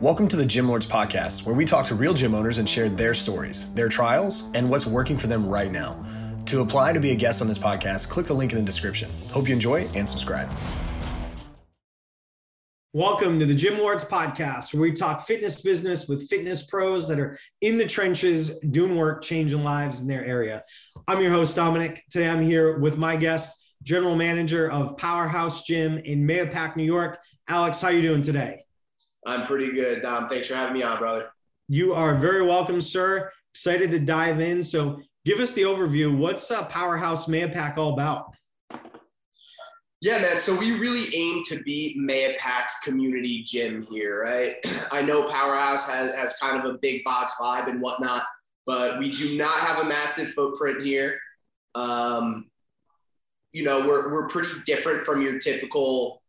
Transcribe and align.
Welcome 0.00 0.28
to 0.28 0.36
the 0.36 0.46
Gym 0.46 0.68
Lords 0.68 0.86
Podcast, 0.86 1.44
where 1.44 1.56
we 1.56 1.64
talk 1.64 1.84
to 1.86 1.96
real 1.96 2.14
gym 2.14 2.32
owners 2.32 2.58
and 2.58 2.68
share 2.68 2.88
their 2.88 3.14
stories, 3.14 3.74
their 3.74 3.88
trials, 3.88 4.48
and 4.54 4.70
what's 4.70 4.86
working 4.86 5.16
for 5.16 5.26
them 5.26 5.44
right 5.44 5.72
now. 5.72 6.06
To 6.46 6.60
apply 6.60 6.92
to 6.92 7.00
be 7.00 7.10
a 7.10 7.16
guest 7.16 7.42
on 7.42 7.48
this 7.48 7.58
podcast, 7.58 8.08
click 8.08 8.26
the 8.26 8.32
link 8.32 8.52
in 8.52 8.58
the 8.58 8.64
description. 8.64 9.10
Hope 9.32 9.48
you 9.48 9.54
enjoy 9.54 9.88
and 9.96 10.08
subscribe. 10.08 10.48
Welcome 12.92 13.40
to 13.40 13.44
the 13.44 13.56
Gym 13.56 13.76
Lords 13.76 14.04
Podcast, 14.04 14.72
where 14.72 14.82
we 14.82 14.92
talk 14.92 15.22
fitness 15.22 15.62
business 15.62 16.06
with 16.06 16.28
fitness 16.28 16.68
pros 16.68 17.08
that 17.08 17.18
are 17.18 17.36
in 17.60 17.76
the 17.76 17.86
trenches 17.86 18.60
doing 18.70 18.94
work, 18.94 19.20
changing 19.24 19.64
lives 19.64 20.00
in 20.00 20.06
their 20.06 20.24
area. 20.24 20.62
I'm 21.08 21.20
your 21.20 21.32
host, 21.32 21.56
Dominic. 21.56 22.04
Today 22.08 22.28
I'm 22.28 22.40
here 22.40 22.78
with 22.78 22.98
my 22.98 23.16
guest, 23.16 23.74
General 23.82 24.14
Manager 24.14 24.70
of 24.70 24.96
Powerhouse 24.96 25.64
Gym 25.64 25.98
in 25.98 26.24
Mahopac, 26.24 26.76
New 26.76 26.84
York. 26.84 27.18
Alex, 27.48 27.80
how 27.80 27.88
are 27.88 27.92
you 27.92 28.02
doing 28.02 28.22
today? 28.22 28.62
I'm 29.28 29.46
pretty 29.46 29.72
good, 29.72 30.00
Dom. 30.00 30.26
Thanks 30.26 30.48
for 30.48 30.54
having 30.54 30.74
me 30.74 30.82
on, 30.82 30.98
brother. 30.98 31.30
You 31.68 31.92
are 31.92 32.16
very 32.16 32.42
welcome, 32.42 32.80
sir. 32.80 33.30
Excited 33.52 33.90
to 33.90 33.98
dive 33.98 34.40
in. 34.40 34.62
So, 34.62 35.00
give 35.26 35.38
us 35.38 35.52
the 35.52 35.62
overview. 35.62 36.16
What's 36.16 36.50
uh, 36.50 36.64
Powerhouse 36.64 37.26
Mahopac 37.26 37.76
all 37.76 37.92
about? 37.92 38.34
Yeah, 40.00 40.18
man. 40.18 40.38
So 40.38 40.56
we 40.56 40.78
really 40.78 41.14
aim 41.14 41.42
to 41.48 41.60
be 41.62 41.96
Mahopac's 41.98 42.80
community 42.84 43.42
gym 43.42 43.84
here, 43.90 44.22
right? 44.22 44.54
I 44.92 45.02
know 45.02 45.24
Powerhouse 45.24 45.88
has, 45.90 46.14
has 46.14 46.36
kind 46.36 46.58
of 46.58 46.74
a 46.74 46.78
big 46.78 47.04
box 47.04 47.34
vibe 47.38 47.68
and 47.68 47.82
whatnot, 47.82 48.22
but 48.64 48.98
we 48.98 49.10
do 49.10 49.36
not 49.36 49.58
have 49.58 49.84
a 49.84 49.88
massive 49.88 50.28
footprint 50.28 50.80
here. 50.82 51.18
Um, 51.74 52.48
you 53.52 53.64
know, 53.64 53.86
we're, 53.86 54.12
we're 54.12 54.28
pretty 54.28 54.52
different 54.64 55.04
from 55.04 55.20
your 55.20 55.38
typical 55.38 56.22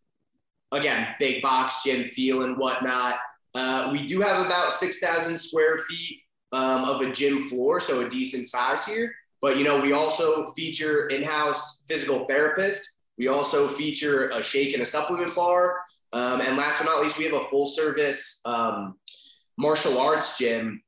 again, 0.72 1.08
big 1.20 1.42
box 1.42 1.84
gym 1.84 2.10
feel 2.10 2.44
and 2.44 2.58
whatnot. 2.58 3.16
Uh, 3.56 3.90
we 3.92 4.06
do 4.06 4.22
have 4.22 4.46
about 4.46 4.74
6,000 4.74 5.38
square 5.38 5.78
feet 5.80 6.22
um, 6.52 6.86
of 6.86 7.02
a 7.02 7.12
gym 7.12 7.44
floor, 7.44 7.80
so 7.80 8.06
a 8.06 8.10
decent 8.10 8.48
size 8.48 8.86
here. 8.86 9.14
But, 9.42 9.58
you 9.58 9.64
know, 9.64 9.80
we 9.80 9.94
also 9.94 10.48
feature 10.48 11.08
in 11.08 11.24
house 11.24 11.84
physical 11.88 12.26
therapist. 12.26 12.98
We 13.18 13.28
also 13.28 13.68
feature 13.68 14.30
a 14.30 14.42
shake 14.42 14.74
and 14.74 14.84
a 14.84 14.86
supplement 14.86 15.34
bar. 15.36 15.82
Um, 16.12 16.42
and 16.42 16.58
last 16.58 16.80
but 16.80 16.86
not 16.86 17.02
least, 17.02 17.18
we 17.18 17.26
have 17.26 17.34
a 17.34 17.48
full 17.50 17.66
service 17.66 18.42
um, 18.46 18.96
martial 19.58 19.98
arts 19.98 20.38
gym 20.38 20.82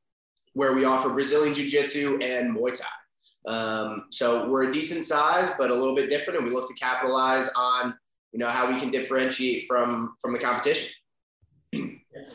where 0.54 0.74
we 0.74 0.84
offer 0.84 1.10
Brazilian 1.10 1.54
Jiu 1.54 1.70
Jitsu 1.70 2.20
and 2.22 2.56
Muay 2.56 2.78
Thai. 2.78 3.52
Um, 3.52 4.06
so 4.12 4.48
we're 4.50 4.70
a 4.70 4.72
decent 4.72 5.06
size, 5.06 5.52
but 5.58 5.72
a 5.72 5.74
little 5.74 5.96
bit 5.96 6.10
different, 6.10 6.40
and 6.40 6.48
we 6.48 6.54
look 6.54 6.68
to 6.68 6.74
capitalize 6.76 7.50
on 7.56 7.96
you 8.32 8.40
know 8.40 8.48
how 8.48 8.72
we 8.72 8.80
can 8.80 8.92
differentiate 8.92 9.66
from 9.68 10.14
from 10.22 10.34
the 10.34 10.40
competition. 10.40 10.92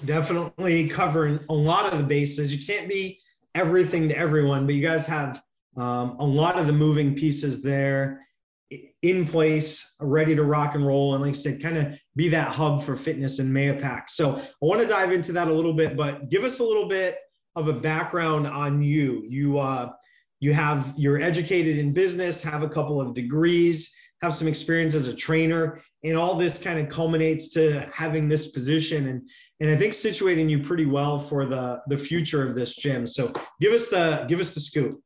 Definitely 0.05 0.89
covering 0.89 1.41
a 1.49 1.55
lot 1.55 1.93
of 1.93 1.99
the 1.99 2.05
bases. 2.05 2.55
You 2.55 2.65
can't 2.67 2.89
be 2.89 3.19
everything 3.55 4.07
to 4.07 4.17
everyone 4.17 4.67
but 4.67 4.75
you 4.75 4.83
guys 4.87 5.07
have 5.07 5.41
um, 5.79 6.17
a 6.19 6.25
lot 6.25 6.59
of 6.59 6.67
the 6.67 6.73
moving 6.75 7.15
pieces 7.15 7.63
there 7.63 8.21
in 9.01 9.27
place 9.27 9.97
ready 9.99 10.37
to 10.37 10.43
rock 10.43 10.75
and 10.75 10.87
roll 10.87 11.15
and 11.15 11.23
like 11.23 11.31
i 11.31 11.33
said 11.33 11.63
kind 11.63 11.79
of 11.79 11.99
be 12.17 12.29
that 12.29 12.49
hub 12.49 12.83
for 12.83 12.95
fitness 12.95 13.39
in 13.39 13.51
mahopac 13.51 14.11
so 14.11 14.37
i 14.39 14.45
want 14.61 14.79
to 14.79 14.87
dive 14.87 15.11
into 15.11 15.33
that 15.33 15.49
a 15.49 15.53
little 15.53 15.73
bit 15.73 15.97
but 15.97 16.29
give 16.29 16.45
us 16.45 16.59
a 16.59 16.63
little 16.63 16.87
bit 16.87 17.17
of 17.57 17.69
a 17.69 17.73
background 17.73 18.47
on 18.47 18.83
you. 18.83 19.25
You 19.27 19.59
uh 19.59 19.91
you 20.39 20.53
have 20.53 20.95
you're 20.97 21.21
educated 21.21 21.79
in 21.79 21.93
business 21.93 22.43
have 22.43 22.63
a 22.63 22.69
couple 22.69 23.01
of 23.01 23.15
degrees 23.15 23.97
have 24.23 24.35
some 24.35 24.49
experience 24.49 24.95
as 24.95 25.09
a 25.09 25.15
trainer 25.15 25.81
and 26.05 26.17
all 26.17 26.35
this 26.35 26.59
kind 26.59 26.79
of 26.79 26.89
culminates 26.89 27.49
to 27.51 27.89
having 27.93 28.29
this 28.29 28.49
position 28.49 29.09
and 29.09 29.29
and 29.61 29.71
I 29.71 29.77
think 29.77 29.95
situating 29.95 30.51
you 30.51 30.63
pretty 30.63 30.87
well 30.87 31.19
for 31.19 31.47
the 31.47 31.83
the 31.89 31.97
future 31.97 32.47
of 32.47 32.55
this 32.55 32.77
gym. 32.77 33.07
So 33.07 33.33
give 33.61 33.73
us 33.73 33.89
the 33.89 34.27
give 34.29 34.41
us 34.41 34.55
the 34.55 34.61
scoop. 34.61 35.01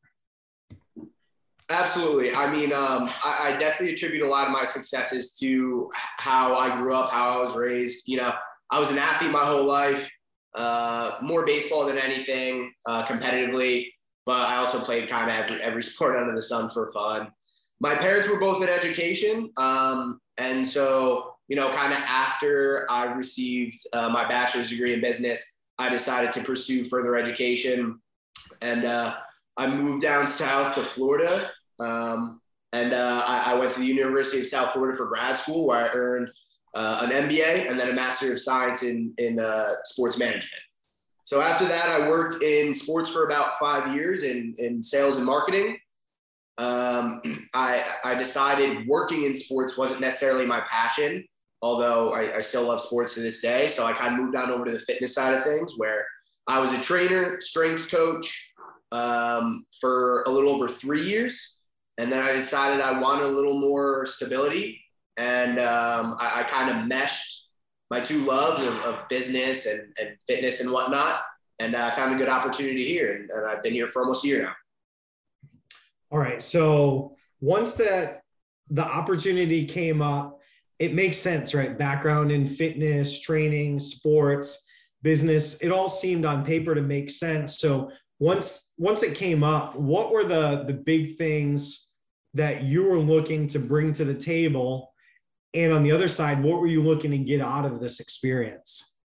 Absolutely. 1.71 2.35
I 2.35 2.53
mean, 2.53 2.73
um, 2.73 3.09
I, 3.25 3.53
I, 3.55 3.57
definitely 3.57 3.95
attribute 3.95 4.27
a 4.27 4.29
lot 4.29 4.49
of 4.49 4.53
my 4.53 4.65
successes 4.65 5.39
to 5.39 5.89
how 5.95 6.57
I 6.57 6.77
grew 6.77 6.93
up, 6.93 7.13
how 7.13 7.29
I 7.29 7.41
was 7.41 7.55
raised. 7.55 8.09
You 8.09 8.17
know, 8.17 8.33
I 8.73 8.81
was 8.81 8.91
an 8.91 8.99
athlete 8.99 9.31
my 9.31 9.45
whole 9.45 9.63
life, 9.63 10.11
uh, 10.57 11.13
more 11.23 11.47
baseball 11.47 11.87
than 11.87 11.97
anything, 11.97 12.73
uh, 12.89 13.07
competitively. 13.07 13.87
But 14.27 14.49
I 14.49 14.57
also 14.57 14.81
played 14.81 15.09
kind 15.09 15.31
of 15.31 15.37
every, 15.37 15.63
every 15.63 15.83
sport 15.85 16.17
under 16.17 16.35
the 16.35 16.43
sun 16.43 16.71
for 16.71 16.91
fun 16.91 17.31
my 17.81 17.95
parents 17.95 18.29
were 18.29 18.39
both 18.39 18.63
in 18.63 18.69
education. 18.69 19.51
Um, 19.57 20.21
and 20.37 20.67
so, 20.67 21.35
you 21.49 21.57
know, 21.57 21.71
kind 21.71 21.93
of 21.93 21.99
after 22.01 22.87
I 22.91 23.07
received 23.07 23.79
uh, 23.93 24.09
my 24.11 24.29
bachelor's 24.29 24.71
degree 24.71 24.93
in 24.93 25.01
business, 25.01 25.59
I 25.79 25.89
decided 25.89 26.33
to 26.35 26.43
pursue 26.43 26.85
further 26.85 27.17
education. 27.17 27.99
And 28.61 28.85
uh, 28.85 29.17
I 29.57 29.67
moved 29.67 30.03
down 30.03 30.27
south 30.27 30.75
to 30.75 30.83
Florida. 30.83 31.51
Um, 31.81 32.41
and 32.73 32.93
uh, 32.93 33.23
I, 33.27 33.53
I, 33.53 33.55
went 33.55 33.73
to 33.73 33.81
the 33.81 33.87
University 33.87 34.41
of 34.41 34.47
South 34.47 34.73
Florida 34.73 34.97
for 34.97 35.07
grad 35.07 35.37
school, 35.37 35.67
where 35.67 35.87
I 35.87 35.91
earned 35.93 36.31
uh, 36.75 37.01
an 37.03 37.29
MBA 37.29 37.69
and 37.69 37.81
then 37.81 37.89
a 37.89 37.93
Master 37.93 38.31
of 38.33 38.39
Science 38.39 38.83
in, 38.83 39.13
in 39.19 39.41
uh, 39.41 39.73
sports 39.85 40.19
management. 40.19 40.63
So 41.25 41.41
after 41.41 41.65
that, 41.65 41.89
I 41.89 42.09
worked 42.09 42.43
in 42.43 42.75
sports 42.75 43.11
for 43.11 43.25
about 43.25 43.55
five 43.59 43.95
years 43.95 44.23
in, 44.23 44.55
in 44.59 44.83
sales 44.83 45.17
and 45.17 45.27
marketing 45.27 45.79
um, 46.61 47.23
I, 47.55 47.85
I 48.05 48.15
decided 48.15 48.87
working 48.87 49.25
in 49.25 49.35
sports 49.35 49.79
wasn't 49.79 50.03
necessarily 50.03 50.45
my 50.45 50.61
passion, 50.61 51.25
although 51.63 52.13
I, 52.13 52.37
I 52.37 52.41
still 52.41 52.67
love 52.67 52.83
sports 52.83 53.15
to 53.15 53.21
this 53.21 53.41
day. 53.41 53.67
So 53.67 53.87
I 53.87 53.95
kind 53.95 54.13
of 54.15 54.21
moved 54.21 54.37
on 54.37 54.51
over 54.51 54.67
to 54.67 54.73
the 54.73 54.79
fitness 54.79 55.15
side 55.15 55.33
of 55.33 55.43
things 55.43 55.75
where 55.79 56.07
I 56.47 56.61
was 56.61 56.75
a 56.75 56.81
trainer, 56.81 57.41
strength 57.41 57.91
coach 57.91 58.53
um, 58.93 59.65
for 59.81 60.23
a 60.27 60.31
little 60.31 60.51
over 60.51 60.69
three 60.69 61.01
years. 61.01 61.57
And 61.97 62.13
then 62.13 62.23
I 62.23 62.33
decided 62.33 62.83
I 62.83 63.01
wanted 63.01 63.27
a 63.27 63.31
little 63.31 63.59
more 63.59 64.05
stability. 64.05 64.83
And 65.17 65.59
um, 65.59 66.17
I, 66.21 66.41
I 66.41 66.43
kind 66.43 66.79
of 66.79 66.87
meshed 66.87 67.49
my 67.91 68.01
two 68.01 68.25
loves 68.27 68.67
of, 68.67 68.75
of 68.81 69.09
business 69.09 69.67
and, 69.67 69.81
and, 69.99 70.11
fitness 70.29 70.61
and 70.61 70.71
whatnot. 70.71 71.23
And 71.59 71.75
I 71.75 71.91
found 71.91 72.15
a 72.15 72.19
good 72.19 72.29
opportunity 72.29 72.85
here. 72.85 73.15
And, 73.15 73.31
and 73.31 73.47
I've 73.47 73.63
been 73.63 73.73
here 73.73 73.89
for 73.89 74.03
almost 74.03 74.25
a 74.25 74.29
year 74.29 74.43
now. 74.43 74.53
All 76.11 76.19
right. 76.19 76.43
So 76.43 77.17
once 77.41 77.75
that 77.75 78.23
the 78.69 78.85
opportunity 78.85 79.65
came 79.67 80.03
up, 80.03 80.41
it 80.79 80.95
makes 80.95 81.19
sense, 81.19 81.55
right? 81.55 81.77
Background 81.77 82.33
in 82.33 82.47
fitness, 82.47 83.21
training, 83.21 83.79
sports, 83.79 84.65
business, 85.03 85.61
it 85.63 85.71
all 85.71 85.89
seemed 85.89 86.25
on 86.25 86.45
paper 86.45 86.75
to 86.75 86.83
make 86.83 87.11
sense. 87.11 87.59
So 87.59 87.91
once 88.19 88.73
once 88.77 89.03
it 89.03 89.15
came 89.15 89.43
up, 89.43 89.77
what 89.77 90.11
were 90.11 90.25
the 90.25 90.65
the 90.67 90.75
big 90.75 91.17
things 91.17 91.91
that 92.35 92.63
you 92.63 92.85
were 92.85 92.99
looking 92.99 93.47
to 93.49 93.59
bring 93.59 93.93
to 93.95 94.05
the 94.05 94.15
table? 94.15 94.93
And 95.53 95.73
on 95.73 95.83
the 95.83 95.93
other 95.93 96.09
side, 96.09 96.43
what 96.43 96.61
were 96.61 96.67
you 96.67 96.83
looking 96.83 97.11
to 97.11 97.19
get 97.19 97.41
out 97.41 97.65
of 97.65 97.81
this 97.81 97.99
experience? 97.99 98.97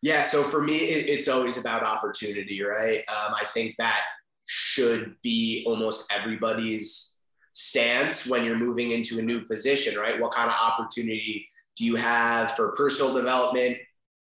Yeah, 0.00 0.22
so 0.22 0.42
for 0.42 0.62
me, 0.62 0.76
it, 0.76 1.08
it's 1.08 1.28
always 1.28 1.58
about 1.58 1.82
opportunity, 1.82 2.62
right? 2.62 3.02
Um, 3.08 3.34
I 3.34 3.44
think 3.46 3.74
that 3.78 4.02
should 4.48 5.14
be 5.22 5.62
almost 5.66 6.12
everybody's 6.12 7.16
stance 7.52 8.26
when 8.26 8.44
you're 8.44 8.58
moving 8.58 8.90
into 8.90 9.18
a 9.18 9.22
new 9.22 9.42
position, 9.42 9.98
right? 9.98 10.20
What 10.20 10.32
kind 10.32 10.50
of 10.50 10.56
opportunity 10.56 11.46
do 11.76 11.84
you 11.84 11.96
have 11.96 12.52
for 12.52 12.72
personal 12.72 13.14
development 13.14 13.76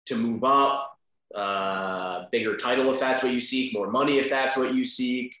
to 0.06 0.16
move 0.16 0.44
up, 0.44 0.98
uh, 1.34 2.24
bigger 2.32 2.56
title 2.56 2.90
if 2.92 3.00
that's 3.00 3.22
what 3.22 3.32
you 3.32 3.40
seek, 3.40 3.72
more 3.72 3.90
money 3.90 4.18
if 4.18 4.28
that's 4.28 4.56
what 4.56 4.74
you 4.74 4.84
seek, 4.84 5.34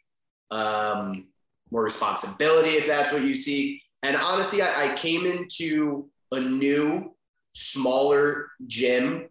um, 0.50 1.28
more 1.70 1.82
responsibility 1.82 2.70
if 2.70 2.86
that's 2.86 3.12
what 3.12 3.22
you 3.22 3.34
seek. 3.34 3.82
And 4.02 4.16
honestly, 4.16 4.62
I, 4.62 4.92
I 4.92 4.94
came 4.94 5.26
into 5.26 6.08
a 6.32 6.40
new, 6.40 7.12
smaller 7.54 8.48
gym 8.66 9.28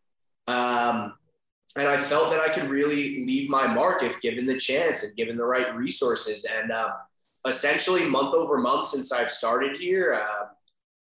um, 0.48 1.14
and 1.78 1.88
I 1.88 1.98
felt 1.98 2.32
that 2.32 2.40
I 2.40 2.50
could 2.50 2.70
really 2.70 3.26
leave 3.26 3.50
my 3.50 3.68
mark 3.68 4.02
if 4.02 4.22
given 4.22 4.46
the 4.46 4.56
chance 4.56 5.04
and 5.04 5.16
given 5.16 5.38
the 5.38 5.46
right 5.46 5.76
resources. 5.76 6.46
And 6.46 6.72
um, 6.72 6.92
essentially, 7.46 8.06
month 8.06 8.34
over 8.34 8.58
month 8.58 8.88
since 8.88 9.12
I've 9.12 9.30
started 9.30 9.76
here, 9.76 10.18
uh, 10.20 10.46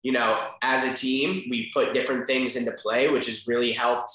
you 0.02 0.12
know, 0.12 0.48
as 0.62 0.84
a 0.84 0.94
team, 0.94 1.44
we've 1.50 1.72
put 1.74 1.92
different 1.92 2.26
things 2.26 2.56
into 2.56 2.72
play, 2.72 3.08
which 3.08 3.26
has 3.26 3.48
really 3.48 3.72
helped 3.72 4.12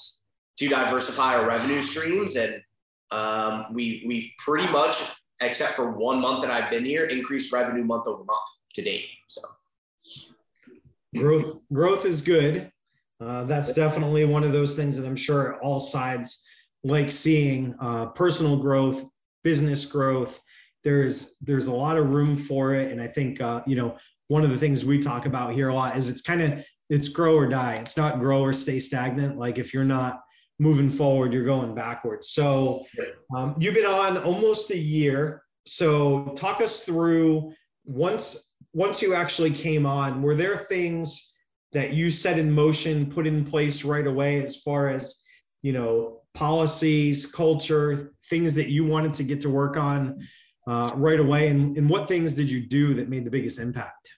to 0.58 0.68
diversify 0.68 1.36
our 1.36 1.46
revenue 1.46 1.82
streams. 1.82 2.36
And 2.36 2.62
um, 3.10 3.66
we 3.72 4.04
we've 4.06 4.30
pretty 4.38 4.70
much, 4.72 4.96
except 5.42 5.74
for 5.74 5.90
one 5.90 6.20
month 6.20 6.42
that 6.42 6.50
I've 6.50 6.70
been 6.70 6.84
here, 6.84 7.04
increased 7.04 7.52
revenue 7.52 7.84
month 7.84 8.06
over 8.06 8.24
month 8.24 8.48
to 8.74 8.82
date. 8.82 9.04
So 9.28 9.42
growth 11.14 11.60
growth 11.72 12.06
is 12.06 12.22
good. 12.22 12.70
Uh, 13.20 13.44
that's 13.44 13.72
definitely 13.74 14.24
one 14.24 14.44
of 14.44 14.52
those 14.52 14.76
things 14.76 14.96
that 14.96 15.06
I'm 15.06 15.16
sure 15.16 15.60
all 15.60 15.80
sides 15.80 16.44
like 16.84 17.10
seeing 17.10 17.74
uh, 17.80 18.06
personal 18.06 18.56
growth, 18.56 19.04
business 19.42 19.84
growth. 19.84 20.40
There's 20.84 21.34
there's 21.40 21.66
a 21.66 21.74
lot 21.74 21.96
of 21.96 22.14
room 22.14 22.36
for 22.36 22.74
it, 22.74 22.92
and 22.92 23.02
I 23.02 23.08
think 23.08 23.40
uh, 23.40 23.62
you 23.66 23.76
know 23.76 23.96
one 24.28 24.44
of 24.44 24.50
the 24.50 24.56
things 24.56 24.84
we 24.84 24.98
talk 24.98 25.26
about 25.26 25.52
here 25.52 25.70
a 25.70 25.74
lot 25.74 25.96
is 25.96 26.08
it's 26.08 26.22
kind 26.22 26.42
of 26.42 26.64
it's 26.90 27.08
grow 27.08 27.34
or 27.34 27.46
die. 27.46 27.76
It's 27.76 27.96
not 27.96 28.20
grow 28.20 28.42
or 28.42 28.52
stay 28.52 28.78
stagnant. 28.78 29.38
Like 29.38 29.58
if 29.58 29.74
you're 29.74 29.84
not 29.84 30.20
moving 30.58 30.88
forward, 30.88 31.32
you're 31.32 31.44
going 31.44 31.74
backwards. 31.74 32.30
So 32.30 32.86
um, 33.34 33.56
you've 33.58 33.74
been 33.74 33.86
on 33.86 34.18
almost 34.18 34.70
a 34.70 34.78
year. 34.78 35.42
So 35.66 36.32
talk 36.36 36.60
us 36.60 36.84
through 36.84 37.52
once 37.84 38.44
once 38.72 39.02
you 39.02 39.14
actually 39.14 39.50
came 39.50 39.86
on, 39.86 40.22
were 40.22 40.36
there 40.36 40.56
things 40.56 41.36
that 41.72 41.92
you 41.92 42.10
set 42.10 42.38
in 42.38 42.50
motion, 42.50 43.10
put 43.10 43.26
in 43.26 43.44
place 43.44 43.84
right 43.84 44.06
away 44.06 44.42
as 44.42 44.56
far 44.56 44.88
as, 44.88 45.22
you 45.62 45.72
know, 45.72 46.22
policies, 46.34 47.26
culture, 47.26 48.12
things 48.30 48.54
that 48.54 48.68
you 48.68 48.86
wanted 48.86 49.14
to 49.14 49.24
get 49.24 49.40
to 49.42 49.50
work 49.50 49.76
on 49.76 50.26
uh, 50.68 50.92
right 50.94 51.18
away? 51.18 51.48
And, 51.48 51.76
and 51.76 51.88
what 51.88 52.08
things 52.08 52.36
did 52.36 52.50
you 52.50 52.60
do 52.60 52.94
that 52.94 53.08
made 53.08 53.24
the 53.24 53.30
biggest 53.30 53.58
impact? 53.58 54.12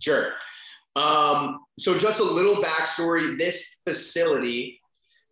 Sure. 0.00 0.32
Um, 0.96 1.60
so 1.78 1.96
just 1.96 2.20
a 2.20 2.24
little 2.24 2.62
backstory. 2.62 3.38
This 3.38 3.80
facility 3.86 4.80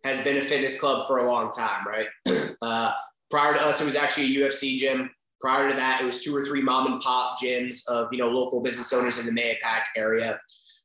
has 0.03 0.21
been 0.21 0.37
a 0.37 0.41
fitness 0.41 0.79
club 0.79 1.07
for 1.07 1.19
a 1.19 1.31
long 1.31 1.51
time, 1.51 1.85
right? 1.87 2.07
Uh, 2.61 2.91
prior 3.31 3.53
to 3.53 3.61
us, 3.61 3.79
it 3.79 3.85
was 3.85 3.95
actually 3.95 4.25
a 4.35 4.41
UFC 4.41 4.75
gym. 4.75 5.09
Prior 5.39 5.69
to 5.69 5.75
that, 5.77 6.01
it 6.01 6.03
was 6.03 6.21
two 6.21 6.35
or 6.35 6.41
three 6.41 6.61
mom 6.61 6.91
and 6.91 6.99
pop 6.99 7.39
gyms 7.41 7.87
of 7.87 8.09
you 8.11 8.17
know 8.17 8.27
local 8.27 8.61
business 8.61 8.91
owners 8.91 9.17
in 9.17 9.25
the 9.25 9.31
Mahopac 9.31 9.83
area. 9.95 10.37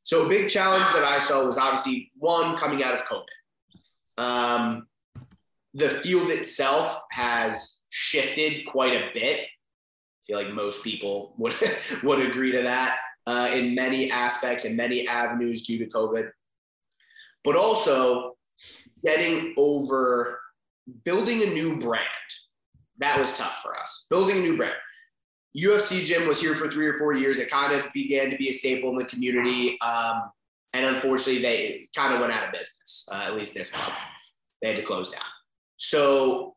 So 0.05 0.27
a 0.27 0.29
big 0.29 0.51
challenge 0.51 0.85
that 0.93 1.03
I 1.03 1.19
saw 1.19 1.45
was 1.45 1.57
obviously 1.57 2.13
one 2.19 2.57
coming 2.57 2.85
out 2.85 2.95
of 2.95 3.05
COVID. 3.05 4.23
Um, 4.23 4.87
the 5.73 5.89
field 5.89 6.31
itself 6.31 7.01
has 7.11 7.79
shifted 7.89 8.67
quite 8.67 8.93
a 8.93 9.09
bit. 9.15 9.41
I 9.41 10.27
feel 10.27 10.37
like 10.37 10.53
most 10.53 10.85
people 10.85 11.35
would 11.39 11.55
would 12.03 12.21
agree 12.21 12.53
to 12.53 12.63
that 12.63 12.99
uh, 13.27 13.51
in 13.55 13.75
many 13.75 14.11
aspects 14.11 14.67
and 14.67 14.77
many 14.77 15.09
avenues 15.09 15.63
due 15.63 15.79
to 15.79 15.87
COVID. 15.87 16.31
But 17.43 17.57
also 17.57 18.37
getting 19.03 19.55
over 19.57 20.39
building 21.05 21.43
a 21.43 21.47
new 21.47 21.79
brand. 21.79 22.05
That 22.99 23.19
was 23.19 23.37
tough 23.37 23.61
for 23.63 23.75
us. 23.75 24.07
Building 24.11 24.37
a 24.37 24.41
new 24.41 24.57
brand. 24.59 24.77
UFC 25.57 26.05
gym 26.05 26.27
was 26.27 26.41
here 26.41 26.57
for 26.57 26.69
three 26.69 26.87
or 26.87 26.99
four 26.99 27.13
years. 27.13 27.39
It 27.39 27.51
kind 27.51 27.73
of 27.73 27.93
began 27.93 28.31
to 28.31 28.37
be 28.37 28.49
a 28.49 28.53
staple 28.53 28.91
in 28.91 28.97
the 28.97 29.05
community. 29.05 29.81
Um, 29.81 30.31
and 30.73 30.85
unfortunately, 30.85 31.41
they 31.41 31.89
kind 31.97 32.13
of 32.13 32.21
went 32.21 32.33
out 32.33 32.47
of 32.47 32.53
business, 32.53 33.09
uh, 33.13 33.23
at 33.27 33.37
least 33.37 33.55
this 33.55 33.71
club. 33.71 33.97
They 34.61 34.69
had 34.69 34.77
to 34.77 34.83
close 34.83 35.09
down. 35.09 35.23
So, 35.77 36.57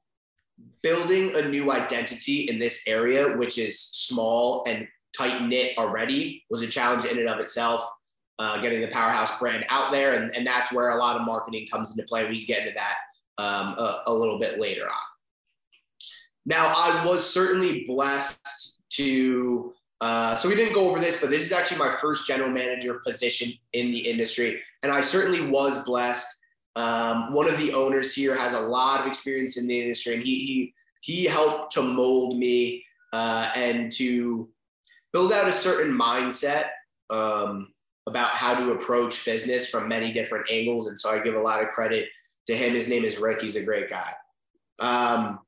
building 0.81 1.35
a 1.35 1.47
new 1.47 1.71
identity 1.71 2.41
in 2.49 2.57
this 2.57 2.87
area, 2.87 3.37
which 3.37 3.59
is 3.59 3.79
small 3.79 4.63
and 4.67 4.87
tight 5.15 5.43
knit 5.43 5.77
already, 5.77 6.43
was 6.49 6.63
a 6.63 6.67
challenge 6.67 7.05
in 7.05 7.19
and 7.19 7.29
of 7.29 7.39
itself. 7.39 7.87
Uh, 8.39 8.59
getting 8.61 8.81
the 8.81 8.87
powerhouse 8.89 9.39
brand 9.39 9.65
out 9.69 9.91
there, 9.91 10.13
and, 10.13 10.35
and 10.35 10.45
that's 10.45 10.71
where 10.71 10.89
a 10.89 10.95
lot 10.95 11.15
of 11.15 11.25
marketing 11.25 11.65
comes 11.71 11.91
into 11.91 12.07
play. 12.07 12.23
We 12.27 12.45
can 12.45 12.45
get 12.45 12.61
into 12.67 12.73
that 12.75 12.95
um, 13.43 13.75
a, 13.79 14.03
a 14.05 14.13
little 14.13 14.37
bit 14.37 14.59
later 14.59 14.83
on. 14.83 15.07
Now, 16.45 16.67
I 16.67 17.03
was 17.03 17.27
certainly 17.27 17.83
blessed 17.85 18.76
to 18.97 19.73
uh, 19.99 20.35
so 20.35 20.47
we 20.47 20.55
didn't 20.55 20.73
go 20.73 20.89
over 20.89 20.99
this, 20.99 21.19
but 21.19 21.31
this 21.31 21.41
is 21.41 21.51
actually 21.51 21.79
my 21.79 21.89
first 21.89 22.27
general 22.27 22.51
manager 22.51 23.01
position 23.05 23.51
in 23.73 23.89
the 23.89 23.97
industry, 23.97 24.61
and 24.83 24.91
I 24.91 25.01
certainly 25.01 25.49
was 25.49 25.83
blessed. 25.85 26.27
Um, 26.75 27.33
one 27.33 27.51
of 27.51 27.57
the 27.59 27.73
owners 27.73 28.13
here 28.13 28.37
has 28.37 28.53
a 28.53 28.59
lot 28.59 29.01
of 29.01 29.07
experience 29.07 29.57
in 29.57 29.65
the 29.65 29.79
industry, 29.79 30.13
and 30.13 30.23
he 30.23 30.45
he 30.45 30.73
he 31.01 31.25
helped 31.25 31.73
to 31.73 31.81
mold 31.81 32.37
me 32.37 32.83
uh, 33.11 33.49
and 33.55 33.91
to 33.93 34.47
build 35.13 35.31
out 35.31 35.47
a 35.47 35.51
certain 35.51 35.91
mindset 35.91 36.65
um, 37.09 37.73
about 38.07 38.31
how 38.31 38.53
to 38.53 38.73
approach 38.73 39.25
business 39.25 39.67
from 39.67 39.87
many 39.87 40.13
different 40.13 40.51
angles. 40.51 40.87
And 40.87 40.99
so 40.99 41.09
I 41.09 41.19
give 41.19 41.35
a 41.35 41.41
lot 41.41 41.63
of 41.63 41.69
credit 41.69 42.07
to 42.45 42.55
him. 42.55 42.73
His 42.73 42.87
name 42.87 43.03
is 43.03 43.19
Rick. 43.19 43.41
He's 43.41 43.55
a 43.55 43.63
great 43.63 43.89
guy. 43.89 44.11
Um, 44.79 45.39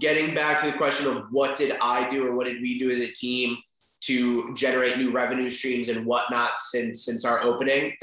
getting 0.00 0.34
back 0.34 0.60
to 0.60 0.66
the 0.66 0.76
question 0.76 1.06
of 1.06 1.26
what 1.30 1.56
did 1.56 1.76
I 1.80 2.08
do 2.08 2.26
or 2.26 2.34
what 2.34 2.44
did 2.44 2.60
we 2.60 2.78
do 2.78 2.90
as 2.90 3.00
a 3.00 3.06
team 3.06 3.56
to 4.00 4.54
generate 4.54 4.96
new 4.96 5.10
revenue 5.10 5.50
streams 5.50 5.88
and 5.88 6.06
whatnot 6.06 6.52
since 6.58 7.04
since 7.04 7.24
our 7.24 7.42
opening. 7.42 7.94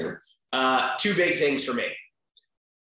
Uh, 0.50 0.92
two 0.98 1.12
big 1.12 1.36
things 1.36 1.62
for 1.62 1.74
me. 1.74 1.84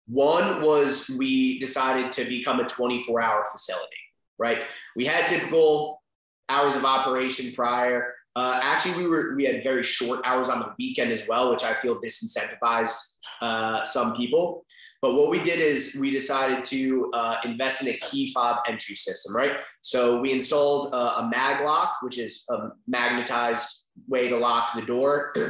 One 0.07 0.63
was 0.63 1.11
we 1.19 1.59
decided 1.59 2.13
to 2.13 2.25
become 2.25 2.61
a 2.61 2.65
24 2.65 3.21
hour 3.21 3.45
facility, 3.51 3.97
right? 4.39 4.59
We 4.95 5.05
had 5.05 5.27
typical 5.27 6.01
hours 6.49 6.77
of 6.77 6.85
operation 6.85 7.53
prior. 7.53 8.15
Uh, 8.37 8.61
actually, 8.63 9.03
we 9.03 9.09
were 9.09 9.35
we 9.35 9.47
had 9.47 9.65
very 9.65 9.83
short 9.83 10.21
hours 10.25 10.49
on 10.49 10.61
the 10.61 10.73
weekend 10.79 11.11
as 11.11 11.27
well, 11.27 11.51
which 11.51 11.65
I 11.65 11.75
feel 11.75 12.01
disincentivized 12.01 12.97
uh, 13.41 13.83
some 13.83 14.15
people. 14.15 14.65
But 15.03 15.15
what 15.15 15.31
we 15.31 15.43
did 15.43 15.61
is 15.61 15.97
we 15.99 16.11
decided 16.11 16.65
to 16.67 17.11
uh, 17.15 17.37
invest 17.45 17.83
in 17.83 17.89
a 17.89 17.97
key 17.99 18.33
fob 18.33 18.59
entry 18.69 18.95
system, 18.95 19.35
right? 19.35 19.59
So 19.81 20.21
we 20.21 20.33
installed 20.33 20.93
a, 20.93 21.21
a 21.21 21.31
mag 21.31 21.65
lock, 21.65 21.97
which 22.03 22.19
is 22.19 22.45
a 22.51 22.71
magnetized 22.87 23.85
way 24.09 24.29
to 24.29 24.37
lock 24.37 24.75
the 24.75 24.83
door. 24.83 25.33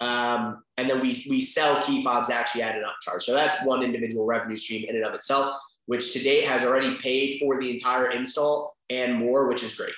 Um, 0.00 0.64
and 0.78 0.90
then 0.90 1.00
we, 1.00 1.10
we 1.30 1.40
sell 1.40 1.80
key 1.84 2.02
fobs 2.02 2.28
actually 2.28 2.62
at 2.62 2.74
an 2.74 2.82
upcharge. 2.82 3.22
So 3.22 3.34
that's 3.34 3.64
one 3.64 3.84
individual 3.84 4.26
revenue 4.26 4.56
stream 4.56 4.84
in 4.88 4.96
and 4.96 5.04
of 5.04 5.14
itself, 5.14 5.54
which 5.86 6.12
to 6.14 6.18
date 6.18 6.44
has 6.44 6.64
already 6.64 6.96
paid 6.96 7.38
for 7.38 7.60
the 7.60 7.70
entire 7.70 8.10
install 8.10 8.76
and 8.90 9.14
more, 9.14 9.46
which 9.46 9.62
is 9.62 9.76
great. 9.76 9.94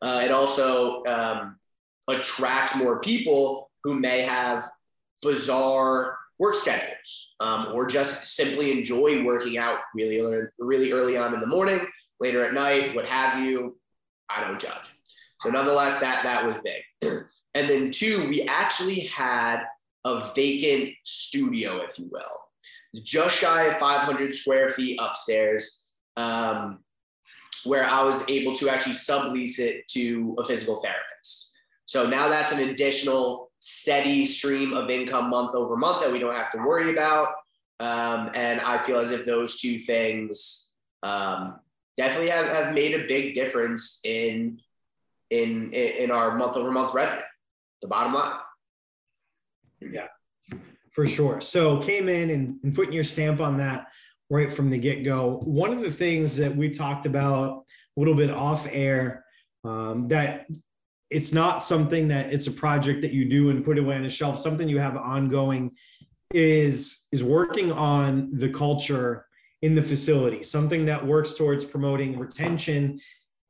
Uh, 0.00 0.22
it 0.24 0.30
also 0.30 1.04
um, 1.04 1.58
attracts 2.08 2.74
more 2.74 2.98
people 3.00 3.70
who 3.84 4.00
may 4.00 4.22
have 4.22 4.70
bizarre 5.20 6.16
work 6.42 6.56
schedules 6.56 7.34
um, 7.38 7.68
or 7.72 7.86
just 7.86 8.34
simply 8.34 8.72
enjoy 8.72 9.22
working 9.22 9.58
out 9.58 9.78
really 9.94 10.18
early, 10.18 10.48
really 10.58 10.90
early 10.90 11.16
on 11.16 11.32
in 11.32 11.40
the 11.40 11.46
morning, 11.46 11.80
later 12.18 12.44
at 12.44 12.52
night, 12.52 12.96
what 12.96 13.08
have 13.08 13.44
you. 13.44 13.78
I 14.28 14.40
don't 14.40 14.60
judge. 14.60 14.92
So 15.38 15.50
nonetheless, 15.50 16.00
that 16.00 16.24
that 16.24 16.44
was 16.44 16.58
big. 16.58 16.82
and 17.54 17.70
then 17.70 17.92
two, 17.92 18.26
we 18.28 18.42
actually 18.42 19.00
had 19.00 19.62
a 20.04 20.32
vacant 20.34 20.90
studio, 21.04 21.80
if 21.82 21.96
you 21.96 22.08
will, 22.10 23.02
just 23.04 23.36
shy 23.36 23.66
of 23.66 23.76
500 23.76 24.32
square 24.32 24.68
feet 24.68 24.98
upstairs, 25.00 25.84
um, 26.16 26.80
where 27.64 27.84
I 27.84 28.02
was 28.02 28.28
able 28.28 28.52
to 28.56 28.68
actually 28.68 28.94
sublease 28.94 29.60
it 29.60 29.86
to 29.90 30.34
a 30.40 30.44
physical 30.44 30.80
therapist. 30.80 31.52
So 31.84 32.04
now 32.04 32.28
that's 32.28 32.50
an 32.50 32.68
additional 32.68 33.51
steady 33.64 34.26
stream 34.26 34.72
of 34.72 34.90
income 34.90 35.30
month 35.30 35.54
over 35.54 35.76
month 35.76 36.02
that 36.02 36.10
we 36.10 36.18
don't 36.18 36.34
have 36.34 36.50
to 36.50 36.58
worry 36.58 36.92
about. 36.92 37.28
Um, 37.78 38.28
and 38.34 38.60
I 38.60 38.82
feel 38.82 38.98
as 38.98 39.12
if 39.12 39.24
those 39.24 39.60
two 39.60 39.78
things 39.78 40.72
um, 41.04 41.60
definitely 41.96 42.30
have, 42.30 42.46
have 42.46 42.74
made 42.74 42.92
a 42.92 43.06
big 43.06 43.34
difference 43.34 44.00
in, 44.02 44.58
in, 45.30 45.72
in 45.72 46.10
our 46.10 46.36
month 46.36 46.56
over 46.56 46.72
month 46.72 46.92
revenue, 46.92 47.22
the 47.82 47.88
bottom 47.88 48.12
line. 48.14 48.36
Yeah, 49.80 50.08
for 50.90 51.06
sure. 51.06 51.40
So 51.40 51.78
came 51.78 52.08
in 52.08 52.30
and, 52.30 52.58
and 52.64 52.74
putting 52.74 52.92
your 52.92 53.04
stamp 53.04 53.40
on 53.40 53.58
that 53.58 53.86
right 54.28 54.52
from 54.52 54.70
the 54.70 54.78
get 54.78 55.04
go. 55.04 55.40
One 55.44 55.72
of 55.72 55.82
the 55.82 55.90
things 55.90 56.36
that 56.38 56.56
we 56.56 56.68
talked 56.68 57.06
about 57.06 57.64
a 57.96 58.00
little 58.00 58.14
bit 58.14 58.30
off 58.30 58.66
air 58.72 59.24
um, 59.62 60.08
that 60.08 60.46
it's 61.12 61.32
not 61.32 61.62
something 61.62 62.08
that 62.08 62.32
it's 62.32 62.46
a 62.46 62.50
project 62.50 63.02
that 63.02 63.12
you 63.12 63.26
do 63.26 63.50
and 63.50 63.64
put 63.64 63.78
away 63.78 63.96
on 63.96 64.04
a 64.04 64.10
shelf. 64.10 64.38
Something 64.38 64.68
you 64.68 64.78
have 64.78 64.96
ongoing 64.96 65.72
is 66.32 67.06
is 67.12 67.22
working 67.22 67.70
on 67.70 68.30
the 68.32 68.48
culture 68.48 69.26
in 69.60 69.74
the 69.74 69.82
facility. 69.82 70.42
Something 70.42 70.86
that 70.86 71.06
works 71.06 71.34
towards 71.34 71.64
promoting 71.64 72.18
retention 72.18 73.00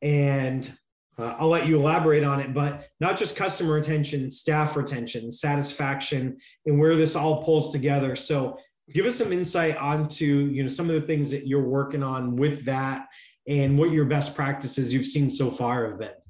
and 0.03 0.73
uh, 1.17 1.37
i'll 1.39 1.49
let 1.49 1.67
you 1.67 1.79
elaborate 1.79 2.25
on 2.25 2.41
it 2.41 2.53
but 2.53 2.89
not 2.99 3.17
just 3.17 3.37
customer 3.37 3.75
retention 3.75 4.31
staff 4.31 4.77
retention 4.77 5.31
satisfaction 5.31 6.37
and 6.67 6.81
where 6.81 6.97
this 6.97 7.15
all 7.15 7.45
pulls 7.45 7.71
together. 7.71 8.17
So 8.17 8.59
give 8.91 9.07
us 9.07 9.17
some 9.17 9.33
insight 9.33 9.77
onto 9.77 10.51
you 10.53 10.63
know 10.63 10.69
some 10.69 10.89
of 10.89 10.97
the 10.97 11.07
things 11.07 11.31
that 11.31 11.47
you're 11.47 11.69
working 11.69 12.03
on 12.03 12.35
with 12.35 12.65
that 12.65 13.07
and 13.47 13.79
what 13.79 13.91
your 13.91 14.05
best 14.05 14.35
practices 14.35 14.93
you've 14.93 15.07
seen 15.07 15.31
so 15.31 15.51
far 15.51 15.89
have 15.89 15.99
been 15.99 16.22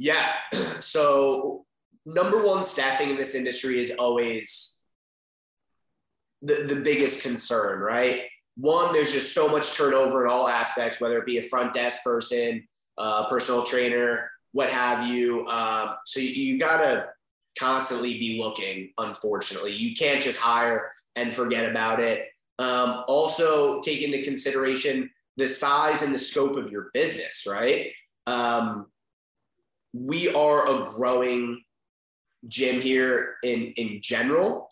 yeah. 0.00 0.32
So, 0.80 1.66
number 2.06 2.42
one, 2.42 2.62
staffing 2.62 3.10
in 3.10 3.18
this 3.18 3.34
industry 3.34 3.78
is 3.78 3.92
always 3.98 4.78
the, 6.40 6.64
the 6.66 6.76
biggest 6.76 7.22
concern, 7.22 7.80
right? 7.80 8.22
One, 8.56 8.94
there's 8.94 9.12
just 9.12 9.34
so 9.34 9.46
much 9.46 9.76
turnover 9.76 10.24
in 10.24 10.32
all 10.32 10.48
aspects, 10.48 10.98
whether 10.98 11.18
it 11.18 11.26
be 11.26 11.36
a 11.36 11.42
front 11.42 11.74
desk 11.74 12.02
person, 12.02 12.66
a 12.96 13.26
personal 13.28 13.62
trainer, 13.62 14.30
what 14.52 14.70
have 14.70 15.06
you. 15.06 15.46
Um, 15.48 15.90
so, 16.06 16.18
you, 16.18 16.30
you 16.30 16.58
got 16.58 16.78
to 16.78 17.08
constantly 17.58 18.18
be 18.18 18.40
looking, 18.42 18.90
unfortunately. 18.96 19.74
You 19.74 19.94
can't 19.94 20.22
just 20.22 20.40
hire 20.40 20.90
and 21.14 21.34
forget 21.34 21.70
about 21.70 22.00
it. 22.00 22.28
Um, 22.58 23.04
also, 23.06 23.82
take 23.82 24.00
into 24.00 24.22
consideration 24.22 25.10
the 25.36 25.46
size 25.46 26.00
and 26.00 26.14
the 26.14 26.18
scope 26.18 26.56
of 26.56 26.70
your 26.70 26.88
business, 26.94 27.46
right? 27.46 27.92
Um, 28.26 28.86
we 29.92 30.32
are 30.34 30.68
a 30.70 30.88
growing 30.90 31.62
gym 32.48 32.80
here 32.80 33.36
in 33.42 33.72
in 33.76 34.00
general. 34.02 34.68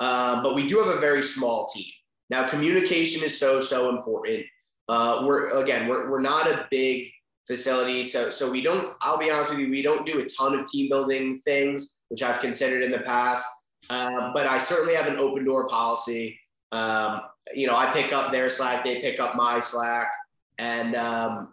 Um, 0.00 0.42
but 0.42 0.56
we 0.56 0.66
do 0.66 0.78
have 0.78 0.88
a 0.88 1.00
very 1.00 1.22
small 1.22 1.66
team. 1.66 1.86
Now, 2.28 2.48
communication 2.48 3.22
is 3.22 3.38
so, 3.38 3.60
so 3.60 3.88
important. 3.88 4.44
Uh, 4.88 5.22
we're, 5.24 5.50
again, 5.62 5.86
we're, 5.86 6.10
we're 6.10 6.20
not 6.20 6.48
a 6.48 6.66
big 6.72 7.08
facility. 7.46 8.02
So, 8.02 8.28
so 8.28 8.50
we 8.50 8.62
don't, 8.62 8.96
I'll 9.00 9.18
be 9.18 9.30
honest 9.30 9.50
with 9.50 9.60
you, 9.60 9.70
we 9.70 9.80
don't 9.80 10.04
do 10.04 10.18
a 10.18 10.24
ton 10.24 10.58
of 10.58 10.66
team 10.66 10.88
building 10.88 11.36
things, 11.36 12.00
which 12.08 12.22
I've 12.22 12.40
considered 12.40 12.82
in 12.82 12.90
the 12.90 12.98
past. 13.00 13.46
Um, 13.90 14.32
but 14.34 14.46
I 14.46 14.58
certainly 14.58 14.96
have 14.96 15.06
an 15.06 15.18
open 15.18 15.44
door 15.44 15.68
policy. 15.68 16.40
Um, 16.72 17.20
you 17.54 17.68
know, 17.68 17.76
I 17.76 17.86
pick 17.92 18.12
up 18.12 18.32
their 18.32 18.48
Slack, 18.48 18.84
they 18.84 19.00
pick 19.00 19.20
up 19.20 19.36
my 19.36 19.60
Slack. 19.60 20.10
And 20.58 20.96
um, 20.96 21.52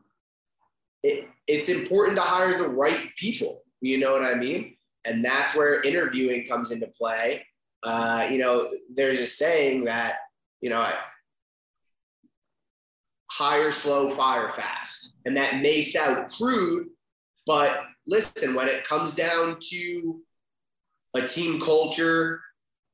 it, 1.04 1.28
it's 1.50 1.68
important 1.68 2.16
to 2.18 2.22
hire 2.22 2.58
the 2.58 2.70
right 2.70 3.10
people. 3.18 3.64
You 3.82 3.98
know 3.98 4.12
what 4.12 4.24
I 4.24 4.36
mean? 4.36 4.76
And 5.06 5.26
that's 5.26 5.56
where 5.56 5.82
interviewing 5.82 6.46
comes 6.46 6.72
into 6.72 6.88
play. 6.88 7.46
Uh, 7.84 8.28
you 8.30 8.38
know, 8.38 8.68
there's 8.96 9.20
a 9.20 9.26
saying 9.26 9.86
that, 9.86 10.16
you 10.62 10.70
know, 10.70 10.88
hire 13.32 13.72
slow, 13.72 14.10
fire 14.10 14.50
fast. 14.50 15.16
And 15.26 15.36
that 15.38 15.62
may 15.62 15.82
sound 15.82 16.30
crude, 16.30 16.88
but 17.48 17.84
listen, 18.06 18.54
when 18.54 18.68
it 18.68 18.84
comes 18.84 19.16
down 19.16 19.58
to 19.60 20.22
a 21.16 21.22
team 21.22 21.60
culture, 21.60 22.42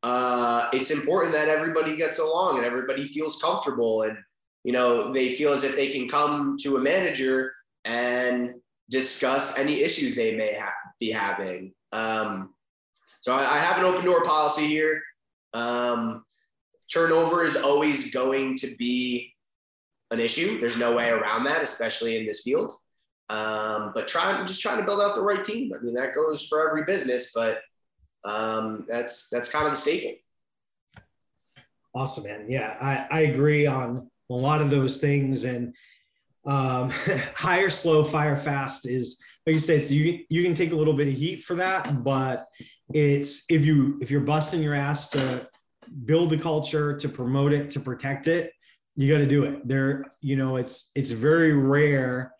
uh, 0.04 0.70
it's 0.72 0.92
important 0.92 1.34
that 1.34 1.50
everybody 1.50 1.96
gets 1.96 2.20
along 2.20 2.58
and 2.58 2.66
everybody 2.66 3.04
feels 3.04 3.42
comfortable 3.42 4.04
and 4.04 4.18
you 4.64 4.72
know 4.72 5.12
they 5.12 5.32
feel 5.32 5.52
as 5.52 5.64
if 5.64 5.76
they 5.76 5.88
can 5.88 6.08
come 6.08 6.58
to 6.60 6.78
a 6.78 6.80
manager 6.80 7.54
and 7.86 8.56
discuss 8.90 9.58
any 9.58 9.82
issues 9.82 10.16
they 10.16 10.36
may 10.36 10.58
ha- 10.60 10.74
be 11.00 11.12
having. 11.12 11.74
Um, 11.92 12.54
so 13.22 13.34
I, 13.34 13.56
I, 13.56 13.58
have 13.58 13.78
an 13.78 13.86
open 13.86 14.06
door 14.06 14.24
policy 14.24 14.68
here. 14.68 15.02
Um, 15.54 16.26
turnover 16.92 17.44
is 17.44 17.56
always 17.56 18.12
going 18.12 18.56
to 18.58 18.76
be 18.76 19.34
an 20.12 20.20
issue. 20.20 20.60
There's 20.60 20.78
no 20.78 20.96
way 20.96 21.10
around 21.10 21.46
that, 21.46 21.62
especially 21.62 22.18
in 22.18 22.26
this 22.26 22.42
field. 22.42 22.72
Um, 23.30 23.92
but 23.96 24.08
trying 24.08 24.46
just 24.46 24.62
trying 24.62 24.78
to 24.78 24.84
build 24.84 25.02
out 25.02 25.16
the 25.16 25.22
right 25.22 25.44
team. 25.44 25.72
I 25.74 25.84
mean, 25.84 25.96
that 25.96 26.14
goes 26.14 26.46
for 26.48 26.68
every 26.68 26.84
business, 26.84 27.32
but 27.34 27.62
um, 28.24 28.86
that's 28.88 29.30
that's 29.30 29.50
kind 29.50 29.66
of 29.66 29.72
the 29.72 29.78
staple. 29.78 30.12
Awesome, 31.96 32.26
man. 32.26 32.46
Yeah, 32.50 32.78
I, 32.82 33.08
I 33.10 33.22
agree 33.22 33.66
on 33.66 34.12
a 34.30 34.34
lot 34.34 34.62
of 34.62 34.70
those 34.70 34.98
things. 34.98 35.46
And 35.46 35.74
um, 36.46 36.90
hire 37.36 37.70
slow, 37.70 38.04
fire 38.04 38.38
fast 38.38 38.88
is 38.88 39.22
like 39.46 39.54
you 39.54 39.60
said. 39.60 39.84
So 39.84 39.94
you 39.94 40.26
you 40.30 40.44
can 40.44 40.54
take 40.54 40.72
a 40.72 40.76
little 40.76 40.94
bit 40.94 41.08
of 41.08 41.14
heat 41.14 41.44
for 41.44 41.56
that, 41.56 42.04
but 42.04 42.48
it's 42.94 43.46
if 43.50 43.66
you 43.66 44.00
if 44.02 44.12
you're 44.12 44.22
busting 44.22 44.62
your 44.62 44.76
ass 44.76 45.10
to 45.10 45.48
build 46.06 46.30
the 46.30 46.38
culture, 46.38 46.96
to 46.98 47.10
promote 47.10 47.54
it, 47.54 47.72
to 47.72 47.80
protect 47.80 48.28
it, 48.28 48.52
you 48.96 49.12
got 49.12 49.20
to 49.20 49.28
do 49.28 49.44
it. 49.44 49.68
There, 49.68 50.06
you 50.22 50.36
know, 50.36 50.58
it's 50.58 50.92
it's 50.96 51.12
very 51.12 51.54
rare 51.54 52.34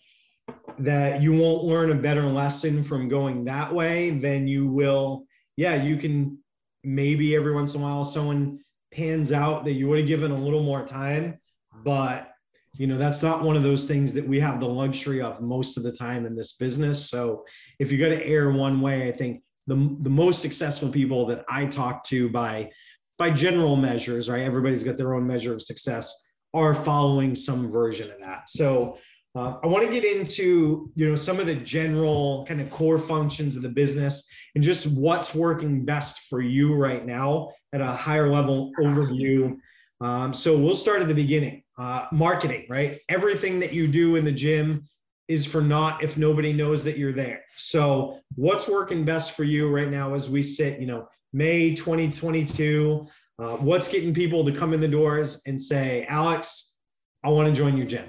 that 0.80 1.22
you 1.22 1.34
won't 1.34 1.64
learn 1.64 1.92
a 1.92 1.96
better 1.96 2.26
lesson 2.26 2.84
from 2.84 3.08
going 3.08 3.46
that 3.46 3.74
way 3.74 4.12
than 4.12 4.48
you 4.48 4.68
will. 4.68 5.26
Yeah, 5.56 5.82
you 5.82 5.98
can 5.98 6.40
maybe 6.84 7.36
every 7.36 7.54
once 7.54 7.74
in 7.74 7.82
a 7.82 7.84
while 7.84 8.04
someone 8.04 8.60
pans 8.92 9.32
out 9.32 9.66
that 9.66 9.74
you 9.74 9.88
would 9.88 10.00
have 10.00 10.08
given 10.08 10.32
a 10.32 10.36
little 10.36 10.64
more 10.64 10.86
time, 10.86 11.40
but 11.84 12.35
you 12.78 12.88
know 12.88 12.98
that's 12.98 13.24
not 13.24 13.44
one 13.44 13.56
of 13.56 13.64
those 13.64 13.88
things 13.88 14.14
that 14.14 14.28
we 14.28 14.40
have 14.40 14.60
the 14.60 14.68
luxury 14.68 15.22
of 15.22 15.42
most 15.42 15.78
of 15.78 15.84
the 15.84 15.92
time 15.92 16.26
in 16.26 16.36
this 16.36 16.54
business. 16.54 17.10
So 17.10 17.46
if 17.80 17.92
you 17.92 17.98
got 17.98 18.10
to 18.10 18.26
err 18.26 18.52
one 18.52 18.82
way, 18.82 19.08
I 19.08 19.12
think 19.12 19.44
the 19.68 19.76
the 20.02 20.10
most 20.10 20.42
successful 20.42 20.90
people 20.90 21.26
that 21.28 21.46
I 21.50 21.66
talk 21.66 22.04
to 22.06 22.30
by 22.30 22.72
by 23.18 23.32
general 23.32 23.76
measures, 23.76 24.30
right? 24.30 24.42
Everybody's 24.42 24.84
got 24.84 24.98
their 24.98 25.14
own 25.14 25.26
measure 25.26 25.54
of 25.54 25.62
success 25.62 26.14
are 26.54 26.74
following 26.74 27.36
some 27.36 27.70
version 27.70 28.10
of 28.12 28.20
that. 28.20 28.50
So 28.50 28.98
uh, 29.36 29.58
I 29.62 29.68
want 29.68 29.86
to 29.86 29.92
get 29.92 30.06
into 30.06 30.90
you 30.96 31.10
know 31.10 31.16
some 31.16 31.40
of 31.40 31.46
the 31.46 31.56
general 31.56 32.46
kind 32.48 32.62
of 32.62 32.70
core 32.72 32.98
functions 32.98 33.56
of 33.56 33.62
the 33.62 33.70
business 33.70 34.28
and 34.56 34.64
just 34.64 34.88
what's 34.88 35.36
working 35.36 35.84
best 35.84 36.30
for 36.30 36.42
you 36.42 36.74
right 36.74 37.06
now 37.06 37.52
at 37.74 37.82
a 37.82 37.88
higher 37.88 38.32
level 38.32 38.72
overview. 38.80 39.58
Um, 40.00 40.34
so 40.34 40.58
we'll 40.58 40.76
start 40.76 41.02
at 41.02 41.08
the 41.08 41.14
beginning. 41.14 41.65
Uh, 41.78 42.06
marketing, 42.12 42.66
right? 42.70 43.00
Everything 43.10 43.60
that 43.60 43.74
you 43.74 43.86
do 43.88 44.16
in 44.16 44.24
the 44.24 44.32
gym 44.32 44.88
is 45.28 45.46
for 45.46 45.62
not 45.62 46.04
if 46.04 46.18
nobody 46.18 46.54
knows 46.54 46.84
that 46.84 46.98
you're 46.98 47.12
there. 47.12 47.44
So 47.56 48.20
what's 48.36 48.68
working 48.68 49.04
best 49.04 49.32
for 49.32 49.44
you 49.44 49.70
right 49.70 49.90
now 49.90 50.14
as 50.14 50.30
we 50.30 50.42
sit, 50.42 50.80
you 50.80 50.88
know, 50.88 51.08
May 51.34 51.74
2022? 51.74 53.08
Uh, 53.38 53.58
what's 53.58 53.90
getting 53.90 54.14
people 54.14 54.46
to 54.46 54.52
come 54.52 54.74
in 54.74 54.80
the 54.80 54.88
doors 54.88 55.42
and 55.46 55.60
say, 55.60 56.06
Alex, 56.08 56.78
I 57.24 57.30
want 57.30 57.50
to 57.50 57.54
join 57.54 57.76
your 57.76 57.88
gym? 57.88 58.06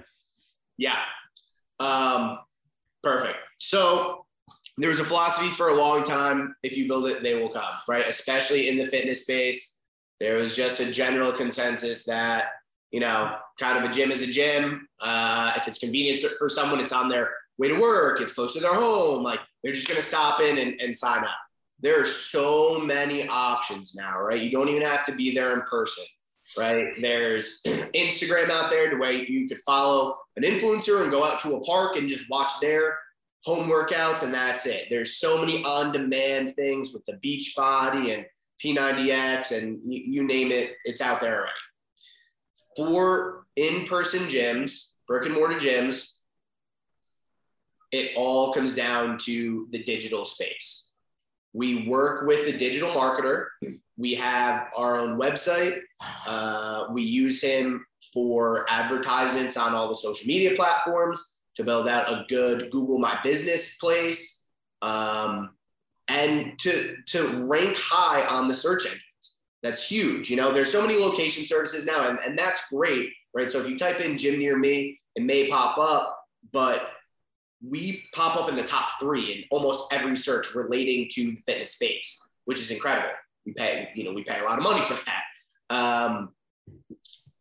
Yeah. 0.76 1.00
Um, 1.80 2.38
perfect. 3.02 3.38
So 3.56 4.26
there 4.78 4.88
was 4.88 5.00
a 5.00 5.04
philosophy 5.04 5.48
for 5.48 5.70
a 5.70 5.74
long 5.74 6.04
time 6.04 6.54
if 6.62 6.76
you 6.76 6.86
build 6.86 7.06
it, 7.06 7.22
they 7.22 7.34
will 7.34 7.48
come, 7.48 7.72
right? 7.88 8.06
Especially 8.06 8.68
in 8.68 8.76
the 8.76 8.86
fitness 8.86 9.22
space. 9.22 9.78
There 10.20 10.36
was 10.36 10.54
just 10.54 10.80
a 10.80 10.90
general 10.90 11.32
consensus 11.32 12.04
that, 12.04 12.44
you 12.90 13.00
know, 13.00 13.36
kind 13.58 13.78
of 13.78 13.84
a 13.84 13.92
gym 13.92 14.10
is 14.10 14.22
a 14.22 14.26
gym. 14.26 14.88
Uh, 15.00 15.52
if 15.56 15.68
it's 15.68 15.78
convenient 15.78 16.18
for 16.38 16.48
someone, 16.48 16.80
it's 16.80 16.92
on 16.92 17.08
their 17.08 17.30
way 17.58 17.68
to 17.68 17.80
work, 17.80 18.20
it's 18.20 18.32
close 18.32 18.54
to 18.54 18.60
their 18.60 18.74
home. 18.74 19.22
Like 19.22 19.40
they're 19.62 19.72
just 19.72 19.88
going 19.88 19.98
to 19.98 20.06
stop 20.06 20.40
in 20.40 20.58
and, 20.58 20.80
and 20.80 20.94
sign 20.94 21.24
up 21.24 21.36
there 21.80 22.00
are 22.00 22.06
so 22.06 22.80
many 22.80 23.28
options 23.28 23.94
now, 23.94 24.18
right? 24.18 24.40
You 24.40 24.50
don't 24.50 24.68
even 24.68 24.82
have 24.82 25.04
to 25.06 25.14
be 25.14 25.34
there 25.34 25.52
in 25.52 25.62
person, 25.62 26.04
right? 26.56 26.82
There's 27.00 27.62
Instagram 27.66 28.50
out 28.50 28.70
there 28.70 28.90
the 28.90 28.96
way 28.96 29.26
you 29.26 29.46
could 29.46 29.60
follow 29.60 30.14
an 30.36 30.42
influencer 30.42 31.02
and 31.02 31.10
go 31.10 31.24
out 31.24 31.40
to 31.40 31.56
a 31.56 31.60
park 31.60 31.96
and 31.96 32.08
just 32.08 32.30
watch 32.30 32.52
their 32.60 32.98
home 33.44 33.68
workouts, 33.68 34.22
and 34.22 34.34
that's 34.34 34.66
it. 34.66 34.86
There's 34.90 35.16
so 35.16 35.38
many 35.38 35.62
on 35.64 35.92
demand 35.92 36.54
things 36.56 36.92
with 36.92 37.04
the 37.06 37.18
Beachbody 37.24 38.14
and 38.14 38.26
P90X 38.64 39.56
and 39.56 39.78
you, 39.84 40.02
you 40.06 40.24
name 40.24 40.50
it, 40.50 40.76
it's 40.84 41.02
out 41.02 41.20
there 41.20 41.36
already. 41.36 41.52
For 42.76 43.46
in 43.56 43.86
person 43.86 44.26
gyms, 44.26 44.92
brick 45.08 45.26
and 45.26 45.34
mortar 45.34 45.56
gyms, 45.56 46.16
it 47.92 48.12
all 48.16 48.52
comes 48.52 48.74
down 48.74 49.16
to 49.18 49.68
the 49.70 49.82
digital 49.82 50.24
space 50.24 50.86
we 51.56 51.88
work 51.88 52.26
with 52.26 52.46
a 52.46 52.56
digital 52.56 52.90
marketer. 52.90 53.46
We 53.96 54.14
have 54.16 54.68
our 54.76 54.98
own 54.98 55.18
website. 55.18 55.78
Uh, 56.26 56.84
we 56.92 57.02
use 57.02 57.42
him 57.42 57.86
for 58.12 58.66
advertisements 58.68 59.56
on 59.56 59.74
all 59.74 59.88
the 59.88 59.94
social 59.94 60.28
media 60.28 60.54
platforms 60.54 61.36
to 61.54 61.64
build 61.64 61.88
out 61.88 62.10
a 62.10 62.26
good 62.28 62.70
Google 62.70 62.98
My 62.98 63.18
Business 63.24 63.78
place 63.78 64.42
um, 64.82 65.54
and 66.08 66.58
to, 66.58 66.96
to 67.06 67.46
rank 67.48 67.78
high 67.78 68.26
on 68.26 68.48
the 68.48 68.54
search 68.54 68.84
engines. 68.84 69.02
That's 69.62 69.88
huge. 69.88 70.30
You 70.30 70.36
know, 70.36 70.52
there's 70.52 70.70
so 70.70 70.82
many 70.82 70.96
location 70.98 71.44
services 71.44 71.86
now, 71.86 72.08
and, 72.08 72.18
and 72.24 72.38
that's 72.38 72.68
great, 72.70 73.10
right? 73.34 73.50
So 73.50 73.60
if 73.60 73.68
you 73.68 73.78
type 73.78 74.00
in 74.00 74.16
gym 74.16 74.38
near 74.38 74.56
me, 74.56 75.00
it 75.14 75.24
may 75.24 75.48
pop 75.48 75.78
up, 75.78 76.16
but 76.52 76.90
we 77.66 78.04
pop 78.14 78.36
up 78.36 78.48
in 78.48 78.56
the 78.56 78.62
top 78.62 78.90
three 79.00 79.32
in 79.32 79.44
almost 79.50 79.92
every 79.92 80.14
search 80.16 80.54
relating 80.54 81.08
to 81.12 81.32
the 81.32 81.36
fitness 81.46 81.72
space, 81.72 82.20
which 82.44 82.60
is 82.60 82.70
incredible. 82.70 83.08
We 83.44 83.52
pay, 83.52 83.88
you 83.94 84.04
know, 84.04 84.12
we 84.12 84.24
pay 84.24 84.40
a 84.40 84.44
lot 84.44 84.58
of 84.58 84.64
money 84.64 84.82
for 84.82 84.98
that. 85.06 85.22
Um, 85.70 86.30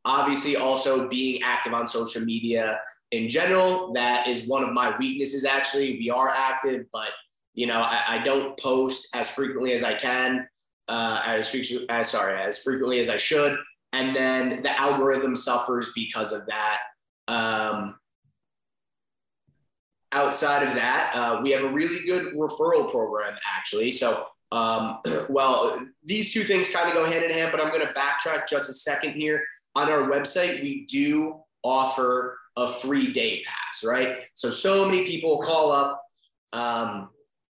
obviously, 0.06 0.56
also 0.56 1.08
being 1.10 1.42
active 1.44 1.74
on 1.74 1.88
social 1.88 2.24
media 2.24 2.80
in 3.12 3.30
general, 3.30 3.94
that 3.94 4.28
is 4.28 4.48
one 4.48 4.64
of 4.64 4.72
my 4.72 4.96
weaknesses. 4.98 5.46
Actually, 5.46 5.98
we 6.00 6.10
are 6.10 6.30
active, 6.30 6.86
but 6.92 7.12
you 7.54 7.68
know, 7.68 7.80
I, 7.80 8.04
I 8.08 8.18
don't 8.20 8.58
post 8.60 9.16
as 9.16 9.30
frequently 9.30 9.72
as 9.72 9.84
I 9.84 9.94
can, 9.94 10.48
uh, 10.88 11.22
as, 11.26 11.54
uh, 11.90 12.04
sorry, 12.04 12.42
as 12.42 12.64
frequently 12.64 13.00
as 13.00 13.10
I 13.10 13.18
should, 13.18 13.58
and 13.94 14.16
then 14.16 14.62
the 14.62 14.80
algorithm 14.80 15.36
suffers 15.36 15.92
because 15.94 16.34
of 16.34 16.46
that. 16.48 16.80
Um, 17.28 17.96
outside 20.12 20.68
of 20.68 20.76
that, 20.76 21.12
uh, 21.14 21.42
we 21.42 21.52
have 21.52 21.64
a 21.64 21.70
really 21.70 22.06
good 22.06 22.34
referral 22.36 22.90
program 22.90 23.36
actually. 23.56 23.92
So, 23.92 24.26
um, 24.52 25.00
well, 25.30 25.80
these 26.04 26.34
two 26.34 26.42
things 26.42 26.70
kind 26.70 26.90
of 26.90 26.96
go 26.96 27.06
hand 27.06 27.26
in 27.26 27.32
hand, 27.32 27.52
but 27.52 27.62
I'm 27.62 27.72
going 27.72 27.86
to 27.86 27.94
backtrack 27.94 28.48
just 28.48 28.70
a 28.70 28.74
second 28.74 29.14
here. 29.14 29.44
On 29.76 29.90
our 29.90 30.10
website, 30.10 30.62
we 30.62 30.86
do 30.86 31.42
offer 31.64 32.38
a 32.56 32.70
free 32.80 33.12
day 33.12 33.44
pass, 33.46 33.84
right? 33.84 34.20
So, 34.34 34.50
so 34.50 34.86
many 34.86 35.06
people 35.06 35.40
call 35.40 35.72
up. 35.72 36.02
Um, 36.54 37.10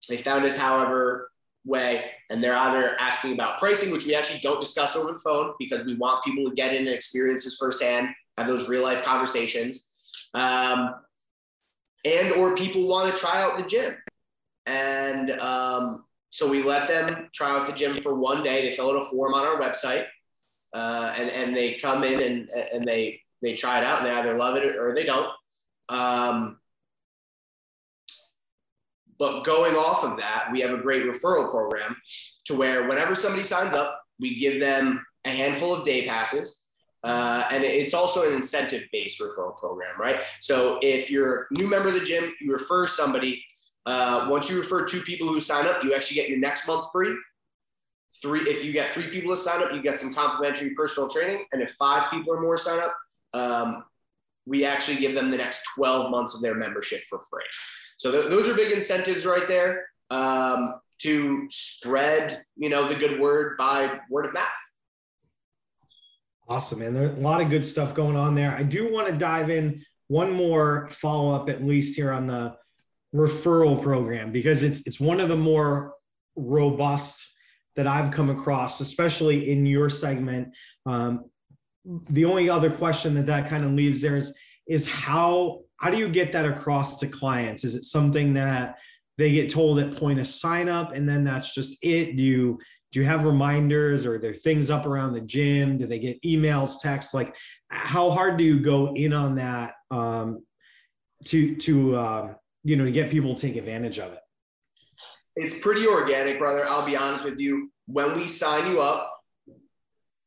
they 0.09 0.16
found 0.16 0.45
us, 0.45 0.56
however, 0.56 1.30
way, 1.66 2.11
and 2.30 2.42
they're 2.42 2.56
either 2.56 2.96
asking 3.00 3.35
about 3.35 3.58
pricing, 3.58 3.92
which 3.92 4.06
we 4.06 4.14
actually 4.14 4.40
don't 4.40 4.61
discuss 4.61 4.96
over 4.96 5.12
the 5.12 5.18
phone 5.18 5.52
because 5.58 5.85
we 5.85 5.94
want 5.96 6.25
people 6.25 6.49
to 6.49 6.54
get 6.54 6.75
in 6.75 6.87
and 6.87 6.94
experience 6.94 7.44
this 7.44 7.56
firsthand, 7.56 8.08
have 8.38 8.49
those 8.49 8.68
real 8.68 8.82
life 8.82 9.02
conversations. 9.02 9.90
Um, 10.32 10.94
and 12.04 12.32
or 12.32 12.54
people 12.54 12.87
want 12.87 13.12
to 13.12 13.20
try 13.20 13.42
out 13.42 13.56
the 13.56 13.64
gym 13.64 13.96
and 14.66 15.30
um, 15.40 16.04
so 16.30 16.49
we 16.49 16.62
let 16.62 16.88
them 16.88 17.28
try 17.32 17.50
out 17.50 17.66
the 17.66 17.73
gym 17.73 17.94
for 17.94 18.14
one 18.14 18.42
day. 18.42 18.62
They 18.62 18.75
fill 18.75 18.90
out 18.90 19.00
a 19.00 19.04
form 19.04 19.32
on 19.35 19.46
our 19.46 19.61
website, 19.61 20.06
uh, 20.75 21.14
and 21.16 21.30
and 21.30 21.56
they 21.56 21.75
come 21.75 22.04
in 22.04 22.20
and 22.20 22.50
and 22.73 22.85
they 22.85 23.20
they 23.42 23.54
try 23.54 23.78
it 23.78 23.85
out 23.85 23.99
and 23.99 24.06
they 24.06 24.12
either 24.12 24.35
love 24.35 24.56
it 24.56 24.76
or 24.76 24.94
they 24.94 25.04
don't. 25.04 25.28
Um, 25.88 26.58
but 29.18 29.44
going 29.44 29.75
off 29.75 30.04
of 30.04 30.18
that, 30.18 30.49
we 30.52 30.61
have 30.61 30.73
a 30.73 30.78
great 30.78 31.04
referral 31.04 31.49
program 31.49 31.96
to 32.44 32.54
where 32.54 32.88
whenever 32.88 33.14
somebody 33.14 33.42
signs 33.42 33.75
up, 33.75 34.00
we 34.20 34.38
give 34.38 34.61
them 34.61 35.04
a 35.25 35.30
handful 35.30 35.75
of 35.75 35.85
day 35.85 36.06
passes. 36.06 36.64
Uh, 37.04 37.44
and 37.52 37.62
it's 37.62 37.94
also 37.94 38.28
an 38.28 38.35
incentive 38.35 38.82
based 38.92 39.20
referral 39.20 39.56
program, 39.56 39.94
right? 39.99 40.23
So 40.40 40.78
if 40.82 41.11
you're 41.11 41.42
a 41.50 41.58
new 41.58 41.68
member 41.68 41.88
of 41.88 41.94
the 41.94 42.00
gym, 42.00 42.32
you 42.40 42.52
refer 42.52 42.87
somebody. 42.87 43.44
Uh, 43.85 44.26
once 44.28 44.50
you 44.50 44.58
refer 44.58 44.85
two 44.85 45.00
people 45.00 45.28
who 45.28 45.38
sign 45.38 45.66
up, 45.66 45.85
you 45.85 45.94
actually 45.94 46.16
get 46.16 46.28
your 46.28 46.38
next 46.38 46.66
month 46.66 46.87
free. 46.92 47.14
Three, 48.23 48.40
if 48.40 48.64
you 48.64 48.73
get 48.73 48.92
three 48.92 49.08
people 49.08 49.30
to 49.30 49.37
sign 49.37 49.62
up, 49.62 49.73
you 49.73 49.82
get 49.82 49.99
some 49.99 50.12
complimentary 50.12 50.75
personal 50.75 51.08
training. 51.08 51.44
And 51.52 51.62
if 51.62 51.73
five 51.73 52.11
people 52.11 52.35
or 52.35 52.40
more 52.40 52.56
sign 52.56 52.80
up, 52.80 52.96
um, 53.35 53.85
we 54.46 54.64
actually 54.64 54.96
give 54.96 55.14
them 55.14 55.30
the 55.30 55.37
next 55.37 55.64
12 55.76 56.11
months 56.11 56.35
of 56.35 56.40
their 56.40 56.54
membership 56.54 57.02
for 57.04 57.18
free. 57.18 57.44
So 57.96 58.12
th- 58.12 58.26
those 58.30 58.48
are 58.48 58.54
big 58.54 58.72
incentives 58.72 59.26
right 59.26 59.48
there 59.48 59.86
um, 60.10 60.80
to 60.98 61.46
spread, 61.50 62.44
you 62.56 62.68
know, 62.68 62.86
the 62.86 62.94
good 62.94 63.20
word 63.20 63.56
by 63.56 63.98
word 64.10 64.26
of 64.26 64.34
mouth. 64.34 64.46
Awesome, 66.48 66.78
man. 66.78 66.94
There's 66.94 67.16
a 67.16 67.20
lot 67.20 67.40
of 67.40 67.50
good 67.50 67.64
stuff 67.64 67.94
going 67.94 68.16
on 68.16 68.34
there. 68.34 68.54
I 68.54 68.62
do 68.62 68.92
want 68.92 69.08
to 69.08 69.12
dive 69.12 69.50
in 69.50 69.84
one 70.08 70.30
more 70.30 70.88
follow 70.90 71.34
up, 71.34 71.48
at 71.48 71.64
least 71.64 71.96
here 71.96 72.12
on 72.12 72.26
the 72.26 72.56
referral 73.14 73.82
program, 73.82 74.30
because 74.30 74.62
it's 74.62 74.86
it's 74.86 75.00
one 75.00 75.18
of 75.18 75.28
the 75.28 75.36
more 75.36 75.94
robust 76.36 77.34
that 77.74 77.86
I've 77.86 78.12
come 78.12 78.30
across, 78.30 78.80
especially 78.80 79.50
in 79.50 79.66
your 79.66 79.90
segment. 79.90 80.54
Um, 80.86 81.24
the 82.10 82.24
only 82.24 82.48
other 82.48 82.70
question 82.70 83.14
that 83.14 83.26
that 83.26 83.48
kind 83.48 83.64
of 83.64 83.72
leaves 83.72 84.00
there 84.00 84.16
is 84.16 84.36
is 84.68 84.88
how 84.88 85.62
how 85.78 85.90
do 85.90 85.99
you 85.99 86.09
get 86.09 86.33
that 86.33 86.47
across 86.47 86.99
to 86.99 87.06
clients? 87.06 87.64
Is 87.64 87.75
it 87.75 87.85
something 87.85 88.35
that 88.35 88.76
they 89.18 89.33
get 89.33 89.50
told 89.50 89.78
at 89.78 89.97
point 89.97 90.18
of 90.18 90.26
sign 90.26 90.68
up 90.68 90.95
and 90.95 91.09
then 91.09 91.25
that's 91.25 91.54
just 91.54 91.78
it? 91.83 92.16
Do 92.16 92.23
you 92.23 92.59
do 92.92 93.00
you 93.00 93.06
have 93.06 93.25
reminders 93.25 94.06
or 94.06 94.14
are 94.14 94.18
there 94.18 94.33
things 94.33 94.71
up 94.71 94.87
around 94.87 95.12
the 95.12 95.21
gym? 95.21 95.76
Do 95.76 95.87
they 95.87 95.99
get 95.99 96.23
emails, 96.23 96.80
texts? 96.80 97.12
Like 97.12 97.37
how 97.68 98.11
hard 98.11 98.37
do 98.37 98.45
you 98.45 98.61
go 98.61 98.95
in 98.95 99.12
on 99.12 99.35
that 99.37 99.75
um, 99.90 100.45
to 101.26 101.56
to 101.56 101.97
uh, 101.97 102.35
you 102.64 102.76
know 102.76 102.85
to 102.85 102.92
get 102.92 103.11
people 103.11 103.35
to 103.35 103.40
take 103.40 103.56
advantage 103.56 103.99
of 103.99 104.12
it? 104.12 104.21
It's 105.35 105.61
pretty 105.61 105.87
organic, 105.87 106.38
brother. 106.38 106.64
I'll 106.66 106.87
be 106.87 106.97
honest 106.97 107.25
with 107.25 107.38
you. 107.38 107.71
When 107.87 108.14
we 108.14 108.26
sign 108.26 108.66
you 108.66 108.80
up, 108.80 109.12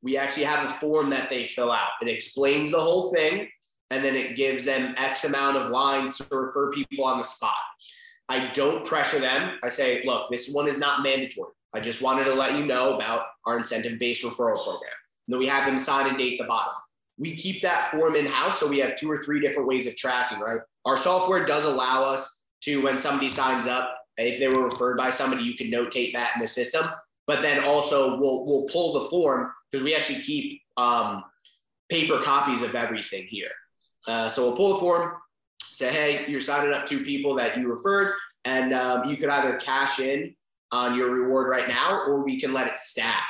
we 0.04 0.18
actually 0.18 0.44
have 0.44 0.70
a 0.70 0.74
form 0.74 1.10
that 1.10 1.30
they 1.30 1.46
fill 1.46 1.72
out. 1.72 1.90
It 2.02 2.08
explains 2.08 2.72
the 2.72 2.80
whole 2.80 3.12
thing 3.12 3.50
and 3.92 4.04
then 4.04 4.16
it 4.16 4.36
gives 4.36 4.66
them 4.66 4.94
X 4.98 5.24
amount 5.24 5.58
of 5.58 5.72
lines 5.72 6.18
to 6.18 6.36
refer 6.36 6.72
people 6.72 7.06
on 7.06 7.18
the 7.18 7.24
spot. 7.24 7.54
I 8.28 8.52
don't 8.54 8.86
pressure 8.86 9.20
them. 9.20 9.58
I 9.64 9.70
say, 9.70 10.02
look, 10.04 10.30
this 10.30 10.52
one 10.54 10.68
is 10.68 10.78
not 10.78 11.02
mandatory. 11.02 11.52
I 11.74 11.80
just 11.80 12.02
wanted 12.02 12.26
to 12.26 12.34
let 12.34 12.58
you 12.58 12.66
know 12.66 12.96
about 12.96 13.24
our 13.46 13.58
incentive 13.58 14.00
based 14.00 14.24
referral 14.24 14.64
program. 14.64 14.92
And 15.28 15.34
then 15.34 15.40
we 15.40 15.48
have 15.48 15.66
them 15.66 15.78
sign 15.78 16.08
and 16.08 16.18
date 16.18 16.40
the 16.40 16.46
bottom. 16.46 16.74
We 17.18 17.36
keep 17.36 17.62
that 17.64 17.92
form 17.92 18.16
in 18.16 18.26
house. 18.26 18.60
So 18.60 18.68
we 18.68 18.80
have 18.80 18.96
two 18.96 19.10
or 19.10 19.18
three 19.18 19.40
different 19.40 19.68
ways 19.68 19.88
of 19.88 19.96
tracking, 19.96 20.40
right? 20.40 20.60
Our 20.86 20.98
software 20.98 21.46
does 21.46 21.66
allow 21.66 22.04
us 22.04 22.46
to, 22.62 22.82
when 22.82 22.98
somebody 22.98 23.30
signs 23.30 23.68
up, 23.68 23.96
if 24.18 24.40
they 24.40 24.48
were 24.48 24.64
referred 24.64 24.98
by 24.98 25.10
somebody, 25.10 25.44
you 25.44 25.56
can 25.56 25.68
notate 25.68 26.14
that 26.14 26.32
in 26.36 26.42
the 26.42 26.48
system. 26.48 26.86
But 27.28 27.42
then 27.42 27.64
also 27.64 28.20
we'll, 28.20 28.46
we'll 28.46 28.66
pull 28.66 28.94
the 28.94 29.10
form 29.10 29.52
because 29.72 29.84
we 29.84 29.96
actually 29.96 30.22
keep 30.22 30.62
um, 30.78 31.24
paper 31.90 32.20
copies 32.20 32.62
of 32.62 32.76
everything 32.76 33.26
here. 33.28 33.52
Uh, 34.10 34.28
so 34.28 34.48
we'll 34.48 34.58
pull 34.58 34.74
the 34.74 34.80
form, 34.80 35.14
say, 35.62 35.94
hey, 35.94 36.26
you're 36.28 36.40
signing 36.40 36.74
up 36.74 36.88
two 36.88 37.04
people 37.04 37.36
that 37.36 37.58
you 37.58 37.72
referred, 37.72 38.16
and 38.44 38.74
um, 38.74 39.06
you 39.06 39.16
could 39.16 39.30
either 39.30 39.56
cash 39.58 40.00
in 40.00 40.36
on 40.72 40.96
your 40.96 41.12
reward 41.12 41.48
right 41.48 41.68
now, 41.68 42.02
or 42.08 42.24
we 42.24 42.40
can 42.40 42.52
let 42.52 42.66
it 42.66 42.76
stack, 42.80 43.28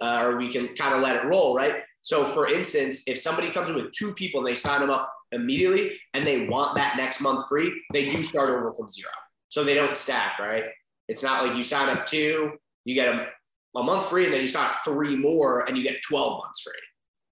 uh, 0.00 0.22
or 0.24 0.36
we 0.36 0.50
can 0.50 0.74
kind 0.74 0.94
of 0.94 1.00
let 1.00 1.14
it 1.14 1.24
roll, 1.26 1.54
right? 1.54 1.76
So, 2.00 2.24
for 2.24 2.48
instance, 2.48 3.04
if 3.06 3.20
somebody 3.20 3.52
comes 3.52 3.70
in 3.70 3.76
with 3.76 3.92
two 3.92 4.12
people 4.14 4.40
and 4.40 4.46
they 4.48 4.56
sign 4.56 4.80
them 4.80 4.90
up 4.90 5.12
immediately 5.30 5.96
and 6.14 6.26
they 6.26 6.48
want 6.48 6.76
that 6.76 6.96
next 6.96 7.20
month 7.20 7.48
free, 7.48 7.80
they 7.92 8.08
do 8.08 8.22
start 8.24 8.50
over 8.50 8.74
from 8.74 8.88
zero. 8.88 9.10
So 9.48 9.62
they 9.62 9.74
don't 9.74 9.96
stack, 9.96 10.40
right? 10.40 10.64
It's 11.08 11.22
not 11.22 11.44
like 11.44 11.56
you 11.56 11.62
sign 11.62 11.88
up 11.88 12.04
two, 12.04 12.52
you 12.84 12.94
get 12.94 13.08
a, 13.08 13.28
a 13.76 13.82
month 13.82 14.08
free, 14.08 14.24
and 14.24 14.34
then 14.34 14.40
you 14.40 14.48
sign 14.48 14.70
up 14.70 14.76
three 14.84 15.16
more 15.16 15.60
and 15.68 15.76
you 15.76 15.84
get 15.84 16.02
12 16.08 16.42
months 16.42 16.62
free. 16.62 16.72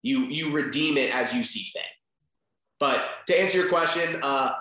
You, 0.03 0.27
you 0.27 0.53
redeem 0.53 0.97
it 0.97 1.13
as 1.13 1.35
you 1.35 1.43
see 1.43 1.69
fit. 1.73 1.83
But 2.81 3.05
to 3.29 3.41
answer 3.41 3.59
your 3.59 3.69
question, 3.69 4.19
uh, 4.23 4.53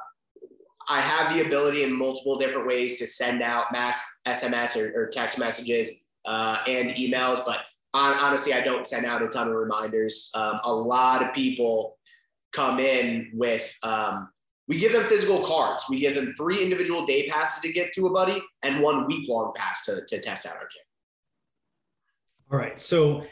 I 0.90 1.02
have 1.02 1.34
the 1.34 1.46
ability 1.46 1.84
in 1.84 1.98
multiple 1.98 2.38
different 2.38 2.68
ways 2.68 3.00
to 3.00 3.08
send 3.08 3.42
out 3.42 3.72
mass 3.72 4.06
SMS 4.28 4.76
or, 4.78 5.02
or 5.02 5.08
text 5.08 5.40
messages 5.40 5.90
uh, 6.26 6.58
and 6.68 6.92
emails. 6.92 7.44
But 7.46 7.60
on, 7.94 8.20
honestly, 8.20 8.54
I 8.54 8.62
don't 8.62 8.86
send 8.86 9.06
out 9.06 9.22
a 9.22 9.28
ton 9.28 9.48
of 9.48 9.54
reminders. 9.54 10.32
Um, 10.34 10.60
a 10.64 10.74
lot 10.74 11.24
of 11.24 11.34
people 11.34 11.98
come 12.52 12.80
in 12.80 13.32
with, 13.34 13.74
um, 13.84 14.30
we 14.68 14.78
give 14.78 14.94
them 14.94 15.04
physical 15.06 15.40
cards. 15.40 15.86
We 15.90 16.00
give 16.00 16.16
them 16.16 16.28
three 16.28 16.64
individual 16.64 17.06
day 17.06 17.28
passes 17.28 17.62
to 17.62 17.72
give 17.72 17.92
to 17.92 18.08
a 18.08 18.14
buddy 18.14 18.42
and 18.64 18.82
one 18.82 19.08
week 19.08 19.28
long 19.28 19.54
pass 19.56 19.86
to, 19.86 20.04
to 20.08 20.20
test 20.20 20.46
out 20.46 20.56
our 20.56 20.68
kit. 20.68 20.84
All 22.52 22.58
right. 22.58 22.80
So 22.80 23.24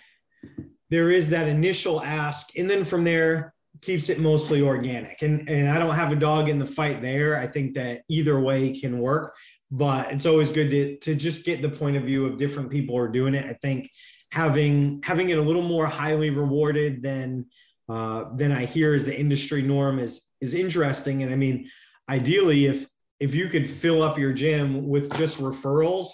there 0.89 1.11
is 1.11 1.29
that 1.29 1.47
initial 1.47 2.01
ask. 2.01 2.57
And 2.57 2.69
then 2.69 2.83
from 2.83 3.03
there, 3.03 3.53
keeps 3.81 4.09
it 4.09 4.19
mostly 4.19 4.61
organic. 4.61 5.21
And 5.21 5.47
and 5.49 5.69
I 5.69 5.79
don't 5.79 5.95
have 5.95 6.11
a 6.11 6.15
dog 6.15 6.49
in 6.49 6.59
the 6.59 6.65
fight 6.65 7.01
there. 7.01 7.37
I 7.37 7.47
think 7.47 7.73
that 7.75 8.03
either 8.09 8.39
way 8.39 8.79
can 8.79 8.99
work, 8.99 9.35
but 9.69 10.11
it's 10.11 10.25
always 10.25 10.51
good 10.51 10.69
to 10.71 10.97
to 10.97 11.15
just 11.15 11.45
get 11.45 11.61
the 11.61 11.69
point 11.69 11.97
of 11.97 12.03
view 12.03 12.25
of 12.25 12.37
different 12.37 12.69
people 12.69 12.95
who 12.95 13.01
are 13.01 13.09
doing 13.09 13.33
it. 13.33 13.45
I 13.45 13.53
think 13.53 13.89
having 14.31 15.01
having 15.03 15.29
it 15.29 15.37
a 15.37 15.41
little 15.41 15.61
more 15.61 15.85
highly 15.85 16.29
rewarded 16.29 17.01
than 17.01 17.45
uh, 17.89 18.25
than 18.35 18.51
I 18.51 18.65
hear 18.65 18.93
is 18.93 19.05
the 19.05 19.19
industry 19.19 19.61
norm 19.61 19.99
is 19.99 20.29
is 20.39 20.53
interesting. 20.53 21.23
And 21.23 21.31
I 21.31 21.35
mean, 21.35 21.69
ideally, 22.09 22.65
if 22.65 22.87
if 23.19 23.35
you 23.35 23.47
could 23.47 23.69
fill 23.69 24.01
up 24.01 24.17
your 24.17 24.33
gym 24.33 24.87
with 24.87 25.15
just 25.15 25.39
referrals, 25.39 26.07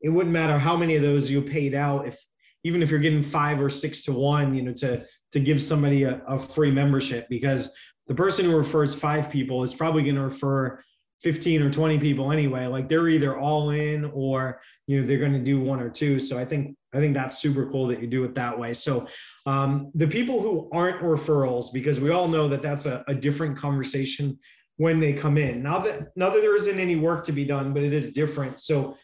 it 0.00 0.08
wouldn't 0.08 0.32
matter 0.32 0.58
how 0.58 0.76
many 0.76 0.96
of 0.96 1.02
those 1.02 1.30
you 1.30 1.42
paid 1.42 1.74
out. 1.74 2.06
If 2.06 2.18
even 2.64 2.82
if 2.82 2.90
you're 2.90 3.00
getting 3.00 3.22
five 3.22 3.60
or 3.60 3.70
six 3.70 4.02
to 4.02 4.12
one, 4.12 4.54
you 4.54 4.62
know, 4.62 4.72
to 4.74 5.02
to 5.32 5.40
give 5.40 5.62
somebody 5.62 6.04
a, 6.04 6.22
a 6.26 6.38
free 6.38 6.70
membership 6.70 7.28
because 7.28 7.74
the 8.06 8.14
person 8.14 8.46
who 8.46 8.56
refers 8.56 8.94
five 8.94 9.30
people 9.30 9.62
is 9.62 9.74
probably 9.74 10.02
going 10.02 10.16
to 10.16 10.22
refer 10.22 10.82
15 11.22 11.62
or 11.62 11.70
20 11.70 11.98
people 11.98 12.32
anyway. 12.32 12.66
Like 12.66 12.88
they're 12.88 13.08
either 13.08 13.38
all 13.38 13.70
in 13.70 14.04
or 14.06 14.60
you 14.86 15.00
know 15.00 15.06
they're 15.06 15.18
going 15.18 15.32
to 15.32 15.38
do 15.38 15.60
one 15.60 15.80
or 15.80 15.88
two. 15.88 16.18
So 16.18 16.38
i 16.38 16.44
think 16.44 16.76
i 16.92 16.98
think 16.98 17.14
that's 17.14 17.38
super 17.38 17.70
cool 17.70 17.86
that 17.88 18.00
you 18.00 18.06
do 18.06 18.24
it 18.24 18.34
that 18.34 18.58
way. 18.58 18.74
So 18.74 19.06
um, 19.46 19.90
the 19.94 20.06
people 20.06 20.40
who 20.40 20.68
aren't 20.72 21.00
referrals 21.02 21.72
because 21.72 22.00
we 22.00 22.10
all 22.10 22.28
know 22.28 22.48
that 22.48 22.62
that's 22.62 22.86
a, 22.86 23.04
a 23.08 23.14
different 23.14 23.56
conversation 23.56 24.38
when 24.76 24.98
they 24.98 25.12
come 25.12 25.38
in. 25.38 25.62
Now 25.62 25.78
that 25.80 26.08
now 26.16 26.30
that 26.30 26.42
there 26.42 26.56
isn't 26.56 26.78
any 26.78 26.96
work 26.96 27.24
to 27.24 27.32
be 27.32 27.44
done 27.44 27.72
but 27.72 27.82
it 27.82 27.92
is 27.92 28.12
different. 28.12 28.58
So 28.58 28.96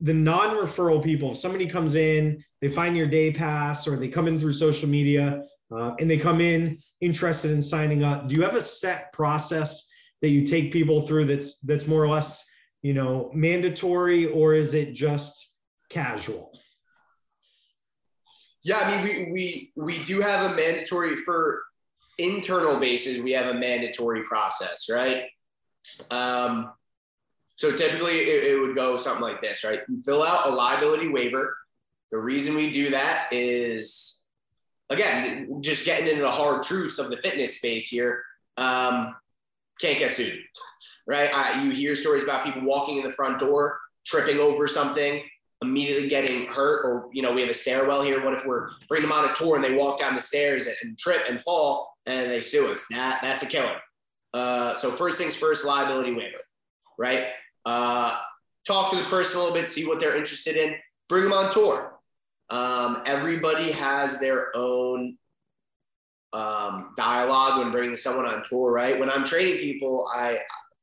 the 0.00 0.14
non-referral 0.14 1.02
people 1.02 1.32
if 1.32 1.38
somebody 1.38 1.66
comes 1.66 1.96
in 1.96 2.42
they 2.60 2.68
find 2.68 2.96
your 2.96 3.08
day 3.08 3.32
pass 3.32 3.86
or 3.86 3.96
they 3.96 4.08
come 4.08 4.28
in 4.28 4.38
through 4.38 4.52
social 4.52 4.88
media 4.88 5.42
uh, 5.74 5.94
and 5.98 6.10
they 6.10 6.16
come 6.16 6.40
in 6.40 6.78
interested 7.00 7.50
in 7.50 7.60
signing 7.60 8.02
up. 8.02 8.28
Do 8.28 8.34
you 8.34 8.42
have 8.42 8.54
a 8.54 8.62
set 8.62 9.12
process 9.12 9.90
that 10.22 10.30
you 10.30 10.44
take 10.44 10.72
people 10.72 11.02
through 11.02 11.26
that's 11.26 11.58
that's 11.60 11.86
more 11.86 12.02
or 12.02 12.08
less 12.08 12.44
you 12.82 12.94
know 12.94 13.30
mandatory, 13.34 14.26
or 14.26 14.54
is 14.54 14.74
it 14.74 14.94
just 14.94 15.56
casual? 15.90 16.52
Yeah, 18.64 18.78
I 18.78 19.02
mean 19.02 19.02
we 19.02 19.32
we 19.32 19.72
we 19.76 20.04
do 20.04 20.20
have 20.20 20.50
a 20.50 20.54
mandatory 20.54 21.16
for 21.16 21.62
internal 22.18 22.80
bases. 22.80 23.20
We 23.20 23.32
have 23.32 23.54
a 23.54 23.58
mandatory 23.58 24.24
process, 24.24 24.88
right? 24.90 25.24
Um, 26.10 26.72
so 27.54 27.74
typically 27.74 28.12
it, 28.12 28.54
it 28.54 28.60
would 28.60 28.74
go 28.74 28.96
something 28.96 29.22
like 29.22 29.40
this, 29.40 29.64
right? 29.64 29.80
You 29.88 30.00
fill 30.04 30.22
out 30.22 30.48
a 30.48 30.50
liability 30.50 31.08
waiver. 31.08 31.56
The 32.10 32.18
reason 32.18 32.54
we 32.54 32.70
do 32.70 32.90
that 32.90 33.28
is 33.32 34.17
again, 34.90 35.60
just 35.60 35.84
getting 35.84 36.08
into 36.08 36.22
the 36.22 36.30
hard 36.30 36.62
truths 36.62 36.98
of 36.98 37.10
the 37.10 37.18
fitness 37.18 37.56
space 37.58 37.88
here, 37.88 38.22
um, 38.56 39.14
can't 39.80 39.98
get 39.98 40.12
sued, 40.12 40.38
right? 41.06 41.30
You 41.62 41.70
hear 41.70 41.94
stories 41.94 42.24
about 42.24 42.44
people 42.44 42.62
walking 42.62 42.98
in 42.98 43.04
the 43.04 43.10
front 43.10 43.38
door, 43.38 43.78
tripping 44.06 44.38
over 44.38 44.66
something, 44.66 45.22
immediately 45.62 46.08
getting 46.08 46.46
hurt, 46.46 46.84
or 46.84 47.08
you 47.12 47.22
know, 47.22 47.32
we 47.32 47.40
have 47.40 47.50
a 47.50 47.54
stairwell 47.54 48.02
here. 48.02 48.24
What 48.24 48.34
if 48.34 48.44
we're 48.46 48.70
bringing 48.88 49.08
them 49.08 49.18
on 49.18 49.30
a 49.30 49.34
tour 49.34 49.56
and 49.56 49.64
they 49.64 49.74
walk 49.74 50.00
down 50.00 50.14
the 50.14 50.20
stairs 50.20 50.66
and, 50.66 50.76
and 50.82 50.98
trip 50.98 51.22
and 51.28 51.40
fall 51.40 51.96
and 52.06 52.30
they 52.30 52.40
sue 52.40 52.70
us? 52.72 52.84
That 52.90 53.20
that's 53.22 53.42
a 53.42 53.46
killer. 53.46 53.76
Uh, 54.34 54.74
so 54.74 54.90
first 54.90 55.18
things 55.18 55.36
first, 55.36 55.64
liability 55.64 56.12
waiver, 56.12 56.38
right? 56.98 57.28
Uh, 57.64 58.16
talk 58.66 58.92
to 58.92 58.98
the 58.98 59.04
person 59.04 59.38
a 59.38 59.42
little 59.42 59.56
bit, 59.56 59.68
see 59.68 59.86
what 59.86 60.00
they're 60.00 60.16
interested 60.16 60.56
in, 60.56 60.74
bring 61.08 61.24
them 61.24 61.32
on 61.32 61.50
tour. 61.52 61.97
Um, 62.50 63.02
everybody 63.06 63.70
has 63.72 64.20
their 64.20 64.56
own 64.56 65.16
um, 66.32 66.92
dialogue 66.96 67.58
when 67.58 67.70
bringing 67.70 67.96
someone 67.96 68.26
on 68.26 68.42
tour, 68.44 68.72
right? 68.72 68.98
When 68.98 69.10
I'm 69.10 69.24
training 69.24 69.58
people, 69.58 70.08
I 70.14 70.38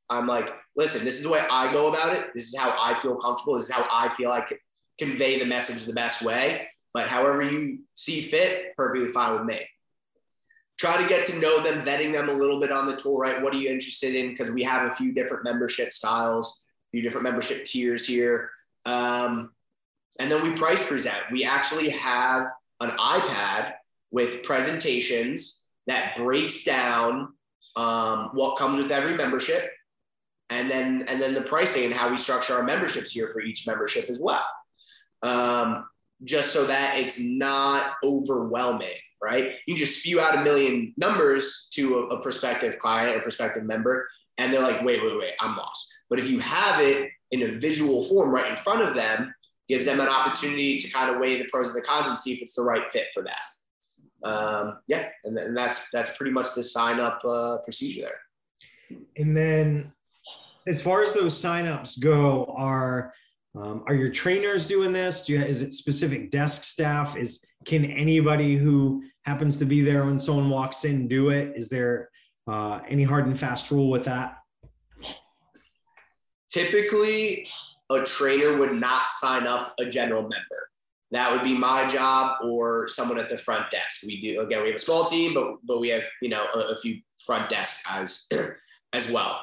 I'm 0.10 0.28
like, 0.28 0.52
listen, 0.76 1.04
this 1.04 1.18
is 1.18 1.24
the 1.24 1.30
way 1.30 1.42
I 1.50 1.72
go 1.74 1.90
about 1.90 2.16
it. 2.16 2.32
This 2.34 2.48
is 2.48 2.58
how 2.58 2.76
I 2.80 2.96
feel 2.96 3.16
comfortable. 3.16 3.56
This 3.56 3.70
is 3.70 3.72
how 3.72 3.88
I 3.92 4.10
feel 4.10 4.32
I 4.32 4.42
can 4.42 4.58
convey 5.00 5.40
the 5.40 5.46
message 5.46 5.84
the 5.84 5.94
best 5.94 6.24
way. 6.24 6.68
But 6.94 7.08
however 7.08 7.42
you 7.42 7.80
see 7.96 8.22
fit, 8.22 8.76
perfectly 8.78 9.08
fine 9.08 9.34
with 9.34 9.44
me. 9.44 9.60
Try 10.78 11.02
to 11.02 11.08
get 11.08 11.26
to 11.26 11.40
know 11.40 11.62
them, 11.64 11.82
vetting 11.82 12.14
them 12.14 12.30
a 12.30 12.34
little 12.34 12.60
bit 12.60 12.72
on 12.72 12.86
the 12.86 12.96
tour, 12.96 13.18
right? 13.18 13.42
What 13.42 13.54
are 13.54 13.58
you 13.58 13.70
interested 13.70 14.16
in? 14.16 14.30
Because 14.30 14.52
we 14.52 14.64
have 14.64 14.86
a 14.86 14.92
few 14.92 15.14
different 15.14 15.44
membership 15.44 15.92
styles, 15.92 16.66
a 16.68 16.90
few 16.92 17.02
different 17.02 17.24
membership 17.24 17.66
tiers 17.66 18.06
here. 18.06 18.50
Um, 18.86 19.52
and 20.20 20.32
then 20.32 20.44
we 20.44 20.54
price 20.54 20.88
present. 20.88 21.18
We 21.32 21.44
actually 21.44 21.90
have 21.90 22.48
an 22.80 22.92
iPad 22.92 23.74
with 24.12 24.44
presentations 24.44 25.64
that 25.88 26.16
breaks 26.16 26.64
down 26.64 27.34
um, 27.76 28.30
what 28.34 28.58
comes 28.58 28.78
with 28.78 28.92
every 28.92 29.16
membership 29.16 29.70
and 30.50 30.70
then 30.70 31.04
and 31.08 31.22
then 31.22 31.34
the 31.34 31.42
pricing 31.42 31.86
and 31.86 31.94
how 31.94 32.10
we 32.10 32.18
structure 32.18 32.54
our 32.54 32.64
memberships 32.64 33.12
here 33.12 33.28
for 33.28 33.42
each 33.42 33.68
membership 33.68 34.10
as 34.10 34.20
well. 34.20 34.46
Um, 35.24 35.86
just 36.24 36.54
so 36.54 36.66
that 36.66 36.98
it's 36.98 37.20
not 37.20 37.94
overwhelming 38.04 38.98
right? 39.26 39.54
You 39.66 39.76
just 39.76 40.02
spew 40.02 40.20
out 40.20 40.38
a 40.38 40.44
million 40.44 40.94
numbers 40.98 41.68
to 41.72 41.96
a, 41.96 42.16
a 42.16 42.22
prospective 42.22 42.78
client 42.78 43.18
or 43.18 43.22
prospective 43.22 43.64
member 43.64 44.08
and 44.38 44.54
they're 44.54 44.62
like 44.62 44.84
wait 44.84 45.02
wait 45.04 45.18
wait 45.18 45.34
i'm 45.40 45.58
lost. 45.58 45.92
But 46.10 46.20
if 46.20 46.30
you 46.30 46.40
have 46.40 46.80
it 46.80 47.10
in 47.32 47.42
a 47.44 47.60
visual 47.60 48.04
form 48.04 48.30
right 48.30 48.50
in 48.50 48.56
front 48.56 48.88
of 48.88 48.94
them 48.94 49.34
gives 49.68 49.86
them 49.86 50.00
an 50.00 50.08
opportunity 50.08 50.78
to 50.78 50.90
kind 50.90 51.10
of 51.14 51.20
weigh 51.20 51.38
the 51.38 51.48
pros 51.52 51.70
and 51.70 51.76
the 51.76 51.82
cons 51.82 52.08
and 52.08 52.18
see 52.18 52.34
if 52.34 52.42
it's 52.42 52.56
the 52.56 52.64
right 52.64 52.90
fit 52.92 53.08
for 53.14 53.24
that 53.24 53.40
um, 54.26 54.80
yeah, 54.88 55.10
and, 55.24 55.38
and 55.38 55.56
that's 55.56 55.90
that's 55.92 56.18
pretty 56.18 56.32
much 56.32 56.56
the 56.56 56.64
sign 56.64 57.00
up 57.00 57.22
uh, 57.24 57.58
procedure 57.64 58.02
there. 58.02 59.00
And 59.18 59.38
then, 59.38 59.94
as 60.68 60.82
far 60.82 61.04
as 61.04 61.14
those 61.14 61.40
signups 61.40 62.00
go, 62.00 62.46
are 62.58 63.14
um, 63.56 63.84
are 63.88 63.94
your 63.94 64.10
trainers 64.10 64.68
doing 64.68 64.92
this? 64.92 65.26
Do 65.26 65.34
you, 65.34 65.42
is 65.42 65.62
it 65.62 65.74
specific 65.74 66.32
desk 66.32 66.64
staff? 66.64 67.16
Is 67.16 67.46
can 67.66 67.86
anybody 67.86 68.56
who 68.56 69.04
happens 69.26 69.58
to 69.58 69.66
be 69.66 69.82
there 69.82 70.06
when 70.06 70.20
someone 70.20 70.50
walks 70.50 70.86
in 70.86 71.08
do 71.08 71.30
it? 71.30 71.56
Is 71.56 71.70
there 71.70 72.10
uh, 72.48 72.80
any 72.88 73.04
hard 73.04 73.28
and 73.28 73.40
fast 73.40 73.70
rule 73.70 73.92
with 73.92 74.06
that? 74.06 74.38
Typically, 76.52 77.48
a 77.92 78.04
trainer 78.04 78.58
would 78.58 78.74
not 78.74 79.12
sign 79.12 79.48
up 79.48 79.74
a 79.80 79.86
general 79.86 80.22
member 80.22 80.70
that 81.12 81.32
would 81.32 81.44
be 81.44 81.58
my 81.58 81.86
job 81.88 82.38
or 82.44 82.88
someone 82.88 83.20
at 83.20 83.30
the 83.30 83.38
front 83.38 83.70
desk. 83.70 84.04
We 84.06 84.20
do 84.20 84.42
again, 84.42 84.62
we 84.62 84.68
have 84.68 84.76
a 84.76 84.80
small 84.80 85.06
team, 85.06 85.34
but 85.34 85.56
but 85.66 85.80
we 85.80 85.90
have 85.90 86.04
you 86.22 86.30
know 86.30 86.46
a, 86.54 86.60
a 86.60 86.78
few 86.78 87.00
front 87.26 87.50
desk 87.50 87.86
guys 87.86 88.28
as 88.94 89.12
well. 89.12 89.40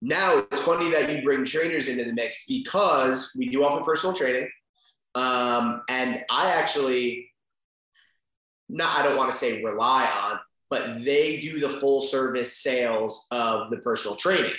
Now 0.00 0.38
it's 0.38 0.60
funny 0.60 0.90
that 0.90 1.10
you 1.14 1.22
bring 1.22 1.44
trainers 1.44 1.88
into 1.88 2.04
the 2.04 2.12
mix 2.12 2.44
because 2.46 3.34
we 3.36 3.48
do 3.48 3.64
offer 3.64 3.82
personal 3.82 4.14
training, 4.14 4.48
um, 5.14 5.82
and 5.88 6.22
I 6.30 6.50
actually, 6.50 7.30
not 8.68 8.98
I 8.98 9.02
don't 9.02 9.16
want 9.16 9.30
to 9.30 9.36
say 9.36 9.62
rely 9.62 10.06
on, 10.06 10.38
but 10.68 11.04
they 11.04 11.38
do 11.38 11.58
the 11.58 11.70
full 11.70 12.00
service 12.00 12.56
sales 12.58 13.26
of 13.30 13.70
the 13.70 13.78
personal 13.78 14.16
training. 14.16 14.54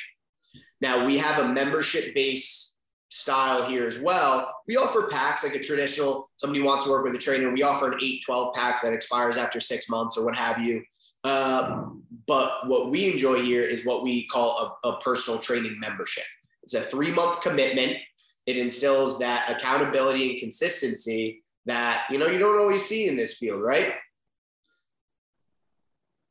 Now 0.82 1.06
we 1.06 1.18
have 1.18 1.44
a 1.44 1.54
membership 1.54 2.16
base 2.16 2.69
style 3.10 3.66
here 3.66 3.88
as 3.88 4.00
well. 4.00 4.54
We 4.68 4.78
offer 4.78 5.08
packs 5.08 5.44
like 5.44 5.56
a 5.56 5.60
traditional, 5.60 6.30
somebody 6.36 6.62
wants 6.62 6.84
to 6.84 6.92
work 6.92 7.04
with 7.04 7.16
a 7.16 7.20
trainer. 7.20 7.52
We 7.52 7.64
offer 7.64 7.92
an 7.92 8.00
8 8.02 8.24
12 8.24 8.54
pack 8.54 8.82
that 8.82 8.94
expires 8.94 9.38
after 9.38 9.60
six 9.60 9.90
months 9.90 10.18
or 10.18 10.26
what 10.26 10.38
have 10.38 10.60
you. 10.60 10.84
Uh, 11.24 11.88
but 12.28 12.68
what 12.68 12.92
we 12.92 13.12
enjoy 13.12 13.40
here 13.40 13.64
is 13.64 13.86
what 13.86 14.04
we 14.04 14.28
call 14.28 14.78
a, 14.84 14.90
a 14.90 15.00
personal 15.00 15.40
training 15.40 15.80
membership. 15.80 16.24
It's 16.64 16.76
a 16.76 16.82
three 16.82 17.12
month 17.12 17.42
commitment. 17.42 17.98
It 18.46 18.58
instills 18.58 19.20
that 19.20 19.50
accountability 19.50 20.32
and 20.32 20.40
consistency 20.40 21.44
that 21.66 22.04
you 22.10 22.18
know 22.18 22.28
you 22.28 22.40
don't 22.40 22.58
always 22.58 22.86
see 22.86 23.08
in 23.08 23.16
this 23.16 23.38
field, 23.38 23.62
right? 23.62 23.94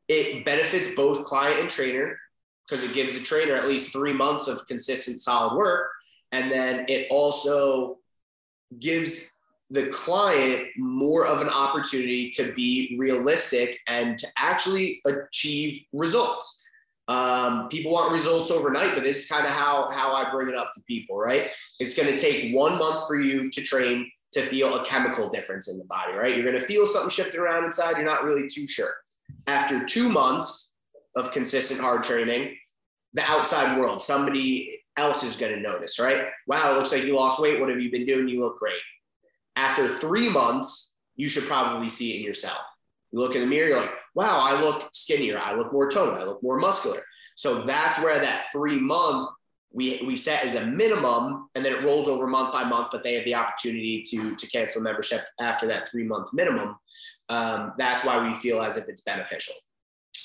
It 0.08 0.44
benefits 0.44 0.94
both 0.94 1.24
client 1.24 1.60
and 1.60 1.68
trainer 1.68 2.16
because 2.66 2.82
it 2.82 2.94
gives 2.94 3.12
the 3.12 3.20
trainer 3.20 3.54
at 3.54 3.66
least 3.66 3.92
three 3.92 4.12
months 4.12 4.48
of 4.48 4.66
consistent, 4.66 5.20
solid 5.20 5.56
work 5.56 5.88
and 6.32 6.50
then 6.50 6.84
it 6.88 7.06
also 7.10 7.98
gives 8.78 9.32
the 9.70 9.86
client 9.88 10.66
more 10.76 11.26
of 11.26 11.42
an 11.42 11.48
opportunity 11.48 12.30
to 12.30 12.52
be 12.52 12.96
realistic 12.98 13.78
and 13.88 14.18
to 14.18 14.26
actually 14.38 15.00
achieve 15.06 15.82
results. 15.92 16.62
Um, 17.06 17.68
people 17.68 17.92
want 17.92 18.12
results 18.12 18.50
overnight, 18.50 18.94
but 18.94 19.02
this 19.02 19.18
is 19.24 19.28
kind 19.28 19.46
of 19.46 19.52
how, 19.52 19.88
how 19.90 20.12
I 20.12 20.30
bring 20.30 20.48
it 20.48 20.54
up 20.54 20.70
to 20.74 20.80
people, 20.86 21.18
right? 21.18 21.50
It's 21.80 21.94
going 21.94 22.10
to 22.10 22.18
take 22.18 22.54
one 22.54 22.78
month 22.78 23.06
for 23.06 23.18
you 23.18 23.50
to 23.50 23.62
train 23.62 24.10
to 24.32 24.42
feel 24.42 24.74
a 24.74 24.84
chemical 24.84 25.28
difference 25.30 25.70
in 25.70 25.78
the 25.78 25.86
body, 25.86 26.14
right? 26.14 26.34
You're 26.34 26.44
going 26.44 26.60
to 26.60 26.66
feel 26.66 26.84
something 26.84 27.10
shifting 27.10 27.40
around 27.40 27.64
inside. 27.64 27.96
You're 27.96 28.04
not 28.04 28.24
really 28.24 28.46
too 28.46 28.66
sure. 28.66 28.92
After 29.46 29.84
two 29.84 30.10
months 30.10 30.74
of 31.16 31.32
consistent 31.32 31.80
hard 31.80 32.02
training, 32.02 32.56
the 33.14 33.22
outside 33.22 33.78
world, 33.78 34.02
somebody 34.02 34.77
else 34.98 35.22
is 35.22 35.36
going 35.36 35.54
to 35.54 35.60
notice, 35.60 35.98
right? 35.98 36.26
Wow, 36.46 36.72
it 36.72 36.76
looks 36.76 36.92
like 36.92 37.04
you 37.04 37.14
lost 37.14 37.40
weight. 37.40 37.58
What 37.60 37.68
have 37.68 37.80
you 37.80 37.90
been 37.90 38.06
doing? 38.06 38.28
You 38.28 38.40
look 38.40 38.58
great. 38.58 38.80
After 39.56 39.88
three 39.88 40.28
months, 40.28 40.96
you 41.16 41.28
should 41.28 41.44
probably 41.44 41.88
see 41.88 42.14
it 42.14 42.18
in 42.18 42.24
yourself. 42.24 42.58
You 43.12 43.20
look 43.20 43.34
in 43.34 43.40
the 43.40 43.46
mirror, 43.46 43.68
you're 43.68 43.80
like, 43.80 43.94
wow, 44.14 44.40
I 44.40 44.60
look 44.60 44.88
skinnier. 44.92 45.38
I 45.38 45.54
look 45.54 45.72
more 45.72 45.90
toned. 45.90 46.18
I 46.18 46.24
look 46.24 46.42
more 46.42 46.58
muscular. 46.58 47.02
So 47.34 47.62
that's 47.62 48.02
where 48.02 48.18
that 48.20 48.44
three 48.52 48.78
month 48.78 49.30
we, 49.70 50.02
we 50.06 50.16
set 50.16 50.44
as 50.44 50.54
a 50.54 50.66
minimum 50.66 51.50
and 51.54 51.64
then 51.64 51.74
it 51.74 51.84
rolls 51.84 52.08
over 52.08 52.26
month 52.26 52.52
by 52.52 52.64
month, 52.64 52.88
but 52.90 53.02
they 53.02 53.14
have 53.14 53.24
the 53.24 53.34
opportunity 53.34 54.02
to, 54.02 54.34
to 54.36 54.46
cancel 54.46 54.80
membership 54.80 55.20
after 55.40 55.66
that 55.66 55.88
three 55.88 56.04
month 56.04 56.32
minimum. 56.32 56.76
Um, 57.28 57.72
that's 57.76 58.04
why 58.04 58.18
we 58.22 58.34
feel 58.38 58.62
as 58.62 58.76
if 58.76 58.88
it's 58.88 59.02
beneficial. 59.02 59.54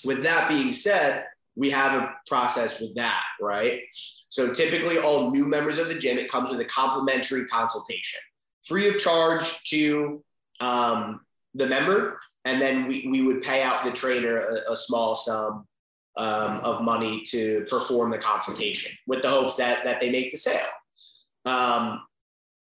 With 0.05 0.23
that 0.23 0.49
being 0.49 0.73
said, 0.73 1.25
we 1.55 1.69
have 1.69 2.01
a 2.01 2.13
process 2.27 2.79
with 2.81 2.95
that, 2.95 3.23
right? 3.41 3.81
So 4.29 4.51
typically, 4.51 4.97
all 4.97 5.31
new 5.31 5.47
members 5.47 5.77
of 5.77 5.87
the 5.87 5.95
gym, 5.95 6.17
it 6.17 6.31
comes 6.31 6.49
with 6.49 6.59
a 6.59 6.65
complimentary 6.65 7.45
consultation, 7.45 8.19
free 8.65 8.87
of 8.89 8.97
charge 8.97 9.61
to 9.69 10.23
um, 10.59 11.21
the 11.53 11.67
member, 11.67 12.19
and 12.45 12.61
then 12.61 12.87
we, 12.87 13.07
we 13.09 13.21
would 13.21 13.41
pay 13.41 13.61
out 13.61 13.85
the 13.85 13.91
trainer 13.91 14.37
a, 14.37 14.71
a 14.71 14.75
small 14.75 15.15
sum 15.15 15.65
um, 16.17 16.59
of 16.63 16.81
money 16.83 17.21
to 17.27 17.65
perform 17.69 18.11
the 18.11 18.17
consultation 18.17 18.91
with 19.07 19.21
the 19.21 19.29
hopes 19.29 19.55
that 19.57 19.83
that 19.85 19.99
they 19.99 20.11
make 20.11 20.31
the 20.31 20.37
sale. 20.37 20.65
Um, 21.45 22.01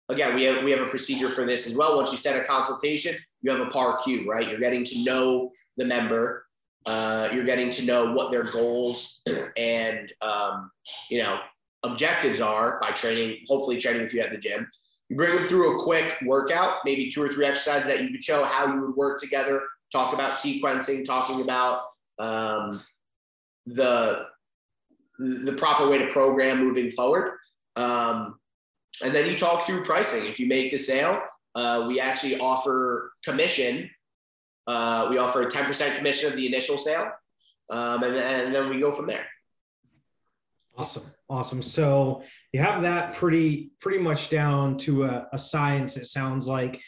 again, 0.08 0.34
we 0.34 0.44
have 0.44 0.64
we 0.64 0.70
have 0.70 0.80
a 0.80 0.88
procedure 0.90 1.30
for 1.30 1.46
this 1.46 1.66
as 1.66 1.76
well. 1.76 1.96
Once 1.96 2.10
you 2.10 2.18
set 2.18 2.38
a 2.38 2.44
consultation, 2.44 3.14
you 3.42 3.50
have 3.50 3.60
a 3.60 3.70
PAR-Q, 3.70 4.28
right? 4.28 4.48
You're 4.48 4.60
getting 4.60 4.84
to 4.84 5.04
know 5.04 5.52
the 5.76 5.84
member. 5.84 6.46
Uh, 6.86 7.28
you're 7.32 7.44
getting 7.44 7.70
to 7.70 7.84
know 7.84 8.12
what 8.12 8.30
their 8.30 8.44
goals 8.44 9.20
and 9.56 10.12
um, 10.22 10.70
you 11.10 11.22
know 11.22 11.38
objectives 11.82 12.40
are 12.40 12.78
by 12.80 12.90
training, 12.90 13.38
hopefully 13.46 13.76
training 13.76 14.02
with 14.02 14.14
you 14.14 14.20
at 14.20 14.30
the 14.30 14.38
gym. 14.38 14.68
You 15.08 15.16
bring 15.16 15.34
them 15.34 15.46
through 15.46 15.76
a 15.76 15.82
quick 15.82 16.16
workout, 16.24 16.76
maybe 16.84 17.10
two 17.10 17.22
or 17.22 17.28
three 17.28 17.46
exercises 17.46 17.86
that 17.88 18.02
you 18.02 18.10
could 18.10 18.22
show 18.22 18.44
how 18.44 18.66
you 18.66 18.80
would 18.80 18.94
work 18.94 19.18
together, 19.18 19.62
talk 19.90 20.12
about 20.12 20.32
sequencing, 20.32 21.04
talking 21.04 21.40
about 21.40 21.82
um, 22.18 22.82
the 23.66 24.26
the 25.18 25.52
proper 25.54 25.88
way 25.88 25.98
to 25.98 26.06
program 26.06 26.60
moving 26.60 26.90
forward. 26.90 27.32
Um, 27.76 28.38
and 29.04 29.14
then 29.14 29.28
you 29.28 29.36
talk 29.36 29.64
through 29.64 29.82
pricing. 29.84 30.26
If 30.26 30.38
you 30.38 30.46
make 30.46 30.70
the 30.70 30.78
sale, 30.78 31.20
uh, 31.54 31.86
we 31.88 32.00
actually 32.00 32.38
offer 32.38 33.12
commission. 33.24 33.90
Uh, 34.68 35.06
we 35.08 35.16
offer 35.16 35.40
a 35.42 35.46
10% 35.46 35.96
commission 35.96 36.28
of 36.28 36.36
the 36.36 36.46
initial 36.46 36.76
sale. 36.76 37.10
Um, 37.70 38.02
and, 38.02 38.14
and 38.14 38.54
then 38.54 38.68
we 38.68 38.78
go 38.78 38.92
from 38.92 39.06
there. 39.06 39.24
Awesome. 40.76 41.04
Awesome. 41.30 41.62
So 41.62 42.22
you 42.52 42.60
have 42.60 42.82
that 42.82 43.14
pretty 43.14 43.72
pretty 43.80 43.98
much 43.98 44.28
down 44.28 44.76
to 44.78 45.04
a, 45.04 45.26
a, 45.32 45.38
science, 45.38 45.96
it 45.96 46.04
sounds 46.04 46.46
like. 46.46 46.80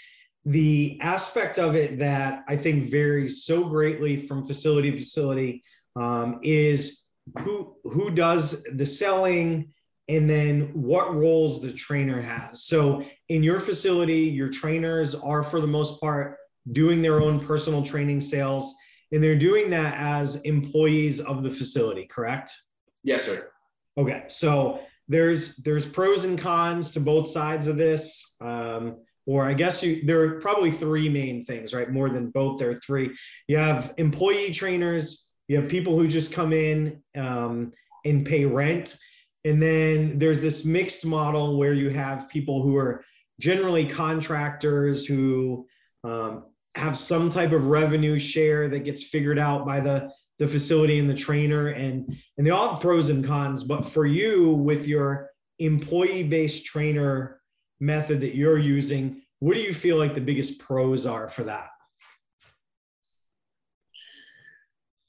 The 0.44 0.98
aspect 1.00 1.58
of 1.58 1.74
it 1.74 1.98
that 1.98 2.44
I 2.48 2.56
think 2.56 2.90
varies 2.90 3.44
so 3.44 3.64
greatly 3.64 4.16
from 4.16 4.46
facility 4.46 4.90
to 4.90 4.96
facility 4.96 5.62
um, 5.96 6.38
is 6.42 7.02
who 7.40 7.76
who 7.84 8.10
does 8.10 8.62
the 8.62 8.86
selling 8.86 9.72
and 10.08 10.28
then 10.28 10.70
what 10.72 11.14
roles 11.14 11.60
the 11.60 11.72
trainer 11.72 12.20
has. 12.20 12.64
So 12.64 13.02
in 13.28 13.42
your 13.42 13.60
facility, 13.60 14.22
your 14.22 14.48
trainers 14.48 15.14
are 15.14 15.42
for 15.42 15.60
the 15.60 15.66
most 15.66 16.00
part 16.00 16.36
doing 16.72 17.02
their 17.02 17.20
own 17.20 17.40
personal 17.40 17.82
training 17.82 18.20
sales, 18.20 18.74
and 19.12 19.22
they're 19.22 19.38
doing 19.38 19.70
that 19.70 19.94
as 19.98 20.36
employees 20.42 21.20
of 21.20 21.42
the 21.42 21.50
facility, 21.50 22.06
correct? 22.06 22.54
Yes, 23.02 23.24
sir. 23.24 23.50
Okay, 23.98 24.24
so 24.28 24.80
there's 25.08 25.56
there's 25.56 25.86
pros 25.86 26.24
and 26.24 26.38
cons 26.38 26.92
to 26.92 27.00
both 27.00 27.26
sides 27.26 27.66
of 27.66 27.76
this. 27.76 28.36
Um, 28.40 28.98
or 29.26 29.44
I 29.44 29.54
guess 29.54 29.82
you 29.82 30.04
there 30.04 30.22
are 30.22 30.40
probably 30.40 30.70
three 30.70 31.08
main 31.08 31.44
things, 31.44 31.74
right? 31.74 31.90
More 31.90 32.08
than 32.08 32.30
both. 32.30 32.58
There 32.58 32.70
are 32.70 32.80
three. 32.80 33.14
You 33.48 33.58
have 33.58 33.94
employee 33.96 34.50
trainers. 34.50 35.28
You 35.48 35.60
have 35.60 35.68
people 35.68 35.98
who 35.98 36.06
just 36.06 36.32
come 36.32 36.52
in 36.52 37.02
um, 37.16 37.72
and 38.04 38.24
pay 38.24 38.44
rent, 38.44 38.96
and 39.44 39.60
then 39.60 40.18
there's 40.18 40.40
this 40.40 40.64
mixed 40.64 41.04
model 41.04 41.58
where 41.58 41.74
you 41.74 41.90
have 41.90 42.28
people 42.28 42.62
who 42.62 42.76
are 42.76 43.04
generally 43.40 43.86
contractors 43.86 45.06
who 45.06 45.66
um, 46.04 46.44
have 46.74 46.96
some 46.96 47.28
type 47.30 47.52
of 47.52 47.66
revenue 47.66 48.18
share 48.18 48.68
that 48.68 48.84
gets 48.84 49.02
figured 49.04 49.38
out 49.38 49.66
by 49.66 49.80
the 49.80 50.10
the 50.38 50.48
facility 50.48 50.98
and 50.98 51.10
the 51.10 51.14
trainer 51.14 51.68
and 51.68 52.16
and 52.38 52.46
they 52.46 52.50
all 52.50 52.72
have 52.72 52.80
pros 52.80 53.10
and 53.10 53.26
cons 53.26 53.64
but 53.64 53.84
for 53.84 54.06
you 54.06 54.52
with 54.52 54.88
your 54.88 55.28
employee 55.58 56.22
based 56.22 56.64
trainer 56.64 57.42
method 57.80 58.20
that 58.20 58.34
you're 58.34 58.58
using 58.58 59.20
what 59.40 59.54
do 59.54 59.60
you 59.60 59.72
feel 59.72 59.96
like 59.96 60.14
the 60.14 60.20
biggest 60.20 60.58
pros 60.58 61.06
are 61.06 61.28
for 61.28 61.44
that? 61.44 61.70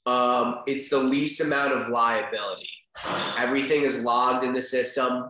Um, 0.06 0.62
it's 0.66 0.88
the 0.88 0.98
least 0.98 1.40
amount 1.40 1.74
of 1.74 1.88
liability. 1.88 2.68
Everything 3.38 3.82
is 3.82 4.02
logged 4.02 4.42
in 4.42 4.52
the 4.52 4.60
system. 4.60 5.28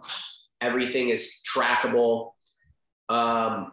Everything 0.60 1.10
is 1.10 1.42
trackable. 1.52 2.32
Um, 3.08 3.72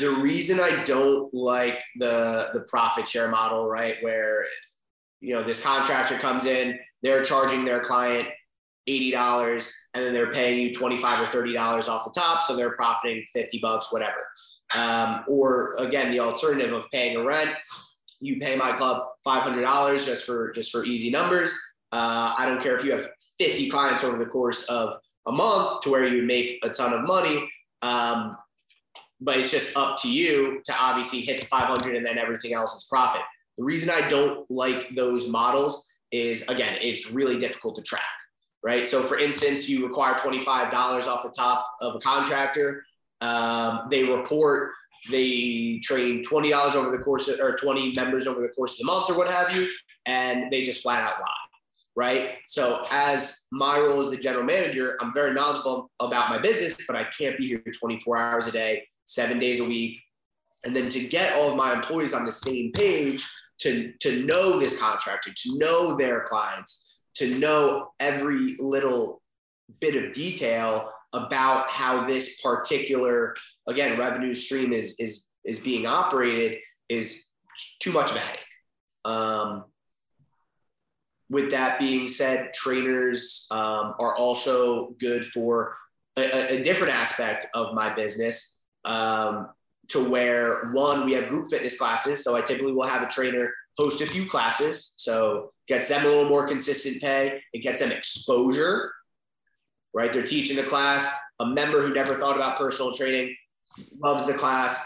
the 0.00 0.10
reason 0.10 0.60
I 0.60 0.82
don't 0.84 1.32
like 1.32 1.82
the 1.96 2.50
the 2.52 2.60
profit 2.60 3.06
share 3.06 3.28
model, 3.28 3.68
right, 3.68 3.96
where 4.02 4.44
you 5.20 5.34
know 5.34 5.42
this 5.42 5.62
contractor 5.62 6.18
comes 6.18 6.46
in, 6.46 6.78
they're 7.02 7.22
charging 7.22 7.64
their 7.64 7.80
client 7.80 8.28
eighty 8.86 9.10
dollars, 9.10 9.72
and 9.94 10.04
then 10.04 10.12
they're 10.12 10.32
paying 10.32 10.60
you 10.60 10.72
twenty 10.72 10.98
five 10.98 11.20
or 11.20 11.26
thirty 11.26 11.52
dollars 11.52 11.88
off 11.88 12.04
the 12.04 12.18
top, 12.18 12.42
so 12.42 12.56
they're 12.56 12.76
profiting 12.76 13.24
fifty 13.32 13.58
bucks, 13.58 13.92
whatever. 13.92 14.26
Um, 14.76 15.24
or 15.28 15.74
again, 15.78 16.10
the 16.10 16.20
alternative 16.20 16.72
of 16.72 16.90
paying 16.90 17.16
a 17.16 17.22
rent, 17.22 17.50
you 18.20 18.38
pay 18.38 18.56
my 18.56 18.72
club 18.72 19.02
five 19.22 19.42
hundred 19.42 19.62
dollars 19.62 20.06
just 20.06 20.26
for 20.26 20.50
just 20.52 20.72
for 20.72 20.84
easy 20.84 21.10
numbers. 21.10 21.56
Uh, 21.92 22.34
I 22.36 22.44
don't 22.46 22.60
care 22.60 22.74
if 22.74 22.84
you 22.84 22.92
have 22.92 23.08
fifty 23.38 23.70
clients 23.70 24.02
over 24.02 24.18
the 24.18 24.26
course 24.26 24.64
of 24.64 24.98
a 25.26 25.32
month 25.32 25.82
to 25.82 25.90
where 25.90 26.06
you 26.06 26.22
make 26.22 26.58
a 26.64 26.68
ton 26.68 26.92
of 26.92 27.02
money. 27.02 27.48
Um, 27.82 28.36
but 29.20 29.38
it's 29.38 29.50
just 29.50 29.76
up 29.76 29.96
to 30.02 30.12
you 30.12 30.60
to 30.64 30.74
obviously 30.74 31.20
hit 31.20 31.40
the 31.40 31.46
500 31.46 31.96
and 31.96 32.06
then 32.06 32.18
everything 32.18 32.54
else 32.54 32.74
is 32.74 32.84
profit. 32.84 33.22
The 33.58 33.64
reason 33.64 33.90
I 33.90 34.08
don't 34.08 34.48
like 34.50 34.94
those 34.94 35.28
models 35.28 35.88
is 36.10 36.46
again, 36.48 36.78
it's 36.80 37.10
really 37.12 37.38
difficult 37.38 37.76
to 37.76 37.82
track, 37.82 38.02
right? 38.62 38.86
So 38.86 39.02
for 39.02 39.18
instance, 39.18 39.68
you 39.68 39.86
require 39.86 40.14
$25 40.14 40.72
off 41.06 41.22
the 41.22 41.30
top 41.30 41.66
of 41.80 41.96
a 41.96 42.00
contractor. 42.00 42.84
Um, 43.20 43.86
they 43.90 44.04
report 44.04 44.72
they 45.10 45.80
train 45.82 46.22
$20 46.22 46.74
over 46.74 46.90
the 46.90 47.02
course 47.02 47.28
of, 47.28 47.38
or 47.38 47.56
20 47.56 47.92
members 47.92 48.26
over 48.26 48.40
the 48.40 48.48
course 48.48 48.74
of 48.74 48.78
the 48.78 48.86
month 48.86 49.10
or 49.10 49.18
what 49.18 49.30
have 49.30 49.54
you, 49.54 49.68
and 50.06 50.50
they 50.50 50.62
just 50.62 50.82
flat 50.82 51.02
out 51.02 51.20
lie 51.20 51.44
right? 51.96 52.38
So 52.46 52.84
as 52.90 53.46
my 53.52 53.78
role 53.78 54.00
as 54.00 54.10
the 54.10 54.16
general 54.16 54.44
manager, 54.44 54.96
I'm 55.00 55.14
very 55.14 55.32
knowledgeable 55.32 55.90
about 56.00 56.28
my 56.28 56.38
business, 56.38 56.76
but 56.86 56.96
I 56.96 57.04
can't 57.04 57.36
be 57.36 57.46
here 57.46 57.62
24 57.80 58.16
hours 58.16 58.46
a 58.48 58.52
day, 58.52 58.86
seven 59.04 59.38
days 59.38 59.60
a 59.60 59.64
week. 59.64 60.00
And 60.64 60.74
then 60.74 60.88
to 60.88 61.04
get 61.04 61.34
all 61.34 61.50
of 61.50 61.56
my 61.56 61.74
employees 61.74 62.14
on 62.14 62.24
the 62.24 62.32
same 62.32 62.72
page, 62.72 63.26
to, 63.60 63.92
to 64.00 64.24
know 64.24 64.58
this 64.58 64.80
contractor, 64.80 65.30
to 65.32 65.58
know 65.58 65.96
their 65.96 66.22
clients, 66.22 67.02
to 67.14 67.38
know 67.38 67.92
every 68.00 68.56
little 68.58 69.22
bit 69.80 70.02
of 70.02 70.12
detail 70.12 70.90
about 71.12 71.70
how 71.70 72.06
this 72.06 72.40
particular, 72.40 73.34
again, 73.68 73.98
revenue 73.98 74.34
stream 74.34 74.72
is, 74.72 74.96
is, 74.98 75.28
is 75.44 75.58
being 75.58 75.86
operated 75.86 76.58
is 76.88 77.26
too 77.80 77.92
much 77.92 78.10
of 78.10 78.16
a 78.16 78.20
headache. 78.20 78.40
Um, 79.04 79.64
with 81.30 81.50
that 81.52 81.78
being 81.78 82.06
said, 82.06 82.52
trainers 82.52 83.46
um, 83.50 83.94
are 83.98 84.14
also 84.16 84.90
good 85.00 85.24
for 85.26 85.76
a, 86.18 86.56
a, 86.58 86.62
different 86.62 86.94
aspect 86.94 87.46
of 87.54 87.74
my 87.74 87.92
business 87.92 88.53
um, 88.84 89.48
to 89.88 90.08
where 90.08 90.70
one, 90.72 91.04
we 91.04 91.12
have 91.12 91.28
group 91.28 91.48
fitness 91.48 91.78
classes. 91.78 92.24
So 92.24 92.36
I 92.36 92.40
typically 92.40 92.72
will 92.72 92.86
have 92.86 93.02
a 93.02 93.08
trainer 93.08 93.52
host 93.76 94.00
a 94.00 94.06
few 94.06 94.26
classes. 94.26 94.94
So 94.96 95.52
gets 95.68 95.88
them 95.88 96.04
a 96.04 96.08
little 96.08 96.28
more 96.28 96.46
consistent 96.46 97.00
pay. 97.00 97.40
It 97.52 97.60
gets 97.60 97.80
them 97.80 97.92
exposure, 97.92 98.92
right? 99.92 100.12
They're 100.12 100.22
teaching 100.22 100.56
the 100.56 100.62
class. 100.62 101.08
A 101.40 101.46
member 101.46 101.82
who 101.82 101.92
never 101.92 102.14
thought 102.14 102.36
about 102.36 102.58
personal 102.58 102.94
training 102.94 103.34
loves 104.02 104.26
the 104.26 104.34
class. 104.34 104.84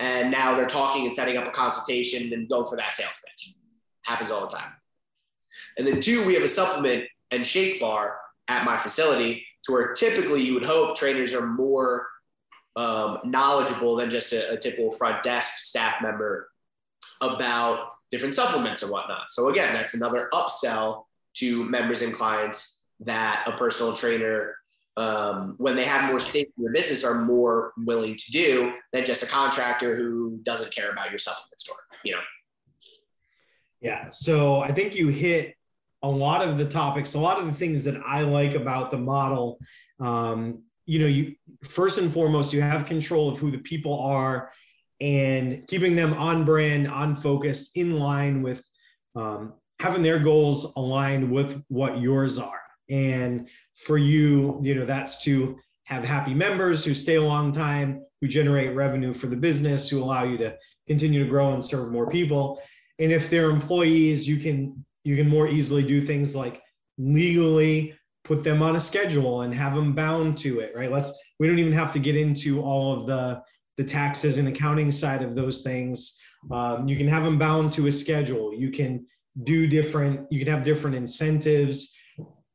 And 0.00 0.30
now 0.30 0.54
they're 0.54 0.66
talking 0.66 1.04
and 1.04 1.14
setting 1.14 1.36
up 1.36 1.46
a 1.46 1.50
consultation 1.50 2.32
and 2.32 2.48
going 2.48 2.66
for 2.66 2.76
that 2.76 2.94
sales 2.94 3.20
pitch. 3.24 3.54
Happens 4.04 4.30
all 4.30 4.40
the 4.40 4.56
time. 4.56 4.72
And 5.78 5.86
then 5.86 6.00
two, 6.00 6.26
we 6.26 6.34
have 6.34 6.42
a 6.42 6.48
supplement 6.48 7.04
and 7.30 7.46
shake 7.46 7.80
bar 7.80 8.16
at 8.48 8.64
my 8.64 8.76
facility 8.76 9.44
to 9.64 9.72
where 9.72 9.92
typically 9.92 10.42
you 10.42 10.54
would 10.54 10.64
hope 10.64 10.96
trainers 10.96 11.34
are 11.34 11.46
more 11.46 12.06
um, 12.76 13.18
knowledgeable 13.24 13.96
than 13.96 14.10
just 14.10 14.32
a, 14.32 14.52
a, 14.52 14.56
typical 14.56 14.90
front 14.90 15.22
desk 15.22 15.64
staff 15.64 16.02
member 16.02 16.48
about 17.20 17.90
different 18.10 18.34
supplements 18.34 18.82
and 18.82 18.90
whatnot. 18.90 19.30
So 19.30 19.48
again, 19.48 19.72
that's 19.72 19.94
another 19.94 20.28
upsell 20.32 21.04
to 21.34 21.64
members 21.64 22.02
and 22.02 22.12
clients 22.12 22.80
that 23.00 23.44
a 23.46 23.52
personal 23.52 23.94
trainer, 23.94 24.56
um, 24.96 25.54
when 25.58 25.76
they 25.76 25.84
have 25.84 26.10
more 26.10 26.20
stake 26.20 26.52
in 26.56 26.64
your 26.64 26.72
business, 26.72 27.04
are 27.04 27.22
more 27.22 27.72
willing 27.76 28.16
to 28.16 28.32
do 28.32 28.72
than 28.92 29.04
just 29.04 29.22
a 29.22 29.26
contractor 29.26 29.94
who 29.94 30.40
doesn't 30.42 30.74
care 30.74 30.90
about 30.90 31.10
your 31.10 31.18
supplement 31.18 31.58
store. 31.58 31.76
You 32.04 32.14
know. 32.14 32.20
Yeah. 33.80 34.08
So 34.08 34.60
I 34.60 34.72
think 34.72 34.94
you 34.94 35.08
hit 35.08 35.54
a 36.02 36.08
lot 36.08 36.46
of 36.46 36.58
the 36.58 36.64
topics, 36.64 37.14
a 37.14 37.20
lot 37.20 37.38
of 37.38 37.46
the 37.46 37.52
things 37.52 37.84
that 37.84 38.00
I 38.04 38.22
like 38.22 38.54
about 38.54 38.90
the 38.90 38.98
model. 38.98 39.58
Um, 40.00 40.62
you 40.86 40.98
know, 40.98 41.06
you 41.06 41.34
first 41.62 41.98
and 41.98 42.12
foremost, 42.12 42.52
you 42.52 42.60
have 42.60 42.86
control 42.86 43.28
of 43.28 43.38
who 43.38 43.50
the 43.50 43.58
people 43.58 43.98
are 44.00 44.50
and 45.00 45.66
keeping 45.66 45.96
them 45.96 46.12
on 46.14 46.44
brand, 46.44 46.88
on 46.88 47.14
focus, 47.14 47.70
in 47.74 47.98
line 47.98 48.42
with 48.42 48.68
um, 49.16 49.54
having 49.80 50.02
their 50.02 50.18
goals 50.18 50.72
aligned 50.76 51.30
with 51.30 51.62
what 51.68 52.00
yours 52.00 52.38
are. 52.38 52.60
And 52.88 53.48
for 53.76 53.98
you, 53.98 54.60
you 54.62 54.74
know, 54.74 54.84
that's 54.84 55.22
to 55.24 55.58
have 55.84 56.04
happy 56.04 56.34
members 56.34 56.84
who 56.84 56.94
stay 56.94 57.16
a 57.16 57.22
long 57.22 57.52
time, 57.52 58.04
who 58.20 58.28
generate 58.28 58.74
revenue 58.74 59.12
for 59.12 59.26
the 59.26 59.36
business, 59.36 59.88
who 59.88 60.02
allow 60.02 60.24
you 60.24 60.38
to 60.38 60.56
continue 60.86 61.22
to 61.22 61.28
grow 61.28 61.52
and 61.52 61.64
serve 61.64 61.90
more 61.90 62.08
people. 62.08 62.60
And 62.98 63.10
if 63.12 63.28
they're 63.28 63.50
employees, 63.50 64.28
you 64.28 64.38
can 64.38 64.84
you 65.02 65.16
can 65.16 65.28
more 65.28 65.48
easily 65.48 65.82
do 65.82 66.00
things 66.00 66.34
like 66.34 66.62
legally 66.96 67.94
put 68.24 68.42
them 68.42 68.62
on 68.62 68.76
a 68.76 68.80
schedule 68.80 69.42
and 69.42 69.54
have 69.54 69.74
them 69.74 69.92
bound 69.92 70.36
to 70.38 70.60
it 70.60 70.74
right? 70.74 70.90
Let's 70.90 71.12
we 71.38 71.46
don't 71.46 71.58
even 71.58 71.72
have 71.72 71.92
to 71.92 71.98
get 71.98 72.16
into 72.16 72.62
all 72.62 73.00
of 73.00 73.06
the 73.06 73.42
the 73.76 73.84
taxes 73.84 74.38
and 74.38 74.48
accounting 74.48 74.90
side 74.90 75.22
of 75.22 75.34
those 75.34 75.62
things. 75.62 76.18
Um, 76.50 76.88
you 76.88 76.96
can 76.96 77.08
have 77.08 77.24
them 77.24 77.38
bound 77.38 77.72
to 77.72 77.88
a 77.88 77.92
schedule. 77.92 78.54
You 78.54 78.70
can 78.70 79.06
do 79.42 79.66
different 79.66 80.26
you 80.30 80.42
can 80.42 80.52
have 80.52 80.64
different 80.64 80.96
incentives. 80.96 81.94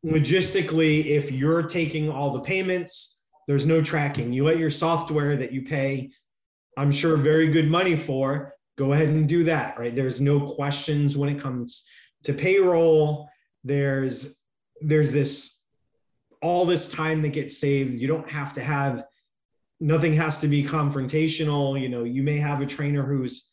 Logistically 0.06 1.06
if 1.06 1.32
you're 1.32 1.64
taking 1.64 2.10
all 2.10 2.34
the 2.34 2.42
payments 2.42 3.24
there's 3.48 3.66
no 3.66 3.82
tracking. 3.82 4.32
You 4.32 4.46
let 4.46 4.60
your 4.60 4.70
software 4.70 5.38
that 5.38 5.52
you 5.52 5.62
pay 5.62 6.12
i'm 6.78 6.92
sure 6.92 7.18
very 7.18 7.48
good 7.50 7.70
money 7.70 7.96
for 7.96 8.54
go 8.78 8.94
ahead 8.94 9.10
and 9.10 9.28
do 9.28 9.44
that 9.44 9.78
right? 9.78 9.96
There's 9.96 10.22
no 10.22 10.40
questions 10.40 11.18
when 11.18 11.30
it 11.30 11.42
comes 11.42 11.86
to 12.24 12.34
payroll. 12.34 13.28
There's 13.64 14.38
there's 14.82 15.12
this 15.12 15.59
all 16.42 16.66
this 16.66 16.88
time 16.90 17.22
that 17.22 17.30
gets 17.30 17.58
saved 17.58 17.96
you 17.96 18.08
don't 18.08 18.30
have 18.30 18.54
to 18.54 18.62
have 18.62 19.04
nothing 19.80 20.14
has 20.14 20.42
to 20.42 20.48
be 20.48 20.64
confrontational. 20.64 21.80
You 21.80 21.90
know 21.90 22.04
you 22.04 22.24
may 22.24 22.38
have 22.38 22.62
a 22.62 22.66
trainer 22.66 23.04
who's 23.04 23.50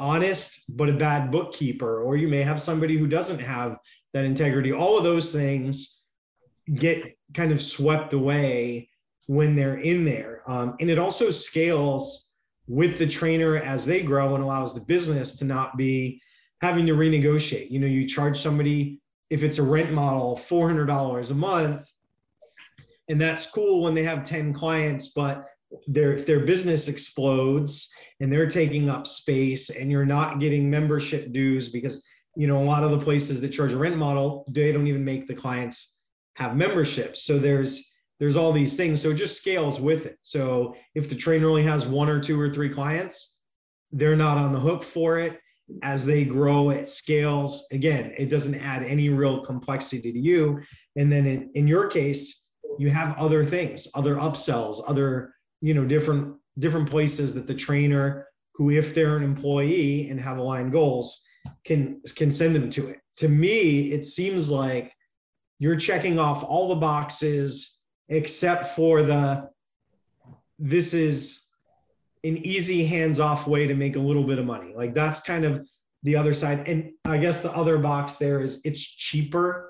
honest 0.00 0.64
but 0.68 0.88
a 0.88 0.92
bad 0.92 1.30
bookkeeper 1.30 2.02
or 2.02 2.16
you 2.16 2.28
may 2.28 2.42
have 2.42 2.60
somebody 2.60 2.96
who 2.96 3.06
doesn't 3.06 3.40
have 3.40 3.78
that 4.12 4.24
integrity. 4.24 4.72
All 4.72 4.96
of 4.96 5.04
those 5.04 5.32
things 5.32 6.04
get 6.74 7.16
kind 7.34 7.52
of 7.52 7.62
swept 7.62 8.12
away 8.12 8.90
when 9.26 9.54
they're 9.54 9.78
in 9.78 10.04
there. 10.04 10.42
Um, 10.46 10.76
and 10.80 10.88
it 10.88 10.98
also 10.98 11.30
scales 11.30 12.32
with 12.66 12.98
the 12.98 13.06
trainer 13.06 13.56
as 13.56 13.84
they 13.84 14.02
grow 14.02 14.34
and 14.34 14.44
allows 14.44 14.74
the 14.74 14.80
business 14.80 15.38
to 15.38 15.44
not 15.44 15.76
be 15.76 16.20
having 16.60 16.86
to 16.86 16.94
renegotiate. 16.94 17.70
You 17.70 17.78
know, 17.78 17.86
you 17.86 18.06
charge 18.06 18.38
somebody, 18.38 19.00
if 19.30 19.42
it's 19.42 19.58
a 19.58 19.62
rent 19.62 19.92
model, 19.92 20.36
$400 20.36 21.30
a 21.30 21.34
month, 21.34 21.90
and 23.08 23.20
that's 23.20 23.50
cool 23.50 23.82
when 23.82 23.94
they 23.94 24.04
have 24.04 24.24
10 24.24 24.52
clients, 24.52 25.08
but 25.08 25.46
their, 25.86 26.12
if 26.12 26.26
their 26.26 26.40
business 26.40 26.88
explodes 26.88 27.92
and 28.20 28.32
they're 28.32 28.48
taking 28.48 28.88
up 28.88 29.06
space 29.06 29.70
and 29.70 29.90
you're 29.90 30.06
not 30.06 30.40
getting 30.40 30.70
membership 30.70 31.32
dues 31.32 31.70
because, 31.70 32.06
you 32.36 32.46
know, 32.46 32.62
a 32.62 32.64
lot 32.64 32.84
of 32.84 32.90
the 32.90 32.98
places 32.98 33.40
that 33.40 33.48
charge 33.48 33.72
a 33.72 33.78
rent 33.78 33.96
model, 33.96 34.44
they 34.50 34.72
don't 34.72 34.86
even 34.86 35.04
make 35.04 35.26
the 35.26 35.34
clients 35.34 35.98
have 36.36 36.56
memberships. 36.56 37.22
So 37.22 37.38
there's 37.38 37.84
there's 38.20 38.36
all 38.36 38.52
these 38.52 38.76
things. 38.76 39.00
So 39.00 39.10
it 39.10 39.14
just 39.14 39.36
scales 39.36 39.80
with 39.80 40.06
it. 40.06 40.18
So 40.22 40.74
if 40.94 41.08
the 41.08 41.14
trainer 41.14 41.48
only 41.48 41.62
has 41.62 41.86
one 41.86 42.08
or 42.08 42.20
two 42.20 42.40
or 42.40 42.48
three 42.48 42.68
clients, 42.68 43.38
they're 43.92 44.16
not 44.16 44.38
on 44.38 44.52
the 44.52 44.58
hook 44.58 44.82
for 44.82 45.18
it. 45.18 45.38
As 45.82 46.04
they 46.04 46.24
grow, 46.24 46.70
it 46.70 46.88
scales. 46.88 47.66
Again, 47.70 48.12
it 48.18 48.30
doesn't 48.30 48.56
add 48.56 48.82
any 48.82 49.10
real 49.10 49.44
complexity 49.44 50.12
to 50.12 50.18
you. 50.18 50.60
And 50.96 51.12
then 51.12 51.26
in, 51.26 51.50
in 51.54 51.68
your 51.68 51.86
case, 51.86 52.47
you 52.78 52.90
have 52.90 53.16
other 53.18 53.44
things, 53.44 53.88
other 53.94 54.16
upsells, 54.16 54.80
other, 54.86 55.34
you 55.60 55.74
know, 55.74 55.84
different 55.84 56.36
different 56.58 56.88
places 56.88 57.34
that 57.34 57.46
the 57.46 57.54
trainer 57.54 58.26
who, 58.54 58.70
if 58.70 58.94
they're 58.94 59.16
an 59.16 59.22
employee 59.22 60.08
and 60.10 60.20
have 60.20 60.38
aligned 60.38 60.72
goals, 60.72 61.22
can 61.64 62.00
can 62.16 62.32
send 62.32 62.54
them 62.54 62.70
to 62.70 62.88
it. 62.88 63.00
To 63.18 63.28
me, 63.28 63.92
it 63.92 64.04
seems 64.04 64.50
like 64.50 64.94
you're 65.58 65.76
checking 65.76 66.18
off 66.18 66.44
all 66.44 66.68
the 66.68 66.76
boxes 66.76 67.82
except 68.08 68.68
for 68.68 69.02
the 69.02 69.50
this 70.58 70.94
is 70.94 71.46
an 72.24 72.36
easy 72.38 72.84
hands-off 72.84 73.46
way 73.46 73.66
to 73.66 73.74
make 73.74 73.96
a 73.96 74.00
little 74.00 74.24
bit 74.24 74.38
of 74.38 74.44
money. 74.44 74.72
Like 74.74 74.94
that's 74.94 75.20
kind 75.20 75.44
of 75.44 75.66
the 76.02 76.16
other 76.16 76.32
side. 76.32 76.66
And 76.68 76.92
I 77.04 77.18
guess 77.18 77.42
the 77.42 77.52
other 77.52 77.78
box 77.78 78.16
there 78.16 78.40
is 78.40 78.60
it's 78.64 78.80
cheaper 78.80 79.67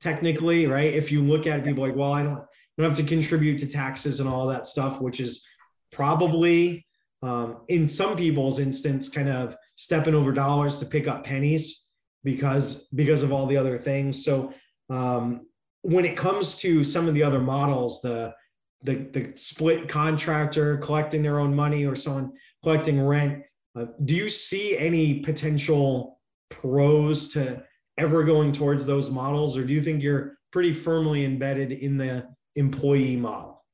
technically, 0.00 0.66
right? 0.66 0.92
If 0.92 1.10
you 1.10 1.22
look 1.22 1.46
at 1.46 1.58
it, 1.58 1.64
people 1.64 1.84
like, 1.84 1.96
well, 1.96 2.12
I 2.12 2.22
don't, 2.22 2.38
I 2.38 2.82
don't 2.82 2.90
have 2.90 2.98
to 2.98 3.04
contribute 3.04 3.58
to 3.58 3.68
taxes 3.68 4.20
and 4.20 4.28
all 4.28 4.46
that 4.48 4.66
stuff, 4.66 5.00
which 5.00 5.20
is 5.20 5.46
probably 5.92 6.86
um, 7.22 7.58
in 7.68 7.88
some 7.88 8.16
people's 8.16 8.58
instance 8.58 9.08
kind 9.08 9.28
of 9.28 9.56
stepping 9.76 10.14
over 10.14 10.32
dollars 10.32 10.78
to 10.78 10.86
pick 10.86 11.08
up 11.08 11.24
pennies 11.24 11.88
because 12.24 12.88
because 12.94 13.22
of 13.22 13.32
all 13.32 13.46
the 13.46 13.56
other 13.56 13.78
things. 13.78 14.24
So 14.24 14.52
um, 14.90 15.46
when 15.82 16.04
it 16.04 16.16
comes 16.16 16.58
to 16.58 16.84
some 16.84 17.08
of 17.08 17.14
the 17.14 17.22
other 17.22 17.40
models, 17.40 18.00
the 18.02 18.34
the, 18.82 18.94
the 19.12 19.32
split 19.34 19.88
contractor 19.88 20.76
collecting 20.76 21.22
their 21.22 21.40
own 21.40 21.54
money 21.54 21.86
or 21.86 21.96
someone 21.96 22.32
collecting 22.62 23.00
rent, 23.00 23.42
uh, 23.74 23.86
do 24.04 24.14
you 24.14 24.28
see 24.28 24.76
any 24.76 25.20
potential 25.20 26.20
pros 26.50 27.32
to 27.32 27.64
ever 27.98 28.24
going 28.24 28.52
towards 28.52 28.86
those 28.86 29.10
models, 29.10 29.56
or 29.56 29.64
do 29.64 29.72
you 29.72 29.80
think 29.80 30.02
you're 30.02 30.38
pretty 30.52 30.72
firmly 30.72 31.24
embedded 31.24 31.72
in 31.72 31.96
the 31.96 32.28
employee 32.54 33.16
model? 33.16 33.64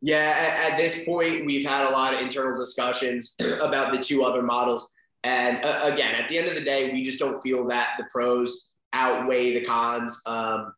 Yeah, 0.00 0.34
at, 0.38 0.72
at 0.72 0.78
this 0.78 1.04
point, 1.04 1.46
we've 1.46 1.66
had 1.66 1.88
a 1.88 1.90
lot 1.90 2.14
of 2.14 2.20
internal 2.20 2.58
discussions 2.58 3.34
about 3.60 3.92
the 3.92 3.98
two 3.98 4.22
other 4.24 4.42
models. 4.42 4.92
And 5.24 5.64
uh, 5.64 5.80
again, 5.82 6.14
at 6.14 6.28
the 6.28 6.38
end 6.38 6.48
of 6.48 6.54
the 6.54 6.60
day, 6.60 6.92
we 6.92 7.02
just 7.02 7.18
don't 7.18 7.40
feel 7.40 7.66
that 7.68 7.94
the 7.98 8.04
pros 8.12 8.72
outweigh 8.92 9.54
the 9.54 9.64
cons. 9.64 10.22
Um, 10.26 10.72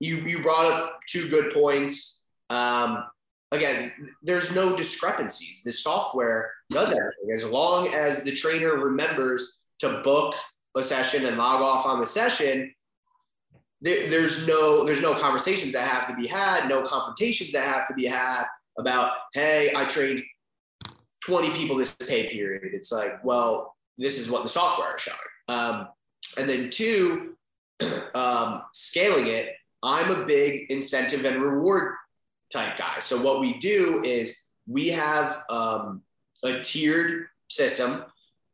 you 0.00 0.16
you 0.18 0.42
brought 0.42 0.70
up 0.70 1.00
two 1.08 1.28
good 1.28 1.52
points. 1.52 2.24
Um, 2.50 3.04
again, 3.50 3.92
there's 4.22 4.54
no 4.54 4.76
discrepancies. 4.76 5.62
The 5.64 5.72
software 5.72 6.52
does 6.70 6.90
everything 6.90 7.32
as 7.32 7.48
long 7.48 7.88
as 7.94 8.22
the 8.22 8.32
trainer 8.32 8.76
remembers 8.76 9.62
to 9.80 10.00
book 10.02 10.34
a 10.76 10.82
session 10.82 11.26
and 11.26 11.36
log 11.36 11.60
off 11.60 11.86
on 11.86 12.00
the 12.00 12.06
session. 12.06 12.72
There, 13.80 14.10
there's 14.10 14.48
no 14.48 14.84
there's 14.84 15.02
no 15.02 15.14
conversations 15.14 15.72
that 15.72 15.84
have 15.84 16.08
to 16.08 16.14
be 16.14 16.26
had, 16.26 16.68
no 16.68 16.82
confrontations 16.84 17.52
that 17.52 17.64
have 17.64 17.86
to 17.88 17.94
be 17.94 18.06
had 18.06 18.44
about 18.78 19.12
hey, 19.32 19.72
I 19.76 19.84
trained 19.84 20.22
20 21.24 21.50
people 21.50 21.76
this 21.76 21.94
pay 21.94 22.28
period. 22.28 22.62
It's 22.74 22.92
like, 22.92 23.24
well, 23.24 23.74
this 23.98 24.18
is 24.18 24.30
what 24.30 24.42
the 24.42 24.48
software 24.48 24.96
is 24.96 25.02
showing. 25.02 25.18
Um, 25.48 25.88
and 26.36 26.48
then 26.48 26.70
two, 26.70 27.36
um, 28.14 28.62
scaling 28.72 29.28
it, 29.28 29.54
I'm 29.82 30.10
a 30.10 30.26
big 30.26 30.70
incentive 30.70 31.24
and 31.24 31.42
reward 31.42 31.94
type 32.52 32.76
guy. 32.76 32.98
So 33.00 33.20
what 33.20 33.40
we 33.40 33.54
do 33.58 34.02
is 34.04 34.36
we 34.66 34.88
have 34.88 35.42
um, 35.50 36.02
a 36.42 36.60
tiered 36.60 37.26
system. 37.48 38.04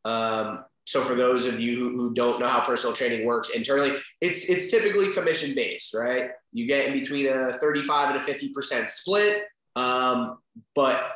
Um, 0.03 0.65
so 0.85 1.01
for 1.01 1.15
those 1.15 1.45
of 1.45 1.59
you 1.59 1.77
who, 1.77 2.13
don't 2.13 2.39
know 2.39 2.47
how 2.47 2.59
personal 2.59 2.95
training 2.95 3.25
works 3.25 3.51
internally, 3.51 3.97
it's 4.19 4.49
it's 4.49 4.69
typically 4.69 5.13
commission 5.13 5.55
based, 5.55 5.93
right? 5.93 6.31
You 6.51 6.67
get 6.67 6.87
in 6.87 6.93
between 6.93 7.27
a 7.27 7.53
35 7.53 8.09
and 8.09 8.17
a 8.17 8.21
50 8.21 8.49
percent 8.49 8.89
split, 8.89 9.43
um, 9.75 10.39
but 10.75 11.11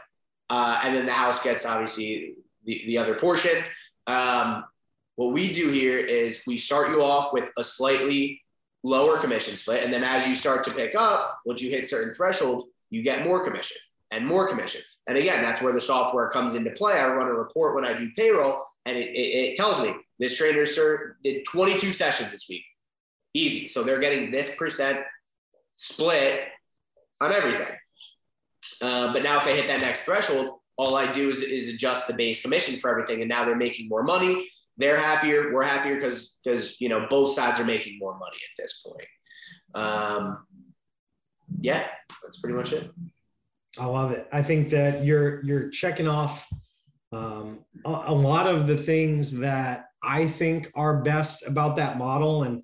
uh, 0.49 0.80
and 0.84 0.95
then 0.95 1.06
the 1.06 1.12
house 1.12 1.43
gets 1.43 1.65
obviously 1.65 2.36
the, 2.63 2.84
the 2.88 2.97
other 2.97 3.15
portion. 3.15 3.63
Um, 4.08 4.63
what 5.15 5.34
we 5.34 5.54
do 5.54 5.69
here 5.69 5.97
is 5.97 6.43
we 6.45 6.58
start 6.58 6.89
you 6.89 7.01
off 7.01 7.34
with 7.34 7.51
a 7.58 7.63
slightly 7.63 8.41
lower 8.84 9.17
commission 9.17 9.56
split. 9.56 9.84
And 9.84 9.91
then 9.91 10.04
as 10.04 10.28
you 10.28 10.36
start 10.36 10.63
to 10.65 10.71
pick 10.71 10.93
up, 10.97 11.39
once 11.45 11.62
you 11.62 11.69
hit 11.69 11.88
certain 11.88 12.13
thresholds, 12.13 12.65
you 12.91 13.01
get 13.01 13.25
more 13.25 13.43
commission 13.43 13.78
and 14.12 14.25
more 14.25 14.47
commission. 14.47 14.82
And 15.07 15.17
again, 15.17 15.41
that's 15.41 15.61
where 15.61 15.73
the 15.73 15.79
software 15.79 16.29
comes 16.29 16.55
into 16.55 16.71
play. 16.71 16.93
I 16.93 17.07
run 17.07 17.27
a 17.27 17.33
report 17.33 17.75
when 17.75 17.85
I 17.85 17.97
do 17.97 18.09
payroll, 18.17 18.61
and 18.85 18.97
it, 18.97 19.09
it, 19.09 19.51
it 19.51 19.55
tells 19.55 19.81
me 19.81 19.93
this 20.19 20.37
trainer 20.37 20.65
sir 20.65 21.17
did 21.23 21.45
22 21.45 21.91
sessions 21.91 22.31
this 22.31 22.47
week. 22.49 22.63
Easy. 23.33 23.67
So 23.67 23.83
they're 23.83 23.99
getting 23.99 24.31
this 24.31 24.55
percent 24.55 24.99
split 25.75 26.41
on 27.21 27.31
everything. 27.31 27.75
Uh, 28.81 29.13
but 29.13 29.23
now 29.23 29.37
if 29.37 29.45
they 29.45 29.55
hit 29.55 29.67
that 29.67 29.81
next 29.81 30.03
threshold, 30.03 30.59
all 30.77 30.95
I 30.95 31.11
do 31.11 31.29
is, 31.29 31.41
is 31.41 31.73
adjust 31.73 32.07
the 32.07 32.13
base 32.13 32.41
commission 32.41 32.79
for 32.79 32.89
everything. 32.89 33.21
And 33.21 33.29
now 33.29 33.45
they're 33.45 33.55
making 33.55 33.87
more 33.87 34.03
money 34.03 34.47
they're 34.77 34.97
happier. 34.97 35.53
We're 35.53 35.63
happier 35.63 35.95
because 35.95 36.39
because 36.43 36.79
you 36.81 36.89
know 36.89 37.07
both 37.09 37.31
sides 37.31 37.59
are 37.59 37.65
making 37.65 37.97
more 37.99 38.17
money 38.17 38.37
at 38.43 38.61
this 38.61 38.83
point. 38.85 39.07
Um, 39.73 40.45
yeah, 41.61 41.87
that's 42.23 42.39
pretty 42.39 42.55
much 42.55 42.73
it. 42.73 42.89
I 43.77 43.85
love 43.85 44.11
it. 44.11 44.27
I 44.31 44.41
think 44.41 44.69
that 44.69 45.03
you're 45.03 45.43
you're 45.43 45.69
checking 45.69 46.07
off 46.07 46.47
um, 47.11 47.59
a, 47.85 47.89
a 48.07 48.13
lot 48.13 48.47
of 48.47 48.67
the 48.67 48.77
things 48.77 49.38
that 49.39 49.88
I 50.03 50.27
think 50.27 50.71
are 50.75 51.01
best 51.01 51.47
about 51.47 51.75
that 51.77 51.97
model, 51.97 52.43
and 52.43 52.63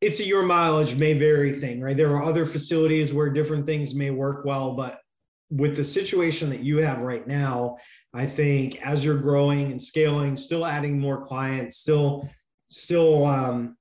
it's 0.00 0.20
a 0.20 0.24
your 0.24 0.42
mileage 0.42 0.96
may 0.96 1.14
vary 1.14 1.52
thing, 1.52 1.80
right? 1.80 1.96
There 1.96 2.14
are 2.16 2.24
other 2.24 2.46
facilities 2.46 3.12
where 3.12 3.30
different 3.30 3.66
things 3.66 3.94
may 3.94 4.10
work 4.10 4.44
well, 4.44 4.72
but 4.72 5.00
with 5.50 5.76
the 5.76 5.84
situation 5.84 6.48
that 6.50 6.60
you 6.60 6.78
have 6.78 6.98
right 6.98 7.26
now, 7.26 7.76
I 8.14 8.26
think 8.26 8.80
as 8.82 9.04
you're 9.04 9.18
growing 9.18 9.70
and 9.70 9.82
scaling, 9.82 10.36
still 10.36 10.64
adding 10.64 10.98
more 10.98 11.26
clients, 11.26 11.76
still, 11.76 12.28
still, 12.68 13.26
um, 13.26 13.76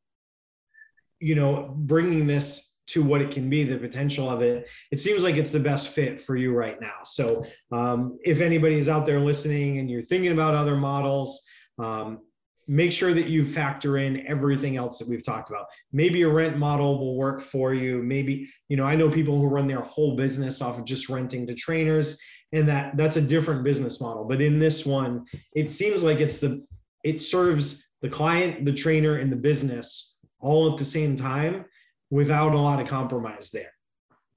you 1.20 1.36
know, 1.36 1.74
bringing 1.76 2.26
this 2.26 2.69
to 2.90 3.04
what 3.04 3.22
it 3.22 3.32
can 3.32 3.50
be, 3.50 3.64
the 3.64 3.78
potential 3.78 4.30
of 4.30 4.42
it, 4.42 4.68
it 4.92 5.00
seems 5.00 5.24
like 5.24 5.36
it's 5.36 5.52
the 5.52 5.60
best 5.60 5.90
fit 5.90 6.20
for 6.20 6.36
you 6.36 6.54
right 6.54 6.80
now. 6.82 6.96
So, 7.04 7.46
um, 7.72 8.18
if 8.24 8.42
anybody's 8.42 8.90
out 8.90 9.06
there 9.06 9.20
listening 9.20 9.78
and 9.78 9.90
you're 9.90 10.02
thinking 10.02 10.32
about 10.32 10.56
other 10.56 10.76
models, 10.76 11.44
um, 11.78 12.20
make 12.68 12.92
sure 12.92 13.14
that 13.14 13.28
you 13.28 13.46
factor 13.46 13.98
in 13.98 14.28
everything 14.28 14.78
else 14.78 15.00
that 15.00 15.08
we've 15.08 15.24
talked 15.24 15.50
about. 15.50 15.66
Maybe 15.92 16.22
a 16.22 16.30
rent 16.30 16.58
model 16.58 17.00
will 17.00 17.16
work 17.16 17.42
for 17.42 17.74
you. 17.74 18.04
Maybe, 18.04 18.48
you 18.68 18.78
know, 18.78 18.86
I 18.86 18.96
know 18.96 19.10
people 19.10 19.40
who 19.40 19.48
run 19.48 19.66
their 19.68 19.82
whole 19.82 20.16
business 20.16 20.62
off 20.62 20.78
of 20.78 20.86
just 20.86 21.10
renting 21.10 21.48
to 21.48 21.56
trainers 21.56 22.20
and 22.52 22.68
that 22.68 22.98
that's 22.98 23.18
a 23.18 23.22
different 23.22 23.64
business 23.64 24.02
model. 24.02 24.26
But 24.26 24.42
in 24.42 24.60
this 24.60 24.86
one, 24.86 25.26
it 25.54 25.70
seems 25.70 26.04
like 26.04 26.20
it's 26.20 26.40
the 26.40 26.66
it 27.04 27.20
serves 27.20 27.88
the 28.02 28.10
client, 28.10 28.66
the 28.66 28.74
trainer 28.74 29.16
and 29.16 29.32
the 29.32 29.38
business 29.38 30.20
all 30.40 30.72
at 30.72 30.78
the 30.78 30.86
same 30.86 31.16
time 31.16 31.66
without 32.10 32.54
a 32.54 32.60
lot 32.60 32.82
of 32.82 32.88
compromise 32.88 33.52
there. 33.52 33.72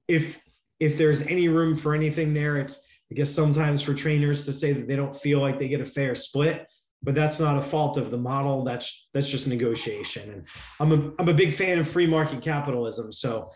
If 0.07 0.41
if 0.79 0.97
there's 0.97 1.27
any 1.27 1.47
room 1.47 1.75
for 1.75 1.93
anything 1.93 2.33
there, 2.33 2.57
it's 2.57 2.85
I 3.11 3.15
guess 3.15 3.29
sometimes 3.29 3.81
for 3.81 3.93
trainers 3.93 4.45
to 4.45 4.53
say 4.53 4.73
that 4.73 4.87
they 4.87 4.95
don't 4.95 5.15
feel 5.15 5.39
like 5.39 5.59
they 5.59 5.67
get 5.67 5.81
a 5.81 5.85
fair 5.85 6.15
split 6.15 6.67
but 7.03 7.13
that's 7.13 7.39
not 7.39 7.57
a 7.57 7.61
fault 7.61 7.97
of 7.97 8.09
the 8.09 8.17
model. 8.17 8.63
That's 8.63 9.09
that's 9.13 9.29
just 9.29 9.47
negotiation. 9.47 10.31
And 10.31 10.47
I'm 10.79 10.91
a 10.91 11.11
I'm 11.19 11.27
a 11.27 11.33
big 11.33 11.51
fan 11.51 11.77
of 11.77 11.87
free 11.87 12.07
market 12.07 12.41
capitalism, 12.41 13.11
so 13.11 13.51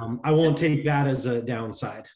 um, 0.00 0.20
I 0.24 0.30
won't 0.30 0.56
take 0.56 0.84
that 0.84 1.06
as 1.06 1.26
a 1.26 1.42
downside. 1.42 2.06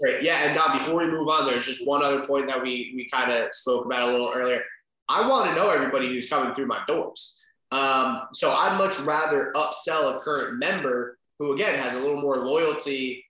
Great, 0.00 0.22
yeah. 0.22 0.46
And 0.46 0.56
now 0.56 0.72
before 0.72 0.98
we 0.98 1.06
move 1.06 1.28
on, 1.28 1.46
there's 1.46 1.64
just 1.64 1.86
one 1.86 2.04
other 2.04 2.26
point 2.26 2.48
that 2.48 2.60
we 2.60 2.92
we 2.96 3.08
kind 3.08 3.30
of 3.30 3.54
spoke 3.54 3.86
about 3.86 4.02
a 4.02 4.10
little 4.10 4.32
earlier. 4.34 4.62
I 5.08 5.26
want 5.26 5.48
to 5.48 5.54
know 5.54 5.70
everybody 5.70 6.08
who's 6.08 6.28
coming 6.28 6.52
through 6.52 6.66
my 6.66 6.82
doors. 6.86 7.38
Um, 7.72 8.28
so 8.34 8.52
I'd 8.52 8.78
much 8.78 9.00
rather 9.00 9.50
upsell 9.56 10.16
a 10.16 10.20
current 10.20 10.58
member 10.58 11.18
who 11.38 11.54
again 11.54 11.74
has 11.74 11.96
a 11.96 11.98
little 11.98 12.20
more 12.20 12.46
loyalty 12.46 13.24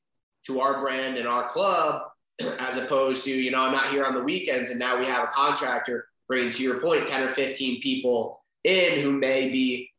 to 0.47 0.61
our 0.61 0.81
brand 0.81 1.17
and 1.17 1.29
our 1.29 1.49
club 1.49 2.03
as 2.59 2.77
opposed 2.77 3.25
to 3.25 3.31
you 3.31 3.53
know 3.53 3.61
I'm 3.61 3.73
not 3.73 3.89
here 3.89 4.05
on 4.05 4.15
the 4.15 4.23
weekends 4.23 4.71
and 4.71 4.81
now 4.81 4.99
we 4.99 5.07
have 5.07 5.23
a 5.23 5.33
contractor 5.33 6.07
bringing 6.29 6.51
to 6.51 6.63
your 6.63 6.81
point 6.81 7.07
10 7.07 7.23
or 7.23 7.31
15 7.31 7.81
people 7.81 8.43
in 8.65 9.01
who 9.01 9.13
may 9.13 9.49
be 9.49 9.91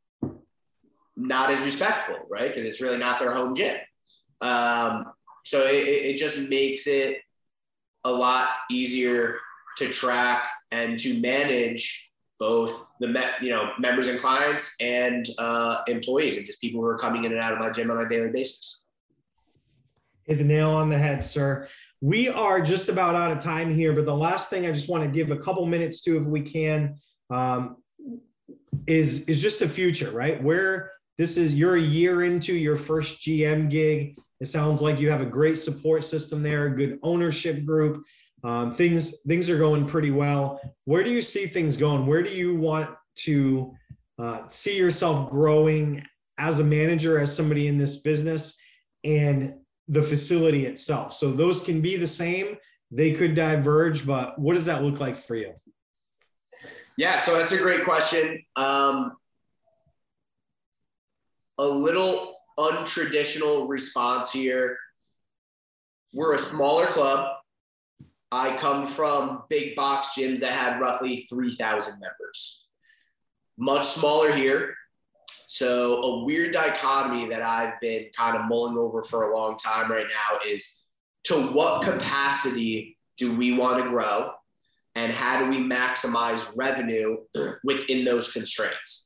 not 1.16 1.52
as 1.52 1.64
respectful, 1.64 2.18
right? 2.30 2.50
Because 2.50 2.66
it's 2.66 2.82
really 2.82 2.98
not 2.98 3.20
their 3.20 3.32
home 3.32 3.56
gym. 3.56 3.78
Um, 4.42 5.14
so 5.46 5.64
it, 5.64 5.88
it 5.88 6.18
just 6.18 6.50
makes 6.50 6.88
it 6.88 7.18
a 8.04 8.12
lot 8.12 8.48
easier 8.70 9.38
to 9.78 9.90
track 9.90 10.48
and 10.72 11.00
to 11.00 11.20
manage 11.20 12.12
both 12.44 12.88
the 13.00 13.08
you 13.42 13.52
know 13.52 13.72
members 13.80 14.08
and 14.08 14.20
clients 14.20 14.76
and 14.82 15.26
uh, 15.38 15.78
employees 15.88 16.36
and 16.36 16.46
just 16.46 16.60
people 16.60 16.82
who 16.82 16.86
are 16.86 16.98
coming 16.98 17.24
in 17.24 17.32
and 17.32 17.40
out 17.40 17.54
of 17.54 17.60
my 17.60 17.72
gym 17.72 17.90
on 17.90 18.06
a 18.06 18.10
daily 18.10 18.30
basis. 18.32 18.86
Hit 20.26 20.40
the 20.40 20.44
nail 20.44 20.72
on 20.72 20.90
the 20.90 20.98
head, 20.98 21.24
sir. 21.24 21.70
We 22.02 22.28
are 22.28 22.60
just 22.60 22.90
about 22.90 23.16
out 23.16 23.32
of 23.32 23.40
time 23.40 23.74
here, 23.74 23.94
but 23.94 24.04
the 24.04 24.14
last 24.14 24.50
thing 24.50 24.66
I 24.66 24.74
just 24.74 24.90
want 24.90 25.06
to 25.06 25.10
give 25.10 25.32
a 25.32 25.38
couple 25.38 25.66
minutes 25.66 26.02
to, 26.02 26.18
if 26.18 26.26
we 26.26 26.42
can, 26.42 26.98
um, 27.30 27.78
is 28.88 29.24
is 29.24 29.42
just 29.42 29.62
the 29.62 29.70
future, 29.70 30.12
right? 30.12 30.44
Where 30.44 30.92
this 31.18 31.38
is, 31.38 31.54
you're 31.54 31.78
a 31.78 31.82
year 31.82 32.24
into 32.24 32.54
your 32.54 32.76
first 32.76 33.22
GM 33.22 33.70
gig. 33.70 34.18
It 34.42 34.48
sounds 34.48 34.82
like 34.82 35.00
you 35.00 35.10
have 35.10 35.22
a 35.22 35.26
great 35.26 35.58
support 35.58 36.04
system 36.04 36.44
there, 36.44 36.66
a 36.66 36.76
good 36.76 37.00
ownership 37.04 37.64
group. 37.64 38.04
Um, 38.44 38.74
things 38.74 39.22
things 39.22 39.50
are 39.50 39.58
going 39.58 39.86
pretty 39.86 40.12
well. 40.12 40.60
Where 40.86 41.04
do 41.04 41.10
you 41.10 41.22
see 41.22 41.46
things 41.46 41.78
going? 41.78 42.06
Where 42.06 42.22
do 42.22 42.32
you 42.32 42.56
want 42.56 42.90
to 43.16 43.74
uh, 44.20 44.48
see 44.48 44.78
yourself 44.78 45.30
growing 45.30 46.04
as 46.38 46.60
a 46.60 46.64
manager, 46.64 47.20
as 47.20 47.36
somebody 47.36 47.68
in 47.68 47.78
this 47.78 47.98
business, 47.98 48.60
and 49.04 49.56
the 49.88 50.04
facility 50.04 50.66
itself? 50.66 51.14
So 51.14 51.32
those 51.32 51.64
can 51.64 51.82
be 51.82 51.96
the 51.96 52.08
same. 52.08 52.58
They 52.92 53.14
could 53.14 53.34
diverge, 53.34 54.06
but 54.06 54.38
what 54.38 54.56
does 54.56 54.66
that 54.66 54.84
look 54.84 55.00
like 55.00 55.18
for 55.18 55.36
you? 55.36 55.54
Yeah, 56.98 57.18
so 57.18 57.36
that's 57.38 57.54
a 57.54 57.58
great 57.58 57.86
question. 57.86 58.44
Um, 58.56 59.14
a 61.58 61.66
little 61.66 62.36
untraditional 62.60 63.68
response 63.68 64.32
here. 64.32 64.78
We're 66.14 66.36
a 66.36 66.40
smaller 66.40 66.88
club. 66.88 67.38
I 68.34 68.56
come 68.58 68.88
from 68.88 69.44
big 69.48 69.76
box 69.76 70.18
gyms 70.18 70.40
that 70.40 70.54
had 70.54 70.80
roughly 70.80 71.18
3,000 71.30 72.00
members. 72.00 72.66
Much 73.60 73.86
smaller 73.86 74.34
here. 74.34 74.74
So, 75.46 76.02
a 76.02 76.26
weird 76.26 76.52
dichotomy 76.52 77.28
that 77.28 77.44
I've 77.44 77.80
been 77.80 78.08
kind 78.18 78.36
of 78.36 78.46
mulling 78.46 78.76
over 78.76 79.04
for 79.04 79.30
a 79.30 79.38
long 79.38 79.56
time 79.56 79.92
right 79.92 80.08
now 80.10 80.40
is 80.50 80.82
to 81.26 81.36
what 81.36 81.84
capacity 81.84 82.98
do 83.20 83.38
we 83.38 83.56
want 83.56 83.84
to 83.84 83.88
grow? 83.88 84.32
And 84.96 85.14
how 85.14 85.38
do 85.38 85.48
we 85.48 85.60
maximize 85.60 86.52
revenue 86.56 87.18
within 87.64 88.04
those 88.04 88.32
constraints? 88.32 89.06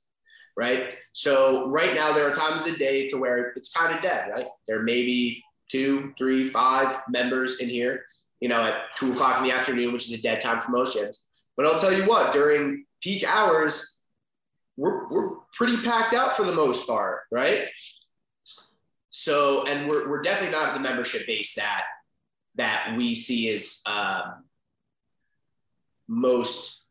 Right. 0.56 0.94
So, 1.12 1.70
right 1.70 1.94
now, 1.94 2.14
there 2.14 2.26
are 2.26 2.34
times 2.34 2.62
of 2.62 2.68
the 2.68 2.78
day 2.78 3.10
to 3.10 3.18
where 3.18 3.52
it's 3.58 3.74
kind 3.74 3.94
of 3.94 4.02
dead, 4.02 4.30
right? 4.34 4.48
There 4.70 4.84
may 4.84 5.04
be 5.04 5.44
two, 5.70 6.14
three, 6.18 6.48
five 6.48 7.02
members 7.10 7.60
in 7.60 7.68
here 7.68 8.06
you 8.40 8.50
know, 8.50 8.62
at 8.62 8.96
two 8.98 9.14
o'clock 9.14 9.40
in 9.40 9.44
the 9.44 9.52
afternoon, 9.52 9.94
which 9.94 10.12
is 10.12 10.20
a 10.20 10.22
dead 10.22 10.42
time 10.42 10.62
for 10.62 10.72
most 10.72 10.98
gyms. 10.98 11.26
But 11.56 11.66
I'll 11.66 11.80
tell 11.80 11.94
you 11.94 12.04
what, 12.04 12.32
during 12.34 12.86
peak 13.02 13.24
hours, 13.28 14.00
we're, 14.76 15.08
we're 15.10 15.30
pretty 15.56 15.78
packed 15.82 16.14
out 16.14 16.38
for 16.38 16.46
the 16.46 16.54
most 16.54 16.88
part, 16.88 17.22
right? 17.32 17.66
So, 19.10 19.66
and 19.66 19.90
we're, 19.90 20.08
we're 20.08 20.22
definitely 20.22 20.56
not 20.56 20.76
the 20.76 20.80
membership 20.80 21.26
base 21.26 21.56
that 21.56 21.84
that 22.56 22.96
we 22.98 23.14
see 23.14 23.52
as 23.52 23.82
um, 23.86 24.44
most 26.08 26.82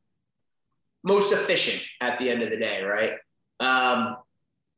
most 1.03 1.33
efficient 1.33 1.83
at 2.01 2.19
the 2.19 2.29
end 2.31 2.43
of 2.43 2.51
the 2.51 2.57
day, 2.57 2.83
right? 2.83 3.13
Um, 3.61 4.17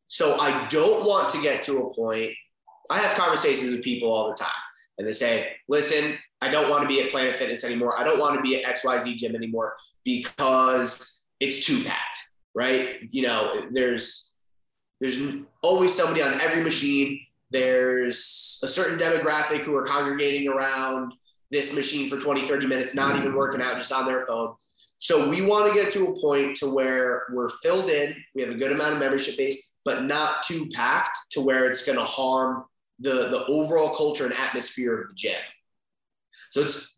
so 0.09 0.39
I 0.39 0.67
don't 0.69 1.07
want 1.07 1.31
to 1.31 1.41
get 1.41 1.63
to 1.65 1.79
a 1.79 1.95
point. 1.95 2.33
I 2.91 2.99
have 2.99 3.17
conversations 3.17 3.71
with 3.71 3.83
people 3.83 4.13
all 4.13 4.29
the 4.29 4.37
time, 4.37 4.51
and 4.99 5.09
they 5.09 5.13
say, 5.13 5.53
"Listen, 5.69 6.19
I 6.41 6.51
don't 6.51 6.71
want 6.71 6.83
to 6.83 6.89
be 6.89 7.01
at 7.03 7.11
Planet 7.11 7.37
Fitness 7.37 7.65
anymore. 7.65 7.99
I 7.99 8.05
don't 8.05 8.21
want 8.21 8.37
to 8.37 8.43
be 8.43 8.63
at 8.63 8.77
XYZ 8.77 9.17
gym 9.17 9.35
anymore 9.35 9.77
because 10.05 11.25
it's 11.41 11.67
too 11.67 11.83
packed, 11.85 12.19
right? 12.55 13.01
You 13.11 13.23
know, 13.23 13.67
there's 13.73 14.33
there's 15.01 15.21
always 15.63 15.95
somebody 15.95 16.23
on 16.23 16.41
every 16.41 16.63
machine. 16.63 17.21
There's 17.51 18.61
a 18.63 18.69
certain 18.69 18.99
demographic 18.99 19.63
who 19.63 19.77
are 19.77 19.85
congregating 19.85 20.49
around 20.49 21.13
this 21.51 21.75
machine 21.75 22.11
for 22.11 22.19
20, 22.19 22.43
30 22.43 22.67
minutes, 22.67 22.95
not 22.95 23.17
even 23.17 23.35
working 23.35 23.63
out, 23.63 23.79
just 23.79 23.93
on 23.93 24.07
their 24.07 24.27
phone. 24.27 24.55
So 24.99 25.29
we 25.29 25.47
want 25.47 25.73
to 25.73 25.81
get 25.81 25.91
to 25.93 26.07
a 26.07 26.21
point 26.21 26.57
to 26.57 26.69
where 26.69 27.23
we're 27.33 27.49
filled 27.63 27.89
in, 27.89 28.17
we 28.35 28.43
have 28.43 28.51
a 28.51 28.57
good 28.57 28.73
amount 28.73 28.95
of 28.95 28.99
membership 28.99 29.37
base, 29.37 29.71
but 29.85 30.05
not 30.05 30.43
too 30.43 30.69
packed 30.75 31.17
to 31.31 31.41
where 31.41 31.67
it's 31.67 31.87
going 31.87 31.99
to 31.99 32.05
harm 32.05 32.65
the, 32.99 33.29
the 33.29 33.45
overall 33.49 33.95
culture 33.95 34.27
and 34.27 34.35
atmosphere 34.35 35.03
of 35.03 35.09
the 35.09 35.15
gym. 35.15 35.41
So 36.51 36.63
it's, 36.63 36.93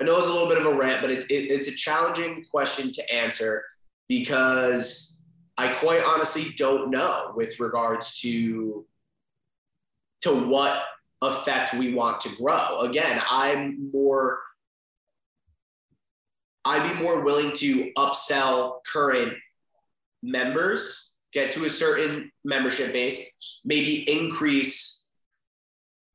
I 0.00 0.04
know 0.04 0.16
it's 0.16 0.26
a 0.26 0.32
little 0.32 0.48
bit 0.48 0.58
of 0.58 0.66
a 0.66 0.74
rant, 0.74 1.00
but 1.00 1.10
it, 1.10 1.24
it, 1.30 1.50
it's 1.50 1.68
a 1.68 1.74
challenging 1.74 2.44
question 2.50 2.92
to 2.92 3.14
answer 3.14 3.64
because 4.08 5.18
I 5.56 5.74
quite 5.74 6.02
honestly 6.04 6.54
don't 6.56 6.90
know 6.90 7.32
with 7.34 7.58
regards 7.60 8.20
to 8.20 8.86
to 10.20 10.34
what 10.48 10.82
effect 11.22 11.74
we 11.74 11.94
want 11.94 12.20
to 12.22 12.34
grow. 12.36 12.80
Again, 12.80 13.20
I'm 13.30 13.90
more 13.92 14.40
I'd 16.64 16.92
be 16.92 17.02
more 17.02 17.24
willing 17.24 17.52
to 17.54 17.92
upsell 17.96 18.84
current 18.84 19.32
members, 20.22 21.10
get 21.32 21.50
to 21.52 21.64
a 21.64 21.70
certain 21.70 22.30
membership 22.44 22.92
base, 22.92 23.24
maybe 23.64 24.08
increase 24.10 24.97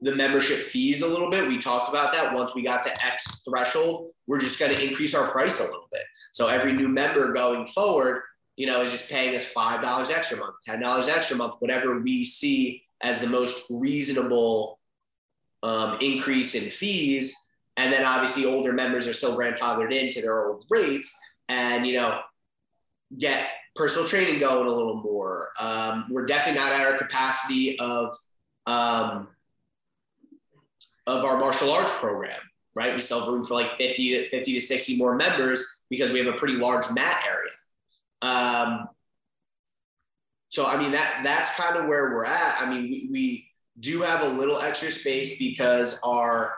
the 0.04 0.16
membership 0.16 0.60
fees 0.60 1.02
a 1.02 1.08
little 1.08 1.30
bit. 1.30 1.48
We 1.48 1.58
talked 1.58 1.90
about 1.90 2.12
that. 2.14 2.34
Once 2.34 2.54
we 2.54 2.62
got 2.62 2.84
to 2.84 3.06
X 3.06 3.44
threshold, 3.48 4.10
we're 4.28 4.40
just 4.40 4.60
going 4.60 4.76
to 4.76 4.86
increase 4.86 5.16
our 5.16 5.32
price 5.32 5.60
a 5.62 5.64
little 5.64 5.88
bit. 5.92 6.04
So 6.32 6.48
every 6.48 6.74
new 6.74 6.90
member 6.90 7.32
going 7.32 7.66
forward, 7.68 8.22
you 8.58 8.68
know, 8.68 8.82
is 8.82 8.92
just 8.92 9.10
paying 9.10 9.34
us 9.36 9.46
five 9.46 9.82
dollars 9.82 10.10
extra 10.10 10.38
month, 10.38 10.56
ten 10.66 10.82
dollars 10.82 11.08
extra 11.08 11.38
month, 11.38 11.56
whatever 11.60 12.00
we 12.00 12.24
see 12.24 12.84
as 13.02 13.22
the 13.22 13.28
most 13.28 13.66
reasonable 13.70 14.80
um, 15.64 15.98
increase 16.02 16.54
in 16.54 16.70
fees. 16.70 17.36
And 17.78 17.92
then 17.92 18.06
obviously 18.06 18.46
older 18.46 18.74
members 18.74 19.08
are 19.08 19.14
still 19.14 19.38
grandfathered 19.38 19.94
into 19.94 20.22
their 20.22 20.48
old 20.48 20.66
rates, 20.70 21.18
and 21.48 21.88
you 21.88 21.96
know, 21.96 22.20
get 23.18 23.48
personal 23.76 24.08
training 24.08 24.40
going 24.40 24.68
a 24.68 24.72
little 24.72 25.02
more. 25.02 25.50
Um, 25.60 26.06
we're 26.10 26.26
definitely 26.26 26.62
not 26.62 26.74
at 26.74 26.86
our 26.86 26.98
capacity 26.98 27.80
of 27.80 28.16
um, 28.68 29.30
of 31.08 31.26
our 31.26 31.38
martial 31.38 31.72
arts 31.72 31.98
program, 32.00 32.40
right? 32.76 32.96
We 32.96 33.02
have 33.02 33.28
room 33.28 33.44
for 33.44 33.56
like 33.56 33.78
50 33.78 34.10
to 34.10 34.30
50 34.30 34.54
to 34.54 34.60
60 34.60 34.98
more 34.98 35.16
members 35.16 35.82
because 35.90 36.12
we 36.12 36.20
have 36.20 36.34
a 36.34 36.38
pretty 36.38 36.56
large 36.56 36.86
mat 36.94 37.24
area. 37.28 37.52
Um, 38.22 38.88
so 40.50 40.66
I 40.66 40.78
mean 40.78 40.92
that 40.92 41.22
that's 41.24 41.56
kind 41.56 41.78
of 41.78 41.88
where 41.88 42.14
we're 42.14 42.26
at. 42.26 42.62
I 42.62 42.70
mean, 42.70 42.84
we, 42.84 43.10
we 43.12 43.48
do 43.80 44.02
have 44.02 44.22
a 44.22 44.28
little 44.28 44.60
extra 44.60 44.92
space 44.92 45.40
because 45.40 46.00
our 46.04 46.54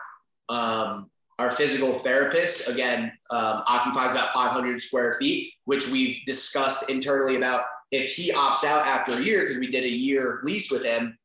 um, 0.48 1.10
our 1.38 1.50
physical 1.50 1.92
therapist 1.92 2.68
again 2.68 3.12
um, 3.30 3.62
occupies 3.66 4.12
about 4.12 4.32
500 4.32 4.80
square 4.80 5.14
feet, 5.14 5.52
which 5.64 5.90
we've 5.90 6.18
discussed 6.24 6.88
internally 6.88 7.36
about 7.36 7.62
if 7.90 8.14
he 8.14 8.32
opts 8.32 8.64
out 8.64 8.86
after 8.86 9.12
a 9.12 9.20
year 9.20 9.40
because 9.40 9.58
we 9.58 9.68
did 9.68 9.84
a 9.84 9.90
year 9.90 10.40
lease 10.44 10.70
with 10.70 10.84
him 10.84 11.16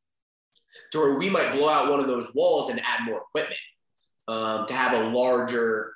to 0.92 1.00
where 1.00 1.14
we 1.16 1.30
might 1.30 1.52
blow 1.52 1.70
out 1.70 1.90
one 1.90 2.00
of 2.00 2.08
those 2.08 2.34
walls 2.36 2.70
and 2.70 2.80
add 2.80 3.06
more 3.06 3.22
equipment 3.22 3.60
um, 4.28 4.66
to 4.68 4.74
have 4.74 4.94
a 4.94 5.10
larger 5.10 5.94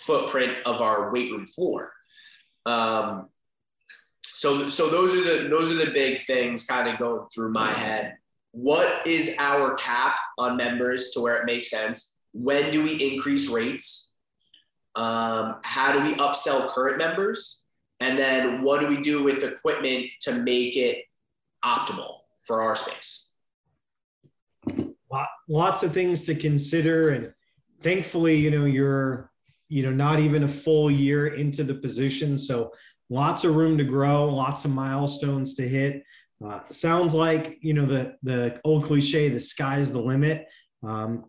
footprint 0.00 0.56
of 0.66 0.80
our 0.80 1.12
weight 1.12 1.30
room 1.30 1.46
floor. 1.46 1.90
Um, 2.66 3.28
so, 4.22 4.68
so 4.68 4.88
those 4.88 5.14
are 5.14 5.22
the 5.22 5.48
those 5.48 5.70
are 5.70 5.84
the 5.84 5.92
big 5.92 6.20
things 6.20 6.66
kind 6.66 6.88
of 6.88 6.98
going 6.98 7.26
through 7.32 7.52
my 7.52 7.72
head. 7.72 8.16
What 8.50 9.06
is 9.06 9.36
our 9.38 9.74
cap 9.74 10.16
on 10.38 10.56
members 10.56 11.10
to 11.10 11.20
where 11.20 11.36
it 11.36 11.46
makes 11.46 11.70
sense? 11.70 12.16
When 12.32 12.70
do 12.70 12.82
we 12.82 12.94
increase 12.94 13.48
rates? 13.50 14.12
Um, 14.96 15.56
how 15.64 15.92
do 15.92 16.02
we 16.02 16.14
upsell 16.16 16.72
current 16.72 16.98
members? 16.98 17.64
And 18.00 18.18
then 18.18 18.62
what 18.62 18.80
do 18.80 18.88
we 18.88 19.00
do 19.00 19.22
with 19.22 19.42
equipment 19.42 20.06
to 20.22 20.34
make 20.34 20.76
it 20.76 21.04
optimal 21.64 22.18
for 22.44 22.62
our 22.62 22.76
space? 22.76 23.23
Lots 25.48 25.82
of 25.82 25.92
things 25.92 26.24
to 26.24 26.34
consider 26.34 27.10
and 27.10 27.32
thankfully 27.82 28.36
you 28.36 28.50
know 28.50 28.64
you're 28.64 29.30
you 29.68 29.82
know 29.82 29.90
not 29.90 30.20
even 30.20 30.44
a 30.44 30.48
full 30.48 30.90
year 30.90 31.28
into 31.28 31.64
the 31.64 31.74
position 31.74 32.38
so 32.38 32.72
lots 33.10 33.44
of 33.44 33.54
room 33.54 33.78
to 33.78 33.84
grow 33.84 34.28
lots 34.28 34.64
of 34.64 34.72
milestones 34.72 35.54
to 35.54 35.68
hit. 35.68 36.02
Uh, 36.44 36.60
sounds 36.70 37.14
like 37.14 37.58
you 37.60 37.72
know 37.74 37.86
the 37.86 38.16
the 38.22 38.60
old 38.64 38.84
cliche 38.84 39.28
the 39.28 39.40
sky's 39.40 39.92
the 39.92 40.00
limit. 40.00 40.46
Um, 40.82 41.26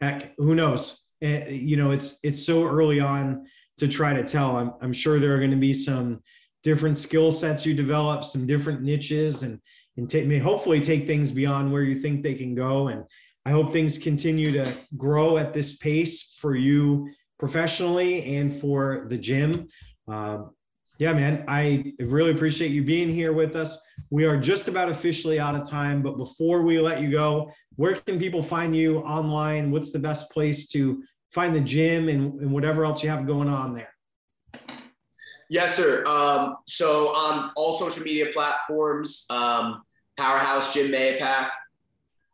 heck 0.00 0.34
who 0.38 0.54
knows? 0.54 1.06
Uh, 1.22 1.44
you 1.48 1.76
know 1.76 1.90
it's 1.90 2.18
it's 2.22 2.44
so 2.44 2.66
early 2.66 3.00
on 3.00 3.46
to 3.78 3.88
try 3.88 4.12
to 4.12 4.22
tell. 4.22 4.56
I'm, 4.56 4.72
I'm 4.80 4.92
sure 4.92 5.18
there 5.18 5.34
are 5.34 5.38
going 5.38 5.50
to 5.50 5.56
be 5.56 5.74
some 5.74 6.22
different 6.62 6.96
skill 6.96 7.32
sets 7.32 7.66
you 7.66 7.74
develop 7.74 8.24
some 8.24 8.46
different 8.46 8.82
niches 8.82 9.42
and 9.42 9.60
and 9.96 10.08
take 10.08 10.26
may 10.26 10.38
hopefully 10.38 10.80
take 10.80 11.06
things 11.06 11.30
beyond 11.30 11.72
where 11.72 11.82
you 11.82 11.94
think 11.94 12.22
they 12.22 12.34
can 12.34 12.54
go 12.54 12.88
and 12.88 13.04
i 13.46 13.50
hope 13.50 13.72
things 13.72 13.98
continue 13.98 14.52
to 14.52 14.70
grow 14.96 15.36
at 15.38 15.52
this 15.52 15.76
pace 15.76 16.36
for 16.40 16.54
you 16.54 17.08
professionally 17.38 18.36
and 18.36 18.52
for 18.52 19.06
the 19.08 19.18
gym 19.18 19.68
um, 20.08 20.50
Yeah, 20.98 21.14
man, 21.14 21.44
I 21.48 21.94
really 21.98 22.30
appreciate 22.30 22.70
you 22.70 22.84
being 22.84 23.08
here 23.08 23.32
with 23.32 23.56
us. 23.56 23.80
We 24.10 24.24
are 24.24 24.36
just 24.36 24.68
about 24.68 24.88
officially 24.88 25.40
out 25.40 25.54
of 25.54 25.68
time, 25.68 26.02
but 26.02 26.16
before 26.16 26.62
we 26.62 26.78
let 26.78 27.00
you 27.00 27.10
go, 27.10 27.50
where 27.76 27.94
can 27.96 28.18
people 28.18 28.42
find 28.42 28.76
you 28.76 28.98
online? 28.98 29.70
What's 29.72 29.90
the 29.90 29.98
best 29.98 30.30
place 30.30 30.68
to 30.68 31.02
find 31.32 31.54
the 31.54 31.60
gym 31.60 32.08
and, 32.08 32.40
and 32.40 32.52
whatever 32.52 32.84
else 32.84 33.02
you 33.02 33.10
have 33.10 33.26
going 33.26 33.48
on 33.48 33.74
there? 33.74 33.91
Yes, 35.52 35.76
sir. 35.76 36.02
Um, 36.06 36.56
so 36.66 37.14
on 37.14 37.52
all 37.56 37.74
social 37.74 38.02
media 38.02 38.28
platforms, 38.32 39.26
um, 39.28 39.82
Powerhouse 40.16 40.72
Gym 40.72 40.90
Mahopac, 40.90 41.50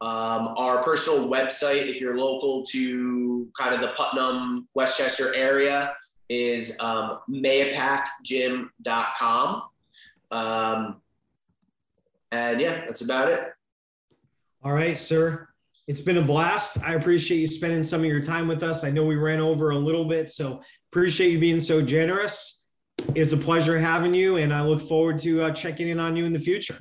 Um, 0.01 0.55
our 0.57 0.81
personal 0.85 1.29
website, 1.29 1.89
if 1.89 2.01
you're 2.01 2.17
local 2.17 2.65
to 2.67 3.49
kind 3.59 3.75
of 3.75 3.81
the 3.81 3.89
Putnam, 3.97 4.69
Westchester 4.75 5.35
area, 5.35 5.97
is 6.29 6.79
um, 6.79 7.19
mahopacgym.com. 7.29 9.63
Um, 10.31 11.03
and 12.31 12.61
yeah, 12.61 12.85
that's 12.87 13.01
about 13.01 13.31
it. 13.31 13.53
All 14.63 14.73
right, 14.73 14.97
sir. 14.97 15.49
It's 15.89 16.01
been 16.01 16.19
a 16.19 16.23
blast. 16.23 16.81
I 16.85 16.95
appreciate 16.95 17.39
you 17.39 17.49
spending 17.49 17.83
some 17.83 18.03
of 18.03 18.07
your 18.07 18.21
time 18.21 18.47
with 18.47 18.63
us. 18.63 18.85
I 18.85 18.91
know 18.91 19.05
we 19.05 19.17
ran 19.17 19.41
over 19.41 19.71
a 19.71 19.79
little 19.79 20.05
bit, 20.05 20.31
so 20.31 20.63
appreciate 20.93 21.33
you 21.33 21.41
being 21.41 21.59
so 21.59 21.83
generous. 21.83 22.58
It's 23.15 23.33
a 23.33 23.37
pleasure 23.37 23.79
having 23.79 24.15
you, 24.15 24.37
and 24.37 24.53
I 24.53 24.63
look 24.63 24.81
forward 24.81 25.19
to 25.21 25.43
uh, 25.43 25.51
checking 25.53 25.89
in 25.89 25.99
on 25.99 26.17
you 26.17 26.25
in 26.25 26.33
the 26.33 26.39
future. 26.39 26.79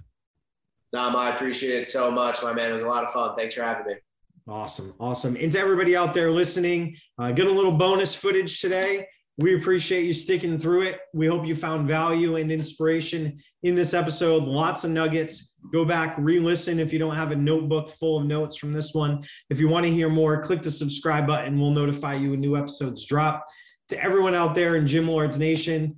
Dom, 0.92 1.16
I 1.16 1.36
appreciate 1.36 1.80
it 1.80 1.88
so 1.88 2.10
much, 2.10 2.42
my 2.44 2.54
man. 2.54 2.70
It 2.70 2.74
was 2.74 2.84
a 2.84 2.88
lot 2.88 3.04
of 3.04 3.12
fun. 3.12 3.36
Thanks 3.36 3.56
for 3.56 3.64
having 3.64 3.86
me. 3.88 3.94
Awesome. 4.48 4.94
Awesome. 5.00 5.36
And 5.36 5.52
to 5.52 5.60
everybody 5.60 5.96
out 5.96 6.14
there 6.14 6.32
listening, 6.32 6.96
uh, 7.20 7.32
get 7.32 7.48
a 7.48 7.52
little 7.52 7.72
bonus 7.72 8.16
footage 8.16 8.62
today. 8.62 9.06
We 9.40 9.56
appreciate 9.56 10.06
you 10.06 10.14
sticking 10.14 10.58
through 10.58 10.84
it. 10.84 11.00
We 11.14 11.28
hope 11.28 11.46
you 11.46 11.54
found 11.54 11.88
value 11.88 12.38
and 12.38 12.52
inspiration 12.52 13.38
in 13.62 13.76
this 13.76 13.94
episode. 13.94 14.44
Lots 14.44 14.84
of 14.84 14.92
nuggets. 14.92 15.56
Go 15.72 15.86
back, 15.86 16.16
re 16.18 16.40
listen 16.40 16.80
if 16.80 16.92
you 16.92 16.98
don't 16.98 17.16
have 17.16 17.32
a 17.32 17.36
notebook 17.36 17.92
full 17.92 18.20
of 18.20 18.26
notes 18.26 18.56
from 18.56 18.74
this 18.74 18.94
one. 18.96 19.24
If 19.50 19.60
you 19.60 19.68
want 19.68 19.86
to 19.86 19.92
hear 19.92 20.10
more, 20.10 20.42
click 20.42 20.64
the 20.64 20.72
subscribe 20.72 21.28
button. 21.28 21.60
We'll 21.60 21.72
notify 21.72 22.16
you 22.16 22.32
when 22.32 22.40
new 22.40 22.58
episodes 22.58 23.06
drop. 23.06 23.46
To 23.90 24.04
everyone 24.04 24.34
out 24.34 24.56
there 24.56 24.76
in 24.76 24.88
Gym 24.88 25.08
Lords 25.08 25.38
Nation, 25.38 25.98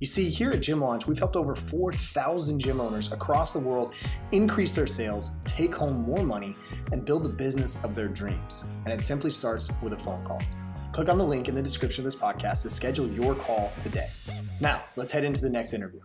You 0.00 0.06
see, 0.06 0.28
here 0.28 0.50
at 0.50 0.62
Gym 0.62 0.80
Launch, 0.80 1.08
we've 1.08 1.18
helped 1.18 1.34
over 1.34 1.56
4,000 1.56 2.60
gym 2.60 2.80
owners 2.80 3.10
across 3.10 3.52
the 3.52 3.58
world 3.58 3.94
increase 4.30 4.76
their 4.76 4.86
sales, 4.86 5.32
take 5.44 5.74
home 5.74 6.02
more 6.02 6.24
money, 6.24 6.54
and 6.92 7.04
build 7.04 7.24
the 7.24 7.28
business 7.28 7.82
of 7.82 7.96
their 7.96 8.06
dreams. 8.06 8.66
And 8.84 8.92
it 8.92 9.00
simply 9.00 9.30
starts 9.30 9.72
with 9.82 9.94
a 9.94 9.98
phone 9.98 10.24
call. 10.24 10.40
Click 10.92 11.08
on 11.08 11.18
the 11.18 11.24
link 11.24 11.48
in 11.48 11.54
the 11.54 11.62
description 11.62 12.02
of 12.02 12.04
this 12.04 12.20
podcast 12.20 12.62
to 12.62 12.70
schedule 12.70 13.08
your 13.08 13.34
call 13.34 13.72
today. 13.80 14.08
Now, 14.60 14.84
let's 14.94 15.10
head 15.10 15.24
into 15.24 15.42
the 15.42 15.50
next 15.50 15.72
interview. 15.72 16.00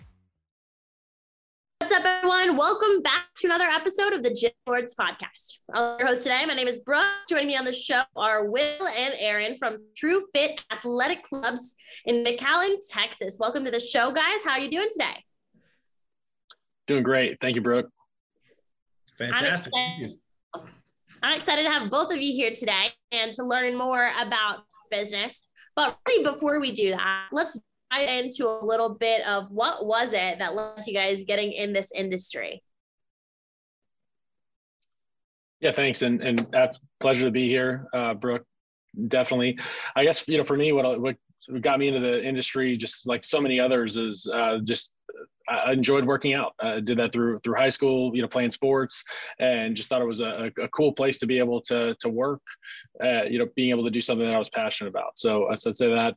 What's 2.34 2.46
up, 2.46 2.50
everyone? 2.50 2.58
Welcome 2.58 3.04
back 3.04 3.28
to 3.38 3.48
another 3.48 3.66
episode 3.66 4.12
of 4.12 4.24
the 4.24 4.34
Gym 4.34 4.50
Lords 4.66 4.96
podcast. 4.96 5.60
I'm 5.72 6.00
your 6.00 6.08
host 6.08 6.24
today. 6.24 6.44
My 6.48 6.56
name 6.56 6.68
is 6.68 6.80
Brooke. 6.80 7.06
Joining 7.30 7.46
me 7.46 7.56
on 7.56 7.64
the 7.64 7.72
show 7.72 8.02
are 8.16 8.50
Will 8.50 8.88
and 8.88 9.14
Aaron 9.20 9.56
from 9.56 9.78
True 9.96 10.20
Fit 10.34 10.60
Athletic 10.72 11.22
Clubs 11.22 11.76
in 12.06 12.24
McAllen, 12.24 12.78
Texas. 12.90 13.38
Welcome 13.40 13.66
to 13.66 13.72
the 13.72 13.80
show, 13.80 14.12
guys. 14.12 14.44
How 14.44 14.54
are 14.54 14.60
you 14.60 14.72
doing 14.72 14.88
today? 14.92 15.24
Doing 16.88 17.04
great. 17.04 17.38
Thank 17.40 17.56
you, 17.56 17.62
Brooke. 17.62 17.92
Fantastic. 19.20 19.72
I'm 19.76 20.02
excited, 20.02 20.20
I'm 21.22 21.36
excited 21.36 21.64
to 21.66 21.70
have 21.70 21.92
both 21.92 22.12
of 22.12 22.20
you 22.20 22.34
here 22.34 22.50
today 22.50 22.88
and 23.12 23.32
to 23.36 23.44
learn 23.44 23.78
more 23.78 24.10
about 24.20 24.64
business. 24.90 25.44
But 25.76 26.00
really, 26.08 26.24
before 26.24 26.60
we 26.60 26.72
do 26.72 26.90
that, 26.90 27.28
let's 27.32 27.62
dive 27.94 28.10
into 28.10 28.48
a 28.48 28.66
little 28.66 28.90
bit 28.90 29.26
of 29.28 29.50
what 29.52 29.86
was 29.86 30.14
it 30.14 30.40
that 30.40 30.56
led 30.56 30.86
you 30.86 30.94
guys 30.94 31.24
getting 31.26 31.52
in 31.52 31.74
this 31.74 31.92
industry. 31.94 32.62
Yeah, 35.60 35.72
thanks, 35.72 36.02
and 36.02 36.22
and 36.22 36.56
uh, 36.56 36.70
pleasure 37.00 37.26
to 37.26 37.32
be 37.32 37.48
here, 37.48 37.88
uh, 37.94 38.14
Brooke. 38.14 38.46
Definitely, 39.08 39.58
I 39.96 40.04
guess 40.04 40.28
you 40.28 40.38
know 40.38 40.44
for 40.44 40.58
me, 40.58 40.72
what 40.72 41.00
what 41.00 41.16
got 41.62 41.80
me 41.80 41.88
into 41.88 42.00
the 42.00 42.26
industry, 42.26 42.76
just 42.78 43.08
like 43.08 43.24
so 43.24 43.40
many 43.40 43.60
others, 43.60 43.96
is 43.98 44.30
uh, 44.32 44.60
just 44.64 44.94
I 45.48 45.72
enjoyed 45.72 46.06
working 46.06 46.34
out. 46.34 46.54
I 46.60 46.82
did 46.82 46.98
that 47.00 47.14
through 47.14 47.40
through 47.40 47.56
high 47.56 47.70
school, 47.70 48.14
you 48.14 48.22
know, 48.22 48.28
playing 48.28 48.50
sports, 48.50 49.04
and 49.40 49.74
just 49.74 49.88
thought 49.88 50.02
it 50.02 50.08
was 50.08 50.20
a, 50.20 50.52
a 50.62 50.68
cool 50.70 50.92
place 50.92 51.18
to 51.20 51.28
be 51.28 51.40
able 51.40 51.62
to 51.62 51.96
to 51.96 52.10
work. 52.10 52.42
Uh, 53.02 53.24
you 53.24 53.40
know, 53.40 53.48
being 53.56 53.70
able 53.70 53.86
to 53.86 53.92
do 53.92 54.02
something 54.02 54.28
that 54.28 54.36
I 54.36 54.40
was 54.40 54.50
passionate 54.50 54.90
about. 54.90 55.18
So 55.18 55.48
I'd 55.50 55.58
say 55.58 55.90
that 55.90 56.16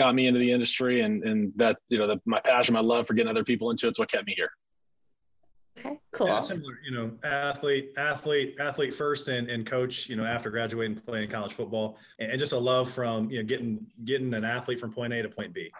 got 0.00 0.14
me 0.14 0.26
into 0.26 0.40
the 0.40 0.50
industry, 0.50 1.02
and 1.02 1.22
and 1.22 1.52
that 1.56 1.76
you 1.90 1.98
know, 1.98 2.06
the, 2.06 2.20
my 2.24 2.40
passion, 2.40 2.72
my 2.72 2.80
love 2.80 3.06
for 3.06 3.14
getting 3.14 3.30
other 3.30 3.44
people 3.44 3.70
into 3.70 3.86
it's 3.86 3.98
what 3.98 4.10
kept 4.10 4.26
me 4.26 4.34
here. 4.34 4.50
Okay, 5.78 5.98
cool. 6.10 6.26
Yeah, 6.26 6.40
similar, 6.40 6.78
you 6.84 6.90
know, 6.90 7.12
athlete, 7.22 7.92
athlete, 7.96 8.56
athlete 8.58 8.92
first, 8.92 9.28
and, 9.28 9.50
and 9.50 9.66
coach. 9.66 10.08
You 10.08 10.16
know, 10.16 10.24
after 10.24 10.50
graduating, 10.50 10.96
playing 10.96 11.28
college 11.28 11.52
football, 11.52 11.98
and, 12.18 12.30
and 12.30 12.38
just 12.38 12.52
a 12.52 12.58
love 12.58 12.90
from 12.90 13.30
you 13.30 13.38
know 13.38 13.44
getting 13.44 13.86
getting 14.04 14.32
an 14.32 14.44
athlete 14.44 14.80
from 14.80 14.90
point 14.92 15.12
A 15.12 15.22
to 15.22 15.28
point 15.28 15.52
B 15.52 15.70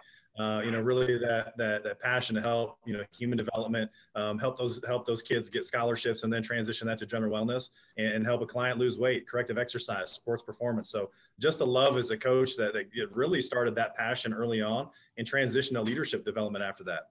uh, 0.41 0.61
you 0.61 0.71
know, 0.71 0.81
really 0.81 1.17
that 1.19 1.55
that 1.57 1.83
that 1.83 1.99
passion 1.99 2.35
to 2.35 2.41
help, 2.41 2.77
you 2.85 2.93
know, 2.93 3.03
human 3.15 3.37
development, 3.37 3.91
um, 4.15 4.39
help 4.39 4.57
those 4.57 4.81
help 4.87 5.05
those 5.05 5.21
kids 5.21 5.49
get 5.49 5.63
scholarships, 5.63 6.23
and 6.23 6.33
then 6.33 6.41
transition 6.41 6.87
that 6.87 6.97
to 6.97 7.05
general 7.05 7.31
wellness 7.31 7.69
and, 7.97 8.25
help 8.25 8.41
a 8.41 8.45
client 8.45 8.79
lose 8.79 8.97
weight, 8.97 9.27
corrective 9.27 9.57
exercise, 9.57 10.11
sports 10.11 10.43
performance. 10.43 10.89
So 10.89 11.11
just 11.39 11.61
a 11.61 11.65
love 11.65 11.97
as 11.97 12.09
a 12.11 12.17
coach 12.17 12.55
that, 12.57 12.73
that 12.73 12.87
really 13.11 13.41
started 13.41 13.75
that 13.75 13.95
passion 13.95 14.33
early 14.33 14.61
on 14.61 14.89
and 15.17 15.27
transition 15.27 15.75
to 15.75 15.81
leadership 15.81 16.23
development 16.23 16.63
after 16.63 16.83
that. 16.85 17.09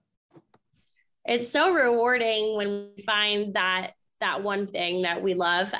It's 1.25 1.47
so 1.47 1.73
rewarding 1.73 2.57
when 2.57 2.89
we 2.95 3.03
find 3.03 3.53
that 3.53 3.91
that 4.19 4.41
one 4.41 4.67
thing 4.67 5.03
that 5.03 5.21
we 5.21 5.33
love 5.33 5.73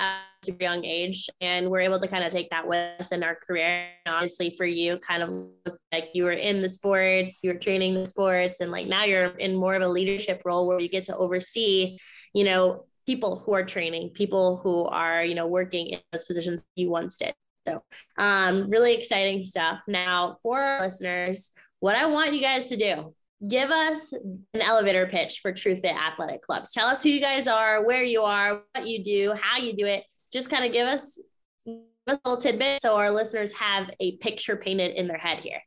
a 0.47 0.55
young 0.59 0.83
age 0.85 1.29
and 1.39 1.69
we're 1.69 1.81
able 1.81 1.99
to 1.99 2.07
kind 2.07 2.23
of 2.23 2.31
take 2.31 2.49
that 2.49 2.67
with 2.67 2.99
us 2.99 3.11
in 3.11 3.23
our 3.23 3.35
career 3.35 3.87
and 4.05 4.15
obviously 4.15 4.53
for 4.57 4.65
you 4.65 4.97
kind 4.99 5.23
of 5.23 5.75
like 5.91 6.09
you 6.13 6.23
were 6.23 6.31
in 6.31 6.61
the 6.61 6.69
sports 6.69 7.39
you 7.43 7.51
were 7.51 7.59
training 7.59 7.93
the 7.93 8.05
sports 8.05 8.59
and 8.59 8.71
like 8.71 8.87
now 8.87 9.03
you're 9.03 9.27
in 9.37 9.55
more 9.55 9.75
of 9.75 9.81
a 9.81 9.87
leadership 9.87 10.41
role 10.45 10.67
where 10.67 10.79
you 10.79 10.89
get 10.89 11.03
to 11.03 11.15
oversee 11.15 11.97
you 12.33 12.43
know 12.43 12.85
people 13.05 13.39
who 13.45 13.53
are 13.53 13.65
training 13.65 14.09
people 14.09 14.57
who 14.57 14.85
are 14.85 15.23
you 15.23 15.35
know 15.35 15.47
working 15.47 15.87
in 15.87 15.99
those 16.11 16.23
positions 16.23 16.63
you 16.75 16.89
once 16.89 17.17
did 17.17 17.33
so 17.67 17.83
um 18.17 18.69
really 18.69 18.93
exciting 18.93 19.43
stuff 19.43 19.81
now 19.87 20.37
for 20.41 20.61
our 20.61 20.79
listeners 20.79 21.53
what 21.79 21.95
i 21.95 22.05
want 22.05 22.33
you 22.33 22.41
guys 22.41 22.69
to 22.69 22.77
do 22.77 23.13
give 23.47 23.71
us 23.71 24.13
an 24.13 24.61
elevator 24.61 25.07
pitch 25.07 25.39
for 25.41 25.51
True 25.51 25.75
Fit 25.75 25.95
Athletic 25.95 26.41
Clubs. 26.41 26.71
Tell 26.73 26.87
us 26.87 27.03
who 27.03 27.09
you 27.09 27.21
guys 27.21 27.47
are, 27.47 27.85
where 27.85 28.03
you 28.03 28.21
are, 28.21 28.61
what 28.73 28.87
you 28.87 29.03
do, 29.03 29.33
how 29.39 29.57
you 29.57 29.73
do 29.73 29.85
it. 29.85 30.03
Just 30.31 30.49
kind 30.49 30.65
of 30.65 30.71
give 30.71 30.87
us, 30.87 31.19
give 31.65 31.75
us 32.07 32.19
a 32.23 32.29
little 32.29 32.41
tidbit 32.41 32.81
so 32.81 32.95
our 32.95 33.11
listeners 33.11 33.53
have 33.53 33.89
a 33.99 34.17
picture 34.17 34.55
painted 34.55 34.95
in 34.95 35.07
their 35.07 35.17
head 35.17 35.39
here. 35.39 35.61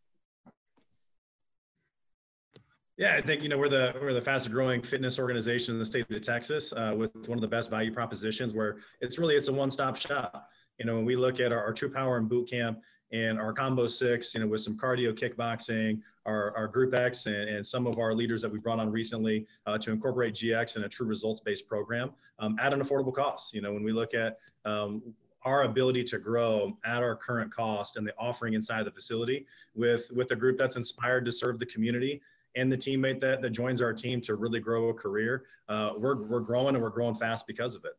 Yeah, 2.97 3.17
I 3.17 3.21
think 3.21 3.43
you 3.43 3.49
know 3.49 3.59
we're 3.59 3.69
the 3.69 3.93
we're 4.01 4.13
the 4.13 4.21
fastest 4.21 4.53
growing 4.53 4.81
fitness 4.81 5.19
organization 5.19 5.75
in 5.75 5.81
the 5.81 5.85
state 5.85 6.09
of 6.09 6.21
Texas 6.21 6.73
uh, 6.73 6.95
with 6.97 7.13
one 7.27 7.37
of 7.37 7.41
the 7.41 7.49
best 7.49 7.69
value 7.69 7.93
propositions. 7.93 8.55
Where 8.55 8.77
it's 9.01 9.19
really 9.19 9.35
it's 9.35 9.49
a 9.49 9.53
one 9.53 9.71
stop 9.71 9.97
shop. 9.97 10.49
You 10.79 10.87
know, 10.87 10.95
when 10.95 11.05
we 11.05 11.17
look 11.17 11.41
at 11.41 11.51
our, 11.51 11.61
our 11.61 11.73
True 11.73 11.91
Power 11.91 12.19
and 12.19 12.29
Boot 12.29 12.49
Camp 12.49 12.79
and 13.13 13.39
our 13.39 13.53
Combo 13.53 13.87
Six, 13.87 14.35
you 14.35 14.41
know, 14.41 14.47
with 14.47 14.61
some 14.61 14.77
cardio, 14.77 15.13
kickboxing, 15.13 16.01
our, 16.27 16.57
our 16.57 16.67
Group 16.67 16.95
X 16.95 17.27
and, 17.27 17.49
and, 17.49 17.67
some 17.67 17.87
of 17.87 17.99
our 17.99 18.15
leaders 18.15 18.41
that 18.43 18.51
we 18.51 18.59
brought 18.59 18.81
on 18.81 18.91
recently 18.91 19.47
uh, 19.67 19.77
to 19.79 19.93
incorporate 19.93 20.35
GX 20.35 20.77
in 20.77 20.85
a 20.85 20.89
true 20.89 21.07
results-based 21.07 21.69
program 21.69 22.11
um, 22.39 22.57
at 22.61 22.73
an 22.73 22.81
affordable 22.81 23.13
cost. 23.13 23.55
You 23.55 23.61
know, 23.61 23.73
when 23.73 23.85
we 23.85 23.93
look 23.93 24.15
at 24.15 24.39
um, 24.65 25.03
our 25.43 25.65
ability 25.65 26.03
to 26.05 26.19
grow 26.19 26.77
at 26.85 27.03
our 27.03 27.15
current 27.15 27.53
cost 27.53 27.97
and 27.97 28.07
the 28.07 28.15
offering 28.19 28.55
inside 28.55 28.85
the 28.85 28.91
facility 28.91 29.47
with, 29.75 30.11
with 30.15 30.31
a 30.31 30.37
group 30.37 30.57
that's 30.57 30.77
inspired 30.77 31.25
to 31.27 31.33
serve 31.33 31.59
the 31.59 31.67
community 31.67 32.21
and 32.57 32.73
the 32.73 32.77
teammate 32.77 33.21
that, 33.21 33.43
that 33.43 33.51
joins 33.51 33.83
our 33.83 33.93
team 33.93 34.21
to 34.23 34.37
really 34.37 34.61
grow 34.61 34.89
a 34.89 34.95
career, 34.95 35.45
uh, 35.69 35.93
we're, 35.97 36.23
we're 36.23 36.41
growing 36.41 36.75
and 36.75 36.83
we're 36.83 36.91
growing 36.91 37.15
fast 37.15 37.47
because 37.47 37.75
of 37.75 37.85
it. 37.85 37.93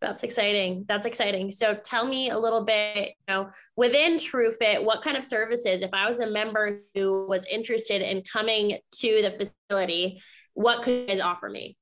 That's 0.00 0.22
exciting. 0.22 0.84
That's 0.86 1.06
exciting. 1.06 1.50
So 1.50 1.74
tell 1.74 2.06
me 2.06 2.30
a 2.30 2.38
little 2.38 2.64
bit, 2.64 3.14
you 3.26 3.34
know, 3.34 3.50
within 3.76 4.16
TrueFit, 4.16 4.82
what 4.82 5.02
kind 5.02 5.16
of 5.16 5.24
services, 5.24 5.82
if 5.82 5.90
I 5.92 6.06
was 6.06 6.20
a 6.20 6.30
member 6.30 6.82
who 6.94 7.26
was 7.28 7.44
interested 7.46 8.00
in 8.00 8.22
coming 8.22 8.78
to 8.92 9.22
the 9.22 9.52
facility, 9.68 10.22
what 10.54 10.82
could 10.82 10.92
you 10.92 11.06
guys 11.06 11.20
offer 11.20 11.48
me? 11.48 11.76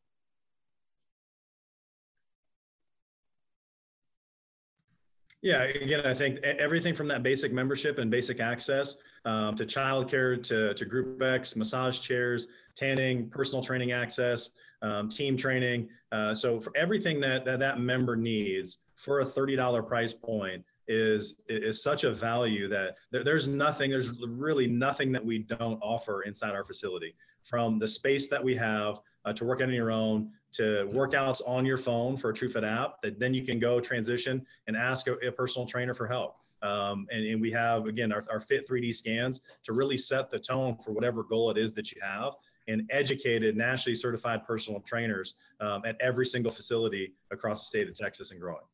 Yeah, 5.42 5.62
again, 5.62 6.06
I 6.06 6.14
think 6.14 6.38
everything 6.38 6.94
from 6.94 7.08
that 7.08 7.22
basic 7.22 7.52
membership 7.52 7.98
and 7.98 8.10
basic 8.10 8.40
access 8.40 8.96
um, 9.26 9.54
to 9.56 9.66
childcare, 9.66 10.42
to, 10.44 10.72
to 10.74 10.84
group 10.84 11.22
X, 11.22 11.54
massage 11.54 12.00
chairs, 12.00 12.48
tanning, 12.74 13.28
personal 13.28 13.62
training 13.62 13.92
access, 13.92 14.50
um, 14.86 15.08
team 15.08 15.36
training. 15.36 15.88
Uh, 16.12 16.32
so 16.32 16.60
for 16.60 16.72
everything 16.76 17.20
that, 17.20 17.44
that 17.44 17.58
that 17.58 17.80
member 17.80 18.16
needs 18.16 18.78
for 18.94 19.20
a 19.20 19.24
$30 19.24 19.86
price 19.86 20.14
point 20.14 20.64
is 20.88 21.38
is 21.48 21.82
such 21.82 22.04
a 22.04 22.12
value 22.12 22.68
that 22.68 22.94
there, 23.10 23.24
there's 23.24 23.48
nothing 23.48 23.90
there's 23.90 24.12
really 24.20 24.68
nothing 24.68 25.10
that 25.10 25.24
we 25.24 25.38
don't 25.38 25.80
offer 25.82 26.22
inside 26.22 26.54
our 26.54 26.64
facility 26.64 27.12
from 27.42 27.80
the 27.80 27.88
space 27.88 28.28
that 28.28 28.42
we 28.42 28.54
have 28.54 29.00
uh, 29.24 29.32
to 29.32 29.44
work 29.44 29.60
on 29.60 29.72
your 29.72 29.90
own 29.90 30.30
to 30.52 30.88
workouts 30.92 31.42
on 31.46 31.66
your 31.66 31.76
phone 31.76 32.16
for 32.16 32.30
a 32.30 32.32
TrueFit 32.32 32.64
app 32.64 33.02
that 33.02 33.18
then 33.18 33.34
you 33.34 33.44
can 33.44 33.58
go 33.58 33.80
transition 33.80 34.46
and 34.68 34.76
ask 34.76 35.08
a, 35.08 35.14
a 35.26 35.32
personal 35.32 35.66
trainer 35.66 35.92
for 35.92 36.06
help. 36.06 36.36
Um, 36.62 37.06
and, 37.10 37.26
and, 37.26 37.40
we 37.40 37.50
have, 37.50 37.84
again, 37.84 38.10
our, 38.10 38.24
our 38.30 38.40
Fit 38.40 38.66
3D 38.66 38.94
scans 38.94 39.42
to 39.64 39.74
really 39.74 39.98
set 39.98 40.30
the 40.30 40.38
tone 40.38 40.78
for 40.82 40.92
whatever 40.92 41.22
goal 41.22 41.50
it 41.50 41.58
is 41.58 41.74
that 41.74 41.92
you 41.92 42.00
have 42.02 42.32
and 42.68 42.82
educated, 42.90 43.56
nationally 43.56 43.94
certified 43.94 44.46
personal 44.46 44.80
trainers 44.80 45.34
um, 45.60 45.82
at 45.84 45.96
every 46.00 46.26
single 46.26 46.52
facility 46.52 47.14
across 47.30 47.60
the 47.60 47.66
state 47.66 47.88
of 47.88 47.94
Texas 47.94 48.30
and 48.30 48.40
growing. 48.40 48.64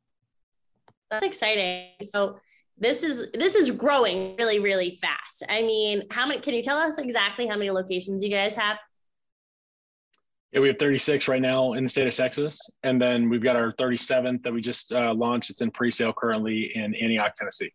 That's 1.11 1.25
exciting. 1.25 1.91
So 2.03 2.39
this 2.79 3.03
is 3.03 3.31
this 3.33 3.55
is 3.55 3.71
growing 3.71 4.35
really 4.37 4.59
really 4.59 4.99
fast. 5.01 5.45
I 5.49 5.63
mean, 5.63 6.05
how 6.11 6.27
many? 6.27 6.41
Can 6.41 6.55
you 6.55 6.63
tell 6.63 6.79
us 6.79 6.99
exactly 6.99 7.47
how 7.47 7.57
many 7.57 7.71
locations 7.71 8.25
you 8.25 8.31
guys 8.31 8.57
have? 8.57 8.79
Yeah, 10.53 10.61
we 10.61 10.69
have 10.69 10.79
36 10.79 11.29
right 11.29 11.41
now 11.41 11.73
in 11.75 11.85
the 11.85 11.89
state 11.89 12.07
of 12.07 12.15
Texas, 12.15 12.61
and 12.83 13.01
then 13.01 13.31
we've 13.31 13.43
got 13.43 13.57
our 13.57 13.73
37th 13.73 14.43
that 14.43 14.53
we 14.53 14.61
just 14.61 14.93
uh, 14.93 15.15
launched. 15.15 15.49
It's 15.49 15.63
in 15.63 15.71
pre-sale 15.71 16.13
currently 16.13 16.77
in 16.77 16.95
Antioch, 16.95 17.35
Tennessee. 17.35 17.73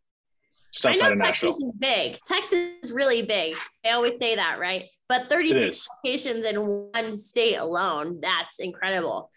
Just 0.73 0.85
outside 0.85 1.11
I 1.11 1.15
know 1.15 1.25
Texas 1.25 1.55
is 1.55 1.73
big. 1.79 2.17
Texas 2.25 2.69
is 2.83 2.91
really 2.91 3.21
big. 3.23 3.55
They 3.83 3.91
always 3.91 4.19
say 4.19 4.35
that, 4.35 4.59
right? 4.59 4.85
But 5.07 5.29
36 5.29 5.87
locations 6.03 6.45
in 6.45 6.57
one 6.57 7.13
state 7.13 7.55
alone, 7.55 8.19
that's 8.21 8.59
incredible. 8.59 9.31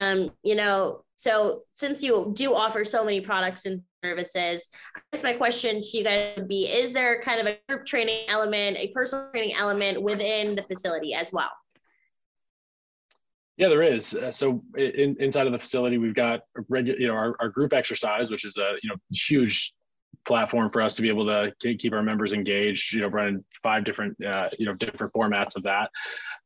Um, 0.00 0.30
you 0.42 0.56
know, 0.56 1.04
so 1.16 1.62
since 1.72 2.02
you 2.02 2.32
do 2.34 2.54
offer 2.54 2.84
so 2.84 3.04
many 3.04 3.20
products 3.20 3.66
and 3.66 3.82
services, 4.04 4.68
I 4.96 5.00
guess 5.12 5.22
my 5.22 5.32
question 5.32 5.80
to 5.80 5.96
you 5.96 6.04
guys 6.04 6.34
would 6.36 6.48
be, 6.48 6.66
is 6.66 6.92
there 6.92 7.20
kind 7.20 7.40
of 7.40 7.46
a 7.46 7.58
group 7.68 7.86
training 7.86 8.24
element, 8.28 8.76
a 8.76 8.88
personal 8.88 9.30
training 9.30 9.56
element 9.56 10.02
within 10.02 10.56
the 10.56 10.62
facility 10.62 11.14
as 11.14 11.32
well? 11.32 11.52
Yeah, 13.56 13.68
there 13.68 13.82
is. 13.82 14.14
Uh, 14.14 14.32
so 14.32 14.64
in, 14.76 15.16
inside 15.20 15.46
of 15.46 15.52
the 15.52 15.58
facility, 15.58 15.96
we've 15.96 16.14
got 16.14 16.40
regular, 16.68 16.98
you 16.98 17.06
know, 17.06 17.14
our, 17.14 17.36
our 17.38 17.48
group 17.48 17.72
exercise, 17.72 18.28
which 18.28 18.44
is 18.44 18.56
a 18.56 18.74
you 18.82 18.90
know 18.90 18.96
huge 19.12 19.72
platform 20.26 20.70
for 20.70 20.82
us 20.82 20.96
to 20.96 21.02
be 21.02 21.08
able 21.08 21.26
to 21.26 21.74
keep 21.76 21.92
our 21.92 22.02
members 22.02 22.32
engaged. 22.32 22.92
You 22.92 23.02
know, 23.02 23.08
running 23.08 23.44
five 23.62 23.84
different 23.84 24.22
uh, 24.24 24.48
you 24.58 24.66
know 24.66 24.74
different 24.74 25.12
formats 25.12 25.56
of 25.56 25.62
that, 25.64 25.90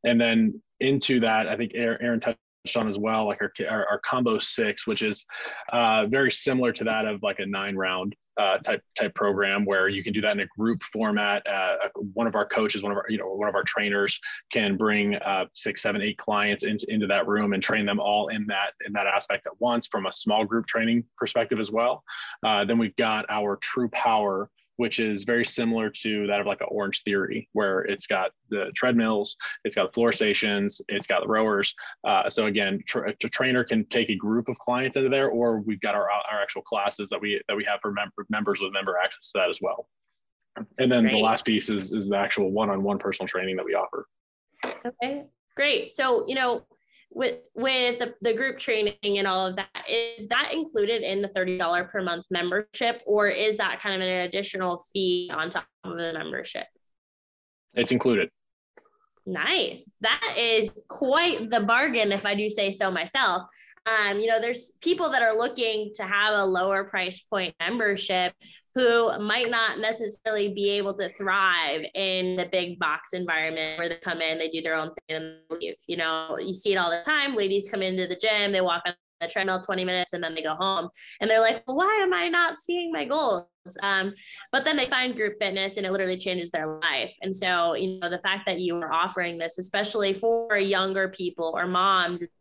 and 0.04 0.20
then 0.20 0.60
into 0.80 1.20
that, 1.20 1.48
I 1.48 1.56
think 1.56 1.72
Aaron 1.74 2.20
touched 2.20 2.38
on 2.76 2.88
as 2.88 2.98
well, 2.98 3.26
like 3.26 3.40
our, 3.40 3.52
our, 3.68 3.86
our 3.90 3.98
combo 4.00 4.38
six, 4.38 4.86
which 4.86 5.02
is 5.02 5.24
uh, 5.72 6.06
very 6.06 6.30
similar 6.30 6.72
to 6.72 6.84
that 6.84 7.06
of 7.06 7.22
like 7.22 7.38
a 7.38 7.46
nine 7.46 7.76
round 7.76 8.14
uh, 8.38 8.58
type 8.58 8.82
type 8.96 9.14
program 9.14 9.64
where 9.64 9.88
you 9.88 10.02
can 10.04 10.12
do 10.12 10.20
that 10.20 10.32
in 10.32 10.40
a 10.40 10.46
group 10.46 10.82
format. 10.84 11.44
Uh, 11.46 11.76
one 12.14 12.26
of 12.26 12.34
our 12.34 12.46
coaches, 12.46 12.82
one 12.82 12.92
of 12.92 12.98
our 12.98 13.04
you 13.08 13.18
know 13.18 13.26
one 13.34 13.48
of 13.48 13.54
our 13.54 13.64
trainers 13.64 14.20
can 14.52 14.76
bring 14.76 15.16
uh, 15.16 15.46
six, 15.54 15.82
seven, 15.82 16.02
eight 16.02 16.18
clients 16.18 16.64
into, 16.64 16.86
into 16.88 17.06
that 17.06 17.26
room 17.26 17.52
and 17.52 17.62
train 17.62 17.84
them 17.84 17.98
all 17.98 18.28
in 18.28 18.46
that 18.46 18.74
in 18.86 18.92
that 18.92 19.06
aspect 19.06 19.46
at 19.46 19.52
once 19.60 19.86
from 19.88 20.06
a 20.06 20.12
small 20.12 20.44
group 20.44 20.66
training 20.66 21.04
perspective 21.16 21.58
as 21.58 21.72
well. 21.72 22.04
Uh, 22.44 22.64
then 22.64 22.78
we've 22.78 22.96
got 22.96 23.26
our 23.28 23.56
True 23.56 23.88
Power 23.88 24.50
which 24.78 25.00
is 25.00 25.24
very 25.24 25.44
similar 25.44 25.90
to 25.90 26.26
that 26.28 26.40
of 26.40 26.46
like 26.46 26.60
an 26.60 26.68
Orange 26.70 27.02
Theory, 27.02 27.48
where 27.52 27.80
it's 27.80 28.06
got 28.06 28.30
the 28.48 28.70
treadmills, 28.76 29.36
it's 29.64 29.74
got 29.74 29.88
the 29.88 29.92
floor 29.92 30.12
stations, 30.12 30.80
it's 30.88 31.06
got 31.06 31.20
the 31.20 31.28
rowers. 31.28 31.74
Uh, 32.04 32.30
so 32.30 32.46
again, 32.46 32.80
tra- 32.86 33.10
a 33.10 33.28
trainer 33.28 33.64
can 33.64 33.84
take 33.86 34.08
a 34.08 34.14
group 34.14 34.48
of 34.48 34.56
clients 34.60 34.96
into 34.96 35.08
there, 35.08 35.28
or 35.28 35.60
we've 35.60 35.80
got 35.80 35.96
our, 35.96 36.08
our 36.08 36.40
actual 36.40 36.62
classes 36.62 37.08
that 37.10 37.20
we 37.20 37.42
that 37.48 37.56
we 37.56 37.64
have 37.64 37.80
for 37.82 37.92
mem- 37.92 38.12
members 38.30 38.60
with 38.60 38.72
member 38.72 38.96
access 38.96 39.32
to 39.32 39.38
that 39.38 39.50
as 39.50 39.58
well. 39.60 39.88
And 40.78 40.90
then 40.90 41.02
Great. 41.02 41.12
the 41.12 41.18
last 41.18 41.44
piece 41.44 41.68
is 41.68 41.92
is 41.92 42.08
the 42.08 42.16
actual 42.16 42.52
one-on-one 42.52 42.98
personal 42.98 43.26
training 43.26 43.56
that 43.56 43.64
we 43.64 43.74
offer. 43.74 44.06
Okay, 44.86 45.24
great. 45.56 45.90
So 45.90 46.24
you 46.28 46.36
know 46.36 46.62
with 47.10 47.38
with 47.54 47.98
the, 47.98 48.14
the, 48.20 48.34
group 48.34 48.58
training 48.58 48.94
and 49.02 49.26
all 49.26 49.46
of 49.46 49.56
that 49.56 49.68
is 49.88 50.26
that 50.28 50.52
included 50.52 51.02
in 51.02 51.22
the 51.22 51.28
$30 51.28 51.90
per 51.90 52.02
month 52.02 52.26
membership 52.30 53.00
or 53.06 53.28
is 53.28 53.56
that 53.56 53.80
kind 53.80 53.94
of 53.94 54.06
an 54.06 54.26
additional 54.26 54.82
fee 54.92 55.30
on 55.32 55.50
top 55.50 55.66
of 55.84 55.96
the 55.96 56.12
membership? 56.12 56.66
It's 57.74 57.92
included. 57.92 58.28
Nice. 59.24 59.88
That 60.00 60.36
is 60.38 60.72
quite 60.88 61.50
the 61.50 61.60
bargain 61.60 62.12
if 62.12 62.24
i 62.24 62.34
do 62.34 62.48
say 62.48 62.70
so 62.70 62.90
myself. 62.90 63.42
Um, 63.86 64.20
you 64.20 64.26
know, 64.26 64.40
there's 64.40 64.72
people 64.80 65.10
that 65.10 65.22
are 65.22 65.36
looking 65.36 65.92
to 65.94 66.02
have 66.02 66.38
a 66.38 66.44
lower 66.44 66.84
price 66.84 67.20
point 67.20 67.54
membership 67.58 68.34
who 68.78 69.18
might 69.18 69.50
not 69.50 69.80
necessarily 69.80 70.54
be 70.54 70.70
able 70.70 70.94
to 70.94 71.12
thrive 71.14 71.84
in 71.94 72.36
the 72.36 72.46
big 72.46 72.78
box 72.78 73.12
environment 73.12 73.76
where 73.76 73.88
they 73.88 73.96
come 73.96 74.20
in, 74.20 74.38
they 74.38 74.48
do 74.48 74.62
their 74.62 74.76
own 74.76 74.90
thing 75.08 75.16
and 75.16 75.34
leave. 75.50 75.74
You 75.88 75.96
know, 75.96 76.38
you 76.38 76.54
see 76.54 76.74
it 76.74 76.76
all 76.76 76.88
the 76.88 77.02
time. 77.02 77.34
Ladies 77.34 77.68
come 77.68 77.82
into 77.82 78.06
the 78.06 78.14
gym, 78.14 78.52
they 78.52 78.60
walk 78.60 78.82
on 78.86 78.94
the 79.20 79.26
treadmill 79.26 79.60
20 79.60 79.84
minutes 79.84 80.12
and 80.12 80.22
then 80.22 80.32
they 80.32 80.42
go 80.42 80.54
home 80.54 80.88
and 81.20 81.28
they're 81.28 81.40
like, 81.40 81.64
well, 81.66 81.76
why 81.76 81.98
am 82.00 82.14
I 82.14 82.28
not 82.28 82.56
seeing 82.56 82.92
my 82.92 83.04
goals? 83.04 83.46
Um, 83.82 84.14
but 84.52 84.64
then 84.64 84.76
they 84.76 84.86
find 84.86 85.16
group 85.16 85.34
fitness 85.40 85.76
and 85.76 85.84
it 85.84 85.90
literally 85.90 86.16
changes 86.16 86.52
their 86.52 86.78
life. 86.78 87.16
And 87.20 87.34
so, 87.34 87.74
you 87.74 87.98
know, 87.98 88.08
the 88.08 88.20
fact 88.20 88.46
that 88.46 88.60
you 88.60 88.76
are 88.76 88.92
offering 88.92 89.38
this, 89.38 89.58
especially 89.58 90.12
for 90.12 90.56
younger 90.56 91.08
people 91.08 91.52
or 91.56 91.66
moms, 91.66 92.22
it's 92.22 92.32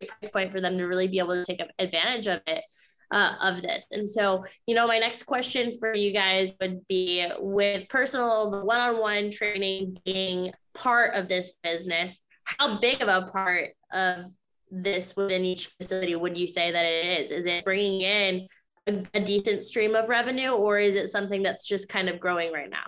a 0.00 0.06
price 0.06 0.30
point 0.32 0.52
for 0.52 0.62
them 0.62 0.78
to 0.78 0.84
really 0.84 1.06
be 1.06 1.18
able 1.18 1.34
to 1.34 1.44
take 1.44 1.60
advantage 1.78 2.28
of 2.28 2.40
it. 2.46 2.64
Uh, 3.12 3.34
of 3.42 3.60
this. 3.60 3.84
And 3.92 4.08
so, 4.08 4.42
you 4.66 4.74
know, 4.74 4.86
my 4.86 4.98
next 4.98 5.24
question 5.24 5.76
for 5.78 5.94
you 5.94 6.14
guys 6.14 6.54
would 6.62 6.86
be 6.86 7.26
with 7.40 7.86
personal 7.90 8.64
one 8.64 8.80
on 8.80 9.00
one 9.02 9.30
training 9.30 9.98
being 10.06 10.50
part 10.72 11.14
of 11.14 11.28
this 11.28 11.52
business, 11.62 12.20
how 12.44 12.80
big 12.80 13.02
of 13.02 13.08
a 13.08 13.30
part 13.30 13.72
of 13.92 14.32
this 14.70 15.14
within 15.14 15.44
each 15.44 15.66
facility 15.78 16.16
would 16.16 16.38
you 16.38 16.48
say 16.48 16.72
that 16.72 16.86
it 16.86 17.20
is? 17.20 17.30
Is 17.30 17.44
it 17.44 17.66
bringing 17.66 18.00
in 18.00 18.48
a, 18.86 19.04
a 19.12 19.20
decent 19.20 19.62
stream 19.64 19.94
of 19.94 20.08
revenue 20.08 20.52
or 20.52 20.78
is 20.78 20.94
it 20.94 21.10
something 21.10 21.42
that's 21.42 21.68
just 21.68 21.90
kind 21.90 22.08
of 22.08 22.18
growing 22.18 22.50
right 22.50 22.70
now? 22.70 22.86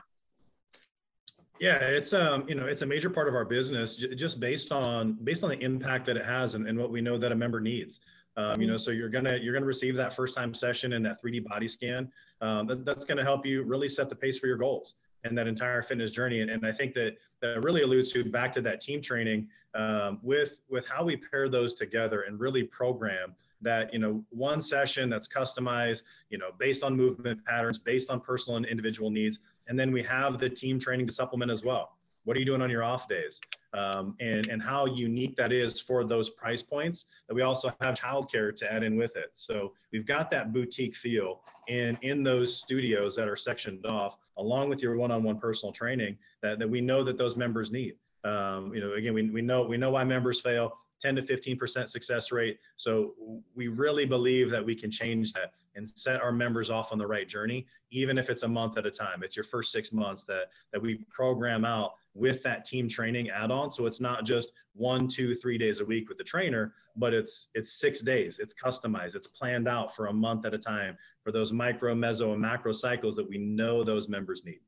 Yeah, 1.60 1.76
it's 1.76 2.14
um, 2.14 2.48
you 2.48 2.54
know, 2.54 2.64
it's 2.66 2.82
a 2.82 2.86
major 2.86 3.10
part 3.10 3.28
of 3.28 3.34
our 3.34 3.44
business 3.44 3.96
just 3.96 4.40
based 4.40 4.72
on 4.72 5.18
based 5.22 5.44
on 5.44 5.50
the 5.50 5.62
impact 5.62 6.06
that 6.06 6.16
it 6.16 6.24
has 6.24 6.54
and, 6.56 6.66
and 6.66 6.78
what 6.78 6.90
we 6.90 7.00
know 7.00 7.16
that 7.16 7.30
a 7.30 7.36
member 7.36 7.60
needs. 7.60 8.00
Um, 8.36 8.60
you 8.60 8.66
know, 8.66 8.76
so 8.76 8.90
you're 8.90 9.08
gonna 9.08 9.38
you're 9.40 9.54
gonna 9.54 9.66
receive 9.66 9.96
that 9.96 10.14
first 10.14 10.34
time 10.34 10.54
session 10.54 10.94
and 10.94 11.04
that 11.06 11.22
3D 11.22 11.44
body 11.44 11.68
scan. 11.68 12.10
Um, 12.40 12.66
that, 12.66 12.84
that's 12.84 13.04
gonna 13.04 13.22
help 13.22 13.46
you 13.46 13.62
really 13.62 13.88
set 13.88 14.08
the 14.08 14.16
pace 14.16 14.38
for 14.38 14.46
your 14.46 14.56
goals 14.56 14.94
and 15.24 15.36
that 15.38 15.46
entire 15.46 15.80
fitness 15.80 16.10
journey. 16.10 16.40
And, 16.40 16.50
and 16.50 16.66
I 16.66 16.72
think 16.72 16.94
that 16.94 17.16
that 17.40 17.62
really 17.62 17.82
alludes 17.82 18.12
to 18.12 18.24
back 18.24 18.52
to 18.54 18.60
that 18.62 18.80
team 18.80 19.00
training 19.00 19.48
um, 19.74 20.18
with 20.22 20.60
with 20.68 20.86
how 20.86 21.04
we 21.04 21.16
pair 21.16 21.48
those 21.48 21.74
together 21.74 22.22
and 22.22 22.38
really 22.38 22.64
program 22.64 23.34
that 23.62 23.92
you 23.92 23.98
know 23.98 24.22
one 24.30 24.60
session 24.60 25.08
that's 25.08 25.28
customized 25.28 26.02
you 26.28 26.38
know 26.38 26.50
based 26.58 26.84
on 26.84 26.94
movement 26.94 27.42
patterns 27.44 27.78
based 27.78 28.10
on 28.10 28.20
personal 28.20 28.56
and 28.56 28.66
individual 28.66 29.10
needs 29.10 29.38
and 29.68 29.78
then 29.78 29.90
we 29.90 30.02
have 30.02 30.38
the 30.38 30.48
team 30.48 30.78
training 30.78 31.06
to 31.06 31.12
supplement 31.12 31.50
as 31.50 31.64
well. 31.64 31.96
What 32.24 32.36
are 32.36 32.40
you 32.40 32.46
doing 32.46 32.62
on 32.62 32.70
your 32.70 32.82
off 32.82 33.06
days? 33.08 33.40
Um, 33.74 34.16
and, 34.20 34.46
and 34.48 34.62
how 34.62 34.86
unique 34.86 35.36
that 35.36 35.52
is 35.52 35.80
for 35.80 36.04
those 36.04 36.30
price 36.30 36.62
points 36.62 37.06
that 37.28 37.34
we 37.34 37.42
also 37.42 37.72
have 37.80 37.94
childcare 37.98 38.54
to 38.56 38.72
add 38.72 38.82
in 38.82 38.96
with 38.96 39.16
it. 39.16 39.30
So 39.34 39.72
we've 39.92 40.06
got 40.06 40.30
that 40.30 40.52
boutique 40.52 40.96
feel 40.96 41.40
in, 41.68 41.98
in 42.02 42.22
those 42.22 42.56
studios 42.56 43.14
that 43.16 43.28
are 43.28 43.36
sectioned 43.36 43.84
off 43.86 44.16
along 44.38 44.68
with 44.68 44.82
your 44.82 44.96
one-on-one 44.96 45.38
personal 45.38 45.72
training 45.72 46.16
that, 46.42 46.58
that 46.58 46.68
we 46.68 46.80
know 46.80 47.02
that 47.04 47.18
those 47.18 47.36
members 47.36 47.70
need. 47.70 47.94
Um, 48.24 48.74
you 48.74 48.80
know, 48.80 48.94
again, 48.94 49.14
we, 49.14 49.28
we 49.30 49.42
know 49.42 49.62
we 49.62 49.76
know 49.76 49.90
why 49.90 50.04
members 50.04 50.40
fail. 50.40 50.78
10 51.00 51.16
to 51.16 51.22
15% 51.22 51.88
success 51.88 52.32
rate. 52.32 52.58
So 52.76 53.14
we 53.54 53.68
really 53.68 54.06
believe 54.06 54.48
that 54.50 54.64
we 54.64 54.74
can 54.74 54.90
change 54.90 55.34
that 55.34 55.52
and 55.74 55.90
set 55.90 56.22
our 56.22 56.32
members 56.32 56.70
off 56.70 56.92
on 56.92 56.98
the 56.98 57.06
right 57.06 57.28
journey, 57.28 57.66
even 57.90 58.16
if 58.16 58.30
it's 58.30 58.42
a 58.42 58.48
month 58.48 58.78
at 58.78 58.86
a 58.86 58.90
time. 58.90 59.22
It's 59.22 59.36
your 59.36 59.44
first 59.44 59.70
six 59.70 59.92
months 59.92 60.24
that, 60.24 60.50
that 60.72 60.80
we 60.80 61.04
program 61.10 61.64
out 61.64 61.92
with 62.14 62.42
that 62.44 62.64
team 62.64 62.88
training 62.88 63.28
add-on. 63.28 63.70
So 63.70 63.84
it's 63.84 64.00
not 64.00 64.24
just 64.24 64.52
one, 64.74 65.06
two, 65.06 65.34
three 65.34 65.58
days 65.58 65.80
a 65.80 65.84
week 65.84 66.08
with 66.08 66.16
the 66.16 66.24
trainer, 66.24 66.72
but 66.96 67.12
it's 67.12 67.48
it's 67.54 67.72
six 67.72 68.00
days. 68.00 68.38
It's 68.38 68.54
customized. 68.54 69.14
It's 69.14 69.26
planned 69.26 69.68
out 69.68 69.94
for 69.94 70.06
a 70.06 70.12
month 70.12 70.46
at 70.46 70.54
a 70.54 70.58
time 70.58 70.96
for 71.22 71.32
those 71.32 71.52
micro, 71.52 71.94
meso, 71.94 72.32
and 72.32 72.40
macro 72.40 72.72
cycles 72.72 73.16
that 73.16 73.28
we 73.28 73.36
know 73.36 73.82
those 73.82 74.08
members 74.08 74.44
need. 74.44 74.60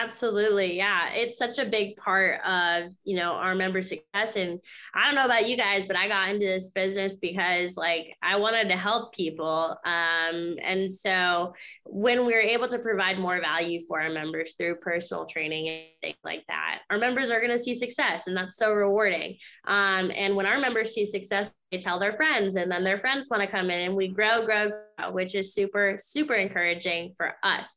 Absolutely. 0.00 0.76
Yeah. 0.76 1.10
It's 1.12 1.38
such 1.38 1.58
a 1.58 1.64
big 1.64 1.96
part 1.96 2.40
of, 2.46 2.92
you 3.02 3.16
know, 3.16 3.32
our 3.32 3.56
member 3.56 3.82
success. 3.82 4.36
And 4.36 4.60
I 4.94 5.04
don't 5.04 5.16
know 5.16 5.24
about 5.24 5.48
you 5.48 5.56
guys, 5.56 5.86
but 5.86 5.96
I 5.96 6.06
got 6.06 6.28
into 6.28 6.46
this 6.46 6.70
business 6.70 7.16
because 7.16 7.76
like 7.76 8.14
I 8.22 8.36
wanted 8.36 8.68
to 8.68 8.76
help 8.76 9.12
people. 9.12 9.76
Um, 9.84 10.56
and 10.62 10.92
so 10.92 11.52
when 11.84 12.26
we 12.26 12.34
are 12.34 12.40
able 12.40 12.68
to 12.68 12.78
provide 12.78 13.18
more 13.18 13.40
value 13.40 13.80
for 13.88 14.00
our 14.00 14.08
members 14.08 14.54
through 14.54 14.76
personal 14.76 15.26
training 15.26 15.68
and 15.68 15.82
things 16.00 16.18
like 16.22 16.44
that, 16.46 16.82
our 16.90 16.98
members 16.98 17.32
are 17.32 17.40
going 17.40 17.50
to 17.50 17.58
see 17.58 17.74
success 17.74 18.28
and 18.28 18.36
that's 18.36 18.56
so 18.56 18.72
rewarding. 18.72 19.36
Um, 19.66 20.12
and 20.14 20.36
when 20.36 20.46
our 20.46 20.58
members 20.58 20.94
see 20.94 21.06
success, 21.06 21.52
they 21.72 21.78
tell 21.78 21.98
their 21.98 22.12
friends 22.12 22.54
and 22.54 22.70
then 22.70 22.84
their 22.84 22.98
friends 22.98 23.28
want 23.28 23.42
to 23.42 23.48
come 23.48 23.68
in 23.68 23.80
and 23.80 23.96
we 23.96 24.08
grow, 24.08 24.46
grow, 24.46 24.70
grow, 24.96 25.10
which 25.10 25.34
is 25.34 25.52
super, 25.52 25.96
super 25.98 26.34
encouraging 26.34 27.14
for 27.16 27.34
us. 27.42 27.74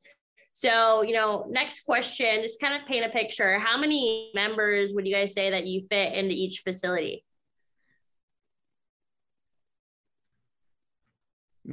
So, 0.62 1.02
you 1.02 1.14
know, 1.14 1.48
next 1.50 1.86
question, 1.86 2.44
just 2.44 2.62
kind 2.62 2.80
of 2.80 2.88
paint 2.88 3.04
a 3.04 3.10
picture. 3.10 3.58
How 3.58 3.80
many 3.80 4.30
members 4.36 4.94
would 4.94 5.08
you 5.08 5.16
guys 5.16 5.34
say 5.34 5.50
that 5.50 5.66
you 5.66 5.88
fit 5.90 6.14
into 6.14 6.36
each 6.36 6.60
facility? 6.60 7.26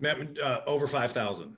Uh, 0.02 0.60
over 0.66 0.86
5,000. 0.86 1.54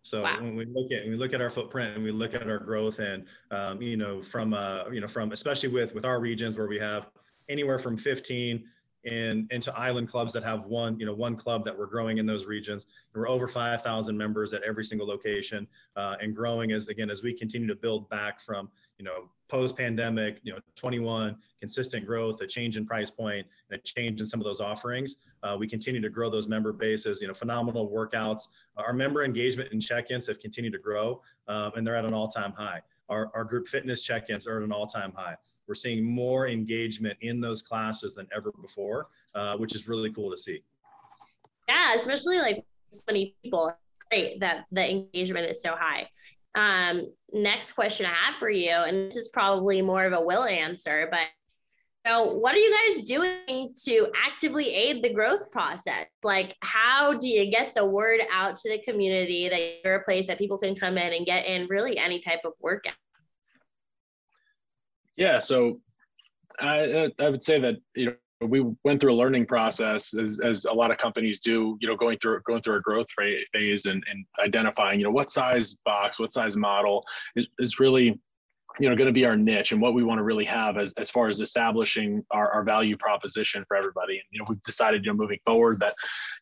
So 0.00 0.22
wow. 0.22 0.40
when 0.40 0.56
we 0.56 0.64
look 0.64 0.90
at 0.92 1.06
we 1.06 1.14
look 1.14 1.34
at 1.34 1.42
our 1.42 1.50
footprint 1.50 1.94
and 1.94 2.02
we 2.02 2.10
look 2.10 2.32
at 2.34 2.48
our 2.48 2.58
growth 2.58 3.00
and 3.00 3.26
um, 3.50 3.80
you 3.82 3.96
know 3.96 4.22
from 4.22 4.52
uh, 4.54 4.88
you 4.90 5.00
know 5.00 5.06
from 5.06 5.30
especially 5.30 5.68
with 5.68 5.94
with 5.94 6.04
our 6.04 6.18
regions 6.20 6.56
where 6.56 6.66
we 6.66 6.78
have 6.78 7.08
anywhere 7.48 7.78
from 7.78 7.96
15 7.96 8.64
and 9.04 9.50
into 9.50 9.76
island 9.76 10.08
clubs 10.08 10.32
that 10.32 10.44
have 10.44 10.64
one, 10.64 10.98
you 10.98 11.06
know, 11.06 11.14
one 11.14 11.36
club 11.36 11.64
that 11.64 11.76
we're 11.76 11.86
growing 11.86 12.18
in 12.18 12.26
those 12.26 12.46
regions. 12.46 12.86
And 13.12 13.20
we're 13.20 13.28
over 13.28 13.48
5,000 13.48 14.16
members 14.16 14.52
at 14.52 14.62
every 14.62 14.84
single 14.84 15.06
location 15.06 15.66
uh, 15.96 16.16
and 16.20 16.34
growing 16.34 16.72
as, 16.72 16.88
again, 16.88 17.10
as 17.10 17.22
we 17.22 17.32
continue 17.32 17.66
to 17.66 17.74
build 17.74 18.08
back 18.08 18.40
from, 18.40 18.70
you 18.98 19.04
know, 19.04 19.28
post 19.48 19.76
pandemic, 19.76 20.38
you 20.44 20.52
know, 20.52 20.58
21 20.76 21.36
consistent 21.60 22.06
growth, 22.06 22.40
a 22.40 22.46
change 22.46 22.76
in 22.76 22.86
price 22.86 23.10
point 23.10 23.46
and 23.70 23.78
a 23.78 23.82
change 23.82 24.20
in 24.20 24.26
some 24.26 24.40
of 24.40 24.44
those 24.44 24.60
offerings. 24.60 25.16
Uh, 25.42 25.56
we 25.58 25.66
continue 25.66 26.00
to 26.00 26.08
grow 26.08 26.30
those 26.30 26.48
member 26.48 26.72
bases, 26.72 27.20
you 27.20 27.28
know, 27.28 27.34
phenomenal 27.34 27.90
workouts. 27.90 28.48
Our 28.76 28.92
member 28.92 29.24
engagement 29.24 29.72
and 29.72 29.82
check-ins 29.82 30.26
have 30.28 30.38
continued 30.38 30.72
to 30.74 30.78
grow 30.78 31.20
um, 31.48 31.72
and 31.74 31.86
they're 31.86 31.96
at 31.96 32.04
an 32.04 32.14
all-time 32.14 32.52
high. 32.52 32.80
Our, 33.12 33.30
our 33.34 33.44
group 33.44 33.68
fitness 33.68 34.02
check-ins 34.02 34.46
are 34.46 34.56
at 34.58 34.64
an 34.64 34.72
all-time 34.72 35.12
high. 35.14 35.36
We're 35.68 35.74
seeing 35.74 36.02
more 36.02 36.48
engagement 36.48 37.18
in 37.20 37.40
those 37.40 37.60
classes 37.60 38.14
than 38.14 38.26
ever 38.34 38.50
before, 38.60 39.08
uh, 39.34 39.56
which 39.56 39.74
is 39.74 39.86
really 39.86 40.10
cool 40.10 40.30
to 40.30 40.36
see. 40.36 40.62
Yeah, 41.68 41.94
especially 41.94 42.38
like 42.38 42.64
so 42.90 43.02
many 43.06 43.36
people. 43.42 43.68
It's 43.68 44.04
great 44.10 44.40
that 44.40 44.64
the 44.72 44.90
engagement 44.90 45.50
is 45.50 45.60
so 45.60 45.74
high. 45.78 46.08
Um, 46.54 47.12
next 47.32 47.72
question 47.72 48.06
I 48.06 48.14
have 48.14 48.34
for 48.34 48.50
you, 48.50 48.70
and 48.70 49.08
this 49.08 49.16
is 49.16 49.28
probably 49.28 49.82
more 49.82 50.04
of 50.04 50.14
a 50.14 50.20
will 50.20 50.44
answer, 50.44 51.08
but 51.10 51.26
so 52.06 52.32
what 52.32 52.54
are 52.54 52.58
you 52.58 52.94
guys 52.94 53.02
doing 53.04 53.72
to 53.84 54.08
actively 54.14 54.74
aid 54.74 55.04
the 55.04 55.12
growth 55.12 55.50
process? 55.52 56.06
Like, 56.24 56.56
how 56.60 57.14
do 57.14 57.28
you 57.28 57.48
get 57.50 57.74
the 57.76 57.86
word 57.86 58.20
out 58.32 58.56
to 58.56 58.70
the 58.70 58.82
community 58.82 59.48
that 59.48 59.84
you're 59.84 59.96
a 59.96 60.04
place 60.04 60.26
that 60.26 60.38
people 60.38 60.58
can 60.58 60.74
come 60.74 60.98
in 60.98 61.12
and 61.12 61.24
get 61.24 61.46
in 61.46 61.68
really 61.68 61.96
any 61.98 62.18
type 62.18 62.40
of 62.44 62.52
workout? 62.60 62.94
Yeah, 65.16 65.38
so 65.38 65.80
I 66.58 67.10
I 67.18 67.28
would 67.28 67.44
say 67.44 67.60
that 67.60 67.76
you 67.94 68.06
know 68.06 68.14
we 68.46 68.64
went 68.82 69.00
through 69.00 69.12
a 69.12 69.14
learning 69.14 69.46
process 69.46 70.14
as, 70.16 70.40
as 70.40 70.64
a 70.64 70.72
lot 70.72 70.90
of 70.90 70.98
companies 70.98 71.38
do 71.38 71.76
you 71.80 71.86
know 71.86 71.96
going 71.96 72.18
through 72.18 72.40
going 72.44 72.60
through 72.60 72.74
a 72.74 72.80
growth 72.80 73.06
phase 73.52 73.86
and, 73.86 74.02
and 74.10 74.26
identifying 74.44 74.98
you 74.98 75.04
know 75.04 75.12
what 75.12 75.30
size 75.30 75.76
box 75.84 76.18
what 76.18 76.32
size 76.32 76.56
model 76.56 77.04
is, 77.36 77.46
is 77.60 77.78
really 77.78 78.18
you 78.80 78.88
know 78.88 78.96
going 78.96 79.06
to 79.06 79.12
be 79.12 79.24
our 79.26 79.36
niche 79.36 79.72
and 79.72 79.80
what 79.80 79.94
we 79.94 80.02
want 80.02 80.18
to 80.18 80.22
really 80.22 80.44
have 80.44 80.78
as, 80.78 80.92
as 80.94 81.10
far 81.10 81.28
as 81.28 81.40
establishing 81.40 82.24
our, 82.30 82.50
our 82.50 82.62
value 82.62 82.96
proposition 82.96 83.64
for 83.66 83.76
everybody. 83.76 84.14
And 84.14 84.22
you 84.30 84.38
know 84.38 84.46
we've 84.48 84.62
decided 84.62 85.04
you 85.04 85.12
know 85.12 85.16
moving 85.16 85.38
forward 85.44 85.80
that 85.80 85.94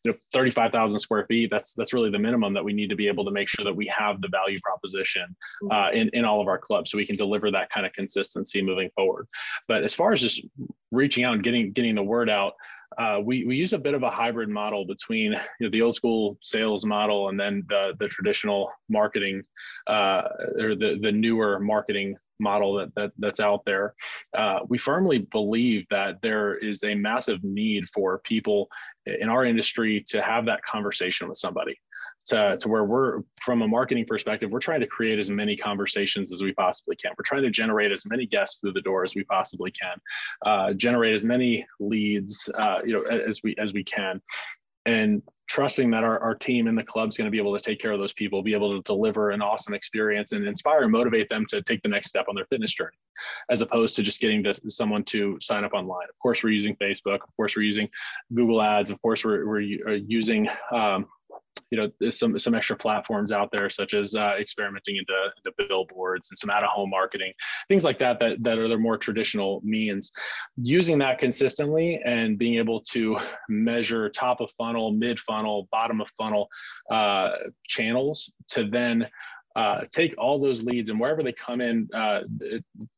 you 0.05 0.13
know 0.13 0.19
35,000 0.33 0.99
square 0.99 1.27
feet 1.27 1.51
that's 1.51 1.75
that's 1.75 1.93
really 1.93 2.11
the 2.11 2.19
minimum 2.19 2.55
that 2.55 2.65
we 2.65 2.73
need 2.73 2.89
to 2.89 2.97
be 2.97 3.09
able 3.09 3.25
to 3.25 3.31
make 3.31 3.49
sure 3.49 3.65
that 3.65 3.75
we 3.75 3.87
have 3.95 4.21
the 4.21 4.29
value 4.29 4.59
proposition 4.63 5.25
mm-hmm. 5.63 5.73
uh, 5.73 5.91
in 5.91 6.09
in 6.13 6.25
all 6.25 6.41
of 6.41 6.49
our 6.49 6.59
clubs 6.59 6.91
so 6.91 6.99
we 6.99 7.07
can 7.07 7.17
deliver 7.17 7.51
that 7.51 7.71
kind 7.71 7.85
of 7.85 7.93
consistency 7.93 8.63
moving 8.63 8.91
forward 8.95 9.27
but 9.69 9.83
as 9.83 9.95
far 9.95 10.13
as 10.13 10.21
just 10.21 10.43
reaching 10.91 11.25
out 11.25 11.35
and 11.35 11.43
getting 11.43 11.73
getting 11.73 11.95
the 11.95 12.03
word 12.03 12.31
out 12.31 12.55
uh, 12.99 13.21
we, 13.23 13.45
we 13.45 13.55
use 13.55 13.73
a 13.73 13.79
bit 13.79 13.95
of 13.95 14.03
a 14.03 14.11
hybrid 14.11 14.49
model 14.49 14.85
between 14.85 15.33
you 15.33 15.67
know, 15.67 15.71
the 15.71 15.81
old 15.81 15.95
school 15.95 16.37
sales 16.43 16.85
model 16.85 17.29
and 17.29 17.39
then 17.39 17.65
the, 17.69 17.93
the 18.01 18.09
traditional 18.09 18.71
marketing 18.89 19.43
uh, 19.87 20.23
or 20.59 20.75
the, 20.75 20.99
the 21.01 21.13
newer 21.13 21.61
marketing 21.61 22.17
model 22.41 22.75
that, 22.75 22.95
that 22.95 23.13
that's 23.19 23.41
out 23.41 23.65
there. 23.65 23.95
Uh, 24.35 24.61
we 24.69 24.79
firmly 24.79 25.19
believe 25.31 25.87
that 25.91 26.21
there 26.23 26.57
is 26.57 26.83
a 26.85 26.95
massive 26.95 27.43
need 27.43 27.89
for 27.95 28.19
people 28.25 28.69
in 29.07 29.29
our 29.29 29.45
industry 29.45 30.05
to 30.09 30.23
have 30.23 30.45
that 30.47 30.63
conversation 30.65 31.29
with 31.29 31.39
somebody. 31.39 31.77
To, 32.27 32.57
to 32.61 32.69
where 32.69 32.85
we're 32.85 33.21
from 33.45 33.63
a 33.63 33.69
marketing 33.69 34.05
perspective 34.07 34.51
we're 34.51 34.61
trying 34.61 34.81
to 34.81 34.87
create 34.87 35.19
as 35.19 35.31
many 35.31 35.57
conversations 35.57 36.33
as 36.33 36.43
we 36.43 36.53
possibly 36.53 36.97
can. 36.97 37.13
We're 37.17 37.25
trying 37.25 37.43
to 37.43 37.51
generate 37.51 37.93
as 37.93 38.05
many 38.09 38.27
guests 38.27 38.61
through 38.61 38.75
the 38.75 38.83
door 38.83 39.05
as 39.05 39.15
we 39.15 39.25
possibly 39.25 39.71
can. 39.71 39.97
Uh, 40.45 40.73
generate 40.75 41.15
as 41.15 41.25
many 41.25 41.67
leads 41.79 42.49
uh, 42.59 42.81
you 42.85 42.93
know 42.93 43.03
as 43.03 43.41
we 43.43 43.55
as 43.59 43.73
we 43.73 43.83
can 43.85 44.21
and 44.87 45.23
trusting 45.51 45.91
that 45.91 46.05
our, 46.05 46.21
our 46.21 46.35
team 46.35 46.69
in 46.69 46.77
the 46.77 46.83
club 46.83 47.09
is 47.09 47.17
going 47.17 47.27
to 47.27 47.31
be 47.31 47.39
able 47.39 47.57
to 47.57 47.63
take 47.63 47.81
care 47.81 47.91
of 47.91 47.99
those 47.99 48.13
people 48.13 48.41
be 48.41 48.55
able 48.55 48.77
to 48.77 48.83
deliver 48.83 49.31
an 49.31 49.43
awesome 49.43 49.75
experience 49.75 50.31
and 50.31 50.47
inspire 50.47 50.83
and 50.83 50.93
motivate 50.93 51.29
them 51.29 51.45
to 51.49 51.61
take 51.63 51.83
the 51.83 51.89
next 51.89 52.09
step 52.09 52.27
on 52.29 52.37
their 52.37 52.47
fitness 52.47 52.73
journey 52.73 52.97
as 53.51 53.61
opposed 53.61 53.97
to 53.97 54.03
just 54.03 54.21
getting 54.21 54.45
to 54.45 54.55
someone 54.71 55.03
to 55.03 55.37
sign 55.41 55.65
up 55.65 55.73
online. 55.73 56.07
Of 56.09 56.19
course 56.21 56.45
we're 56.45 56.51
using 56.51 56.77
facebook. 56.77 57.17
Of 57.17 57.37
course 57.37 57.57
we're 57.57 57.63
using 57.63 57.89
google 58.33 58.63
ads. 58.63 58.91
Of 58.91 59.03
course 59.03 59.25
we're, 59.25 59.47
we're 59.47 59.89
uh, 59.89 59.99
using 60.07 60.49
um, 60.73 61.07
you 61.71 61.79
know 61.79 61.91
there's 62.01 62.19
some 62.19 62.39
some 62.39 62.55
extra 62.55 62.77
platforms 62.77 63.33
out 63.33 63.51
there 63.53 63.71
such 63.71 63.95
as 63.95 64.15
uh, 64.15 64.33
experimenting 64.39 64.97
into, 64.97 65.15
into 65.37 65.69
billboards 65.69 66.31
and 66.31 66.39
some 66.39 66.51
out 66.51 66.65
of 66.65 66.71
home 66.71 66.91
marketing 66.91 67.33
things 67.69 67.85
like 67.85 67.99
that 67.99 68.19
that 68.21 68.43
that 68.43 68.59
are 68.59 68.69
the 68.69 68.77
more 68.77 68.97
traditional 68.97 69.61
means. 69.65 70.11
Using 70.57 70.99
that 70.99 71.19
consistently 71.19 72.01
and 72.05 72.39
being 72.39 72.59
able 72.59 72.81
to 72.93 73.19
measure 73.49 74.09
top 74.11 74.41
of 74.41 74.51
funnel 74.59 74.93
mid 74.93 75.19
funnel 75.19 75.69
bottom 75.71 76.01
of 76.01 76.09
funnel 76.19 76.49
uh, 76.91 77.31
channels 77.67 78.33
to 78.49 78.65
then 78.65 79.09
uh, 79.57 79.83
take 79.91 80.15
all 80.17 80.39
those 80.39 80.63
leads 80.63 80.91
and 80.91 81.01
wherever 81.01 81.23
they 81.23 81.33
come 81.33 81.61
in, 81.61 81.89
uh, 81.93 82.21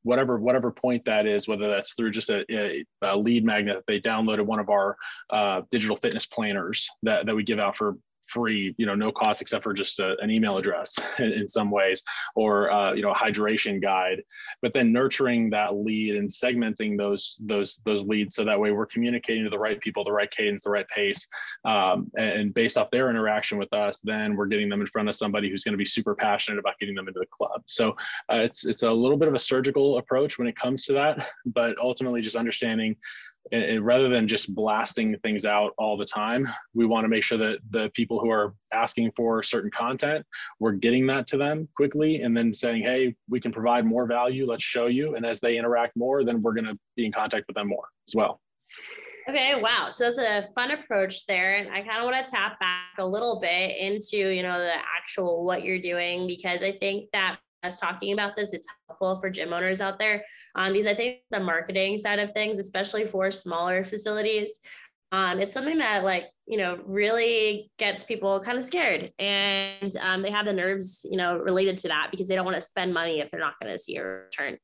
whatever 0.03 0.38
whatever 0.38 0.70
point 0.70 1.03
that 1.05 1.26
is, 1.26 1.48
whether 1.48 1.68
that's 1.68 1.94
through 1.94 2.11
just 2.11 2.28
a, 2.28 2.44
a, 2.50 2.84
a 3.03 3.16
lead 3.16 3.44
magnet, 3.44 3.82
they 3.86 3.98
downloaded 4.00 4.44
one 4.44 4.61
of 4.61 4.68
our 4.68 4.96
uh, 5.30 5.62
digital 5.70 5.96
fitness 5.96 6.26
planners 6.26 6.88
that, 7.03 7.24
that 7.24 7.34
we 7.34 7.42
give 7.42 7.59
out 7.59 7.74
for 7.74 7.96
free, 8.27 8.75
you 8.79 8.87
know, 8.87 8.95
no 8.95 9.12
cost 9.12 9.43
except 9.43 9.62
for 9.64 9.73
just 9.73 10.01
a, 10.01 10.16
an 10.20 10.31
email 10.31 10.59
address 10.59 10.99
in, 11.18 11.33
in 11.33 11.49
some 11.49 11.70
ways, 11.70 12.03
or 12.35 12.70
uh, 12.70 12.93
you 12.93 13.03
know, 13.03 13.11
a 13.11 13.14
hydration 13.14 13.81
guide. 13.81 14.23
But 14.61 14.73
then 14.73 14.93
nurturing 14.93 15.51
that 15.51 15.75
lead 15.75 16.16
and 16.16 16.29
segmenting 16.29 16.97
those 16.97 17.39
those 17.41 17.81
those 17.85 18.05
leads 18.05 18.35
so 18.35 18.45
that 18.45 18.59
way 18.59 18.70
we're 18.70 18.87
communicating 18.87 19.45
to 19.45 19.51
the 19.51 19.59
right 19.59 19.81
people, 19.81 20.05
the 20.05 20.12
right 20.12 20.31
cadence, 20.31 20.64
the 20.64 20.70
right 20.70 20.89
pace, 20.89 21.27
um, 21.64 22.11
and 22.16 22.55
based 22.55 22.79
off 22.79 22.91
their 22.91 23.11
interaction 23.11 23.59
with 23.59 23.73
us, 23.73 24.01
then 24.01 24.37
we're 24.37 24.47
getting 24.47 24.68
them 24.68 24.81
in 24.81 24.87
front 24.87 25.09
of 25.09 25.14
somebody 25.14 25.51
who's 25.51 25.64
going 25.64 25.73
to 25.73 25.79
be 25.79 25.85
super 25.85 26.14
passionate 26.14 26.59
about 26.59 26.79
getting 26.79 26.95
them 26.95 27.09
into 27.09 27.20
the 27.20 27.27
club. 27.27 27.62
So 27.66 27.91
uh, 28.31 28.37
it's 28.37 28.66
it's 28.66 28.83
a 28.83 28.91
little 28.91 29.16
bit 29.16 29.29
of 29.29 29.35
a 29.35 29.39
surgical 29.39 29.99
approach 29.99 30.39
when 30.39 30.49
it 30.49 30.57
comes 30.57 30.85
to 30.85 30.93
that, 30.95 31.27
but 31.47 31.77
ultimately 31.79 32.20
just 32.20 32.37
understanding 32.37 32.97
and, 33.51 33.62
and 33.62 33.84
rather 33.84 34.09
than 34.09 34.28
just 34.28 34.55
blasting 34.55 35.16
things 35.22 35.45
out 35.45 35.72
all 35.78 35.97
the 35.97 36.05
time, 36.05 36.47
we 36.74 36.86
want 36.86 37.05
to 37.05 37.09
make 37.09 37.24
sure 37.24 37.38
that 37.38 37.59
the 37.70 37.90
people 37.95 38.20
who 38.20 38.30
are 38.30 38.55
asking 38.72 39.12
for 39.16 39.43
certain 39.43 39.70
content, 39.70 40.24
we're 40.61 40.72
getting 40.72 41.07
that 41.07 41.26
to 41.28 41.36
them 41.36 41.68
quickly 41.76 42.22
and 42.22 42.36
then 42.36 42.55
saying, 42.55 42.82
hey, 42.82 43.14
we 43.28 43.40
can 43.40 43.53
provide 43.53 43.84
more 43.84 44.07
value. 44.07 44.47
Let's 44.47 44.64
show 44.64 44.86
you. 44.86 45.16
And 45.16 45.26
as 45.26 45.40
they 45.40 45.59
interact 45.59 45.97
more, 45.97 46.24
then 46.24 46.40
we're 46.40 46.55
going 46.55 46.66
to 46.66 46.78
be 46.97 47.07
in 47.07 47.12
contact 47.12 47.47
with 47.49 47.57
them 47.57 47.68
more 47.68 47.88
as 48.09 48.14
well. 48.14 48.40
Okay, 49.28 49.55
wow. 49.61 49.88
So 49.88 50.05
that's 50.05 50.18
a 50.18 50.49
fun 50.55 50.72
approach 50.72 51.26
there. 51.26 51.57
And 51.57 51.70
I 51.70 51.82
kind 51.82 51.99
of 51.99 52.05
want 52.05 52.24
to 52.24 52.30
tap 52.30 52.59
back 52.59 52.99
a 52.99 53.07
little 53.07 53.40
bit 53.40 53.76
into, 53.78 54.16
you 54.16 54.43
know, 54.43 54.59
the 54.59 54.74
actual 54.74 55.45
what 55.45 55.62
you're 55.62 55.80
doing 55.80 56.26
because 56.26 56.62
I 56.62 56.72
think 56.72 57.09
that 57.12 57.38
us 57.62 57.80
talking 57.80 58.12
about 58.12 58.36
this, 58.36 58.52
it's 58.52 58.66
helpful 58.88 59.16
for 59.16 59.30
gym 59.30 59.52
owners 59.52 59.80
out 59.80 59.98
there. 59.98 60.24
Um, 60.54 60.72
because 60.72 60.86
I 60.86 60.94
think 60.94 61.18
the 61.30 61.40
marketing 61.40 61.98
side 61.98 62.18
of 62.18 62.32
things, 62.32 62.58
especially 62.58 63.06
for 63.06 63.30
smaller 63.30 63.84
facilities, 63.84 64.60
um, 65.12 65.40
it's 65.40 65.52
something 65.52 65.78
that 65.78 66.04
like 66.04 66.24
you 66.46 66.56
know 66.56 66.78
really 66.86 67.70
gets 67.78 68.02
people 68.02 68.40
kind 68.40 68.56
of 68.56 68.64
scared. 68.64 69.12
And 69.18 69.94
um, 69.98 70.22
they 70.22 70.30
have 70.30 70.46
the 70.46 70.52
nerves 70.52 71.06
you 71.10 71.18
know 71.18 71.36
related 71.38 71.76
to 71.78 71.88
that 71.88 72.08
because 72.10 72.28
they 72.28 72.34
don't 72.34 72.46
want 72.46 72.56
to 72.56 72.62
spend 72.62 72.94
money 72.94 73.20
if 73.20 73.30
they're 73.30 73.40
not 73.40 73.60
going 73.60 73.72
to 73.72 73.78
see 73.78 73.96
a 73.96 74.04
return 74.04 74.56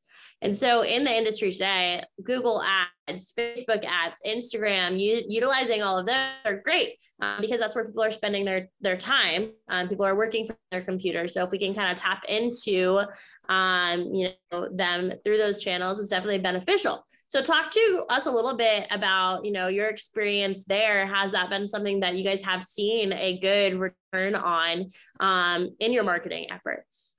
and 0.43 0.57
so 0.57 0.83
in 0.83 1.05
the 1.05 1.11
industry 1.11 1.51
today 1.51 2.03
google 2.25 2.63
ads 2.63 3.33
facebook 3.37 3.85
ads 3.85 4.21
instagram 4.27 4.99
u- 4.99 5.25
utilizing 5.29 5.83
all 5.83 5.99
of 5.99 6.07
them 6.07 6.31
are 6.45 6.61
great 6.63 6.95
um, 7.21 7.41
because 7.41 7.61
that's 7.61 7.75
where 7.75 7.85
people 7.85 8.03
are 8.03 8.11
spending 8.11 8.45
their 8.45 8.69
their 8.81 8.97
time 8.97 9.51
um, 9.69 9.89
people 9.89 10.05
are 10.05 10.17
working 10.17 10.47
from 10.47 10.57
their 10.71 10.83
computer 10.83 11.29
so 11.29 11.45
if 11.45 11.51
we 11.51 11.59
can 11.59 11.75
kind 11.75 11.91
of 11.91 11.97
tap 11.97 12.23
into 12.29 13.01
um, 13.49 14.01
you 14.15 14.31
know 14.53 14.69
them 14.75 15.13
through 15.25 15.39
those 15.39 15.63
channels 15.63 16.01
it's 16.01 16.11
definitely 16.11 16.39
beneficial 16.39 17.05
so 17.29 17.43
talk 17.43 17.71
to 17.73 18.05
us 18.09 18.25
a 18.25 18.31
little 18.31 18.57
bit 18.57 18.87
about, 18.91 19.45
you 19.45 19.53
know, 19.53 19.69
your 19.69 19.89
experience 19.89 20.65
there. 20.65 21.07
Has 21.07 21.33
that 21.33 21.51
been 21.51 21.69
something 21.69 22.01
that 22.01 22.17
you 22.17 22.25
guys 22.25 22.43
have 22.43 22.65
seen 22.65 23.13
a 23.13 23.39
good 23.39 23.79
return 23.79 24.35
on 24.35 24.89
um, 25.21 25.77
in 25.79 25.93
your 25.93 26.05
marketing 26.05 26.47
efforts? 26.51 27.17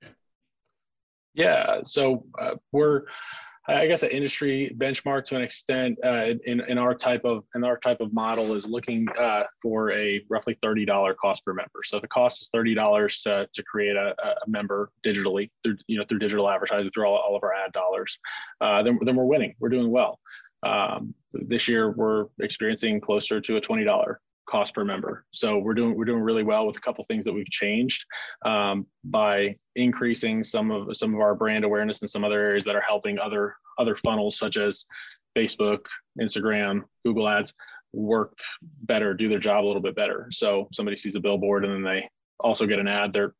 Yeah, 1.34 1.80
so 1.84 2.24
uh, 2.38 2.56
we're 2.72 3.04
I 3.68 3.86
guess 3.86 4.02
an 4.02 4.10
industry 4.10 4.74
benchmark 4.76 5.26
to 5.26 5.36
an 5.36 5.42
extent 5.42 5.98
uh, 6.04 6.34
in, 6.44 6.60
in 6.60 6.78
our 6.78 6.94
type 6.94 7.24
of 7.24 7.44
in 7.54 7.62
our 7.62 7.78
type 7.78 8.00
of 8.00 8.12
model 8.12 8.54
is 8.54 8.66
looking 8.66 9.06
uh, 9.18 9.44
for 9.62 9.92
a 9.92 10.22
roughly 10.28 10.58
thirty 10.62 10.84
dollar 10.84 11.14
cost 11.14 11.44
per 11.44 11.52
member. 11.52 11.80
So 11.84 12.00
the 12.00 12.08
cost 12.08 12.42
is 12.42 12.48
thirty 12.48 12.74
dollars 12.74 13.22
to, 13.22 13.48
to 13.52 13.62
create 13.62 13.96
a, 13.96 14.14
a, 14.22 14.34
member 14.48 14.90
digitally 15.06 15.50
through 15.62 15.76
you 15.86 15.98
know 15.98 16.04
through 16.08 16.18
digital 16.18 16.48
advertising 16.48 16.90
through 16.92 17.06
all, 17.06 17.16
all 17.16 17.36
of 17.36 17.44
our 17.44 17.54
ad 17.54 17.72
dollars. 17.72 18.18
Uh, 18.60 18.82
then 18.82 18.98
then 19.02 19.14
we're 19.14 19.24
winning. 19.24 19.54
We're 19.60 19.68
doing 19.68 19.90
well. 19.90 20.18
Um, 20.62 21.14
this 21.32 21.68
year 21.68 21.90
we're 21.90 22.26
experiencing 22.40 23.00
closer 23.00 23.40
to 23.40 23.56
a 23.56 23.60
twenty 23.60 23.84
dollar 23.84 24.20
cost 24.48 24.74
per 24.74 24.84
member. 24.84 25.24
So 25.32 25.58
we're 25.58 25.74
doing 25.74 25.96
we're 25.96 26.04
doing 26.04 26.22
really 26.22 26.42
well 26.42 26.66
with 26.66 26.76
a 26.76 26.80
couple 26.80 27.04
things 27.04 27.24
that 27.24 27.32
we've 27.32 27.50
changed 27.50 28.04
um, 28.44 28.86
by 29.04 29.56
increasing 29.76 30.44
some 30.44 30.70
of 30.70 30.96
some 30.96 31.14
of 31.14 31.20
our 31.20 31.34
brand 31.34 31.64
awareness 31.64 32.02
in 32.02 32.08
some 32.08 32.24
other 32.24 32.40
areas 32.40 32.64
that 32.64 32.76
are 32.76 32.82
helping 32.86 33.18
other 33.18 33.54
other 33.78 33.96
funnels 33.96 34.38
such 34.38 34.56
as 34.56 34.84
Facebook, 35.36 35.80
Instagram, 36.20 36.82
Google 37.04 37.28
Ads 37.28 37.54
work 37.92 38.36
better, 38.82 39.14
do 39.14 39.28
their 39.28 39.38
job 39.38 39.64
a 39.64 39.66
little 39.66 39.82
bit 39.82 39.96
better. 39.96 40.28
So 40.30 40.68
somebody 40.72 40.96
sees 40.96 41.16
a 41.16 41.20
billboard 41.20 41.64
and 41.64 41.74
then 41.74 41.82
they 41.82 42.08
also 42.38 42.66
get 42.66 42.78
an 42.78 42.88
ad, 42.88 43.12
they're 43.12 43.34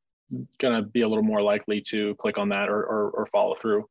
to 0.60 0.82
be 0.82 1.02
a 1.02 1.08
little 1.08 1.24
more 1.24 1.42
likely 1.42 1.80
to 1.88 2.14
click 2.16 2.38
on 2.38 2.48
that 2.50 2.68
or, 2.68 2.82
or, 2.84 3.10
or 3.10 3.26
follow 3.26 3.56
through. 3.60 3.84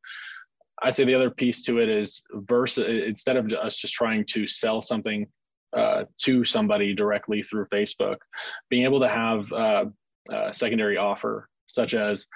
I'd 0.82 0.94
say 0.94 1.04
the 1.04 1.14
other 1.14 1.30
piece 1.30 1.62
to 1.64 1.78
it 1.78 1.88
is 1.88 2.22
versus 2.32 2.86
instead 3.06 3.36
of 3.36 3.52
us 3.52 3.76
just 3.76 3.94
trying 3.94 4.24
to 4.26 4.46
sell 4.46 4.80
something 4.80 5.26
uh, 5.72 6.04
to 6.18 6.44
somebody 6.44 6.94
directly 6.94 7.42
through 7.42 7.66
Facebook, 7.66 8.16
being 8.68 8.84
able 8.84 9.00
to 9.00 9.08
have 9.08 9.50
uh, 9.52 9.84
a 10.30 10.52
secondary 10.54 10.96
offer, 10.96 11.48
such 11.66 11.94
as, 11.94 12.26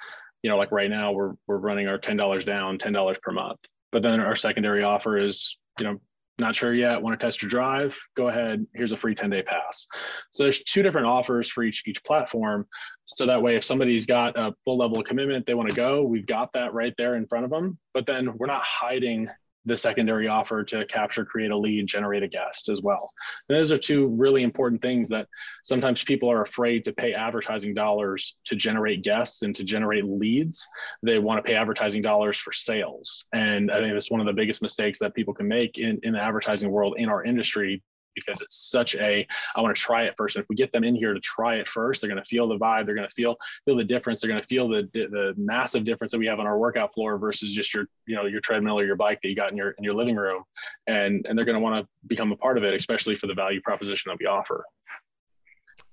you 0.43 0.49
know, 0.49 0.57
like 0.57 0.71
right 0.71 0.89
now 0.89 1.11
we're 1.11 1.33
we're 1.47 1.57
running 1.57 1.87
our 1.87 1.97
ten 1.97 2.17
dollars 2.17 2.45
down, 2.45 2.77
ten 2.77 2.93
dollars 2.93 3.17
per 3.21 3.31
month. 3.31 3.59
But 3.91 4.03
then 4.03 4.19
our 4.19 4.35
secondary 4.35 4.83
offer 4.83 5.17
is, 5.17 5.57
you 5.79 5.85
know, 5.85 5.99
not 6.37 6.55
sure 6.55 6.73
yet, 6.73 7.01
want 7.01 7.17
to 7.17 7.25
test 7.25 7.41
your 7.41 7.49
drive? 7.49 7.97
Go 8.15 8.27
ahead. 8.27 8.65
Here's 8.73 8.91
a 8.91 8.97
free 8.97 9.15
10 9.15 9.29
day 9.29 9.41
pass. 9.41 9.87
So 10.31 10.43
there's 10.43 10.63
two 10.63 10.83
different 10.83 11.07
offers 11.07 11.49
for 11.49 11.63
each 11.63 11.83
each 11.87 12.03
platform. 12.03 12.67
So 13.05 13.25
that 13.25 13.41
way, 13.41 13.55
if 13.55 13.63
somebody's 13.63 14.05
got 14.05 14.37
a 14.37 14.53
full 14.65 14.77
level 14.77 14.99
of 14.99 15.05
commitment, 15.05 15.45
they 15.45 15.53
want 15.53 15.69
to 15.69 15.75
go, 15.75 16.03
we've 16.03 16.27
got 16.27 16.51
that 16.53 16.73
right 16.73 16.93
there 16.97 17.15
in 17.15 17.25
front 17.27 17.45
of 17.45 17.51
them. 17.51 17.77
But 17.93 18.05
then 18.05 18.37
we're 18.37 18.47
not 18.47 18.63
hiding 18.63 19.29
the 19.65 19.77
secondary 19.77 20.27
offer 20.27 20.63
to 20.63 20.85
capture, 20.85 21.25
create 21.25 21.51
a 21.51 21.57
lead, 21.57 21.87
generate 21.87 22.23
a 22.23 22.27
guest 22.27 22.69
as 22.69 22.81
well. 22.81 23.11
And 23.49 23.57
those 23.57 23.71
are 23.71 23.77
two 23.77 24.07
really 24.07 24.43
important 24.43 24.81
things 24.81 25.09
that 25.09 25.27
sometimes 25.63 26.03
people 26.03 26.31
are 26.31 26.43
afraid 26.43 26.83
to 26.85 26.93
pay 26.93 27.13
advertising 27.13 27.73
dollars 27.73 28.37
to 28.45 28.55
generate 28.55 29.03
guests 29.03 29.41
and 29.41 29.55
to 29.55 29.63
generate 29.63 30.05
leads. 30.05 30.67
They 31.03 31.19
want 31.19 31.43
to 31.43 31.49
pay 31.49 31.57
advertising 31.57 32.01
dollars 32.01 32.37
for 32.37 32.51
sales. 32.51 33.25
And 33.33 33.71
I 33.71 33.79
think 33.79 33.93
that's 33.93 34.11
one 34.11 34.21
of 34.21 34.27
the 34.27 34.33
biggest 34.33 34.61
mistakes 34.61 34.99
that 34.99 35.15
people 35.15 35.33
can 35.33 35.47
make 35.47 35.77
in, 35.77 35.99
in 36.03 36.13
the 36.13 36.21
advertising 36.21 36.71
world 36.71 36.95
in 36.97 37.09
our 37.09 37.23
industry 37.23 37.81
because 38.15 38.41
it's 38.41 38.69
such 38.69 38.95
a 38.95 39.27
I 39.55 39.61
want 39.61 39.75
to 39.75 39.81
try 39.81 40.03
it 40.03 40.15
first. 40.17 40.35
And 40.35 40.43
if 40.43 40.49
we 40.49 40.55
get 40.55 40.71
them 40.71 40.83
in 40.83 40.95
here 40.95 41.13
to 41.13 41.19
try 41.19 41.55
it 41.55 41.67
first, 41.67 42.01
they're 42.01 42.09
going 42.09 42.21
to 42.21 42.27
feel 42.27 42.47
the 42.47 42.57
vibe. 42.57 42.85
They're 42.85 42.95
going 42.95 43.07
to 43.07 43.13
feel 43.13 43.37
feel 43.65 43.75
the 43.75 43.83
difference. 43.83 44.21
They're 44.21 44.29
going 44.29 44.41
to 44.41 44.47
feel 44.47 44.67
the 44.67 44.89
the 44.93 45.33
massive 45.37 45.85
difference 45.85 46.11
that 46.11 46.19
we 46.19 46.27
have 46.27 46.39
on 46.39 46.47
our 46.47 46.57
workout 46.57 46.93
floor 46.93 47.17
versus 47.17 47.51
just 47.51 47.73
your 47.73 47.87
you 48.07 48.15
know 48.15 48.25
your 48.25 48.41
treadmill 48.41 48.79
or 48.79 48.85
your 48.85 48.95
bike 48.95 49.19
that 49.21 49.29
you 49.29 49.35
got 49.35 49.51
in 49.51 49.57
your 49.57 49.71
in 49.71 49.83
your 49.83 49.93
living 49.93 50.15
room, 50.15 50.43
and 50.87 51.25
and 51.27 51.37
they're 51.37 51.45
going 51.45 51.55
to 51.57 51.61
want 51.61 51.83
to 51.83 51.87
become 52.07 52.31
a 52.31 52.37
part 52.37 52.57
of 52.57 52.63
it, 52.63 52.73
especially 52.73 53.15
for 53.15 53.27
the 53.27 53.33
value 53.33 53.61
proposition 53.61 54.09
that 54.09 54.17
we 54.19 54.25
offer. 54.25 54.65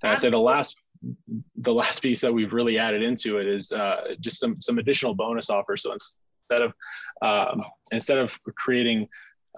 And 0.01 0.11
I'd 0.11 0.19
say 0.19 0.29
the 0.29 0.39
last 0.39 0.77
the 1.57 1.73
last 1.73 2.01
piece 2.01 2.21
that 2.21 2.33
we've 2.33 2.53
really 2.53 2.79
added 2.79 3.01
into 3.01 3.37
it 3.37 3.47
is 3.47 3.71
uh, 3.71 4.15
just 4.19 4.39
some 4.39 4.59
some 4.61 4.77
additional 4.77 5.13
bonus 5.13 5.49
offers. 5.49 5.83
So 5.83 5.93
instead 5.93 6.61
of 6.61 6.73
um, 7.21 7.63
instead 7.91 8.17
of 8.17 8.31
creating 8.57 9.07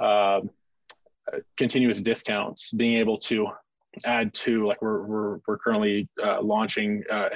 uh, 0.02 0.42
continuous 1.58 2.02
discounts, 2.02 2.72
being 2.72 2.96
able 2.96 3.18
to 3.18 3.48
add 4.06 4.34
to 4.34 4.66
like 4.68 4.82
we're 4.82 5.06
we're, 5.06 5.38
we're 5.48 5.58
currently 5.58 6.10
uh, 6.22 6.42
launching 6.42 7.02
uh, 7.10 7.30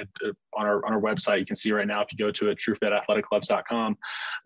on 0.54 0.66
our 0.66 0.84
on 0.84 0.92
our 0.92 1.00
website. 1.00 1.38
You 1.38 1.46
can 1.46 1.56
see 1.56 1.72
right 1.72 1.86
now 1.86 2.02
if 2.02 2.08
you 2.12 2.18
go 2.18 2.30
to 2.30 2.50
it 2.50 2.58
truefitathletic.clubs.com 2.58 3.96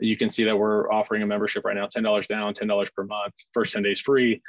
you 0.01 0.17
can 0.17 0.29
see 0.29 0.45
that 0.45 0.57
we're 0.57 0.91
offering 0.93 1.23
a 1.23 1.27
membership 1.27 1.65
right 1.65 1.77
now 1.77 1.87
$10 1.87 2.27
down 2.27 2.55
$10 2.55 2.89
per 2.95 3.05
month 3.05 3.33
first 3.53 3.73
10 3.73 3.83
days 3.83 4.01
free 4.01 4.41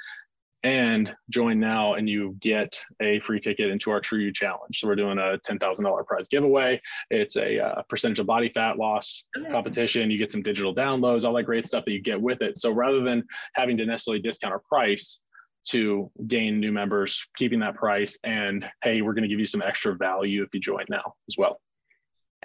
and 0.64 1.14
join 1.30 1.60
now 1.60 1.94
and 1.94 2.10
you 2.10 2.36
get 2.40 2.82
a 3.00 3.20
free 3.20 3.40
ticket 3.40 3.70
into 3.70 3.92
our 3.92 4.00
True 4.00 4.20
You 4.20 4.32
Challenge. 4.32 4.80
So 4.80 4.88
we're 4.88 4.96
doing 4.96 5.20
a 5.20 5.38
$10,000 5.48 6.06
prize 6.08 6.28
giveaway. 6.28 6.82
It's 7.12 7.36
a 7.36 7.60
uh, 7.60 7.82
percentage 7.90 8.20
of 8.20 8.26
body 8.26 8.50
fat 8.50 8.78
loss 8.78 9.26
competition. 9.52 10.10
You 10.10 10.18
get 10.18 10.32
some 10.32 10.42
digital 10.42 10.74
downloads, 10.74 11.24
all 11.24 11.34
that 11.34 11.44
great 11.44 11.68
stuff 11.68 11.86
that 11.86 11.92
you 11.92 12.02
get 12.02 12.20
with 12.20 12.42
it. 12.42 12.58
So 12.58 12.72
rather 12.72 13.02
than 13.02 13.24
having 13.54 13.78
to 13.78 13.86
necessarily 13.86 14.22
discount 14.22 14.54
our 14.54 14.62
price 14.68 15.20
to 15.66 16.12
gain 16.28 16.60
new 16.60 16.72
members, 16.72 17.26
keeping 17.38 17.60
that 17.60 17.76
price 17.76 18.18
and 18.24 18.66
hey, 18.84 19.02
we're 19.02 19.14
going 19.14 19.24
to 19.24 19.30
give 19.30 19.40
you 19.40 19.46
some 19.46 19.62
extra 19.62 19.96
value 19.96 20.44
if 20.44 20.50
you 20.54 20.60
join 20.60 20.86
now 20.90 21.14
as 21.30 21.36
well. 21.38 21.60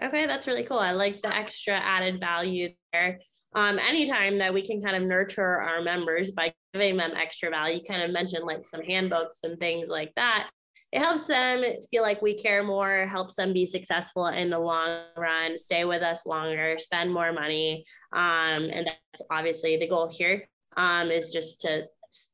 Okay, 0.03 0.27
that's 0.27 0.47
really 0.47 0.65
cool. 0.65 0.79
I 0.79 0.93
like 0.93 1.21
the 1.23 1.35
extra 1.35 1.75
added 1.75 2.21
value 2.21 2.71
there 2.93 3.19
um, 3.55 3.79
anytime 3.79 4.39
that 4.39 4.55
we 4.55 4.67
can 4.67 4.83
kind 4.83 4.97
of 4.97 5.03
nurture 5.03 5.61
our 5.61 5.83
members 5.83 6.31
by 6.31 6.53
giving 6.73 6.97
them 6.97 7.13
extra 7.17 7.51
value, 7.51 7.79
you 7.79 7.85
kind 7.85 8.03
of 8.03 8.11
mentioned 8.11 8.45
like 8.45 8.65
some 8.65 8.83
handbooks 8.83 9.41
and 9.43 9.59
things 9.59 9.89
like 9.89 10.13
that. 10.17 10.51
It 10.93 11.01
helps 11.01 11.27
them 11.27 11.63
feel 11.91 12.03
like 12.03 12.21
we 12.21 12.35
care 12.35 12.65
more, 12.65 13.07
helps 13.07 13.37
them 13.37 13.53
be 13.53 13.65
successful 13.65 14.27
in 14.27 14.51
the 14.51 14.59
long 14.59 15.03
run, 15.17 15.59
stay 15.59 15.85
with 15.85 16.03
us 16.03 16.27
longer, 16.27 16.77
spend 16.79 17.13
more 17.13 17.33
money. 17.33 17.85
Um, 18.13 18.65
and 18.71 18.87
that's 18.87 19.23
obviously 19.31 19.77
the 19.77 19.89
goal 19.89 20.11
here 20.11 20.49
um, 20.77 21.11
is 21.11 21.33
just 21.33 21.61
to 21.61 21.87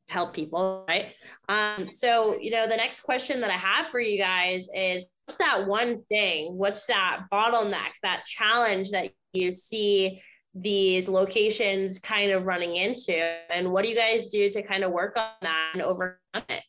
help 0.08 0.34
people, 0.34 0.86
right? 0.88 1.12
Um, 1.50 1.90
so, 1.90 2.38
you 2.40 2.50
know, 2.50 2.66
the 2.66 2.76
next 2.76 3.00
question 3.00 3.42
that 3.42 3.50
I 3.50 3.54
have 3.54 3.88
for 3.88 4.00
you 4.00 4.18
guys 4.18 4.68
is 4.74 5.06
what's 5.26 5.38
that 5.38 5.66
one 5.66 6.02
thing? 6.08 6.56
What's 6.56 6.86
that 6.86 7.24
bottleneck, 7.30 7.92
that 8.02 8.24
challenge 8.24 8.90
that 8.92 9.10
you 9.34 9.52
see 9.52 10.22
these 10.58 11.08
locations 11.08 11.98
kind 11.98 12.32
of 12.32 12.46
running 12.46 12.76
into 12.76 13.14
and 13.50 13.70
what 13.70 13.84
do 13.84 13.90
you 13.90 13.96
guys 13.96 14.28
do 14.28 14.48
to 14.50 14.62
kind 14.62 14.84
of 14.84 14.90
work 14.90 15.14
on 15.16 15.28
that 15.42 15.70
and 15.74 15.82
overcome 15.82 16.16
it 16.48 16.62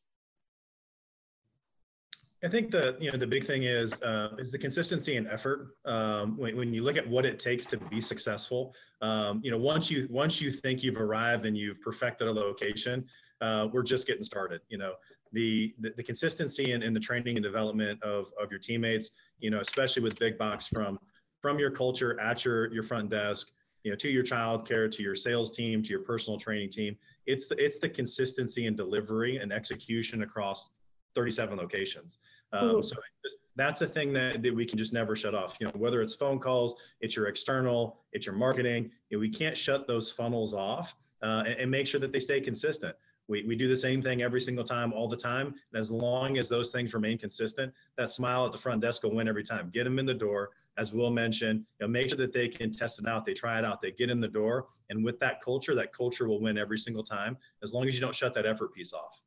I 2.44 2.48
think 2.48 2.70
the 2.70 2.96
you 3.00 3.12
know 3.12 3.18
the 3.18 3.26
big 3.26 3.46
thing 3.46 3.64
is 3.64 4.00
uh, 4.04 4.30
is 4.38 4.52
the 4.52 4.60
consistency 4.60 5.18
and 5.18 5.28
effort. 5.28 5.70
Um, 5.86 6.38
when, 6.38 6.56
when 6.56 6.72
you 6.72 6.84
look 6.84 6.96
at 6.96 7.08
what 7.08 7.26
it 7.26 7.40
takes 7.40 7.66
to 7.68 7.78
be 7.78 8.00
successful, 8.00 8.76
um, 9.02 9.42
you 9.44 9.50
know 9.50 9.58
once 9.58 9.90
you 9.90 10.08
once 10.12 10.40
you 10.40 10.52
think 10.52 10.84
you've 10.84 10.98
arrived 10.98 11.46
and 11.46 11.58
you've 11.58 11.82
perfected 11.82 12.28
a 12.28 12.32
location, 12.32 13.06
uh, 13.42 13.68
we're 13.74 13.84
just 13.84 14.06
getting 14.06 14.24
started. 14.24 14.62
You 14.70 14.78
know 14.78 14.94
the 15.34 15.74
the, 15.80 15.94
the 15.98 16.04
consistency 16.04 16.74
and, 16.74 16.84
and 16.84 16.96
the 16.96 17.00
training 17.00 17.38
and 17.38 17.44
development 17.44 18.02
of 18.04 18.32
of 18.40 18.52
your 18.52 18.60
teammates. 18.60 19.12
You 19.40 19.50
know 19.50 19.60
especially 19.60 20.04
with 20.04 20.20
big 20.20 20.38
box 20.38 20.68
from 20.68 21.00
from 21.42 21.58
your 21.58 21.72
culture 21.72 22.20
at 22.20 22.46
your 22.46 22.72
your 22.72 22.84
front 22.84 23.10
desk 23.10 23.50
you 23.88 23.94
know, 23.94 23.96
to 23.96 24.10
your 24.10 24.22
child 24.22 24.68
care, 24.68 24.90
to 24.90 25.02
your 25.02 25.16
sales 25.16 25.50
team, 25.50 25.82
to 25.82 25.90
your 25.90 26.02
personal 26.02 26.38
training 26.38 26.70
team. 26.70 26.98
It's 27.26 27.48
the, 27.48 27.56
it's 27.64 27.80
the 27.80 27.88
consistency 27.88 28.68
and 28.68 28.76
delivery 28.76 29.38
and 29.38 29.54
execution 29.54 30.24
across 30.24 30.72
37 31.16 31.58
locations. 31.58 32.20
Um, 32.52 32.84
so 32.84 32.98
just, 33.24 33.38
that's 33.56 33.82
a 33.82 33.88
thing 33.88 34.12
that, 34.12 34.44
that 34.44 34.54
we 34.54 34.66
can 34.66 34.78
just 34.78 34.92
never 34.92 35.16
shut 35.16 35.34
off. 35.34 35.56
You 35.62 35.68
know, 35.68 35.74
whether 35.78 36.02
it's 36.02 36.14
phone 36.14 36.38
calls, 36.38 36.76
it's 37.00 37.16
your 37.16 37.28
external, 37.28 38.02
it's 38.12 38.26
your 38.26 38.36
marketing. 38.36 38.92
You 39.10 39.18
know, 39.18 39.22
we 39.22 39.30
can't 39.30 39.56
shut 39.56 39.88
those 39.88 40.12
funnels 40.12 40.54
off 40.54 40.94
uh, 41.24 41.44
and, 41.48 41.56
and 41.62 41.72
make 41.72 41.88
sure 41.88 42.02
that 42.02 42.12
they 42.12 42.20
stay 42.20 42.42
consistent. 42.42 42.94
We, 43.30 43.46
we 43.46 43.56
do 43.56 43.70
the 43.70 43.78
same 43.78 44.02
thing 44.02 44.22
every 44.22 44.42
single 44.42 44.66
time, 44.66 44.92
all 44.92 45.08
the 45.08 45.16
time. 45.16 45.48
And 45.48 45.80
as 45.80 45.90
long 45.90 46.38
as 46.38 46.50
those 46.50 46.74
things 46.74 46.94
remain 46.94 47.18
consistent, 47.18 47.74
that 47.96 48.12
smile 48.12 48.46
at 48.46 48.52
the 48.52 48.58
front 48.58 48.82
desk 48.82 49.04
will 49.04 49.16
win 49.16 49.30
every 49.30 49.44
time. 49.44 49.70
Get 49.74 49.86
them 49.86 49.98
in 49.98 50.06
the 50.06 50.14
door, 50.14 50.50
as 50.78 50.94
Will 50.94 51.10
mentioned, 51.10 51.66
you 51.80 51.86
know, 51.86 51.92
make 51.92 52.10
sure 52.10 52.18
that 52.18 52.34
they 52.34 52.48
can 52.48 52.72
test 52.72 53.00
it 53.00 53.08
out, 53.08 53.26
they 53.26 53.34
try 53.34 53.58
it 53.60 53.66
out, 53.66 53.82
they 53.82 53.92
get 53.92 54.10
in 54.10 54.20
the 54.20 54.28
door. 54.28 54.68
And 54.90 55.04
with 55.04 55.20
that 55.20 55.42
culture, 55.42 55.76
that 55.76 55.94
culture 55.94 56.28
will 56.28 56.42
win 56.42 56.58
every 56.58 56.78
single 56.78 57.04
time, 57.04 57.38
as 57.64 57.74
long 57.74 57.88
as 57.88 57.96
you 57.96 58.02
don't 58.02 58.16
shut 58.16 58.34
that 58.36 58.46
effort 58.46 58.74
piece 58.74 58.94
off. 58.94 59.22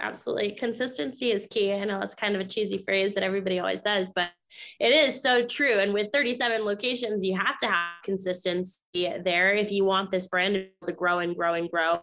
Absolutely. 0.00 0.52
Consistency 0.52 1.32
is 1.32 1.46
key. 1.50 1.72
I 1.72 1.84
know 1.84 2.00
it's 2.00 2.14
kind 2.14 2.36
of 2.36 2.40
a 2.40 2.44
cheesy 2.44 2.78
phrase 2.78 3.14
that 3.14 3.24
everybody 3.24 3.58
always 3.58 3.82
says, 3.82 4.12
but 4.14 4.30
it 4.78 4.92
is 4.92 5.20
so 5.20 5.44
true. 5.44 5.80
And 5.80 5.92
with 5.92 6.12
37 6.12 6.64
locations, 6.64 7.24
you 7.24 7.36
have 7.36 7.58
to 7.58 7.66
have 7.66 8.02
consistency 8.04 8.78
there 8.94 9.54
if 9.54 9.72
you 9.72 9.84
want 9.84 10.12
this 10.12 10.28
brand 10.28 10.68
to 10.86 10.92
grow 10.92 11.18
and 11.18 11.34
grow 11.34 11.54
and 11.54 11.68
grow. 11.68 12.00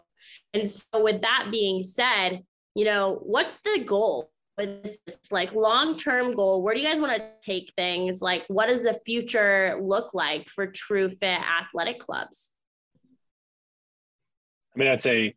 And 0.52 0.68
so, 0.68 0.84
with 1.02 1.22
that 1.22 1.48
being 1.50 1.82
said, 1.82 2.42
you 2.74 2.84
know, 2.84 3.18
what's 3.22 3.54
the 3.64 3.82
goal? 3.84 4.30
With 4.56 4.82
this 4.82 4.98
like 5.30 5.54
long 5.54 5.96
term 5.96 6.32
goal 6.32 6.62
where 6.62 6.74
do 6.74 6.80
you 6.80 6.88
guys 6.88 7.00
want 7.00 7.12
to 7.12 7.22
take 7.40 7.72
things 7.76 8.22
like 8.22 8.44
what 8.48 8.68
does 8.68 8.82
the 8.82 8.94
future 9.04 9.78
look 9.80 10.14
like 10.14 10.48
for 10.48 10.66
true 10.66 11.08
fit 11.08 11.40
athletic 11.40 11.98
clubs 11.98 12.52
i 14.74 14.78
mean 14.78 14.88
i'd 14.88 15.00
say 15.00 15.34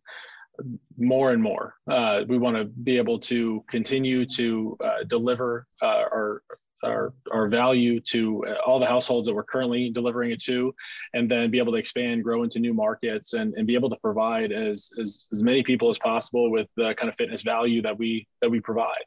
more 0.97 1.31
and 1.31 1.41
more. 1.41 1.75
Uh, 1.89 2.23
we 2.27 2.37
want 2.37 2.57
to 2.57 2.65
be 2.65 2.97
able 2.97 3.19
to 3.19 3.63
continue 3.69 4.25
to 4.25 4.77
uh, 4.83 5.03
deliver 5.07 5.65
uh, 5.81 5.85
our 5.85 6.43
our, 6.83 7.13
our 7.31 7.47
value 7.47 7.99
to 8.11 8.43
all 8.65 8.79
the 8.79 8.85
households 8.85 9.27
that 9.27 9.33
we're 9.33 9.43
currently 9.43 9.89
delivering 9.89 10.31
it 10.31 10.41
to, 10.43 10.73
and 11.13 11.29
then 11.29 11.51
be 11.51 11.59
able 11.59 11.71
to 11.73 11.77
expand, 11.77 12.23
grow 12.23 12.43
into 12.43 12.59
new 12.59 12.73
markets, 12.73 13.33
and, 13.33 13.53
and 13.55 13.67
be 13.67 13.75
able 13.75 13.89
to 13.89 13.97
provide 13.97 14.51
as, 14.51 14.89
as, 14.99 15.27
as 15.31 15.43
many 15.43 15.63
people 15.63 15.89
as 15.89 15.97
possible 15.99 16.51
with 16.51 16.67
the 16.77 16.93
kind 16.95 17.09
of 17.09 17.15
fitness 17.15 17.41
value 17.41 17.81
that 17.81 17.97
we 17.97 18.27
that 18.41 18.49
we 18.49 18.59
provide. 18.59 19.03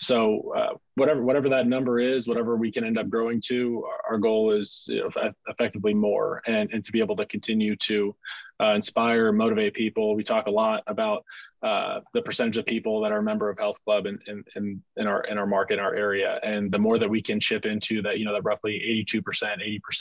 So 0.00 0.52
uh, 0.56 0.74
whatever 0.94 1.22
whatever 1.22 1.48
that 1.48 1.66
number 1.66 1.98
is, 1.98 2.28
whatever 2.28 2.56
we 2.56 2.70
can 2.70 2.84
end 2.84 2.98
up 2.98 3.08
growing 3.08 3.40
to, 3.46 3.84
our 4.08 4.18
goal 4.18 4.52
is 4.52 4.86
you 4.88 5.00
know, 5.00 5.32
effectively 5.48 5.94
more, 5.94 6.42
and, 6.46 6.70
and 6.72 6.84
to 6.84 6.92
be 6.92 7.00
able 7.00 7.16
to 7.16 7.26
continue 7.26 7.76
to 7.76 8.14
uh, 8.60 8.72
inspire, 8.74 9.32
motivate 9.32 9.74
people. 9.74 10.14
We 10.14 10.22
talk 10.22 10.46
a 10.46 10.50
lot 10.50 10.82
about 10.86 11.24
uh, 11.62 12.00
the 12.14 12.22
percentage 12.22 12.58
of 12.58 12.66
people 12.66 13.00
that 13.00 13.12
are 13.12 13.18
a 13.18 13.22
member 13.22 13.50
of 13.50 13.58
Health 13.58 13.76
Club 13.84 14.06
in, 14.06 14.18
in, 14.26 14.44
in, 14.54 14.82
in, 14.96 15.06
our 15.06 15.22
in 15.22 15.38
our 15.38 15.46
market, 15.46 15.74
in 15.74 15.80
our 15.80 15.94
area, 15.94 16.38
and 16.42 16.70
the 16.70 16.78
more 16.78 16.98
that 16.98 17.08
we 17.08 17.22
can 17.22 17.40
chip 17.40 17.66
into 17.66 18.02
that, 18.02 18.18
you 18.18 18.24
know, 18.24 18.32
that 18.32 18.44
roughly 18.44 19.04
82%, 19.10 19.22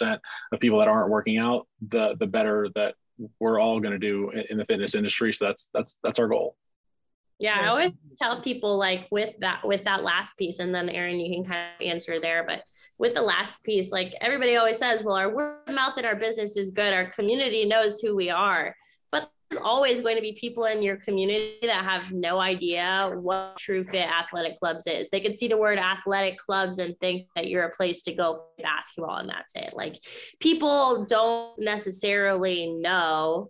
80% 0.01 0.19
of 0.51 0.59
people 0.59 0.79
that 0.79 0.87
aren't 0.87 1.09
working 1.09 1.37
out, 1.37 1.67
the 1.89 2.15
the 2.19 2.27
better 2.27 2.69
that 2.75 2.95
we're 3.39 3.59
all 3.59 3.79
going 3.79 3.93
to 3.93 3.99
do 3.99 4.29
in, 4.31 4.43
in 4.51 4.57
the 4.57 4.65
fitness 4.65 4.95
industry. 4.95 5.33
So 5.33 5.45
that's 5.45 5.69
that's 5.73 5.97
that's 6.03 6.19
our 6.19 6.27
goal. 6.27 6.55
Yeah, 7.37 7.59
I 7.59 7.67
always 7.67 7.91
tell 8.17 8.41
people 8.41 8.77
like 8.77 9.07
with 9.11 9.33
that 9.39 9.65
with 9.65 9.83
that 9.83 10.03
last 10.03 10.37
piece, 10.37 10.59
and 10.59 10.73
then 10.73 10.87
Aaron, 10.87 11.19
you 11.19 11.35
can 11.35 11.43
kind 11.43 11.67
of 11.79 11.85
answer 11.85 12.19
there. 12.21 12.45
But 12.47 12.63
with 12.97 13.13
the 13.13 13.21
last 13.21 13.61
piece, 13.63 13.91
like 13.91 14.13
everybody 14.21 14.55
always 14.55 14.77
says, 14.77 15.03
well, 15.03 15.15
our 15.15 15.33
word 15.33 15.59
of 15.67 15.75
mouth 15.75 15.97
in 15.97 16.05
our 16.05 16.15
business 16.15 16.55
is 16.55 16.71
good. 16.71 16.93
Our 16.93 17.07
community 17.07 17.65
knows 17.65 17.99
who 17.99 18.15
we 18.15 18.29
are. 18.29 18.73
But 19.11 19.29
there's 19.49 19.61
always 19.61 19.99
going 19.99 20.15
to 20.15 20.21
be 20.21 20.31
people 20.31 20.63
in 20.63 20.81
your 20.81 20.95
community 20.95 21.57
that 21.63 21.83
have 21.83 22.13
no 22.13 22.39
idea 22.39 23.11
what 23.13 23.57
True 23.57 23.83
Fit 23.83 24.07
Athletic 24.07 24.57
Clubs 24.59 24.87
is. 24.87 25.09
They 25.09 25.19
could 25.19 25.35
see 25.35 25.49
the 25.49 25.57
word 25.57 25.77
athletic 25.77 26.37
clubs 26.37 26.79
and 26.79 26.97
think 26.99 27.27
that 27.35 27.47
you're 27.47 27.65
a 27.65 27.75
place 27.75 28.01
to 28.03 28.13
go 28.13 28.45
play 28.55 28.63
basketball, 28.63 29.17
and 29.17 29.29
that's 29.29 29.55
it. 29.57 29.73
Like 29.75 29.97
people 30.39 31.05
don't 31.05 31.59
necessarily 31.59 32.71
know 32.71 33.49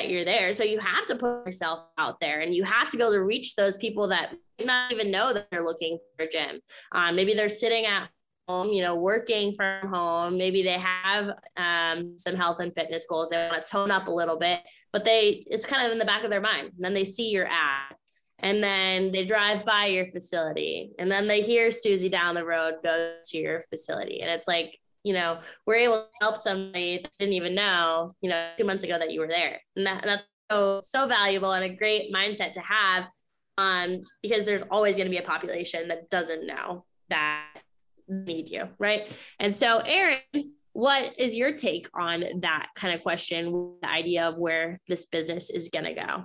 you're 0.00 0.24
there. 0.24 0.52
So 0.52 0.64
you 0.64 0.78
have 0.78 1.06
to 1.06 1.16
put 1.16 1.46
yourself 1.46 1.86
out 1.98 2.20
there 2.20 2.40
and 2.40 2.54
you 2.54 2.64
have 2.64 2.90
to 2.90 2.96
be 2.96 3.02
able 3.02 3.12
to 3.12 3.22
reach 3.22 3.54
those 3.56 3.76
people 3.76 4.08
that 4.08 4.34
not 4.64 4.92
even 4.92 5.10
know 5.10 5.32
that 5.32 5.50
they're 5.50 5.64
looking 5.64 5.98
for 6.16 6.24
a 6.24 6.28
gym. 6.28 6.60
Um, 6.92 7.16
maybe 7.16 7.34
they're 7.34 7.48
sitting 7.48 7.86
at 7.86 8.08
home, 8.48 8.68
you 8.68 8.82
know, 8.82 8.96
working 8.96 9.54
from 9.54 9.88
home. 9.88 10.36
Maybe 10.36 10.62
they 10.62 10.78
have 10.78 11.30
um, 11.56 12.18
some 12.18 12.34
health 12.34 12.60
and 12.60 12.74
fitness 12.74 13.06
goals. 13.08 13.30
They 13.30 13.36
want 13.36 13.64
to 13.64 13.70
tone 13.70 13.90
up 13.90 14.06
a 14.06 14.10
little 14.10 14.38
bit, 14.38 14.60
but 14.92 15.04
they 15.04 15.44
it's 15.48 15.66
kind 15.66 15.86
of 15.86 15.92
in 15.92 15.98
the 15.98 16.04
back 16.04 16.24
of 16.24 16.30
their 16.30 16.40
mind. 16.40 16.72
And 16.74 16.84
then 16.84 16.94
they 16.94 17.04
see 17.04 17.30
your 17.30 17.46
ad 17.46 17.94
and 18.38 18.62
then 18.62 19.12
they 19.12 19.24
drive 19.24 19.64
by 19.64 19.86
your 19.86 20.06
facility 20.06 20.90
and 20.98 21.10
then 21.10 21.28
they 21.28 21.42
hear 21.42 21.70
Susie 21.70 22.08
down 22.08 22.34
the 22.34 22.44
road 22.44 22.74
go 22.82 23.14
to 23.24 23.38
your 23.38 23.60
facility. 23.60 24.20
And 24.20 24.30
it's 24.30 24.48
like, 24.48 24.78
you 25.04 25.14
know, 25.14 25.40
we're 25.66 25.76
able 25.76 26.02
to 26.02 26.08
help 26.20 26.36
somebody 26.36 27.00
that 27.02 27.10
didn't 27.18 27.34
even 27.34 27.54
know, 27.54 28.14
you 28.20 28.30
know, 28.30 28.50
two 28.56 28.64
months 28.64 28.84
ago 28.84 28.98
that 28.98 29.12
you 29.12 29.20
were 29.20 29.28
there. 29.28 29.60
And 29.76 29.86
that, 29.86 30.02
that's 30.02 30.22
so, 30.50 30.80
so 30.80 31.06
valuable 31.06 31.52
and 31.52 31.64
a 31.64 31.74
great 31.74 32.12
mindset 32.12 32.52
to 32.52 32.60
have 32.60 33.08
um, 33.58 34.02
because 34.22 34.44
there's 34.44 34.62
always 34.70 34.96
going 34.96 35.06
to 35.06 35.10
be 35.10 35.18
a 35.18 35.22
population 35.22 35.88
that 35.88 36.08
doesn't 36.10 36.46
know 36.46 36.84
that 37.10 37.44
need 38.08 38.48
you. 38.48 38.68
Right. 38.78 39.14
And 39.38 39.54
so, 39.54 39.78
Aaron, 39.78 40.20
what 40.72 41.18
is 41.18 41.36
your 41.36 41.52
take 41.52 41.88
on 41.94 42.24
that 42.40 42.68
kind 42.74 42.94
of 42.94 43.02
question, 43.02 43.76
the 43.82 43.88
idea 43.88 44.28
of 44.28 44.36
where 44.36 44.80
this 44.88 45.06
business 45.06 45.50
is 45.50 45.68
going 45.68 45.84
to 45.84 45.94
go? 45.94 46.24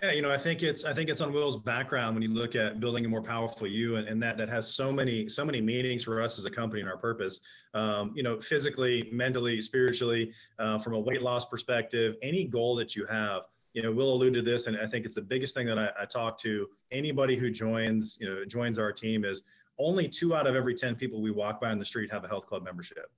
Yeah, 0.00 0.12
you 0.12 0.22
know, 0.22 0.30
I 0.30 0.38
think 0.38 0.62
it's 0.62 0.84
I 0.84 0.94
think 0.94 1.10
it's 1.10 1.20
on 1.20 1.32
Will's 1.32 1.56
background 1.56 2.14
when 2.14 2.22
you 2.22 2.32
look 2.32 2.54
at 2.54 2.78
building 2.78 3.04
a 3.04 3.08
more 3.08 3.22
powerful 3.22 3.66
you, 3.66 3.96
and, 3.96 4.06
and 4.06 4.22
that 4.22 4.38
that 4.38 4.48
has 4.48 4.72
so 4.72 4.92
many 4.92 5.28
so 5.28 5.44
many 5.44 5.60
meanings 5.60 6.04
for 6.04 6.22
us 6.22 6.38
as 6.38 6.44
a 6.44 6.50
company 6.50 6.80
and 6.80 6.88
our 6.88 6.96
purpose. 6.96 7.40
Um, 7.74 8.12
you 8.14 8.22
know, 8.22 8.40
physically, 8.40 9.08
mentally, 9.12 9.60
spiritually, 9.60 10.32
uh, 10.60 10.78
from 10.78 10.94
a 10.94 10.98
weight 10.98 11.22
loss 11.22 11.46
perspective, 11.46 12.14
any 12.22 12.44
goal 12.44 12.76
that 12.76 12.94
you 12.94 13.04
have. 13.06 13.42
You 13.74 13.82
know, 13.82 13.92
Will 13.92 14.12
alluded 14.12 14.44
to 14.44 14.50
this, 14.50 14.68
and 14.68 14.76
I 14.76 14.86
think 14.86 15.04
it's 15.04 15.14
the 15.14 15.22
biggest 15.22 15.54
thing 15.54 15.66
that 15.66 15.78
I, 15.78 15.90
I 16.00 16.04
talk 16.04 16.38
to 16.38 16.68
anybody 16.92 17.36
who 17.36 17.50
joins. 17.50 18.16
You 18.20 18.28
know, 18.28 18.44
joins 18.44 18.78
our 18.78 18.92
team 18.92 19.24
is 19.24 19.42
only 19.78 20.08
two 20.08 20.36
out 20.36 20.46
of 20.46 20.54
every 20.54 20.74
ten 20.74 20.94
people 20.94 21.20
we 21.20 21.32
walk 21.32 21.60
by 21.60 21.70
on 21.70 21.80
the 21.80 21.84
street 21.84 22.12
have 22.12 22.24
a 22.24 22.28
health 22.28 22.46
club 22.46 22.62
membership. 22.62 23.10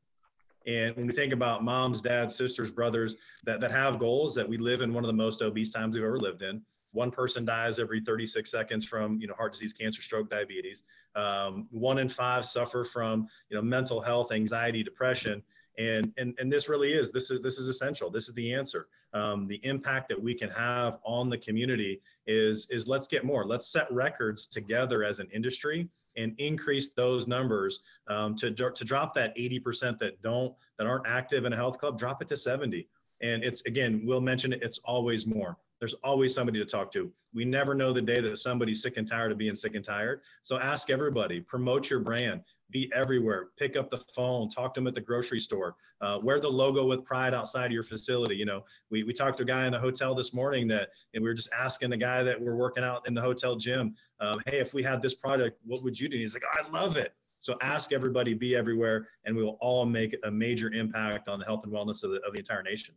And 0.67 0.97
when 0.97 1.07
we 1.07 1.13
think 1.13 1.33
about 1.33 1.65
moms, 1.65 2.01
dads, 2.01 2.35
sisters, 2.35 2.71
brothers 2.71 3.17
that, 3.45 3.61
that 3.61 3.71
have 3.71 3.99
goals, 3.99 4.35
that 4.35 4.49
we 4.49 4.59
live 4.59 4.83
in 4.83 4.93
one 4.93 5.05
of 5.05 5.09
the 5.09 5.15
most 5.15 5.43
obese 5.43 5.71
times 5.71 5.95
we've 5.95 6.05
ever 6.05 6.19
lived 6.19 6.43
in. 6.43 6.63
One 6.93 7.11
person 7.11 7.45
dies 7.45 7.79
every 7.79 8.01
36 8.01 8.51
seconds 8.51 8.85
from 8.85 9.19
you 9.19 9.27
know 9.27 9.35
heart 9.35 9.53
disease, 9.53 9.73
cancer, 9.73 10.03
stroke, 10.03 10.29
diabetes. 10.29 10.83
Um, 11.17 11.67
one 11.71 11.99
in 11.99 12.09
five 12.09 12.45
suffer 12.45 12.85
from 12.85 13.29
you 13.49 13.57
know 13.57 13.63
mental 13.63 14.01
health, 14.01 14.31
anxiety, 14.31 14.83
depression. 14.83 15.43
And, 15.79 16.13
and, 16.19 16.35
and 16.39 16.53
this 16.53 16.69
really 16.69 16.93
is 16.93 17.11
this 17.13 17.31
is 17.31 17.41
this 17.41 17.59
is 17.59 17.69
essential. 17.69 18.11
This 18.11 18.29
is 18.29 18.35
the 18.35 18.53
answer. 18.53 18.89
Um, 19.15 19.47
the 19.47 19.61
impact 19.65 20.09
that 20.11 20.23
we 20.23 20.35
can 20.35 20.51
have 20.51 20.99
on 21.03 21.31
the 21.31 21.39
community 21.39 22.03
is 22.27 22.67
is 22.71 22.87
let's 22.87 23.07
get 23.07 23.25
more. 23.25 23.45
Let's 23.45 23.67
set 23.69 23.93
records 23.93 24.47
together 24.47 25.05
as 25.05 25.19
an 25.19 25.29
industry 25.33 25.89
and 26.17 26.35
increase 26.39 26.93
those 26.93 27.27
numbers. 27.27 27.81
Um, 28.09 28.35
to, 28.37 28.51
to 28.51 28.85
drop 28.85 29.15
that 29.15 29.37
80% 29.37 29.99
that 29.99 30.21
don't 30.23 30.55
that 30.79 30.87
aren't 30.87 31.07
active 31.07 31.45
in 31.45 31.53
a 31.53 31.57
health 31.57 31.79
club 31.79 31.99
drop 31.99 32.23
it 32.23 32.29
to 32.29 32.37
70 32.37 32.87
and 33.23 33.43
it's 33.45 33.65
again 33.67 34.03
we'll 34.05 34.21
mention 34.21 34.53
it, 34.53 34.63
it's 34.63 34.79
always 34.79 35.27
more. 35.27 35.57
There's 35.79 35.95
always 36.05 36.33
somebody 36.33 36.61
to 36.61 36.65
talk 36.65 36.93
to. 36.93 37.11
We 37.35 37.45
never 37.45 37.75
know 37.75 37.93
the 37.93 38.03
day 38.03 38.21
that 38.21 38.39
somebody's 38.39 38.81
sick 38.83 38.99
and 38.99 39.09
tired 39.09 39.33
of 39.33 39.39
being 39.39 39.57
sick 39.57 39.75
and 39.75 39.85
tired. 39.85 40.21
So 40.43 40.59
ask 40.59 40.91
everybody 40.91 41.41
promote 41.41 41.91
your 41.91 42.01
brand 42.01 42.43
be 42.73 42.91
everywhere. 42.95 43.49
Pick 43.59 43.77
up 43.77 43.91
the 43.91 43.99
phone 44.15 44.49
talk 44.49 44.75
to 44.75 44.81
them 44.81 44.87
at 44.87 44.95
the 44.95 45.01
grocery 45.01 45.39
store 45.39 45.77
uh, 46.03 46.19
wear 46.21 46.41
the 46.41 46.49
logo 46.49 46.85
with 46.85 47.05
pride 47.05 47.33
outside 47.33 47.67
of 47.67 47.73
your 47.73 47.85
facility. 47.85 48.35
You 48.35 48.45
know 48.45 48.65
we, 48.91 49.05
we 49.05 49.13
talked 49.13 49.37
to 49.39 49.45
a 49.45 49.47
guy 49.47 49.67
in 49.67 49.73
the 49.73 49.79
hotel 49.79 50.15
this 50.15 50.35
morning 50.35 50.67
that 50.69 50.89
and 51.15 51.23
we 51.23 51.29
were 51.29 51.35
just 51.35 51.53
asking 51.53 51.91
the 51.91 51.97
guy 51.97 52.23
that 52.23 52.41
we're 52.41 52.57
working 52.57 52.83
out 52.85 53.07
in 53.07 53.15
the 53.15 53.21
hotel 53.21 53.57
gym 53.57 53.95
um, 54.21 54.41
hey 54.47 54.59
if 54.59 54.75
we 54.75 54.83
had 54.83 55.01
this 55.01 55.15
product 55.15 55.59
what 55.65 55.83
would 55.83 55.99
you 55.99 56.09
do? 56.09 56.17
And 56.17 56.23
he's 56.23 56.35
like 56.35 56.45
i 56.53 56.69
love 56.71 56.97
it. 56.97 57.15
So 57.41 57.57
ask 57.61 57.93
everybody 57.93 58.35
be 58.35 58.55
everywhere 58.55 59.09
and 59.25 59.37
we 59.37 59.43
will 59.43 59.59
all 59.61 59.85
make 59.85 60.17
a 60.25 60.31
major 60.31 60.73
impact 60.73 61.29
on 61.29 61.39
the 61.39 61.45
health 61.45 61.65
and 61.65 61.73
wellness 61.73 62.05
of 62.05 62.11
the, 62.11 62.21
of 62.27 62.33
the 62.33 62.39
entire 62.39 62.63
nation. 62.63 62.95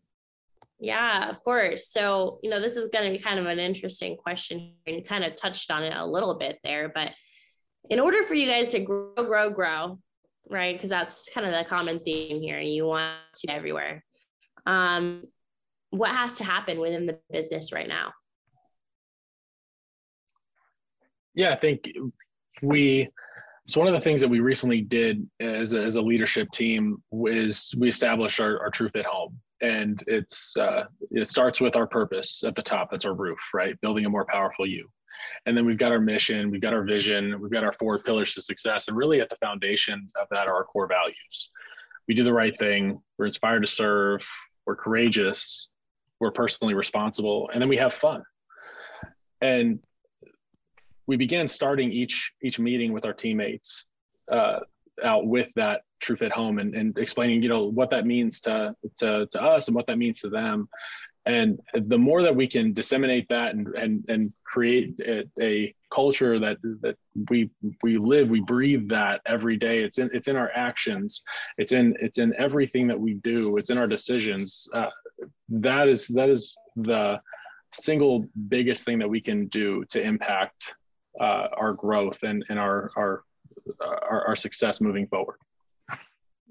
Yeah, 0.80 1.30
of 1.30 1.41
course. 1.43 1.88
So, 1.88 2.39
you 2.43 2.49
know, 2.49 2.59
this 2.59 2.76
is 2.76 2.89
going 2.89 3.05
to 3.05 3.17
be 3.17 3.23
kind 3.23 3.39
of 3.39 3.45
an 3.45 3.59
interesting 3.59 4.17
question. 4.17 4.73
And 4.86 4.97
you 4.97 5.01
kind 5.01 5.23
of 5.23 5.34
touched 5.36 5.71
on 5.71 5.84
it 5.84 5.93
a 5.95 6.05
little 6.05 6.36
bit 6.38 6.59
there, 6.63 6.91
but 6.93 7.11
in 7.89 7.99
order 7.99 8.23
for 8.23 8.33
you 8.33 8.47
guys 8.47 8.71
to 8.71 8.79
grow, 8.79 9.13
grow, 9.15 9.49
grow, 9.49 9.99
right? 10.49 10.75
Because 10.75 10.89
that's 10.89 11.29
kind 11.33 11.45
of 11.47 11.53
the 11.53 11.67
common 11.67 11.99
theme 11.99 12.41
here. 12.41 12.59
You 12.59 12.86
want 12.86 13.13
to 13.36 13.51
everywhere. 13.51 14.03
Um, 14.65 15.23
what 15.91 16.11
has 16.11 16.38
to 16.38 16.43
happen 16.43 16.79
within 16.79 17.05
the 17.05 17.19
business 17.31 17.71
right 17.71 17.88
now? 17.88 18.13
Yeah, 21.33 21.51
I 21.51 21.55
think 21.55 21.91
we. 22.61 23.09
So 23.67 23.79
one 23.79 23.88
of 23.88 23.95
the 23.95 24.01
things 24.01 24.21
that 24.21 24.27
we 24.27 24.41
recently 24.41 24.81
did 24.81 25.27
as 25.39 25.73
a, 25.73 25.83
as 25.83 25.95
a 25.95 26.01
leadership 26.01 26.51
team 26.51 27.01
was 27.09 27.73
we 27.79 27.89
established 27.89 28.39
our, 28.39 28.59
our 28.59 28.69
True 28.69 28.89
Fit 28.89 29.07
Home, 29.07 29.39
and 29.61 30.03
it's 30.05 30.55
uh, 30.55 30.83
it 31.11 31.27
starts 31.27 31.59
with 31.59 31.75
our 31.75 31.88
purpose 31.88 32.43
at 32.45 32.55
the 32.55 32.61
top. 32.61 32.89
That's 32.91 33.05
our 33.05 33.15
roof, 33.15 33.39
right? 33.53 33.79
Building 33.81 34.05
a 34.05 34.09
more 34.09 34.25
powerful 34.25 34.67
you. 34.67 34.88
And 35.45 35.55
then 35.55 35.66
we've 35.66 35.78
got 35.78 35.91
our 35.91 35.99
mission, 35.99 36.49
we've 36.49 36.61
got 36.61 36.74
our 36.74 36.84
vision, 36.84 37.39
we've 37.39 37.51
got 37.51 37.63
our 37.63 37.74
four 37.74 37.99
pillars 37.99 38.34
to 38.34 38.41
success. 38.41 38.88
And 38.88 38.97
really 38.97 39.22
at 39.22 39.30
the 39.30 39.38
foundations 39.38 40.13
of 40.20 40.28
that 40.32 40.47
are 40.47 40.55
our 40.55 40.63
core 40.63 40.88
values. 40.88 41.51
We 42.07 42.13
do 42.13 42.24
the 42.24 42.34
right 42.34 42.57
thing, 42.57 43.01
we're 43.18 43.26
inspired 43.26 43.61
to 43.61 43.72
serve, 43.72 44.26
we're 44.66 44.76
courageous, 44.76 45.70
we're 46.20 46.32
personally 46.32 46.74
responsible, 46.74 47.49
and 47.51 47.61
then 47.61 47.70
we 47.70 47.78
have 47.78 47.93
fun. 47.93 48.24
And 49.41 49.80
we 51.07 51.18
began 51.18 51.47
starting 51.47 51.91
each 51.91 52.32
each 52.43 52.59
meeting 52.59 52.93
with 52.93 53.05
our 53.05 53.13
teammates 53.13 53.88
uh, 54.32 54.59
out 55.03 55.28
with 55.28 55.49
that 55.55 55.82
true 55.99 56.16
fit 56.16 56.32
home 56.32 56.59
and, 56.59 56.74
and 56.76 56.97
explaining 56.97 57.41
you 57.41 57.49
know 57.49 57.66
what 57.66 57.89
that 57.89 58.05
means 58.05 58.39
to, 58.41 58.76
to 58.97 59.28
to 59.28 59.41
us 59.41 59.68
and 59.68 59.76
what 59.76 59.88
that 59.88 59.97
means 59.97 60.22
to 60.22 60.30
them 60.30 60.68
and 61.26 61.59
the 61.73 61.97
more 61.97 62.21
that 62.21 62.36
we 62.36 62.47
can 62.47 62.73
disseminate 62.73 63.28
that 63.30 63.55
and 63.55 63.67
and, 63.76 64.05
and 64.09 64.34
create 64.43 64.99
a, 65.01 65.26
a 65.41 65.73
culture 65.93 66.39
that 66.39 66.57
that 66.82 66.97
we 67.30 67.49
we 67.84 67.97
live 67.97 68.30
we 68.30 68.41
breathe 68.41 68.88
that 68.89 69.21
every 69.26 69.57
day 69.57 69.80
it's 69.80 69.97
in 69.97 70.09
it's 70.13 70.28
in 70.28 70.36
our 70.36 70.51
actions 70.55 71.23
it's 71.57 71.71
in 71.71 71.95
it's 71.99 72.17
in 72.17 72.34
everything 72.38 72.88
that 72.88 72.99
we 72.99 73.15
do 73.15 73.57
it's 73.57 73.69
in 73.69 73.78
our 73.78 73.88
decisions 73.88 74.67
uh, 74.73 74.89
that 75.49 75.88
is 75.88 76.07
that 76.09 76.30
is 76.30 76.55
the 76.76 77.19
single 77.73 78.26
biggest 78.47 78.84
thing 78.84 78.99
that 78.99 79.09
we 79.09 79.21
can 79.21 79.47
do 79.47 79.84
to 79.89 80.01
impact 80.01 80.76
uh, 81.19 81.47
our 81.57 81.73
growth 81.73 82.23
and 82.23 82.45
and 82.49 82.59
our 82.59 82.91
our 82.95 83.23
our, 83.82 84.28
our 84.28 84.36
success 84.36 84.80
moving 84.82 85.07
forward 85.07 85.38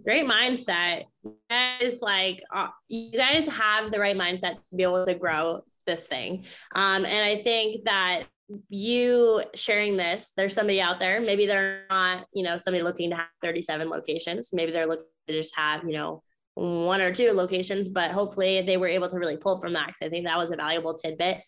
great 0.05 0.27
mindset. 0.27 1.05
You 1.25 1.35
guys 1.51 2.01
like 2.03 2.43
uh, 2.55 2.69
you 2.89 3.13
guys 3.13 3.49
have 3.49 3.91
the 3.91 3.99
right 3.99 4.17
mindset 4.17 4.55
to 4.55 4.63
be 4.77 4.83
able 4.83 5.05
to 5.05 5.15
grow 5.15 5.63
this 5.87 6.07
thing. 6.07 6.45
Um, 6.75 7.05
and 7.05 7.25
I 7.25 7.43
think 7.43 7.85
that 7.85 8.25
you 8.69 9.43
sharing 9.55 9.97
this, 9.97 10.33
there's 10.37 10.55
somebody 10.55 10.81
out 10.81 11.01
there, 11.01 11.21
maybe 11.21 11.47
they're 11.47 11.87
not, 11.91 12.27
you 12.35 12.43
know, 12.43 12.57
somebody 12.57 12.83
looking 12.83 13.11
to 13.11 13.17
have 13.17 13.29
37 13.43 13.89
locations. 13.89 14.51
Maybe 14.53 14.73
they're 14.73 14.87
looking 14.87 15.07
to 15.29 15.35
just 15.35 15.57
have, 15.57 15.85
you 15.85 15.93
know, 15.93 16.23
one 16.55 17.01
or 17.01 17.13
two 17.13 17.33
locations, 17.33 17.89
but 17.89 18.11
hopefully 18.11 18.61
they 18.63 18.77
were 18.77 18.87
able 18.87 19.09
to 19.09 19.19
really 19.19 19.37
pull 19.37 19.59
from 19.59 19.73
that. 19.73 19.87
Cause 19.89 19.99
I 20.03 20.09
think 20.09 20.27
that 20.27 20.39
was 20.39 20.51
a 20.51 20.57
valuable 20.57 20.95
tidbit. 20.95 21.39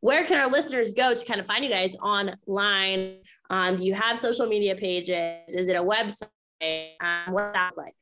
Where 0.00 0.24
can 0.24 0.38
our 0.38 0.50
listeners 0.50 0.92
go 0.92 1.14
to 1.14 1.24
kind 1.24 1.40
of 1.40 1.46
find 1.46 1.64
you 1.64 1.70
guys 1.70 1.94
online? 1.96 3.18
Um, 3.48 3.76
do 3.76 3.84
you 3.84 3.94
have 3.94 4.18
social 4.18 4.46
media 4.46 4.74
pages? 4.74 5.54
Is 5.54 5.68
it 5.68 5.76
a 5.76 5.82
website? 5.82 6.28
Um, 6.62 7.32
what 7.32 7.52
that 7.54 7.76
like? 7.76 7.94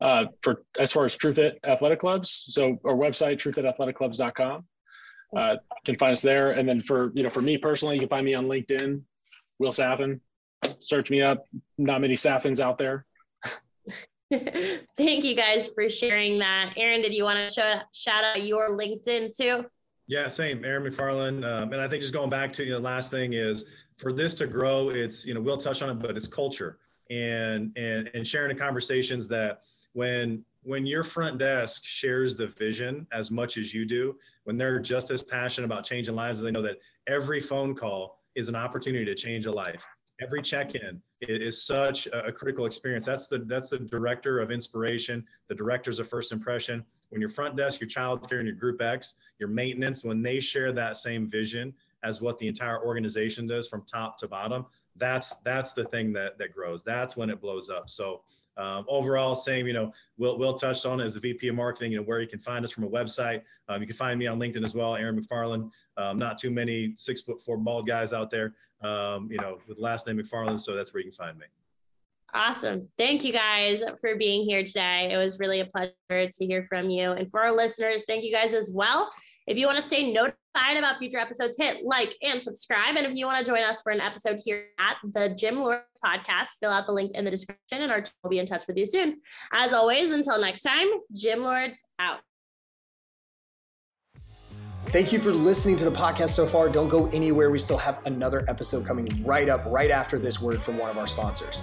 uh, 0.00 0.26
for 0.42 0.62
as 0.78 0.92
far 0.92 1.04
as 1.04 1.16
TrueFit 1.16 1.56
Athletic 1.64 2.00
Clubs. 2.00 2.46
So 2.50 2.78
our 2.84 2.94
website, 2.94 3.38
truefitathletic.clubs.com. 3.38 4.64
Uh, 5.36 5.56
can 5.84 5.98
find 5.98 6.12
us 6.12 6.22
there. 6.22 6.52
And 6.52 6.68
then 6.68 6.80
for, 6.80 7.10
you 7.14 7.22
know, 7.22 7.30
for 7.30 7.42
me 7.42 7.58
personally, 7.58 7.96
you 7.96 8.00
can 8.00 8.08
find 8.08 8.24
me 8.24 8.34
on 8.34 8.46
LinkedIn, 8.46 9.02
Will 9.58 9.72
Saffen. 9.72 10.20
Search 10.80 11.10
me 11.10 11.20
up. 11.20 11.44
Not 11.78 12.00
many 12.00 12.14
Saffens 12.14 12.60
out 12.60 12.78
there. 12.78 13.04
Thank 14.30 15.24
you 15.24 15.34
guys 15.34 15.68
for 15.74 15.88
sharing 15.90 16.38
that. 16.38 16.74
Aaron, 16.76 17.02
did 17.02 17.14
you 17.14 17.24
want 17.24 17.38
to 17.38 17.52
show, 17.52 17.80
shout 17.92 18.24
out 18.24 18.44
your 18.44 18.70
LinkedIn 18.70 19.36
too? 19.36 19.64
Yeah, 20.06 20.28
same. 20.28 20.64
Aaron 20.64 20.90
McFarland. 20.90 21.44
Um, 21.44 21.72
and 21.72 21.80
I 21.80 21.88
think 21.88 22.02
just 22.02 22.14
going 22.14 22.30
back 22.30 22.52
to 22.54 22.64
you 22.64 22.70
know, 22.70 22.76
the 22.76 22.84
last 22.84 23.10
thing 23.10 23.32
is 23.32 23.64
for 23.96 24.12
this 24.12 24.34
to 24.36 24.46
grow, 24.46 24.90
it's, 24.90 25.26
you 25.26 25.34
know, 25.34 25.40
we'll 25.40 25.56
touch 25.56 25.82
on 25.82 25.90
it, 25.90 25.98
but 25.98 26.16
it's 26.16 26.28
culture 26.28 26.78
and, 27.10 27.72
and, 27.76 28.10
and 28.14 28.26
sharing 28.26 28.48
the 28.48 28.60
conversations 28.60 29.28
that, 29.28 29.60
when 29.96 30.44
when 30.62 30.84
your 30.84 31.02
front 31.02 31.38
desk 31.38 31.84
shares 31.84 32.36
the 32.36 32.48
vision 32.48 33.06
as 33.12 33.30
much 33.30 33.56
as 33.56 33.72
you 33.72 33.86
do, 33.86 34.16
when 34.44 34.58
they're 34.58 34.78
just 34.78 35.10
as 35.10 35.22
passionate 35.22 35.64
about 35.64 35.84
changing 35.84 36.14
lives, 36.14 36.42
they 36.42 36.50
know 36.50 36.60
that 36.60 36.78
every 37.06 37.40
phone 37.40 37.74
call 37.74 38.18
is 38.34 38.48
an 38.48 38.56
opportunity 38.56 39.04
to 39.04 39.14
change 39.14 39.46
a 39.46 39.50
life. 39.50 39.86
Every 40.20 40.42
check-in 40.42 41.00
is 41.22 41.62
such 41.62 42.08
a 42.12 42.30
critical 42.30 42.66
experience. 42.66 43.06
That's 43.06 43.28
the 43.28 43.38
that's 43.38 43.70
the 43.70 43.78
director 43.78 44.40
of 44.40 44.50
inspiration, 44.50 45.24
the 45.48 45.54
directors 45.54 45.98
of 45.98 46.08
first 46.08 46.30
impression. 46.30 46.84
When 47.08 47.20
your 47.22 47.30
front 47.30 47.56
desk, 47.56 47.80
your 47.80 47.88
child 47.88 48.28
care, 48.28 48.40
and 48.40 48.46
your 48.46 48.56
group 48.56 48.82
X, 48.82 49.14
your 49.38 49.48
maintenance, 49.48 50.04
when 50.04 50.20
they 50.20 50.40
share 50.40 50.72
that 50.72 50.98
same 50.98 51.26
vision 51.26 51.72
as 52.02 52.20
what 52.20 52.38
the 52.38 52.48
entire 52.48 52.84
organization 52.84 53.46
does 53.46 53.68
from 53.68 53.82
top 53.86 54.18
to 54.18 54.28
bottom, 54.28 54.66
that's 54.98 55.36
that's 55.36 55.72
the 55.72 55.84
thing 55.84 56.12
that 56.14 56.38
that 56.38 56.52
grows. 56.52 56.84
That's 56.84 57.16
when 57.16 57.30
it 57.30 57.40
blows 57.40 57.68
up. 57.68 57.90
So 57.90 58.22
um, 58.56 58.84
overall, 58.88 59.34
same. 59.34 59.66
You 59.66 59.72
know, 59.72 59.92
Will 60.16 60.38
Will 60.38 60.54
touched 60.54 60.86
on 60.86 61.00
as 61.00 61.14
the 61.14 61.20
VP 61.20 61.48
of 61.48 61.54
marketing. 61.54 61.92
You 61.92 61.98
know 61.98 62.04
where 62.04 62.20
you 62.20 62.28
can 62.28 62.38
find 62.38 62.64
us 62.64 62.70
from 62.70 62.84
a 62.84 62.88
website. 62.88 63.42
Um, 63.68 63.80
you 63.80 63.86
can 63.86 63.96
find 63.96 64.18
me 64.18 64.26
on 64.26 64.38
LinkedIn 64.38 64.64
as 64.64 64.74
well, 64.74 64.96
Aaron 64.96 65.20
McFarland. 65.20 65.70
Um, 65.96 66.18
not 66.18 66.38
too 66.38 66.50
many 66.50 66.94
six 66.96 67.22
foot 67.22 67.40
four 67.42 67.56
bald 67.56 67.86
guys 67.86 68.12
out 68.12 68.30
there. 68.30 68.54
Um, 68.82 69.28
you 69.30 69.38
know, 69.38 69.58
with 69.68 69.78
last 69.78 70.06
name 70.06 70.18
McFarland, 70.18 70.60
so 70.60 70.74
that's 70.74 70.92
where 70.92 71.02
you 71.02 71.10
can 71.10 71.16
find 71.16 71.38
me. 71.38 71.46
Awesome. 72.34 72.88
Thank 72.98 73.24
you 73.24 73.32
guys 73.32 73.82
for 74.00 74.16
being 74.16 74.44
here 74.44 74.62
today. 74.62 75.10
It 75.10 75.16
was 75.16 75.38
really 75.38 75.60
a 75.60 75.64
pleasure 75.64 75.92
to 76.10 76.44
hear 76.44 76.62
from 76.62 76.90
you. 76.90 77.12
And 77.12 77.30
for 77.30 77.40
our 77.40 77.52
listeners, 77.52 78.04
thank 78.06 78.24
you 78.24 78.32
guys 78.32 78.52
as 78.52 78.70
well. 78.70 79.08
If 79.46 79.56
you 79.56 79.66
want 79.66 79.78
to 79.78 79.84
stay 79.84 80.12
notified 80.12 80.36
about 80.78 80.98
future 80.98 81.18
episodes, 81.18 81.56
hit 81.58 81.84
like 81.84 82.14
and 82.22 82.42
subscribe. 82.42 82.96
And 82.96 83.06
if 83.06 83.16
you 83.16 83.26
want 83.26 83.44
to 83.44 83.50
join 83.50 83.62
us 83.62 83.80
for 83.82 83.92
an 83.92 84.00
episode 84.00 84.40
here 84.44 84.66
at 84.78 84.96
the 85.02 85.34
Gym 85.38 85.56
Lords 85.60 85.82
podcast, 86.04 86.48
fill 86.60 86.70
out 86.70 86.86
the 86.86 86.92
link 86.92 87.12
in 87.14 87.24
the 87.24 87.30
description 87.30 87.82
and 87.82 87.92
our 87.92 88.00
team 88.00 88.12
will 88.22 88.30
be 88.30 88.38
in 88.38 88.46
touch 88.46 88.66
with 88.66 88.76
you 88.76 88.86
soon. 88.86 89.20
As 89.52 89.72
always, 89.72 90.10
until 90.10 90.40
next 90.40 90.62
time, 90.62 90.88
Gym 91.12 91.40
Lords 91.40 91.84
out. 91.98 92.20
Thank 94.86 95.12
you 95.12 95.18
for 95.18 95.32
listening 95.32 95.76
to 95.76 95.84
the 95.84 95.90
podcast 95.90 96.30
so 96.30 96.46
far. 96.46 96.68
Don't 96.68 96.88
go 96.88 97.08
anywhere. 97.08 97.50
We 97.50 97.58
still 97.58 97.76
have 97.78 98.06
another 98.06 98.44
episode 98.48 98.86
coming 98.86 99.08
right 99.24 99.48
up, 99.48 99.64
right 99.66 99.90
after 99.90 100.18
this 100.18 100.40
word 100.40 100.62
from 100.62 100.78
one 100.78 100.90
of 100.90 100.96
our 100.96 101.08
sponsors. 101.08 101.62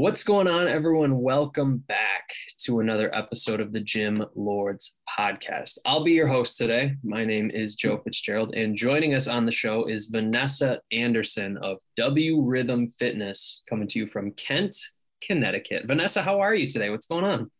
What's 0.00 0.22
going 0.22 0.46
on, 0.46 0.68
everyone? 0.68 1.18
Welcome 1.18 1.78
back 1.88 2.30
to 2.58 2.78
another 2.78 3.12
episode 3.12 3.60
of 3.60 3.72
the 3.72 3.80
Gym 3.80 4.24
Lords 4.36 4.94
podcast. 5.18 5.76
I'll 5.84 6.04
be 6.04 6.12
your 6.12 6.28
host 6.28 6.56
today. 6.56 6.94
My 7.02 7.24
name 7.24 7.50
is 7.50 7.74
Joe 7.74 7.98
Fitzgerald, 8.04 8.54
and 8.54 8.76
joining 8.76 9.14
us 9.14 9.26
on 9.26 9.44
the 9.44 9.50
show 9.50 9.86
is 9.86 10.12
Wanessa 10.12 10.78
Anderson 10.92 11.56
of 11.62 11.78
W 11.96 12.42
Rhythm 12.42 12.90
Fitness, 12.96 13.64
coming 13.68 13.88
to 13.88 13.98
you 13.98 14.06
from 14.06 14.30
Kent, 14.34 14.76
Connecticut. 15.20 15.88
Wanessa, 15.88 16.22
how 16.22 16.38
are 16.38 16.54
you 16.54 16.68
today? 16.68 16.90
What's 16.90 17.08
going 17.08 17.24
on? 17.24 17.50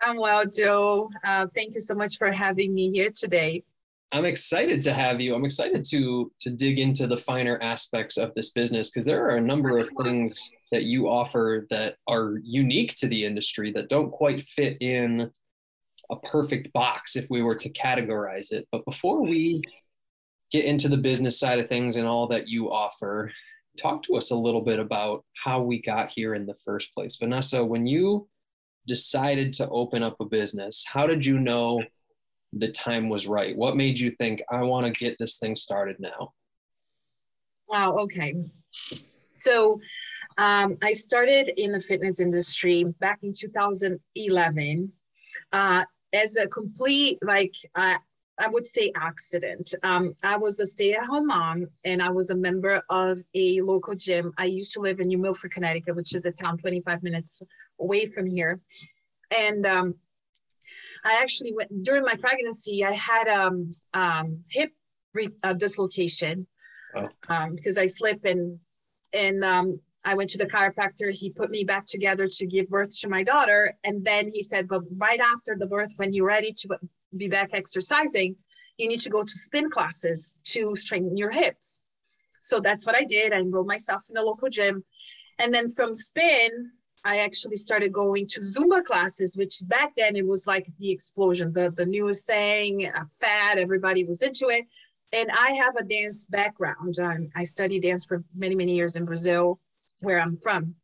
I'm 0.00 0.16
well, 0.16 0.44
Joe. 0.46 1.10
Uh, 1.26 1.48
thank 1.56 1.74
you 1.74 1.80
so 1.80 1.96
much 1.96 2.18
for 2.18 2.30
having 2.30 2.72
me 2.72 2.92
here 2.92 3.10
today. 3.12 3.64
I'm 4.12 4.26
excited 4.26 4.80
to 4.82 4.92
have 4.92 5.20
you. 5.20 5.34
I'm 5.34 5.44
excited 5.44 5.82
to 5.90 6.30
to 6.38 6.50
dig 6.50 6.78
into 6.78 7.08
the 7.08 7.16
finer 7.18 7.58
aspects 7.60 8.16
of 8.16 8.32
this 8.34 8.50
business 8.50 8.90
because 8.90 9.06
there 9.06 9.24
are 9.24 9.38
a 9.38 9.40
number 9.40 9.78
of 9.78 9.90
things 10.04 10.52
that 10.74 10.82
you 10.82 11.08
offer 11.08 11.68
that 11.70 11.94
are 12.08 12.40
unique 12.42 12.96
to 12.96 13.06
the 13.06 13.24
industry 13.24 13.70
that 13.70 13.88
don't 13.88 14.10
quite 14.10 14.40
fit 14.42 14.76
in 14.82 15.30
a 16.10 16.16
perfect 16.16 16.72
box 16.72 17.14
if 17.14 17.30
we 17.30 17.42
were 17.42 17.54
to 17.54 17.70
categorize 17.70 18.50
it. 18.50 18.66
But 18.72 18.84
before 18.84 19.22
we 19.22 19.62
get 20.50 20.64
into 20.64 20.88
the 20.88 20.96
business 20.96 21.38
side 21.38 21.60
of 21.60 21.68
things 21.68 21.94
and 21.94 22.08
all 22.08 22.26
that 22.26 22.48
you 22.48 22.72
offer, 22.72 23.30
talk 23.78 24.02
to 24.02 24.16
us 24.16 24.32
a 24.32 24.36
little 24.36 24.62
bit 24.62 24.80
about 24.80 25.24
how 25.44 25.62
we 25.62 25.80
got 25.80 26.10
here 26.10 26.34
in 26.34 26.44
the 26.44 26.56
first 26.64 26.92
place. 26.92 27.18
Wanessa, 27.18 27.64
when 27.64 27.86
you 27.86 28.28
decided 28.88 29.52
to 29.52 29.68
open 29.68 30.02
up 30.02 30.16
a 30.18 30.24
business, 30.24 30.84
how 30.84 31.06
did 31.06 31.24
you 31.24 31.38
know 31.38 31.84
the 32.52 32.72
time 32.72 33.08
was 33.08 33.28
right? 33.28 33.56
What 33.56 33.76
made 33.76 33.96
you 34.00 34.10
think, 34.10 34.42
I 34.50 34.62
want 34.62 34.86
to 34.92 34.92
get 34.92 35.16
this 35.20 35.36
thing 35.36 35.54
started 35.54 36.00
now? 36.00 36.32
Wow, 37.68 37.92
okay. 37.98 38.34
So 39.38 39.80
um, 40.38 40.76
I 40.82 40.92
started 40.92 41.52
in 41.56 41.72
the 41.72 41.80
fitness 41.80 42.20
industry 42.20 42.84
back 43.00 43.20
in 43.22 43.32
2011 43.32 44.92
uh, 45.52 45.84
as 46.12 46.36
a 46.36 46.48
complete, 46.48 47.18
like, 47.22 47.54
uh, 47.74 47.96
I 48.40 48.48
would 48.48 48.66
say 48.66 48.90
accident. 48.96 49.74
Um, 49.84 50.12
I 50.24 50.36
was 50.36 50.58
a 50.58 50.66
stay 50.66 50.92
at 50.92 51.06
home 51.06 51.28
mom 51.28 51.68
and 51.84 52.02
I 52.02 52.10
was 52.10 52.30
a 52.30 52.36
member 52.36 52.82
of 52.90 53.18
a 53.34 53.60
local 53.60 53.94
gym. 53.94 54.32
I 54.38 54.46
used 54.46 54.72
to 54.74 54.80
live 54.80 54.98
in 54.98 55.06
New 55.08 55.18
Milford, 55.18 55.52
Connecticut, 55.52 55.94
which 55.94 56.14
is 56.14 56.26
a 56.26 56.32
town 56.32 56.58
25 56.58 57.02
minutes 57.04 57.40
away 57.78 58.06
from 58.06 58.26
here. 58.26 58.60
And 59.36 59.64
um, 59.64 59.94
I 61.04 61.20
actually 61.20 61.52
went 61.54 61.84
during 61.84 62.02
my 62.02 62.16
pregnancy. 62.16 62.84
I 62.84 62.92
had 62.92 63.28
um, 63.28 63.70
um 63.92 64.42
hip 64.50 64.72
re, 65.12 65.28
uh, 65.42 65.52
dislocation 65.52 66.46
oh. 66.96 67.08
um, 67.28 67.54
because 67.54 67.78
I 67.78 67.86
slipped 67.86 68.26
and 68.26 68.58
and 69.12 69.44
um, 69.44 69.80
I 70.04 70.14
went 70.14 70.30
to 70.30 70.38
the 70.38 70.46
chiropractor. 70.46 71.10
He 71.10 71.30
put 71.30 71.50
me 71.50 71.64
back 71.64 71.86
together 71.86 72.26
to 72.26 72.46
give 72.46 72.68
birth 72.68 72.98
to 73.00 73.08
my 73.08 73.22
daughter, 73.22 73.72
and 73.84 74.04
then 74.04 74.28
he 74.28 74.42
said, 74.42 74.68
"But 74.68 74.82
right 74.96 75.20
after 75.20 75.56
the 75.58 75.66
birth, 75.66 75.92
when 75.96 76.12
you're 76.12 76.26
ready 76.26 76.52
to 76.52 76.78
be 77.16 77.28
back 77.28 77.50
exercising, 77.52 78.36
you 78.76 78.88
need 78.88 79.00
to 79.00 79.10
go 79.10 79.22
to 79.22 79.38
spin 79.46 79.70
classes 79.70 80.34
to 80.44 80.76
strengthen 80.76 81.16
your 81.16 81.30
hips." 81.30 81.80
So 82.40 82.60
that's 82.60 82.84
what 82.86 82.96
I 82.96 83.04
did. 83.04 83.32
I 83.32 83.40
enrolled 83.40 83.68
myself 83.68 84.02
in 84.10 84.16
a 84.16 84.22
local 84.22 84.48
gym, 84.48 84.84
and 85.38 85.54
then 85.54 85.68
from 85.68 85.94
spin, 85.94 86.72
I 87.04 87.18
actually 87.18 87.56
started 87.56 87.92
going 87.92 88.26
to 88.28 88.40
Zumba 88.40 88.82
classes, 88.84 89.36
which 89.36 89.60
back 89.66 89.92
then 89.96 90.16
it 90.16 90.26
was 90.26 90.46
like 90.46 90.66
the 90.78 90.90
explosion, 90.90 91.52
the, 91.52 91.70
the 91.70 91.84
newest 91.84 92.26
thing, 92.26 92.84
a 92.86 93.06
fad, 93.20 93.58
everybody 93.58 94.04
was 94.04 94.22
into 94.22 94.48
it. 94.48 94.64
And 95.12 95.30
I 95.30 95.50
have 95.50 95.76
a 95.76 95.84
dance 95.84 96.24
background. 96.24 96.98
Um, 96.98 97.28
I 97.36 97.44
studied 97.44 97.82
dance 97.82 98.06
for 98.06 98.24
many, 98.34 98.54
many 98.54 98.74
years 98.74 98.96
in 98.96 99.04
Brazil, 99.04 99.60
where 100.04 100.20
I'm 100.20 100.36
from. 100.36 100.74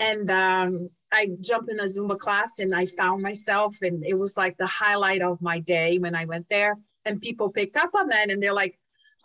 And 0.00 0.30
um, 0.30 0.90
I 1.12 1.28
jumped 1.42 1.70
in 1.70 1.80
a 1.80 1.84
Zumba 1.84 2.18
class 2.18 2.60
and 2.60 2.74
I 2.74 2.86
found 2.86 3.22
myself, 3.22 3.76
and 3.82 4.04
it 4.04 4.16
was 4.16 4.36
like 4.36 4.56
the 4.56 4.66
highlight 4.66 5.22
of 5.22 5.42
my 5.42 5.58
day 5.60 5.98
when 5.98 6.14
I 6.14 6.24
went 6.24 6.46
there. 6.48 6.76
And 7.04 7.20
people 7.20 7.50
picked 7.50 7.76
up 7.76 7.90
on 7.94 8.08
that 8.08 8.30
and 8.30 8.42
they're 8.42 8.54
like, 8.54 8.78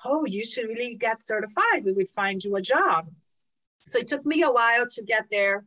oh, 0.06 0.26
you 0.26 0.46
should 0.46 0.68
really 0.68 0.96
get 0.96 1.22
certified. 1.22 1.84
We 1.86 1.92
would 1.94 2.10
find 2.10 2.44
you 2.44 2.56
a 2.56 2.62
job. 2.62 3.08
So 3.86 4.00
it 4.00 4.08
took 4.08 4.26
me 4.26 4.42
a 4.44 4.52
while 4.52 4.88
to 4.88 5.04
get 5.04 5.26
there 5.30 5.66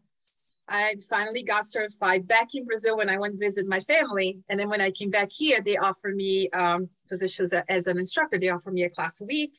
I 0.69 0.97
finally 1.09 1.43
got 1.43 1.65
certified 1.65 2.27
back 2.27 2.55
in 2.55 2.65
Brazil 2.65 2.97
when 2.97 3.09
I 3.09 3.19
went 3.19 3.39
to 3.39 3.45
visit 3.45 3.69
my 3.69 3.81
family. 3.81 4.39
And 4.49 4.59
then 4.59 4.69
when 4.69 4.81
I 4.81 4.91
came 4.91 5.11
back 5.11 5.29
here, 5.31 5.61
they 5.61 5.77
offered 5.77 6.17
me 6.17 6.49
um, 6.51 6.89
positions 7.09 7.55
as 7.69 7.87
an 7.87 7.99
instructor. 7.99 8.39
They 8.39 8.51
offered 8.51 8.75
me 8.75 8.83
a 8.83 8.91
class 8.91 9.21
a 9.21 9.25
week. 9.25 9.57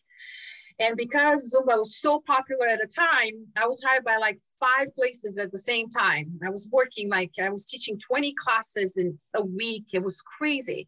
And 0.80 0.96
because 0.96 1.56
Zumba 1.56 1.78
was 1.78 1.98
so 1.98 2.22
popular 2.28 2.68
at 2.68 2.80
the 2.80 2.88
time, 2.88 3.48
I 3.58 3.66
was 3.66 3.84
hired 3.84 4.04
by 4.04 4.18
like 4.18 4.40
five 4.60 4.94
places 4.96 5.40
at 5.40 5.52
the 5.52 5.58
same 5.58 5.90
time. 5.90 6.40
I 6.46 6.50
was 6.50 6.70
working 6.72 7.10
like 7.10 7.32
I 7.42 7.50
was 7.50 7.66
teaching 7.66 8.00
20 8.00 8.34
classes 8.34 8.96
in 8.98 9.18
a 9.36 9.44
week. 9.44 9.86
It 9.94 10.04
was 10.04 10.22
crazy. 10.22 10.88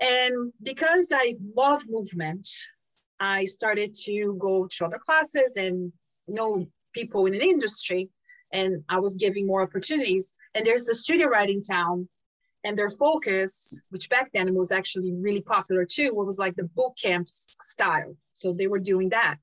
And 0.00 0.52
because 0.62 1.12
I 1.14 1.34
love 1.56 1.82
movement, 1.88 2.48
I 3.20 3.44
started 3.44 3.94
to 4.04 4.36
go 4.40 4.68
to 4.68 4.86
other 4.86 4.98
classes 4.98 5.56
and 5.56 5.92
know 6.26 6.66
people 6.92 7.26
in 7.26 7.32
the 7.32 7.42
industry 7.42 8.08
and 8.52 8.82
I 8.88 8.98
was 8.98 9.16
giving 9.16 9.46
more 9.46 9.62
opportunities. 9.62 10.34
And 10.54 10.64
there's 10.64 10.88
a 10.88 10.94
studio 10.94 11.28
right 11.28 11.48
in 11.48 11.62
town, 11.62 12.08
and 12.64 12.76
their 12.76 12.90
focus, 12.90 13.80
which 13.90 14.08
back 14.08 14.30
then 14.34 14.52
was 14.54 14.72
actually 14.72 15.12
really 15.12 15.40
popular 15.40 15.84
too, 15.84 16.12
was 16.14 16.38
like 16.38 16.56
the 16.56 16.64
boot 16.64 16.92
camp 17.00 17.28
style. 17.28 18.12
So 18.32 18.52
they 18.52 18.66
were 18.66 18.80
doing 18.80 19.08
that. 19.10 19.38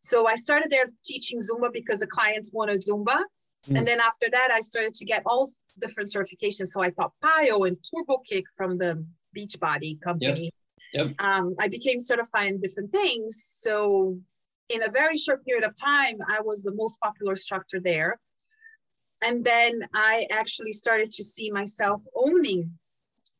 So 0.00 0.26
I 0.26 0.34
started 0.34 0.70
there 0.70 0.86
teaching 1.04 1.38
Zumba 1.38 1.72
because 1.72 2.00
the 2.00 2.06
clients 2.06 2.52
wanted 2.52 2.80
Zumba. 2.80 3.22
Mm. 3.68 3.78
And 3.78 3.86
then 3.86 4.00
after 4.00 4.28
that, 4.30 4.50
I 4.50 4.60
started 4.60 4.94
to 4.94 5.04
get 5.04 5.22
all 5.26 5.48
different 5.80 6.10
certifications. 6.10 6.68
So 6.68 6.82
I 6.82 6.90
taught 6.90 7.12
PiYo 7.22 7.68
and 7.68 7.76
Turbo 7.88 8.18
Kick 8.28 8.44
from 8.56 8.78
the 8.78 9.04
Beachbody 9.36 10.00
company. 10.00 10.50
Yep. 10.94 11.06
Yep. 11.06 11.20
Um, 11.20 11.54
I 11.60 11.68
became 11.68 12.00
certified 12.00 12.52
in 12.52 12.60
different 12.60 12.90
things. 12.92 13.44
So 13.46 14.18
in 14.68 14.82
a 14.82 14.90
very 14.90 15.16
short 15.16 15.44
period 15.44 15.64
of 15.64 15.74
time, 15.74 16.16
I 16.28 16.40
was 16.40 16.62
the 16.62 16.74
most 16.74 16.98
popular 17.00 17.32
instructor 17.32 17.80
there. 17.80 18.18
And 19.22 19.44
then 19.44 19.82
I 19.94 20.26
actually 20.30 20.72
started 20.72 21.10
to 21.12 21.24
see 21.24 21.50
myself 21.50 22.02
owning 22.14 22.72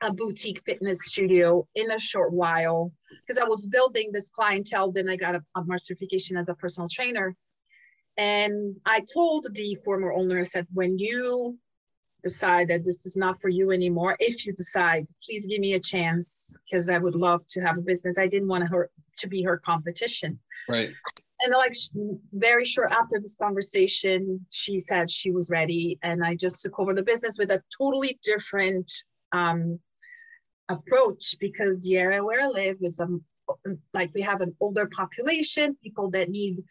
a 0.03 0.13
boutique 0.13 0.63
fitness 0.65 1.07
studio 1.07 1.67
in 1.75 1.91
a 1.91 1.99
short 1.99 2.33
while 2.33 2.93
because 3.21 3.39
I 3.39 3.47
was 3.47 3.67
building 3.67 4.11
this 4.13 4.31
clientele. 4.31 4.93
Then 4.93 5.09
I 5.09 5.17
got 5.17 5.35
a, 5.35 5.43
a 5.57 5.79
certification 5.79 6.37
as 6.37 6.49
a 6.49 6.55
personal 6.55 6.87
trainer. 6.91 7.37
And 8.17 8.77
I 8.85 9.03
told 9.13 9.47
the 9.55 9.77
former 9.85 10.13
owner, 10.13 10.39
I 10.39 10.43
said, 10.43 10.67
when 10.73 10.99
you 10.99 11.59
decide 12.23 12.69
that 12.69 12.85
this 12.85 13.07
is 13.07 13.17
not 13.17 13.41
for 13.41 13.49
you 13.49 13.73
anymore, 13.73 14.17
if 14.21 14.47
you 14.47 14.53
decide, 14.53 15.07
please 15.25 15.47
give 15.47 15.61
me 15.61 15.75
a 15.75 15.81
chance 15.81 16.57
because 16.65 16.91
I 16.91 16.99
would 16.99 17.17
love 17.17 17.45
to 17.49 17.61
have 17.61 17.79
a 17.79 17.83
business. 17.83 18.19
I 18.19 18.27
didn't 18.27 18.49
want 18.49 18.69
her 18.69 18.91
to 19.19 19.29
be 19.29 19.43
her 19.43 19.57
competition. 19.57 20.39
Right. 20.69 20.91
And 21.45 21.53
like 21.53 21.75
very 22.33 22.65
short 22.65 22.93
after 22.93 23.19
this 23.19 23.37
conversation, 23.37 24.47
she 24.51 24.79
said 24.79 25.11
she 25.11 25.31
was 25.31 25.51
ready, 25.51 25.99
and 26.03 26.25
I 26.25 26.35
just 26.35 26.63
took 26.63 26.79
over 26.79 26.95
the 26.95 27.03
business 27.03 27.37
with 27.39 27.51
a 27.51 27.63
totally 27.77 28.19
different 28.23 28.91
um, 29.33 29.81
approach 30.69 31.37
because 31.41 31.81
the 31.81 31.97
area 31.97 32.25
where 32.25 32.43
I 32.43 32.47
live 32.47 32.77
is 32.81 33.01
um, 33.01 33.23
like 33.93 34.11
we 34.15 34.23
have 34.23 34.41
an 34.41 34.55
older 34.61 34.89
population, 34.95 35.77
people 35.83 36.11
that 36.11 36.29
need 36.29 36.63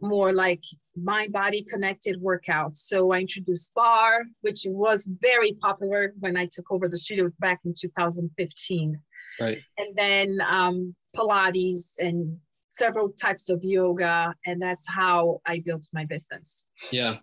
more 0.00 0.32
like 0.32 0.62
mind 0.96 1.32
body 1.32 1.64
connected 1.70 2.22
workouts. 2.22 2.76
So 2.76 3.12
I 3.12 3.20
introduced 3.20 3.74
barre, 3.74 4.24
which 4.42 4.66
was 4.68 5.08
very 5.20 5.52
popular 5.62 6.14
when 6.20 6.36
I 6.36 6.48
took 6.50 6.70
over 6.70 6.88
the 6.88 6.98
studio 6.98 7.30
back 7.40 7.60
in 7.64 7.74
2015. 7.78 9.00
Right. 9.40 9.58
And 9.78 9.96
then 9.96 10.38
um, 10.48 10.94
Pilates 11.16 11.94
and 11.98 12.38
several 12.74 13.10
types 13.10 13.48
of 13.50 13.62
yoga. 13.62 14.34
And 14.46 14.60
that's 14.60 14.88
how 14.88 15.40
I 15.46 15.60
built 15.60 15.88
my 15.92 16.04
business. 16.04 16.66
Yeah. 16.90 17.16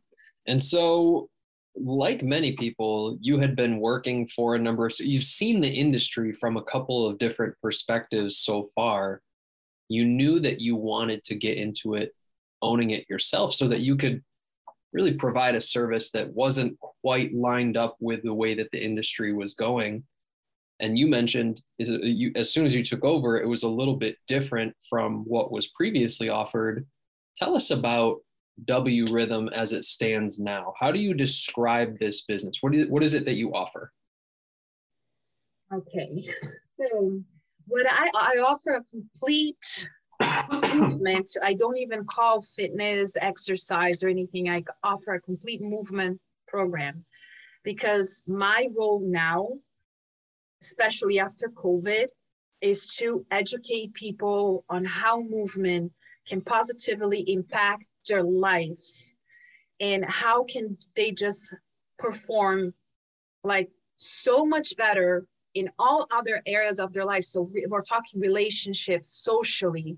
And 0.47 0.61
so, 0.61 1.29
like 1.75 2.23
many 2.23 2.55
people, 2.57 3.17
you 3.21 3.39
had 3.39 3.55
been 3.55 3.79
working 3.79 4.27
for 4.27 4.55
a 4.55 4.59
number 4.59 4.85
of, 4.85 4.93
so 4.93 5.03
you've 5.03 5.23
seen 5.23 5.61
the 5.61 5.69
industry 5.69 6.33
from 6.33 6.57
a 6.57 6.63
couple 6.63 7.07
of 7.07 7.17
different 7.17 7.55
perspectives 7.61 8.37
so 8.39 8.69
far. 8.75 9.21
You 9.87 10.05
knew 10.05 10.39
that 10.39 10.59
you 10.59 10.75
wanted 10.75 11.23
to 11.25 11.35
get 11.35 11.57
into 11.57 11.95
it, 11.95 12.11
owning 12.61 12.91
it 12.91 13.05
yourself, 13.09 13.53
so 13.53 13.67
that 13.69 13.81
you 13.81 13.95
could 13.95 14.21
really 14.93 15.13
provide 15.13 15.55
a 15.55 15.61
service 15.61 16.11
that 16.11 16.33
wasn't 16.33 16.77
quite 16.79 17.33
lined 17.33 17.77
up 17.77 17.95
with 18.01 18.23
the 18.23 18.33
way 18.33 18.53
that 18.55 18.69
the 18.71 18.83
industry 18.83 19.31
was 19.33 19.53
going 19.53 20.03
and 20.81 20.97
you 20.97 21.07
mentioned 21.07 21.61
you, 21.77 22.31
as 22.35 22.51
soon 22.51 22.65
as 22.65 22.75
you 22.75 22.83
took 22.83 23.03
over 23.03 23.39
it 23.39 23.47
was 23.47 23.63
a 23.63 23.69
little 23.69 23.95
bit 23.95 24.17
different 24.27 24.75
from 24.89 25.23
what 25.25 25.51
was 25.51 25.67
previously 25.67 26.29
offered. 26.29 26.85
Tell 27.37 27.55
us 27.55 27.71
about 27.71 28.17
w 28.65 29.11
rhythm 29.11 29.49
as 29.49 29.73
it 29.73 29.85
stands 29.85 30.39
now. 30.39 30.73
How 30.79 30.91
do 30.91 30.99
you 30.99 31.13
describe 31.13 31.97
this 31.97 32.23
business? 32.23 32.57
What 32.61 32.75
is, 32.75 32.89
what 32.89 33.03
is 33.03 33.13
it 33.13 33.25
that 33.25 33.35
you 33.35 33.53
offer? 33.53 33.91
Okay. 35.73 36.27
So 36.79 37.21
what 37.67 37.85
i, 37.87 38.09
I 38.15 38.39
offer 38.39 38.71
a 38.71 38.83
complete 38.83 39.87
movement. 40.73 41.29
I 41.43 41.53
don't 41.53 41.77
even 41.77 42.05
call 42.05 42.41
fitness 42.41 43.15
exercise 43.21 44.03
or 44.03 44.09
anything. 44.09 44.49
I 44.49 44.63
offer 44.83 45.13
a 45.13 45.21
complete 45.21 45.61
movement 45.61 46.19
program 46.47 47.05
because 47.63 48.23
my 48.27 48.65
role 48.75 49.01
now 49.05 49.49
especially 50.61 51.19
after 51.19 51.47
COVID, 51.49 52.07
is 52.61 52.95
to 52.97 53.25
educate 53.31 53.93
people 53.93 54.63
on 54.69 54.85
how 54.85 55.21
movement 55.21 55.91
can 56.27 56.41
positively 56.41 57.21
impact 57.27 57.87
their 58.07 58.23
lives 58.23 59.13
and 59.79 60.05
how 60.05 60.43
can 60.43 60.77
they 60.95 61.11
just 61.11 61.53
perform 61.97 62.73
like 63.43 63.69
so 63.95 64.45
much 64.45 64.77
better 64.77 65.25
in 65.53 65.69
all 65.79 66.07
other 66.11 66.41
areas 66.45 66.79
of 66.79 66.93
their 66.93 67.05
life. 67.05 67.23
So 67.23 67.45
we're 67.67 67.81
talking 67.81 68.19
relationships, 68.19 69.11
socially, 69.11 69.97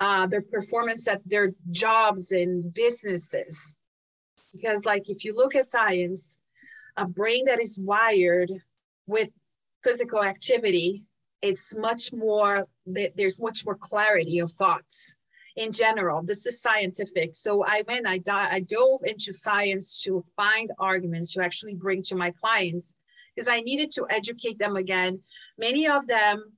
uh, 0.00 0.26
their 0.26 0.42
performance 0.42 1.06
at 1.08 1.20
their 1.26 1.52
jobs 1.70 2.30
and 2.30 2.72
businesses. 2.72 3.74
Because 4.52 4.86
like 4.86 5.10
if 5.10 5.24
you 5.24 5.34
look 5.34 5.54
at 5.54 5.66
science, 5.66 6.38
a 6.96 7.06
brain 7.06 7.44
that 7.46 7.60
is 7.60 7.78
wired 7.78 8.50
with 9.06 9.30
physical 9.88 10.22
activity, 10.22 11.06
it's 11.40 11.74
much 11.76 12.12
more, 12.12 12.66
there's 12.86 13.40
much 13.40 13.64
more 13.64 13.76
clarity 13.76 14.38
of 14.38 14.52
thoughts 14.52 15.14
in 15.56 15.72
general. 15.72 16.22
This 16.22 16.44
is 16.46 16.60
scientific. 16.60 17.34
So 17.34 17.64
I 17.66 17.82
went, 17.88 18.06
I, 18.06 18.18
di- 18.18 18.50
I 18.56 18.60
dove 18.60 19.00
into 19.04 19.32
science 19.32 20.02
to 20.02 20.22
find 20.36 20.70
arguments 20.78 21.32
to 21.32 21.42
actually 21.42 21.74
bring 21.74 22.02
to 22.02 22.16
my 22.16 22.30
clients 22.38 22.96
because 23.34 23.48
I 23.48 23.60
needed 23.60 23.90
to 23.92 24.06
educate 24.10 24.58
them 24.58 24.76
again. 24.76 25.20
Many 25.56 25.88
of 25.88 26.06
them 26.06 26.52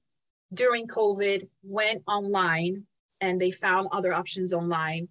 during 0.55 0.89
COVID 0.89 1.47
went 1.63 2.03
online 2.09 2.85
and 3.21 3.41
they 3.41 3.53
found 3.53 3.87
other 3.93 4.13
options 4.13 4.53
online. 4.53 5.07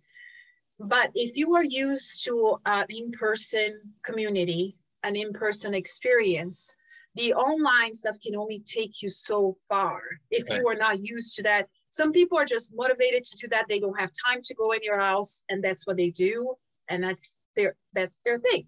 But 0.77 1.11
if 1.15 1.37
you 1.37 1.55
are 1.55 1.63
used 1.63 2.25
to 2.25 2.57
an 2.65 2.85
in 2.89 3.11
person 3.11 3.79
community, 4.03 4.77
an 5.03 5.15
in 5.15 5.31
person 5.31 5.73
experience, 5.73 6.75
the 7.15 7.33
online 7.33 7.93
stuff 7.93 8.17
can 8.25 8.35
only 8.35 8.59
take 8.59 9.01
you 9.01 9.09
so 9.09 9.57
far 9.67 10.01
if 10.31 10.49
you 10.49 10.67
are 10.67 10.75
not 10.75 10.99
used 11.01 11.35
to 11.35 11.43
that. 11.43 11.67
Some 11.89 12.11
people 12.11 12.37
are 12.37 12.45
just 12.45 12.73
motivated 12.75 13.23
to 13.23 13.37
do 13.37 13.47
that. 13.49 13.65
They 13.67 13.79
don't 13.79 13.99
have 13.99 14.11
time 14.27 14.41
to 14.43 14.53
go 14.53 14.71
anywhere 14.71 14.99
else, 14.99 15.43
and 15.49 15.63
that's 15.63 15.87
what 15.87 15.97
they 15.97 16.11
do. 16.11 16.55
And 16.87 17.03
that's 17.03 17.39
their 17.55 17.75
that's 17.93 18.19
their 18.19 18.37
thing. 18.37 18.67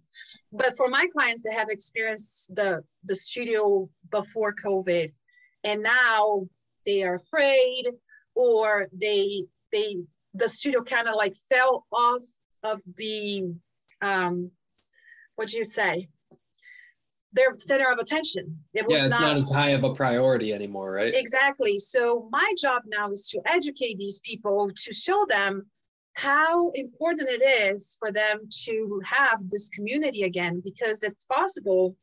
But 0.51 0.75
for 0.75 0.87
my 0.87 1.07
clients 1.13 1.43
that 1.43 1.53
have 1.53 1.69
experienced 1.69 2.55
the 2.55 2.83
the 3.03 3.15
studio 3.15 3.89
before 4.09 4.53
COVID, 4.65 5.11
and 5.63 5.83
now 5.83 6.47
they 6.85 7.03
are 7.03 7.15
afraid, 7.15 7.85
or 8.35 8.89
they 8.91 9.43
they 9.71 9.97
the 10.33 10.49
studio 10.49 10.81
kind 10.81 11.07
of 11.07 11.15
like 11.15 11.35
fell 11.35 11.85
off 11.91 12.23
of 12.63 12.81
the 12.95 13.53
um 14.01 14.51
what 15.35 15.49
do 15.49 15.57
you 15.57 15.65
say 15.65 16.07
their 17.33 17.53
center 17.53 17.91
of 17.91 17.99
attention. 17.99 18.59
It 18.73 18.87
was 18.87 19.01
yeah, 19.01 19.07
it's 19.07 19.19
not, 19.19 19.27
not, 19.27 19.37
as 19.37 19.51
high 19.51 19.69
of 19.69 19.83
a 19.83 19.93
priority 19.93 20.53
anymore, 20.53 20.91
right? 20.91 21.13
Exactly. 21.15 21.79
So 21.79 22.27
my 22.31 22.53
job 22.59 22.83
now 22.87 23.09
is 23.09 23.27
to 23.29 23.41
educate 23.45 23.97
these 23.97 24.19
people 24.21 24.69
to 24.75 24.93
show 24.93 25.25
them 25.29 25.65
how 26.15 26.71
important 26.71 27.29
it 27.29 27.41
is 27.41 27.95
for 27.99 28.11
them 28.11 28.41
to 28.65 29.01
have 29.05 29.47
this 29.49 29.69
community 29.69 30.23
again 30.23 30.61
because 30.63 31.03
it's 31.03 31.25
possible 31.25 31.95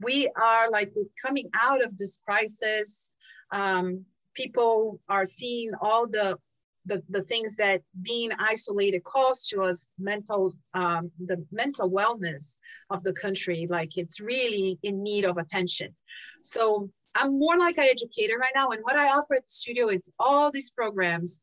we 0.00 0.28
are 0.34 0.68
like 0.70 0.92
coming 1.24 1.48
out 1.62 1.80
of 1.80 1.96
this 1.96 2.18
crisis 2.26 3.12
um, 3.52 4.04
people 4.34 5.00
are 5.08 5.24
seeing 5.24 5.70
all 5.80 6.06
the, 6.06 6.36
the 6.84 7.02
the 7.10 7.22
things 7.22 7.56
that 7.56 7.80
being 8.02 8.30
isolated 8.38 9.02
causes 9.04 9.46
to 9.48 9.62
us 9.62 9.90
mental 9.98 10.52
um, 10.74 11.10
the 11.26 11.44
mental 11.52 11.90
wellness 11.90 12.58
of 12.90 13.02
the 13.02 13.12
country 13.12 13.66
like 13.68 13.96
it's 13.96 14.20
really 14.20 14.78
in 14.82 15.02
need 15.02 15.24
of 15.24 15.36
attention 15.36 15.94
so 16.42 16.88
i'm 17.14 17.38
more 17.38 17.58
like 17.58 17.78
an 17.78 17.84
educator 17.84 18.38
right 18.38 18.52
now 18.54 18.68
and 18.70 18.80
what 18.82 18.96
i 18.96 19.08
offer 19.08 19.34
at 19.34 19.44
the 19.44 19.50
studio 19.50 19.88
is 19.88 20.10
all 20.18 20.50
these 20.50 20.70
programs 20.70 21.42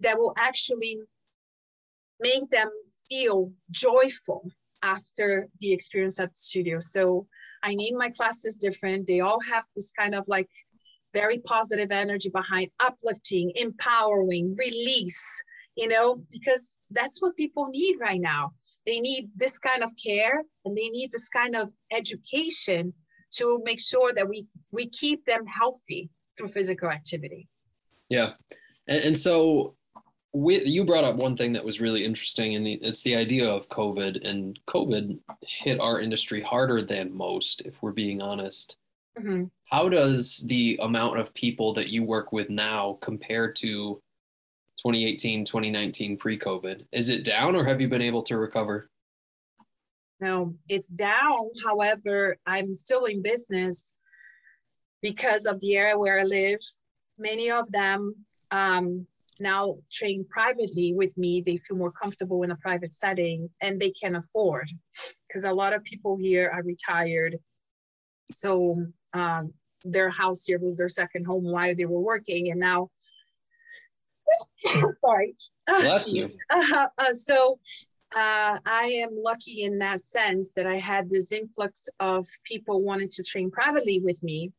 that 0.00 0.16
will 0.18 0.34
actually 0.38 0.98
make 2.20 2.48
them 2.50 2.68
feel 3.08 3.52
joyful 3.70 4.50
after 4.82 5.48
the 5.60 5.72
experience 5.72 6.18
at 6.20 6.30
the 6.30 6.36
studio. 6.36 6.78
So 6.80 7.26
I 7.62 7.74
name 7.74 7.96
my 7.96 8.10
classes 8.10 8.56
different. 8.56 9.06
They 9.06 9.20
all 9.20 9.40
have 9.50 9.64
this 9.74 9.92
kind 9.98 10.14
of 10.14 10.24
like 10.28 10.48
very 11.12 11.38
positive 11.38 11.90
energy 11.90 12.30
behind 12.30 12.68
uplifting, 12.80 13.52
empowering, 13.56 14.52
release, 14.58 15.42
you 15.76 15.88
know, 15.88 16.22
because 16.32 16.78
that's 16.90 17.20
what 17.20 17.36
people 17.36 17.66
need 17.70 17.96
right 18.00 18.20
now. 18.20 18.52
They 18.86 19.00
need 19.00 19.30
this 19.36 19.58
kind 19.58 19.82
of 19.82 19.92
care 20.02 20.42
and 20.64 20.76
they 20.76 20.88
need 20.88 21.12
this 21.12 21.28
kind 21.28 21.54
of 21.56 21.72
education 21.92 22.92
to 23.32 23.60
make 23.64 23.80
sure 23.80 24.12
that 24.14 24.28
we 24.28 24.46
we 24.72 24.88
keep 24.88 25.24
them 25.24 25.46
healthy 25.46 26.10
through 26.36 26.48
physical 26.48 26.90
activity. 26.90 27.48
Yeah. 28.08 28.32
And, 28.88 29.04
and 29.04 29.18
so 29.18 29.76
with, 30.32 30.66
you 30.66 30.84
brought 30.84 31.04
up 31.04 31.16
one 31.16 31.36
thing 31.36 31.52
that 31.54 31.64
was 31.64 31.80
really 31.80 32.04
interesting, 32.04 32.54
and 32.54 32.66
it's 32.66 33.02
the 33.02 33.16
idea 33.16 33.48
of 33.48 33.68
COVID. 33.68 34.26
And 34.26 34.58
COVID 34.68 35.18
hit 35.42 35.80
our 35.80 36.00
industry 36.00 36.40
harder 36.40 36.82
than 36.82 37.12
most, 37.12 37.62
if 37.62 37.82
we're 37.82 37.92
being 37.92 38.20
honest. 38.20 38.76
Mm-hmm. 39.18 39.44
How 39.70 39.88
does 39.88 40.44
the 40.46 40.78
amount 40.82 41.18
of 41.18 41.34
people 41.34 41.72
that 41.74 41.88
you 41.88 42.02
work 42.04 42.32
with 42.32 42.50
now 42.50 42.98
compare 43.00 43.52
to 43.52 44.00
2018, 44.78 45.44
2019 45.44 46.16
pre 46.16 46.38
COVID? 46.38 46.86
Is 46.92 47.10
it 47.10 47.24
down, 47.24 47.56
or 47.56 47.64
have 47.64 47.80
you 47.80 47.88
been 47.88 48.02
able 48.02 48.22
to 48.24 48.38
recover? 48.38 48.88
No, 50.20 50.54
it's 50.68 50.88
down. 50.88 51.50
However, 51.64 52.36
I'm 52.46 52.72
still 52.72 53.06
in 53.06 53.22
business 53.22 53.92
because 55.02 55.46
of 55.46 55.60
the 55.60 55.76
area 55.76 55.98
where 55.98 56.20
I 56.20 56.24
live. 56.24 56.60
Many 57.18 57.50
of 57.50 57.70
them 57.72 58.14
um, 58.50 59.06
now 59.40 59.76
train 59.90 60.24
privately 60.28 60.92
with 60.94 61.16
me, 61.16 61.40
they 61.40 61.56
feel 61.56 61.76
more 61.76 61.92
comfortable 61.92 62.42
in 62.42 62.50
a 62.50 62.56
private 62.56 62.92
setting 62.92 63.48
and 63.60 63.80
they 63.80 63.90
can 63.90 64.16
afford 64.16 64.70
because 65.26 65.44
a 65.44 65.52
lot 65.52 65.72
of 65.72 65.82
people 65.84 66.18
here 66.18 66.50
are 66.52 66.62
retired. 66.62 67.38
So 68.30 68.86
um, 69.14 69.52
their 69.84 70.10
house 70.10 70.44
here 70.44 70.58
was 70.58 70.76
their 70.76 70.88
second 70.88 71.24
home 71.24 71.44
while 71.44 71.74
they 71.74 71.86
were 71.86 72.00
working. 72.00 72.50
And 72.50 72.60
now, 72.60 72.90
sorry. 75.04 75.36
Bless 75.66 76.12
you. 76.12 76.26
Uh, 76.50 76.86
uh, 76.98 77.12
so 77.12 77.58
uh, 78.14 78.58
I 78.66 79.02
am 79.02 79.10
lucky 79.12 79.62
in 79.62 79.78
that 79.78 80.00
sense 80.00 80.54
that 80.54 80.66
I 80.66 80.76
had 80.76 81.08
this 81.08 81.32
influx 81.32 81.88
of 82.00 82.26
people 82.44 82.84
wanting 82.84 83.08
to 83.08 83.24
train 83.24 83.50
privately 83.50 84.00
with 84.02 84.22
me 84.22 84.52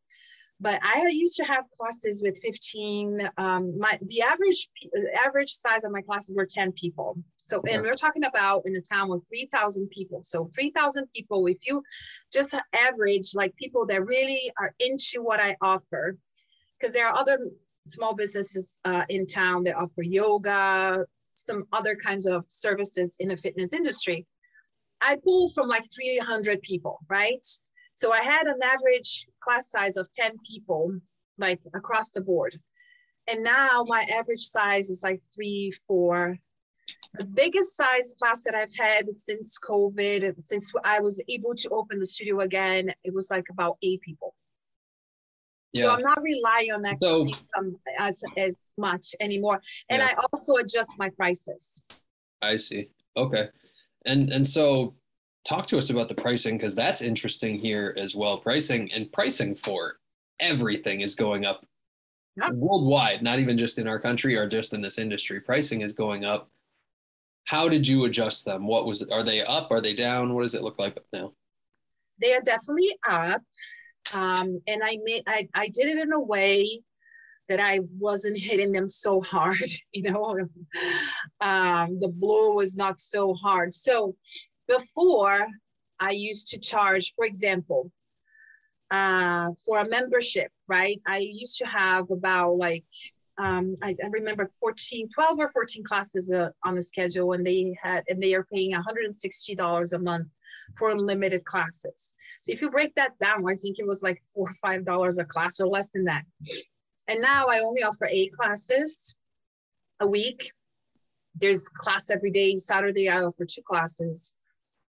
but 0.61 0.79
I 0.83 1.09
used 1.11 1.35
to 1.37 1.43
have 1.43 1.65
classes 1.71 2.21
with 2.23 2.39
15. 2.39 3.29
Um, 3.37 3.77
my 3.77 3.97
the 4.03 4.21
average 4.21 4.69
average 5.25 5.49
size 5.49 5.83
of 5.83 5.91
my 5.91 6.01
classes 6.01 6.35
were 6.35 6.45
10 6.45 6.71
people. 6.73 7.17
So, 7.37 7.61
and 7.69 7.81
we're 7.81 7.95
talking 7.95 8.23
about 8.23 8.61
in 8.65 8.75
a 8.75 8.81
town 8.81 9.09
with 9.09 9.27
3,000 9.27 9.89
people. 9.89 10.21
So, 10.23 10.49
3,000 10.55 11.07
people. 11.13 11.47
If 11.47 11.57
you 11.67 11.83
just 12.31 12.55
average 12.87 13.31
like 13.35 13.55
people 13.55 13.85
that 13.87 14.05
really 14.05 14.51
are 14.59 14.73
into 14.79 15.21
what 15.21 15.43
I 15.43 15.55
offer, 15.61 16.17
because 16.79 16.93
there 16.93 17.07
are 17.07 17.17
other 17.17 17.37
small 17.85 18.15
businesses 18.15 18.79
uh, 18.85 19.03
in 19.09 19.25
town 19.25 19.63
that 19.63 19.75
offer 19.75 20.03
yoga, 20.03 21.05
some 21.35 21.63
other 21.73 21.95
kinds 21.95 22.27
of 22.27 22.45
services 22.47 23.17
in 23.19 23.29
the 23.29 23.37
fitness 23.37 23.73
industry. 23.73 24.25
I 25.01 25.17
pull 25.23 25.49
from 25.49 25.67
like 25.67 25.83
300 25.93 26.61
people, 26.61 26.99
right? 27.09 27.43
So 27.93 28.13
I 28.13 28.21
had 28.21 28.47
an 28.47 28.59
average 28.63 29.27
class 29.43 29.69
size 29.69 29.97
of 29.97 30.07
10 30.13 30.37
people, 30.47 30.93
like 31.37 31.59
across 31.73 32.11
the 32.11 32.21
board. 32.21 32.55
And 33.27 33.43
now 33.43 33.83
my 33.87 34.05
average 34.13 34.41
size 34.41 34.89
is 34.89 35.03
like 35.03 35.21
three, 35.33 35.71
four. 35.87 36.37
The 37.17 37.25
biggest 37.25 37.75
size 37.75 38.15
class 38.17 38.43
that 38.45 38.55
I've 38.55 38.75
had 38.77 39.13
since 39.15 39.57
COVID, 39.59 40.39
since 40.39 40.71
I 40.83 40.99
was 41.01 41.21
able 41.27 41.53
to 41.55 41.69
open 41.69 41.99
the 41.99 42.05
studio 42.05 42.39
again, 42.39 42.89
it 43.03 43.13
was 43.13 43.29
like 43.29 43.45
about 43.51 43.77
eight 43.83 44.01
people. 44.01 44.33
Yeah. 45.73 45.83
So 45.83 45.93
I'm 45.93 46.01
not 46.01 46.21
relying 46.21 46.71
on 46.73 46.81
that 46.83 46.97
so, 47.01 47.27
um, 47.57 47.77
as 47.99 48.23
as 48.37 48.73
much 48.77 49.15
anymore. 49.19 49.61
And 49.89 50.01
yeah. 50.01 50.09
I 50.17 50.23
also 50.31 50.55
adjust 50.55 50.97
my 50.97 51.09
prices. 51.09 51.83
I 52.41 52.55
see. 52.57 52.89
Okay. 53.15 53.49
And 54.05 54.31
and 54.31 54.45
so 54.45 54.95
talk 55.45 55.65
to 55.67 55.77
us 55.77 55.89
about 55.89 56.07
the 56.07 56.15
pricing 56.15 56.57
because 56.57 56.75
that's 56.75 57.01
interesting 57.01 57.57
here 57.57 57.95
as 57.97 58.15
well. 58.15 58.37
Pricing 58.37 58.91
and 58.91 59.11
pricing 59.11 59.55
for 59.55 59.97
everything 60.39 61.01
is 61.01 61.15
going 61.15 61.45
up 61.45 61.65
yeah. 62.35 62.49
worldwide, 62.51 63.21
not 63.21 63.39
even 63.39 63.57
just 63.57 63.79
in 63.79 63.87
our 63.87 63.99
country 63.99 64.35
or 64.35 64.47
just 64.47 64.73
in 64.73 64.81
this 64.81 64.97
industry. 64.97 65.39
Pricing 65.39 65.81
is 65.81 65.93
going 65.93 66.25
up. 66.25 66.49
How 67.45 67.67
did 67.67 67.87
you 67.87 68.05
adjust 68.05 68.45
them? 68.45 68.67
What 68.67 68.85
was? 68.85 69.03
Are 69.03 69.23
they 69.23 69.43
up? 69.43 69.71
Are 69.71 69.81
they 69.81 69.93
down? 69.93 70.33
What 70.33 70.41
does 70.41 70.55
it 70.55 70.63
look 70.63 70.79
like 70.79 70.97
now? 71.11 71.33
They 72.21 72.33
are 72.33 72.41
definitely 72.41 72.95
up. 73.09 73.41
Um, 74.13 74.61
and 74.67 74.81
I 74.83 74.97
made 75.03 75.23
I, 75.27 75.47
I 75.53 75.67
did 75.69 75.87
it 75.87 75.97
in 75.97 76.13
a 76.13 76.19
way 76.19 76.67
that 77.47 77.59
I 77.59 77.79
wasn't 77.99 78.37
hitting 78.37 78.71
them 78.71 78.89
so 78.89 79.21
hard, 79.21 79.69
you 79.91 80.03
know. 80.03 80.39
Um, 81.41 81.99
the 81.99 82.07
blow 82.07 82.51
was 82.51 82.77
not 82.77 82.99
so 82.99 83.33
hard. 83.33 83.73
So 83.73 84.15
before, 84.67 85.47
I 85.99 86.11
used 86.11 86.47
to 86.49 86.59
charge, 86.59 87.13
for 87.15 87.25
example, 87.25 87.91
uh, 88.89 89.49
for 89.65 89.79
a 89.79 89.89
membership, 89.89 90.51
right? 90.67 90.99
I 91.07 91.17
used 91.17 91.57
to 91.59 91.67
have 91.67 92.09
about 92.09 92.57
like, 92.57 92.83
um, 93.41 93.75
I, 93.81 93.95
I, 94.03 94.07
remember 94.11 94.45
14, 94.45 95.09
12 95.15 95.39
or 95.39 95.49
14 95.49 95.83
classes 95.83 96.31
uh, 96.31 96.49
on 96.63 96.75
the 96.75 96.81
schedule 96.81 97.33
and 97.33 97.45
they 97.45 97.75
had, 97.81 98.03
and 98.07 98.21
they 98.21 98.35
are 98.35 98.45
paying 98.53 98.71
$160 98.71 99.93
a 99.93 99.99
month 99.99 100.27
for 100.77 100.91
unlimited 100.91 101.43
classes. 101.45 102.15
So 102.43 102.51
if 102.51 102.61
you 102.61 102.69
break 102.69 102.93
that 102.95 103.17
down, 103.17 103.43
I 103.49 103.55
think 103.55 103.79
it 103.79 103.87
was 103.87 104.03
like 104.03 104.19
four 104.33 104.47
or 104.49 104.53
five 104.61 104.85
dollars 104.85 105.17
a 105.17 105.25
class 105.25 105.59
or 105.59 105.67
less 105.67 105.89
than 105.89 106.05
that. 106.05 106.23
And 107.07 107.19
now 107.19 107.47
I 107.49 107.59
only 107.65 107.81
offer 107.81 108.07
eight 108.11 108.31
classes 108.33 109.15
a 109.99 110.07
week. 110.07 110.51
There's 111.33 111.67
class 111.67 112.11
every 112.11 112.31
day. 112.31 112.55
Saturday 112.57 113.09
I 113.09 113.23
offer 113.23 113.45
two 113.45 113.63
classes. 113.67 114.31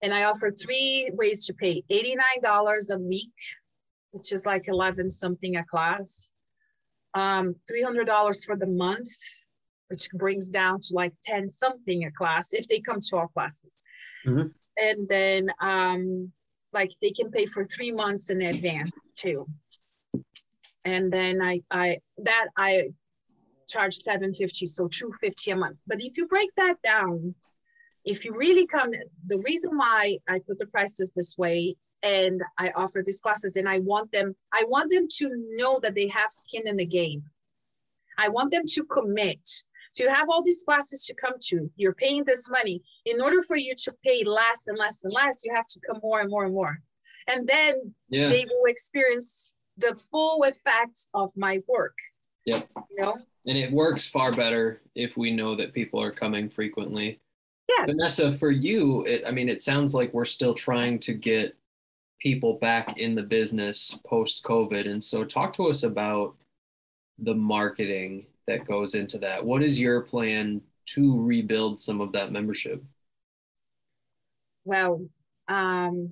And 0.04 0.14
I 0.14 0.26
offer 0.26 0.52
three 0.52 1.10
ways 1.14 1.48
to 1.48 1.54
pay 1.54 1.84
$89 1.92 2.92
a 2.92 3.00
week, 3.00 3.34
which 4.12 4.32
is 4.34 4.46
like 4.46 4.68
11 4.68 5.10
something 5.10 5.56
a 5.56 5.66
class, 5.66 6.30
um, 7.16 7.56
$300 7.72 8.46
for 8.46 8.56
the 8.56 8.68
month, 8.68 9.10
which 9.88 10.10
brings 10.12 10.50
down 10.50 10.80
to 10.82 10.94
like 10.94 11.14
10 11.24 11.50
something 11.50 12.06
a 12.06 12.12
class 12.12 12.54
if 12.54 12.68
they 12.68 12.80
come 12.80 13.00
to 13.00 13.18
all 13.18 13.28
classes. 13.28 13.80
Mm-hmm. 14.28 14.48
And 14.78 15.10
then 15.10 15.50
um, 15.62 16.32
like 16.74 16.92
they 17.02 17.12
can 17.12 17.32
pay 17.32 17.46
for 17.46 17.64
three 17.64 17.92
months 17.92 18.30
in 18.30 18.42
advance 18.42 18.92
too. 19.16 19.48
And 20.84 21.12
then 21.12 21.42
I, 21.42 21.62
I 21.72 21.98
that 22.20 22.48
I 22.58 22.90
charge 23.68 23.96
750, 23.96 24.66
so 24.68 24.88
250 24.88 25.52
a 25.52 25.56
month. 25.56 25.82
But 25.88 25.98
if 26.04 26.18
you 26.18 26.28
break 26.28 26.50
that 26.58 26.76
down, 26.84 27.34
if 28.04 28.24
you 28.24 28.36
really 28.38 28.68
come, 28.68 28.92
the 29.26 29.42
reason 29.46 29.78
why 29.78 30.18
I 30.30 30.40
put 30.46 30.60
the 30.60 30.68
prices 30.68 31.12
this 31.16 31.36
way 31.38 31.76
and 32.06 32.42
I 32.60 32.72
offer 32.76 33.02
these 33.04 33.20
classes 33.20 33.56
and 33.56 33.68
I 33.68 33.80
want 33.80 34.12
them, 34.12 34.36
I 34.54 34.64
want 34.68 34.92
them 34.92 35.08
to 35.18 35.30
know 35.58 35.80
that 35.82 35.96
they 35.96 36.08
have 36.10 36.32
skin 36.32 36.68
in 36.68 36.78
the 36.78 36.86
game. 36.86 37.24
I 38.18 38.30
want 38.30 38.52
them 38.52 38.64
to 38.66 38.84
commit. 38.86 39.50
So 39.92 40.04
you 40.04 40.10
have 40.10 40.30
all 40.30 40.44
these 40.44 40.64
classes 40.64 41.06
to 41.06 41.16
come 41.16 41.36
to. 41.48 41.70
You're 41.78 41.94
paying 41.96 42.24
this 42.24 42.50
money. 42.50 42.82
In 43.06 43.22
order 43.22 43.42
for 43.42 43.58
you 43.58 43.74
to 43.76 43.94
pay 44.04 44.24
less 44.24 44.68
and 44.68 44.78
less 44.78 45.04
and 45.04 45.14
less, 45.14 45.44
you 45.44 45.54
have 45.54 45.68
to 45.68 45.80
come 45.88 46.00
more 46.04 46.20
and 46.20 46.30
more 46.30 46.46
and 46.46 46.54
more. 46.54 46.80
And 47.28 47.48
then 47.48 47.94
Yeah. 48.10 48.28
they 48.28 48.46
will 48.48 48.66
experience 48.66 49.54
the 49.78 49.96
full 50.12 50.44
effects 50.44 51.10
of 51.14 51.32
my 51.36 51.62
work. 51.68 51.98
Yep. 52.46 52.70
You 52.92 53.02
know? 53.02 53.18
And 53.48 53.58
it 53.58 53.72
works 53.72 54.06
far 54.08 54.32
better 54.32 54.82
if 54.94 55.18
we 55.18 55.32
know 55.32 55.56
that 55.56 55.74
people 55.74 56.02
are 56.02 56.12
coming 56.12 56.50
frequently. 56.50 57.20
Yes. 57.68 57.96
Wanessa, 57.96 58.38
for 58.38 58.52
you, 58.52 59.04
it, 59.06 59.24
I 59.26 59.32
mean, 59.32 59.50
it 59.50 59.62
sounds 59.62 59.96
like 59.96 60.14
we're 60.14 60.26
still 60.26 60.54
trying 60.54 61.00
to 61.00 61.14
get 61.14 61.56
people 62.26 62.58
back 62.58 62.98
in 62.98 63.14
the 63.14 63.22
business 63.22 64.00
post 64.04 64.44
COVID. 64.44 64.90
And 64.90 65.02
so, 65.02 65.24
talk 65.24 65.54
to 65.54 65.68
us 65.68 65.84
about 65.84 66.36
the 67.20 67.36
marketing 67.36 68.26
that 68.48 68.66
goes 68.66 68.96
into 68.96 69.20
that. 69.20 69.46
What 69.46 69.62
is 69.62 69.80
your 69.80 70.02
plan 70.02 70.62
to 70.88 71.22
rebuild 71.22 71.80
some 71.80 72.02
of 72.02 72.12
that 72.14 72.32
membership? 72.32 72.84
Well, 74.64 75.08
um, 75.48 76.12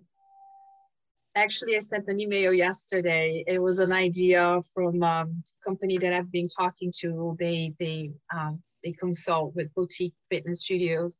actually, 1.35 1.75
I 1.75 1.79
sent 1.79 2.07
an 2.07 2.19
email 2.19 2.53
yesterday. 2.53 3.43
It 3.47 3.59
was 3.59 3.79
an 3.79 3.91
idea 3.91 4.61
from 4.71 5.01
um, 5.01 5.41
a 5.41 5.67
company 5.67 5.97
that 5.97 6.13
I've 6.13 6.31
been 6.31 6.47
talking 6.47 6.91
to. 6.99 7.35
They 7.39 7.73
they 7.79 8.11
um, 8.31 8.61
they 8.83 8.91
consult 8.91 9.55
with 9.55 9.73
boutique 9.73 10.13
fitness 10.29 10.61
studios, 10.61 11.17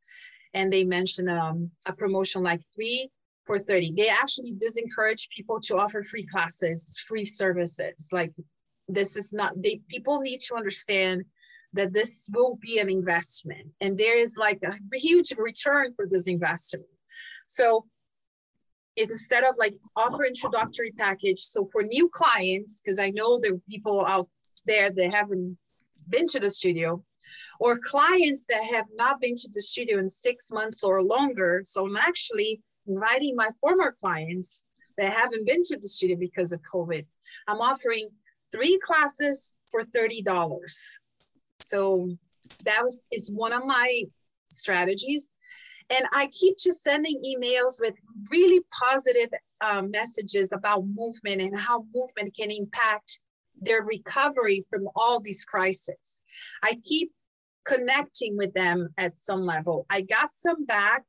and 0.53 0.71
they 0.71 0.83
mentioned 0.83 1.31
um, 1.31 1.71
a 1.87 1.93
promotion 1.93 2.43
like 2.43 2.61
three 2.75 3.09
for 3.45 3.59
30. 3.59 3.93
They 3.95 4.09
actually 4.09 4.53
disencourage 4.53 5.29
people 5.35 5.59
to 5.61 5.77
offer 5.77 6.03
free 6.03 6.25
classes, 6.25 6.97
free 7.07 7.25
services. 7.25 8.09
Like 8.11 8.31
this 8.87 9.15
is 9.15 9.33
not 9.33 9.53
they 9.61 9.81
people 9.89 10.19
need 10.21 10.41
to 10.41 10.55
understand 10.55 11.23
that 11.73 11.93
this 11.93 12.29
will 12.33 12.57
be 12.61 12.79
an 12.79 12.89
investment 12.89 13.67
and 13.81 13.97
there 13.97 14.17
is 14.17 14.37
like 14.39 14.59
a 14.63 14.75
huge 14.93 15.33
return 15.37 15.93
for 15.93 16.05
this 16.07 16.27
investment. 16.27 16.85
So 17.47 17.85
instead 18.95 19.43
of 19.43 19.55
like 19.57 19.75
offer 19.95 20.25
introductory 20.25 20.91
package, 20.91 21.39
so 21.39 21.67
for 21.71 21.83
new 21.83 22.09
clients, 22.09 22.81
because 22.81 22.99
I 22.99 23.09
know 23.09 23.39
there 23.39 23.53
are 23.53 23.61
people 23.69 24.05
out 24.05 24.29
there 24.65 24.91
that 24.91 25.13
haven't 25.13 25.57
been 26.09 26.27
to 26.27 26.39
the 26.39 26.49
studio, 26.49 27.03
or 27.59 27.79
clients 27.79 28.45
that 28.49 28.63
have 28.63 28.85
not 28.95 29.19
been 29.19 29.35
to 29.35 29.49
the 29.51 29.61
studio 29.61 29.97
in 29.99 30.09
six 30.09 30.51
months 30.51 30.83
or 30.83 31.01
longer. 31.01 31.61
So 31.65 31.85
I'm 31.85 31.97
actually 31.97 32.61
inviting 32.88 33.35
my 33.35 33.49
former 33.60 33.95
clients 33.99 34.65
that 34.97 35.11
haven't 35.11 35.47
been 35.47 35.64
to 35.64 35.77
the 35.80 35.88
studio 35.88 36.18
because 36.18 36.51
of 36.51 36.61
COVID. 36.61 37.05
I'm 37.47 37.61
offering 37.61 38.10
three 38.51 38.80
classes 38.84 39.55
for 39.72 39.81
$30. 39.81 40.23
So 41.60 42.15
that 42.65 42.80
was 42.84 43.07
it's 43.11 43.30
one 43.30 43.53
of 43.53 43.65
my 43.65 44.03
strategies. 44.51 45.34
And 45.89 46.05
I 46.14 46.27
keep 46.27 46.57
just 46.57 46.84
sending 46.84 47.22
emails 47.26 47.80
with 47.80 47.93
really 48.31 48.64
positive 48.80 49.30
um, 49.61 49.91
messages 49.91 50.51
about 50.51 50.85
movement 50.85 51.41
and 51.41 51.57
how 51.57 51.84
movement 51.93 52.35
can 52.38 52.51
impact 52.51 53.19
their 53.61 53.84
recovery 53.84 54.64
from 54.69 54.88
all 54.95 55.19
these 55.19 55.45
crises. 55.45 56.22
I 56.64 56.77
keep 56.84 57.11
connecting 57.65 58.38
with 58.38 58.53
them 58.53 58.89
at 58.97 59.15
some 59.15 59.45
level. 59.45 59.85
I 59.89 60.01
got 60.01 60.34
some 60.34 60.65
back. 60.65 61.03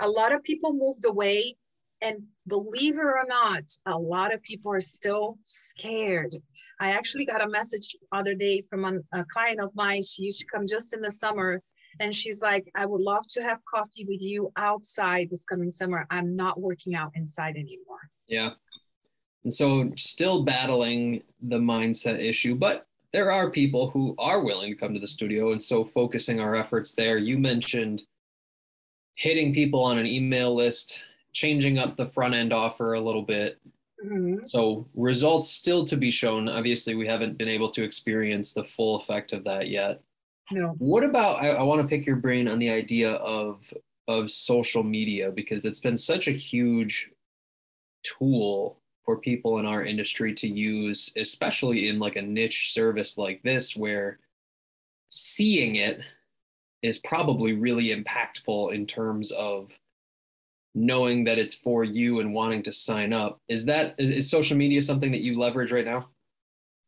A 0.00 0.08
lot 0.08 0.32
of 0.32 0.42
people 0.42 0.72
moved 0.72 1.04
away. 1.04 1.56
And 2.02 2.22
believe 2.48 2.94
it 2.94 3.04
or 3.04 3.26
not, 3.28 3.64
a 3.84 3.98
lot 3.98 4.32
of 4.32 4.42
people 4.42 4.72
are 4.72 4.80
still 4.80 5.36
scared. 5.42 6.34
I 6.80 6.92
actually 6.92 7.26
got 7.26 7.44
a 7.44 7.48
message 7.48 7.94
other 8.10 8.34
day 8.34 8.62
from 8.62 8.84
a, 8.86 9.18
a 9.18 9.24
client 9.30 9.60
of 9.60 9.70
mine. 9.74 10.02
She 10.02 10.22
used 10.22 10.40
to 10.40 10.46
come 10.46 10.64
just 10.66 10.94
in 10.94 11.02
the 11.02 11.10
summer. 11.10 11.60
And 12.00 12.14
she's 12.14 12.40
like, 12.40 12.70
I 12.74 12.86
would 12.86 13.02
love 13.02 13.24
to 13.32 13.42
have 13.42 13.58
coffee 13.66 14.06
with 14.08 14.22
you 14.22 14.50
outside 14.56 15.28
this 15.30 15.44
coming 15.44 15.70
summer. 15.70 16.06
I'm 16.10 16.34
not 16.34 16.58
working 16.58 16.94
out 16.94 17.10
inside 17.14 17.56
anymore. 17.56 18.08
Yeah. 18.26 18.50
And 19.44 19.52
so, 19.52 19.90
still 19.96 20.44
battling 20.44 21.22
the 21.42 21.58
mindset 21.58 22.18
issue, 22.18 22.54
but 22.54 22.86
there 23.12 23.30
are 23.30 23.50
people 23.50 23.90
who 23.90 24.14
are 24.18 24.42
willing 24.42 24.70
to 24.70 24.78
come 24.78 24.94
to 24.94 25.00
the 25.00 25.08
studio. 25.08 25.52
And 25.52 25.62
so, 25.62 25.84
focusing 25.84 26.40
our 26.40 26.54
efforts 26.54 26.94
there. 26.94 27.18
You 27.18 27.38
mentioned 27.38 28.02
hitting 29.20 29.52
people 29.52 29.84
on 29.84 29.98
an 29.98 30.06
email 30.06 30.54
list, 30.54 31.04
changing 31.34 31.76
up 31.76 31.94
the 31.94 32.06
front 32.06 32.32
end 32.32 32.54
offer 32.54 32.94
a 32.94 33.00
little 33.00 33.20
bit. 33.20 33.60
Mhm. 34.02 34.46
So, 34.46 34.88
results 34.94 35.50
still 35.50 35.84
to 35.84 35.96
be 35.98 36.10
shown. 36.10 36.48
Obviously, 36.48 36.94
we 36.94 37.06
haven't 37.06 37.36
been 37.36 37.46
able 37.46 37.68
to 37.72 37.84
experience 37.84 38.54
the 38.54 38.64
full 38.64 38.96
effect 38.96 39.34
of 39.34 39.44
that 39.44 39.68
yet. 39.68 40.00
No. 40.50 40.68
What 40.78 41.04
about? 41.04 41.42
I, 41.42 41.50
I 41.50 41.62
want 41.62 41.82
to 41.82 41.86
pick 41.86 42.06
your 42.06 42.16
brain 42.16 42.48
on 42.48 42.58
the 42.58 42.70
idea 42.70 43.12
of 43.12 43.72
of 44.08 44.30
social 44.30 44.82
media 44.82 45.30
because 45.30 45.66
it's 45.66 45.80
been 45.80 45.98
such 45.98 46.26
a 46.26 46.32
huge 46.32 47.10
tool 48.02 48.80
for 49.04 49.18
people 49.18 49.58
in 49.58 49.66
our 49.66 49.84
industry 49.84 50.32
to 50.34 50.48
use, 50.48 51.12
especially 51.16 51.88
in 51.88 51.98
like 51.98 52.16
a 52.16 52.22
niche 52.22 52.72
service 52.72 53.18
like 53.18 53.42
this, 53.42 53.76
where 53.76 54.18
seeing 55.08 55.76
it 55.76 56.00
is 56.82 56.98
probably 56.98 57.52
really 57.52 57.88
impactful 57.88 58.74
in 58.74 58.86
terms 58.86 59.32
of 59.32 59.78
knowing 60.74 61.24
that 61.24 61.38
it's 61.38 61.54
for 61.54 61.84
you 61.84 62.20
and 62.20 62.32
wanting 62.32 62.62
to 62.62 62.72
sign 62.72 63.12
up. 63.12 63.40
Is 63.48 63.64
that 63.66 63.94
is, 63.98 64.10
is 64.10 64.30
social 64.30 64.56
media 64.56 64.80
something 64.80 65.10
that 65.12 65.22
you 65.22 65.38
leverage 65.38 65.72
right 65.72 65.84
now? 65.84 66.08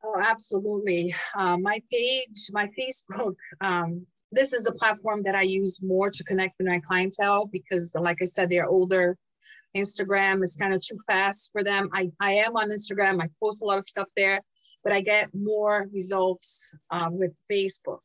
Oh, 0.05 0.21
absolutely. 0.21 1.15
Uh, 1.37 1.57
my 1.57 1.81
page, 1.91 2.51
my 2.53 2.69
Facebook, 2.79 3.35
um, 3.61 4.07
this 4.33 4.53
is 4.53 4.67
a 4.67 4.73
platform 4.73 5.23
that 5.25 5.35
I 5.35 5.43
use 5.43 5.81
more 5.83 6.11
to 6.11 6.25
connect 6.25 6.55
with 6.59 6.67
my 6.67 6.81
clientele 6.81 7.47
because, 7.47 7.95
like 7.99 8.19
I 8.21 8.25
said, 8.25 8.49
they're 8.51 8.67
older. 8.67 9.17
Instagram 9.77 10.43
is 10.43 10.57
kind 10.57 10.75
of 10.75 10.81
too 10.81 10.99
fast 11.07 11.51
for 11.53 11.63
them. 11.63 11.89
I, 11.93 12.11
I 12.21 12.33
am 12.33 12.57
on 12.57 12.71
Instagram, 12.71 13.23
I 13.23 13.29
post 13.41 13.63
a 13.63 13.67
lot 13.67 13.79
of 13.79 13.85
stuff 13.85 14.09
there, 14.17 14.41
but 14.85 14.93
I 14.93 15.01
get 15.01 15.29
more 15.35 15.89
results 15.93 16.73
um, 16.91 17.19
with 17.19 17.37
Facebook. 17.51 18.01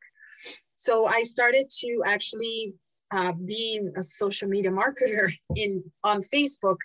So 0.77 1.07
I 1.07 1.23
started 1.23 1.69
to 1.79 2.03
actually 2.05 2.73
uh, 3.11 3.33
being 3.45 3.91
a 3.97 4.01
social 4.03 4.47
media 4.47 4.71
marketer 4.71 5.29
in 5.55 5.83
on 6.03 6.21
Facebook, 6.21 6.77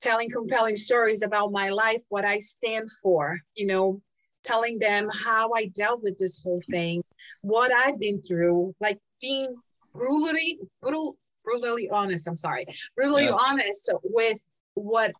telling 0.00 0.30
compelling 0.30 0.76
stories 0.76 1.22
about 1.22 1.52
my 1.52 1.68
life, 1.68 2.02
what 2.08 2.24
I 2.24 2.38
stand 2.38 2.88
for, 3.02 3.38
you 3.54 3.66
know, 3.66 4.00
telling 4.44 4.78
them 4.78 5.08
how 5.24 5.52
I 5.52 5.66
dealt 5.74 6.02
with 6.02 6.18
this 6.18 6.42
whole 6.42 6.60
thing, 6.70 7.02
what 7.42 7.70
I've 7.70 8.00
been 8.00 8.20
through, 8.22 8.74
like 8.80 8.98
being 9.20 9.54
brutally, 9.94 10.58
brutal, 10.80 11.16
brutally 11.44 11.90
honest. 11.90 12.26
I'm 12.26 12.34
sorry, 12.34 12.64
brutally 12.96 13.26
Yeah. 13.26 13.36
honest 13.38 13.92
with 14.02 14.38
what 14.74 15.12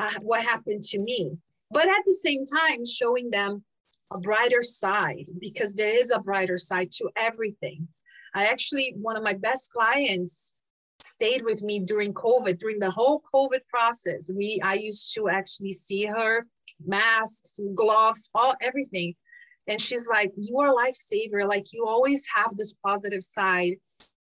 uh, 0.00 0.18
what 0.20 0.42
happened 0.42 0.82
to 0.82 0.98
me, 0.98 1.30
but 1.70 1.88
at 1.88 2.02
the 2.04 2.12
same 2.14 2.44
time 2.44 2.84
showing 2.84 3.30
them 3.30 3.64
a 4.12 4.18
brighter 4.18 4.62
side 4.62 5.26
because 5.40 5.74
there 5.74 5.88
is 5.88 6.10
a 6.10 6.20
brighter 6.20 6.58
side 6.58 6.90
to 6.92 7.10
everything. 7.16 7.88
I 8.34 8.46
actually 8.46 8.94
one 8.96 9.16
of 9.16 9.24
my 9.24 9.32
best 9.32 9.72
clients 9.72 10.54
stayed 11.00 11.42
with 11.42 11.62
me 11.62 11.80
during 11.80 12.14
COVID, 12.14 12.58
during 12.58 12.78
the 12.78 12.90
whole 12.90 13.22
COVID 13.34 13.60
process. 13.72 14.30
We 14.34 14.60
I 14.62 14.74
used 14.74 15.14
to 15.14 15.28
actually 15.28 15.72
see 15.72 16.06
her 16.06 16.46
masks, 16.84 17.58
gloves, 17.74 18.30
all 18.34 18.54
everything. 18.60 19.14
And 19.66 19.80
she's 19.80 20.08
like, 20.08 20.32
You 20.36 20.58
are 20.60 20.68
a 20.68 20.74
lifesaver. 20.74 21.48
Like 21.48 21.64
you 21.72 21.86
always 21.88 22.26
have 22.34 22.56
this 22.56 22.76
positive 22.84 23.22
side 23.22 23.74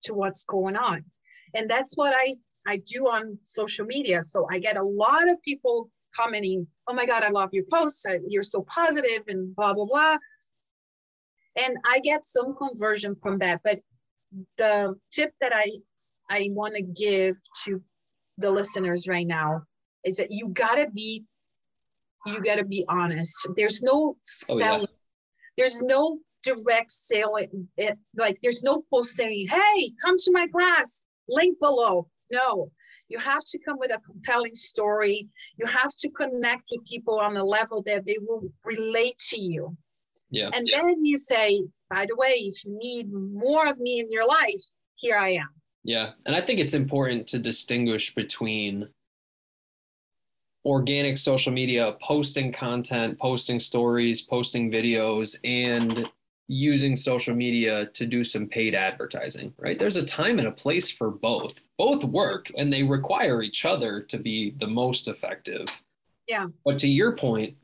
to 0.04 0.14
what's 0.14 0.44
going 0.44 0.76
on. 0.76 1.04
And 1.54 1.70
that's 1.70 1.96
what 1.96 2.14
I 2.16 2.36
I 2.68 2.78
do 2.78 3.06
on 3.06 3.38
social 3.44 3.86
media. 3.86 4.24
So 4.24 4.48
I 4.52 4.60
get 4.60 4.78
a 4.78 4.84
lot 4.84 5.30
of 5.30 5.42
people 5.44 5.90
commenting, 6.16 6.68
Oh 6.88 6.94
my 6.94 7.06
God, 7.06 7.24
I 7.24 7.30
love 7.30 7.50
your 7.54 7.66
posts. 7.72 8.06
You're 8.28 8.44
so 8.44 8.66
positive 8.74 9.24
and 9.28 9.56
blah, 9.56 9.74
blah, 9.74 9.86
blah. 9.86 10.18
And 11.58 11.78
I 11.86 12.00
get 12.00 12.24
some 12.24 12.56
conversion 12.56 13.16
from 13.16 13.40
that. 13.40 13.62
But 13.64 13.80
the 14.58 14.96
tip 15.12 15.34
that 15.42 15.54
I 15.56 15.66
I 16.30 16.50
want 16.52 16.76
to 16.76 16.82
give 16.82 17.36
to 17.66 17.82
the 18.38 18.52
listeners 18.52 19.08
right 19.08 19.28
now 19.28 19.64
is 20.04 20.18
that 20.18 20.28
you 20.32 20.50
gotta 20.50 20.90
be 20.90 21.24
you 22.26 22.42
gotta 22.42 22.66
be 22.66 22.84
honest. 22.90 23.48
There's 23.56 23.82
no 23.84 24.16
Oh, 24.50 24.58
yeah. 24.58 24.66
selling. 24.72 24.88
There's 25.58 25.82
no 25.82 26.20
direct 26.44 26.92
selling. 26.92 27.70
It 27.78 27.98
like 28.18 28.38
there's 28.42 28.64
no 28.64 28.84
post 28.92 29.16
saying, 29.16 29.48
"Hey, 29.48 29.92
come 30.04 30.18
to 30.18 30.32
my 30.32 30.48
class. 30.48 31.04
Link 31.30 31.60
below." 31.60 32.10
No, 32.32 32.72
you 33.10 33.20
have 33.20 33.44
to 33.46 33.60
come 33.60 33.78
with 33.80 33.92
a 33.92 34.00
compelling 34.00 34.56
story. 34.56 35.28
You 35.58 35.66
have 35.68 35.92
to 36.00 36.10
connect 36.10 36.64
with 36.72 36.86
people 36.86 37.20
on 37.20 37.38
a 37.38 37.44
level 37.44 37.84
that 37.86 38.06
they 38.06 38.18
will 38.22 38.52
relate 38.64 39.18
to 39.30 39.40
you. 39.40 39.78
Yeah. 40.30 40.50
And 40.54 40.68
then 40.74 41.06
you 41.06 41.18
say, 41.18 41.64
by 41.90 42.06
the 42.08 42.16
way, 42.16 42.30
if 42.30 42.66
you 42.66 42.78
need 42.82 43.12
more 43.12 43.68
of 43.68 43.80
me 43.80 44.00
in 44.00 44.12
your 44.12 44.28
life, 44.28 44.64
here 44.96 45.18
I 45.18 45.30
am. 45.30 45.50
Yeah. 45.84 46.12
And 46.26 46.36
I 46.36 46.42
think 46.42 46.60
it's 46.60 46.74
important 46.74 47.28
to 47.28 47.40
distinguish 47.40 48.14
between 48.16 48.90
organic 50.66 51.18
social 51.18 51.54
media, 51.54 51.96
posting 52.02 52.52
content, 52.52 53.20
posting 53.20 53.60
stories, 53.60 54.24
posting 54.24 54.72
videos, 54.72 55.38
and 55.44 56.12
using 56.48 56.96
social 56.96 57.36
media 57.36 57.88
to 57.88 58.06
do 58.06 58.24
some 58.24 58.48
paid 58.48 58.76
advertising, 58.76 59.54
right? 59.58 59.80
There's 59.80 59.96
a 59.96 60.06
time 60.06 60.38
and 60.38 60.48
a 60.48 60.52
place 60.52 60.92
for 60.92 61.10
both. 61.10 61.68
Both 61.78 62.04
work 62.04 62.52
and 62.56 62.72
they 62.72 62.84
require 62.84 63.42
each 63.42 63.66
other 63.66 64.02
to 64.02 64.18
be 64.18 64.52
the 64.58 64.68
most 64.68 65.08
effective. 65.08 65.68
Yeah. 66.28 66.48
But 66.64 66.78
to 66.80 66.88
your 66.88 67.14
point, 67.14 67.56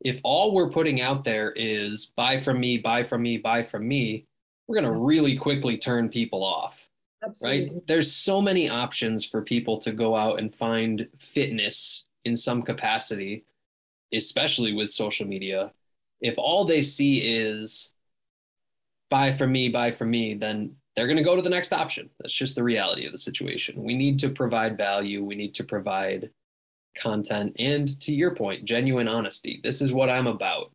if 0.00 0.20
all 0.24 0.54
we're 0.54 0.70
putting 0.70 1.00
out 1.00 1.24
there 1.24 1.52
is 1.52 2.12
buy 2.16 2.40
from 2.40 2.58
me, 2.58 2.78
buy 2.78 3.02
from 3.02 3.22
me, 3.22 3.38
buy 3.38 3.62
from 3.62 3.86
me, 3.86 4.26
we're 4.66 4.80
going 4.80 4.92
to 4.92 4.98
really 4.98 5.36
quickly 5.36 5.76
turn 5.76 6.08
people 6.08 6.42
off. 6.42 6.88
Absolutely. 7.24 7.74
Right? 7.74 7.86
There's 7.86 8.10
so 8.10 8.40
many 8.40 8.68
options 8.68 9.24
for 9.24 9.42
people 9.42 9.78
to 9.78 9.92
go 9.92 10.16
out 10.16 10.38
and 10.38 10.54
find 10.54 11.06
fitness 11.18 12.06
in 12.24 12.34
some 12.34 12.62
capacity, 12.62 13.44
especially 14.12 14.72
with 14.72 14.90
social 14.90 15.26
media. 15.26 15.72
If 16.20 16.38
all 16.38 16.64
they 16.64 16.82
see 16.82 17.18
is 17.18 17.92
buy 19.10 19.32
from 19.32 19.52
me, 19.52 19.68
buy 19.68 19.90
from 19.90 20.10
me, 20.10 20.34
then 20.34 20.76
they're 20.96 21.06
going 21.06 21.16
to 21.16 21.22
go 21.22 21.36
to 21.36 21.42
the 21.42 21.50
next 21.50 21.72
option. 21.72 22.10
That's 22.18 22.34
just 22.34 22.56
the 22.56 22.62
reality 22.62 23.06
of 23.06 23.12
the 23.12 23.18
situation. 23.18 23.82
We 23.82 23.96
need 23.96 24.18
to 24.20 24.28
provide 24.28 24.76
value. 24.76 25.24
We 25.24 25.34
need 25.34 25.54
to 25.54 25.64
provide 25.64 26.30
content. 26.96 27.54
And 27.58 28.00
to 28.00 28.12
your 28.12 28.34
point, 28.34 28.64
genuine 28.64 29.08
honesty. 29.08 29.60
This 29.62 29.82
is 29.82 29.92
what 29.92 30.10
I'm 30.10 30.26
about. 30.26 30.72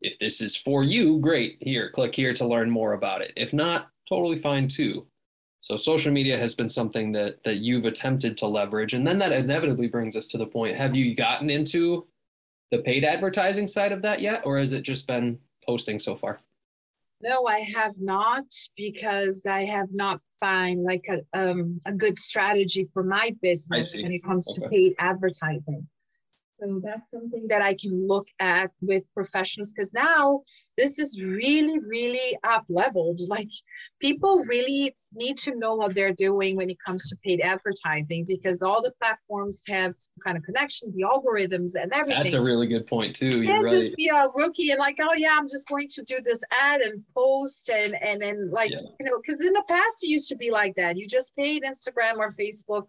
If 0.00 0.18
this 0.18 0.40
is 0.40 0.56
for 0.56 0.82
you, 0.82 1.18
great. 1.18 1.58
Here, 1.60 1.90
click 1.90 2.14
here 2.14 2.32
to 2.34 2.46
learn 2.46 2.70
more 2.70 2.94
about 2.94 3.22
it. 3.22 3.32
If 3.36 3.52
not, 3.52 3.88
totally 4.08 4.38
fine 4.38 4.66
too. 4.68 5.06
So 5.58 5.76
social 5.76 6.10
media 6.10 6.38
has 6.38 6.54
been 6.54 6.70
something 6.70 7.12
that 7.12 7.42
that 7.44 7.56
you've 7.56 7.84
attempted 7.84 8.36
to 8.38 8.46
leverage. 8.46 8.94
And 8.94 9.06
then 9.06 9.18
that 9.18 9.32
inevitably 9.32 9.88
brings 9.88 10.16
us 10.16 10.26
to 10.28 10.38
the 10.38 10.46
point, 10.46 10.76
have 10.76 10.94
you 10.94 11.14
gotten 11.14 11.50
into 11.50 12.06
the 12.70 12.78
paid 12.78 13.04
advertising 13.04 13.68
side 13.68 13.92
of 13.92 14.00
that 14.02 14.20
yet? 14.20 14.42
Or 14.44 14.58
has 14.58 14.72
it 14.72 14.82
just 14.82 15.06
been 15.06 15.38
posting 15.66 15.98
so 15.98 16.16
far? 16.16 16.40
No, 17.22 17.46
I 17.46 17.58
have 17.76 17.94
not 18.00 18.46
because 18.76 19.44
I 19.46 19.64
have 19.66 19.88
not 19.92 20.20
find 20.38 20.82
like 20.82 21.04
a 21.08 21.50
um, 21.50 21.78
a 21.86 21.92
good 21.92 22.18
strategy 22.18 22.86
for 22.92 23.02
my 23.02 23.34
business 23.42 23.94
when 23.94 24.10
it 24.10 24.24
comes 24.24 24.48
okay. 24.50 24.60
to 24.62 24.68
paid 24.68 24.94
advertising. 24.98 25.86
So 26.60 26.80
that's 26.82 27.10
something 27.12 27.46
that 27.48 27.62
I 27.62 27.74
can 27.74 28.06
look 28.06 28.26
at 28.38 28.70
with 28.82 29.12
professionals 29.14 29.72
because 29.72 29.94
now 29.94 30.42
this 30.76 30.98
is 30.98 31.20
really, 31.22 31.78
really 31.78 32.36
up 32.44 32.64
leveled. 32.68 33.20
Like 33.30 33.50
people 34.00 34.42
really 34.48 34.96
need 35.14 35.36
to 35.38 35.54
know 35.54 35.74
what 35.74 35.94
they're 35.94 36.12
doing 36.12 36.56
when 36.56 36.68
it 36.68 36.78
comes 36.84 37.08
to 37.08 37.16
paid 37.24 37.40
advertising 37.40 38.24
because 38.26 38.60
all 38.60 38.82
the 38.82 38.92
platforms 39.00 39.62
have 39.68 39.94
some 39.96 40.22
kind 40.24 40.36
of 40.36 40.42
connection, 40.42 40.92
the 40.96 41.04
algorithms 41.04 41.80
and 41.80 41.92
everything. 41.92 42.22
That's 42.22 42.34
a 42.34 42.42
really 42.42 42.66
good 42.66 42.88
point 42.88 43.14
too. 43.14 43.28
You 43.28 43.44
can't 43.44 43.62
right. 43.62 43.70
just 43.70 43.94
be 43.94 44.08
a 44.08 44.26
rookie 44.34 44.70
and 44.70 44.80
like, 44.80 44.98
oh 45.00 45.14
yeah, 45.14 45.36
I'm 45.38 45.46
just 45.46 45.68
going 45.68 45.88
to 45.90 46.02
do 46.02 46.18
this 46.24 46.42
ad 46.60 46.80
and 46.80 47.02
post 47.14 47.70
and 47.70 47.94
and 48.04 48.20
then 48.20 48.50
like 48.50 48.72
yeah. 48.72 48.80
you 48.98 49.06
know, 49.06 49.20
because 49.22 49.40
in 49.40 49.52
the 49.52 49.64
past 49.68 50.02
it 50.02 50.08
used 50.08 50.28
to 50.30 50.36
be 50.36 50.50
like 50.50 50.74
that. 50.76 50.98
You 50.98 51.06
just 51.06 51.34
paid 51.36 51.62
Instagram 51.62 52.18
or 52.18 52.30
Facebook 52.30 52.86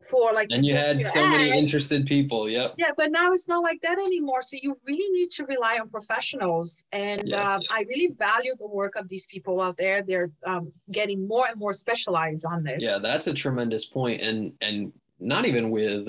for 0.00 0.32
like 0.32 0.48
and 0.52 0.64
you 0.64 0.76
had 0.76 1.02
so 1.02 1.20
ad. 1.20 1.30
many 1.30 1.58
interested 1.58 2.06
people 2.06 2.48
yep 2.48 2.72
yeah 2.78 2.90
but 2.96 3.10
now 3.10 3.32
it's 3.32 3.48
not 3.48 3.62
like 3.62 3.80
that 3.80 3.98
anymore 3.98 4.42
so 4.42 4.56
you 4.62 4.78
really 4.86 5.10
need 5.10 5.30
to 5.30 5.44
rely 5.46 5.76
on 5.80 5.88
professionals 5.88 6.84
and 6.92 7.22
yeah, 7.26 7.54
um, 7.54 7.60
yeah. 7.62 7.76
i 7.76 7.84
really 7.88 8.14
value 8.16 8.52
the 8.58 8.68
work 8.68 8.94
of 8.96 9.08
these 9.08 9.26
people 9.26 9.60
out 9.60 9.76
there 9.76 10.02
they're 10.02 10.30
um, 10.46 10.72
getting 10.92 11.26
more 11.26 11.46
and 11.48 11.58
more 11.58 11.72
specialized 11.72 12.46
on 12.46 12.62
this 12.62 12.82
yeah 12.82 12.98
that's 12.98 13.26
a 13.26 13.34
tremendous 13.34 13.84
point 13.84 14.20
and 14.20 14.52
and 14.60 14.92
not 15.18 15.46
even 15.46 15.70
with 15.70 16.08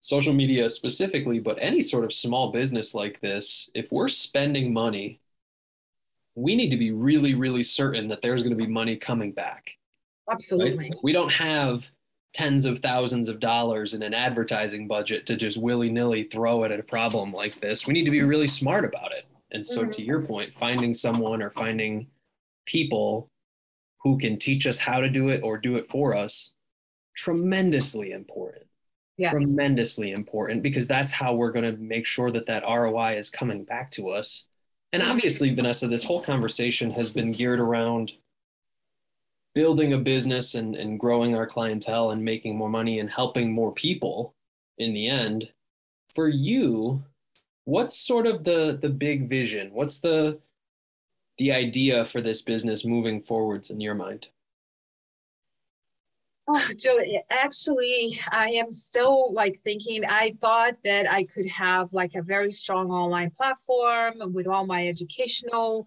social 0.00 0.34
media 0.34 0.68
specifically 0.68 1.38
but 1.38 1.56
any 1.58 1.80
sort 1.80 2.04
of 2.04 2.12
small 2.12 2.52
business 2.52 2.94
like 2.94 3.18
this 3.20 3.70
if 3.74 3.90
we're 3.90 4.08
spending 4.08 4.74
money 4.74 5.20
we 6.34 6.54
need 6.54 6.70
to 6.70 6.76
be 6.76 6.90
really 6.90 7.34
really 7.34 7.62
certain 7.62 8.08
that 8.08 8.20
there's 8.20 8.42
going 8.42 8.56
to 8.56 8.62
be 8.62 8.70
money 8.70 8.96
coming 8.96 9.32
back 9.32 9.70
absolutely 10.30 10.90
right? 10.90 10.98
we 11.02 11.12
don't 11.12 11.32
have 11.32 11.90
tens 12.32 12.64
of 12.64 12.78
thousands 12.78 13.28
of 13.28 13.40
dollars 13.40 13.94
in 13.94 14.02
an 14.02 14.14
advertising 14.14 14.88
budget 14.88 15.26
to 15.26 15.36
just 15.36 15.60
willy-nilly 15.60 16.24
throw 16.24 16.64
it 16.64 16.72
at 16.72 16.80
a 16.80 16.84
problem 16.84 17.32
like 17.32 17.60
this 17.60 17.86
we 17.86 17.92
need 17.92 18.04
to 18.04 18.10
be 18.10 18.22
really 18.22 18.48
smart 18.48 18.84
about 18.84 19.12
it 19.12 19.26
and 19.50 19.64
so 19.64 19.82
mm-hmm. 19.82 19.90
to 19.90 20.02
your 20.02 20.26
point 20.26 20.52
finding 20.54 20.94
someone 20.94 21.42
or 21.42 21.50
finding 21.50 22.06
people 22.66 23.28
who 24.02 24.18
can 24.18 24.38
teach 24.38 24.66
us 24.66 24.78
how 24.78 24.98
to 24.98 25.08
do 25.08 25.28
it 25.28 25.42
or 25.42 25.58
do 25.58 25.76
it 25.76 25.88
for 25.90 26.16
us 26.16 26.54
tremendously 27.14 28.12
important 28.12 28.64
yes. 29.18 29.32
tremendously 29.32 30.12
important 30.12 30.62
because 30.62 30.86
that's 30.86 31.12
how 31.12 31.34
we're 31.34 31.52
going 31.52 31.70
to 31.70 31.80
make 31.82 32.06
sure 32.06 32.30
that 32.30 32.46
that 32.46 32.64
roi 32.64 33.14
is 33.16 33.28
coming 33.28 33.64
back 33.64 33.90
to 33.90 34.08
us 34.08 34.46
and 34.92 35.02
mm-hmm. 35.02 35.12
obviously 35.12 35.54
wanessa 35.54 35.88
this 35.88 36.04
whole 36.04 36.22
conversation 36.22 36.90
has 36.90 37.10
been 37.10 37.30
geared 37.30 37.60
around 37.60 38.12
building 39.54 39.92
a 39.92 39.98
business 39.98 40.54
and, 40.54 40.74
and 40.74 40.98
growing 40.98 41.36
our 41.36 41.46
clientele 41.46 42.10
and 42.10 42.24
making 42.24 42.56
more 42.56 42.68
money 42.68 43.00
and 43.00 43.10
helping 43.10 43.52
more 43.52 43.72
people 43.72 44.34
in 44.78 44.94
the 44.94 45.08
end 45.08 45.48
for 46.14 46.28
you 46.28 47.02
what's 47.64 47.96
sort 47.96 48.26
of 48.26 48.44
the 48.44 48.78
the 48.80 48.88
big 48.88 49.28
vision 49.28 49.70
what's 49.72 49.98
the 49.98 50.38
the 51.38 51.52
idea 51.52 52.04
for 52.04 52.20
this 52.20 52.42
business 52.42 52.84
moving 52.84 53.20
forwards 53.20 53.70
in 53.70 53.80
your 53.80 53.94
mind 53.94 54.28
oh, 56.48 56.68
Joe, 56.78 56.98
actually, 57.30 58.18
I 58.30 58.48
am 58.48 58.72
still 58.72 59.32
like 59.32 59.56
thinking. 59.56 60.04
I 60.04 60.34
thought 60.40 60.74
that 60.84 61.10
I 61.10 61.24
could 61.24 61.48
have 61.48 61.92
like 61.92 62.14
a 62.14 62.22
very 62.22 62.50
strong 62.50 62.90
online 62.90 63.30
platform 63.30 64.32
with 64.32 64.48
all 64.48 64.66
my 64.66 64.86
educational 64.86 65.86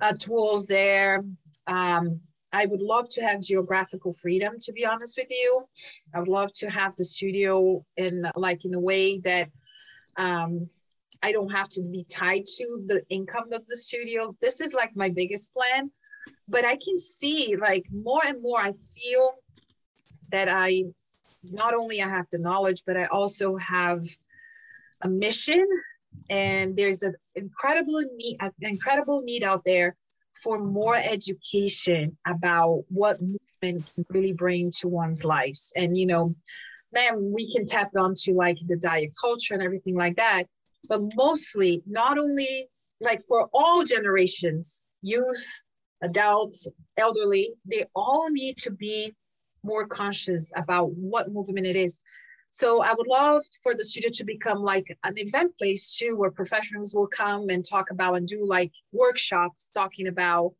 uh, 0.00 0.12
tools 0.18 0.66
there. 0.66 1.24
Um, 1.66 2.20
I 2.54 2.66
would 2.66 2.82
love 2.82 3.08
to 3.10 3.20
have 3.22 3.40
geographical 3.40 4.12
freedom, 4.12 4.54
to 4.60 4.72
be 4.72 4.86
honest 4.86 5.18
with 5.18 5.26
you. 5.28 5.66
I 6.14 6.20
would 6.20 6.28
love 6.28 6.52
to 6.54 6.70
have 6.70 6.94
the 6.96 7.04
studio 7.04 7.84
in 7.96 8.24
like 8.36 8.64
in 8.64 8.74
a 8.74 8.80
way 8.80 9.18
that 9.18 9.48
um, 10.16 10.68
I 11.20 11.32
don't 11.32 11.50
have 11.50 11.68
to 11.70 11.82
be 11.82 12.04
tied 12.08 12.46
to 12.46 12.84
the 12.86 13.02
income 13.10 13.52
of 13.52 13.66
the 13.66 13.76
studio. 13.76 14.30
This 14.40 14.60
is 14.60 14.72
like 14.72 14.92
my 14.94 15.08
biggest 15.08 15.52
plan. 15.52 15.90
But 16.48 16.64
I 16.64 16.76
can 16.76 16.96
see 16.96 17.56
like 17.56 17.86
more 17.92 18.22
and 18.24 18.40
more, 18.40 18.60
I 18.60 18.72
feel 18.72 19.30
that 20.30 20.48
I 20.48 20.84
not 21.42 21.74
only 21.74 22.00
I 22.00 22.08
have 22.08 22.26
the 22.30 22.38
knowledge, 22.38 22.82
but 22.86 22.96
I 22.96 23.06
also 23.06 23.56
have 23.56 24.02
a 25.02 25.08
mission. 25.08 25.66
And 26.30 26.76
there's 26.76 27.02
an 27.02 27.16
incredible 27.34 28.00
need, 28.16 28.36
an 28.40 28.52
incredible 28.60 29.22
need 29.22 29.42
out 29.42 29.62
there 29.66 29.96
for 30.42 30.58
more 30.58 30.96
education 30.96 32.16
about 32.26 32.82
what 32.88 33.20
movement 33.20 33.90
can 33.94 34.04
really 34.10 34.32
bring 34.32 34.70
to 34.78 34.88
one's 34.88 35.24
lives. 35.24 35.72
And, 35.76 35.96
you 35.96 36.06
know, 36.06 36.34
then 36.92 37.32
we 37.32 37.50
can 37.52 37.66
tap 37.66 37.90
onto 37.96 38.34
like 38.34 38.56
the 38.66 38.76
diet 38.76 39.10
culture 39.20 39.54
and 39.54 39.62
everything 39.62 39.96
like 39.96 40.16
that. 40.16 40.44
But 40.88 41.00
mostly, 41.16 41.82
not 41.86 42.18
only 42.18 42.66
like 43.00 43.20
for 43.26 43.48
all 43.52 43.84
generations, 43.84 44.82
youth, 45.02 45.62
adults, 46.02 46.68
elderly, 46.98 47.52
they 47.64 47.84
all 47.94 48.28
need 48.30 48.56
to 48.58 48.70
be 48.70 49.12
more 49.62 49.86
conscious 49.86 50.52
about 50.56 50.92
what 50.92 51.32
movement 51.32 51.66
it 51.66 51.76
is. 51.76 52.00
So 52.54 52.84
I 52.84 52.94
would 52.96 53.08
love 53.08 53.42
for 53.64 53.74
the 53.74 53.84
studio 53.84 54.10
to 54.14 54.24
become 54.24 54.62
like 54.62 54.86
an 55.02 55.14
event 55.16 55.58
place 55.58 55.98
too, 55.98 56.14
where 56.16 56.30
professionals 56.30 56.94
will 56.94 57.08
come 57.08 57.48
and 57.48 57.64
talk 57.68 57.90
about 57.90 58.16
and 58.16 58.28
do 58.28 58.46
like 58.48 58.70
workshops 58.92 59.72
talking 59.74 60.06
about 60.06 60.52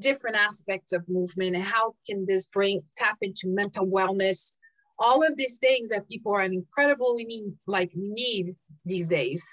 different 0.00 0.36
aspects 0.36 0.94
of 0.94 1.06
movement 1.10 1.54
and 1.54 1.62
how 1.62 1.92
can 2.08 2.24
this 2.26 2.46
bring 2.46 2.80
tap 2.96 3.18
into 3.20 3.48
mental 3.48 3.86
wellness, 3.86 4.54
all 4.98 5.22
of 5.22 5.36
these 5.36 5.58
things 5.58 5.90
that 5.90 6.08
people 6.08 6.32
are 6.32 6.40
incredibly 6.40 7.26
need, 7.26 7.52
like 7.66 7.90
need 7.94 8.56
these 8.86 9.06
days. 9.06 9.44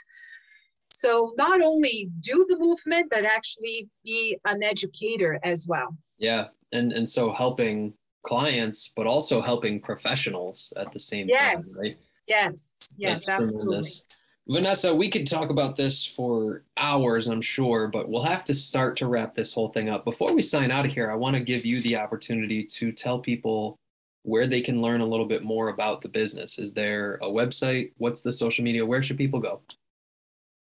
So 0.94 1.34
not 1.38 1.60
only 1.60 2.10
do 2.22 2.46
the 2.48 2.58
movement, 2.58 3.08
but 3.12 3.26
actually 3.26 3.90
be 4.06 4.38
an 4.46 4.64
educator 4.64 5.38
as 5.44 5.68
well. 5.68 5.98
Yeah, 6.18 6.48
and 6.72 6.94
and 6.94 7.10
so 7.10 7.34
helping 7.34 7.94
clients, 8.30 8.94
but 8.96 9.08
also 9.08 9.42
helping 9.42 9.82
professionals 9.82 10.72
at 10.78 10.92
the 10.92 11.00
same 11.00 11.28
yes. 11.28 11.76
time, 11.76 11.82
right? 11.82 11.96
Yes, 12.28 12.94
yes, 12.96 13.26
That's 13.26 13.30
absolutely. 13.30 13.64
Tremendous. 13.64 14.06
Wanessa, 14.48 14.96
we 14.96 15.10
could 15.10 15.26
talk 15.26 15.50
about 15.50 15.76
this 15.76 16.06
for 16.06 16.64
hours, 16.78 17.28
I'm 17.28 17.42
sure, 17.42 17.88
but 17.88 18.08
we'll 18.08 18.22
have 18.22 18.44
to 18.46 18.54
start 18.54 18.96
to 18.98 19.08
wrap 19.08 19.34
this 19.34 19.52
whole 19.52 19.70
thing 19.70 19.90
up. 19.90 20.06
Before 20.06 20.32
we 20.32 20.44
sign 20.44 20.70
out 20.70 20.86
of 20.86 20.94
here, 20.94 21.12
I 21.12 21.16
want 21.16 21.36
to 21.36 21.40
give 21.40 21.66
you 21.66 21.82
the 21.82 21.98
opportunity 21.98 22.64
to 22.66 22.92
tell 22.92 23.20
people 23.20 23.80
where 24.24 24.46
they 24.46 24.62
can 24.62 24.80
learn 24.80 25.02
a 25.02 25.06
little 25.06 25.26
bit 25.26 25.44
more 25.44 25.70
about 25.70 26.02
the 26.02 26.10
business. 26.10 26.60
Is 26.60 26.72
there 26.72 27.16
a 27.24 27.28
website? 27.28 27.94
What's 27.98 28.22
the 28.22 28.32
social 28.32 28.64
media? 28.64 28.86
Where 28.86 29.02
should 29.02 29.18
people 29.18 29.40
go? 29.40 29.62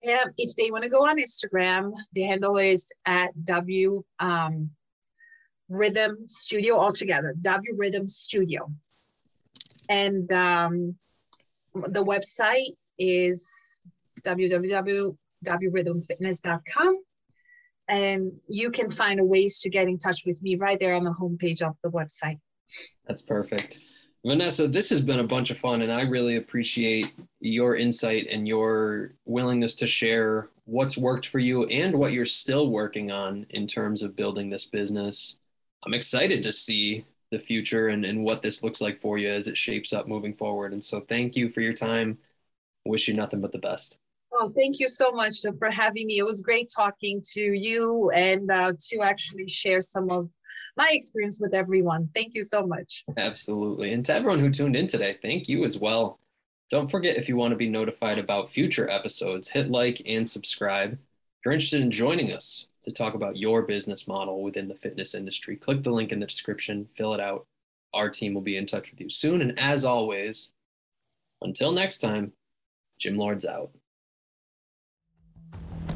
Yeah, 0.02 0.24
if 0.38 0.56
they 0.56 0.72
want 0.72 0.82
to 0.84 0.90
go 0.90 1.06
on 1.06 1.18
Instagram, 1.18 1.92
the 2.14 2.22
handle 2.22 2.58
is 2.58 2.92
at 3.06 3.30
W 3.44 4.02
um, 4.18 4.70
Rhythm 5.68 6.28
Studio 6.28 6.78
altogether, 6.78 7.34
W 7.40 7.74
Rhythm 7.76 8.08
Studio. 8.08 8.70
And 9.88 10.30
um, 10.32 10.96
the 11.74 12.04
website 12.04 12.74
is 12.98 13.82
www.wrhythmfitness.com. 14.22 16.98
and 17.88 18.32
you 18.48 18.70
can 18.70 18.90
find 18.90 19.20
a 19.20 19.24
ways 19.24 19.60
to 19.60 19.68
get 19.68 19.86
in 19.88 19.98
touch 19.98 20.22
with 20.24 20.42
me 20.42 20.56
right 20.56 20.80
there 20.80 20.94
on 20.94 21.04
the 21.04 21.10
homepage 21.10 21.60
of 21.62 21.78
the 21.82 21.90
website. 21.90 22.40
That's 23.06 23.20
perfect. 23.22 23.80
Wanessa, 24.24 24.72
this 24.72 24.88
has 24.88 25.02
been 25.02 25.20
a 25.20 25.24
bunch 25.24 25.50
of 25.50 25.58
fun, 25.58 25.82
and 25.82 25.92
I 25.92 26.00
really 26.02 26.36
appreciate 26.36 27.12
your 27.40 27.76
insight 27.76 28.26
and 28.30 28.48
your 28.48 29.16
willingness 29.26 29.74
to 29.76 29.86
share 29.86 30.48
what's 30.64 30.96
worked 30.96 31.28
for 31.28 31.40
you 31.40 31.64
and 31.64 31.94
what 31.94 32.12
you're 32.12 32.24
still 32.24 32.70
working 32.70 33.10
on 33.10 33.44
in 33.50 33.66
terms 33.66 34.02
of 34.02 34.16
building 34.16 34.48
this 34.48 34.64
business. 34.64 35.36
I'm 35.86 35.94
excited 35.94 36.42
to 36.42 36.52
see 36.52 37.04
the 37.30 37.38
future 37.38 37.88
and, 37.88 38.04
and 38.04 38.24
what 38.24 38.42
this 38.42 38.62
looks 38.62 38.80
like 38.80 38.98
for 38.98 39.18
you 39.18 39.28
as 39.28 39.48
it 39.48 39.58
shapes 39.58 39.92
up 39.92 40.08
moving 40.08 40.34
forward. 40.34 40.72
And 40.72 40.84
so, 40.84 41.00
thank 41.00 41.36
you 41.36 41.48
for 41.48 41.60
your 41.60 41.72
time. 41.72 42.18
Wish 42.84 43.08
you 43.08 43.14
nothing 43.14 43.40
but 43.40 43.52
the 43.52 43.58
best. 43.58 43.98
Oh, 44.32 44.52
thank 44.54 44.80
you 44.80 44.88
so 44.88 45.12
much 45.12 45.34
for 45.58 45.70
having 45.70 46.06
me. 46.06 46.18
It 46.18 46.24
was 46.24 46.42
great 46.42 46.68
talking 46.74 47.22
to 47.32 47.40
you 47.40 48.10
and 48.10 48.50
uh, 48.50 48.72
to 48.90 48.98
actually 49.00 49.46
share 49.46 49.80
some 49.80 50.10
of 50.10 50.32
my 50.76 50.88
experience 50.90 51.38
with 51.40 51.54
everyone. 51.54 52.08
Thank 52.14 52.34
you 52.34 52.42
so 52.42 52.66
much. 52.66 53.04
Absolutely. 53.16 53.92
And 53.92 54.04
to 54.06 54.14
everyone 54.14 54.40
who 54.40 54.50
tuned 54.50 54.74
in 54.74 54.88
today, 54.88 55.18
thank 55.22 55.48
you 55.48 55.64
as 55.64 55.78
well. 55.78 56.18
Don't 56.68 56.90
forget 56.90 57.16
if 57.16 57.28
you 57.28 57.36
want 57.36 57.52
to 57.52 57.56
be 57.56 57.68
notified 57.68 58.18
about 58.18 58.50
future 58.50 58.88
episodes, 58.90 59.48
hit 59.48 59.70
like 59.70 60.02
and 60.04 60.28
subscribe. 60.28 60.94
If 60.94 60.98
you're 61.44 61.54
interested 61.54 61.82
in 61.82 61.90
joining 61.90 62.32
us 62.32 62.66
to 62.84 62.92
talk 62.92 63.14
about 63.14 63.36
your 63.36 63.62
business 63.62 64.06
model 64.06 64.42
within 64.42 64.68
the 64.68 64.74
fitness 64.74 65.14
industry, 65.14 65.56
click 65.56 65.82
the 65.82 65.90
link 65.90 66.12
in 66.12 66.20
the 66.20 66.26
description, 66.26 66.88
fill 66.96 67.14
it 67.14 67.20
out. 67.20 67.46
Our 67.92 68.10
team 68.10 68.34
will 68.34 68.42
be 68.42 68.56
in 68.56 68.66
touch 68.66 68.90
with 68.90 69.00
you 69.00 69.08
soon. 69.08 69.40
And 69.40 69.58
as 69.58 69.84
always, 69.84 70.52
until 71.40 71.72
next 71.72 71.98
time, 71.98 72.32
Gym 72.98 73.16
Lords 73.16 73.44
out. 73.44 73.70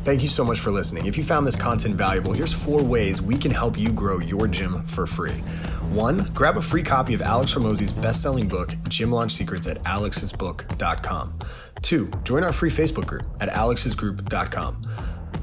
Thank 0.03 0.23
you 0.23 0.29
so 0.29 0.45
much 0.45 0.59
for 0.61 0.71
listening. 0.71 1.07
If 1.07 1.19
you 1.19 1.23
found 1.23 1.47
this 1.47 1.57
content 1.57 1.97
valuable, 1.97 2.33
here's 2.33 2.53
four 2.53 2.83
ways 2.83 3.21
we 3.21 3.37
can 3.37 3.51
help 3.51 3.77
you 3.77 3.93
grow 3.93 4.21
your 4.21 4.47
gym 4.47 4.85
for 4.87 5.07
free. 5.07 5.43
One, 5.91 6.19
grab 6.35 6.57
a 6.57 6.63
free 6.63 6.83
copy 6.83 7.15
of 7.15 7.21
Alex 7.21 7.55
Hormozi's 7.55 7.93
best-selling 7.93 8.49
book, 8.49 8.73
Gym 8.89 9.11
Launch 9.11 9.33
Secrets 9.33 9.67
at 9.67 9.83
alexsbook.com. 9.83 11.39
Two, 11.83 12.11
join 12.25 12.45
our 12.45 12.53
free 12.53 12.71
Facebook 12.71 13.07
group 13.07 13.27
at 13.41 13.51
alexsgroup.com. 13.51 14.83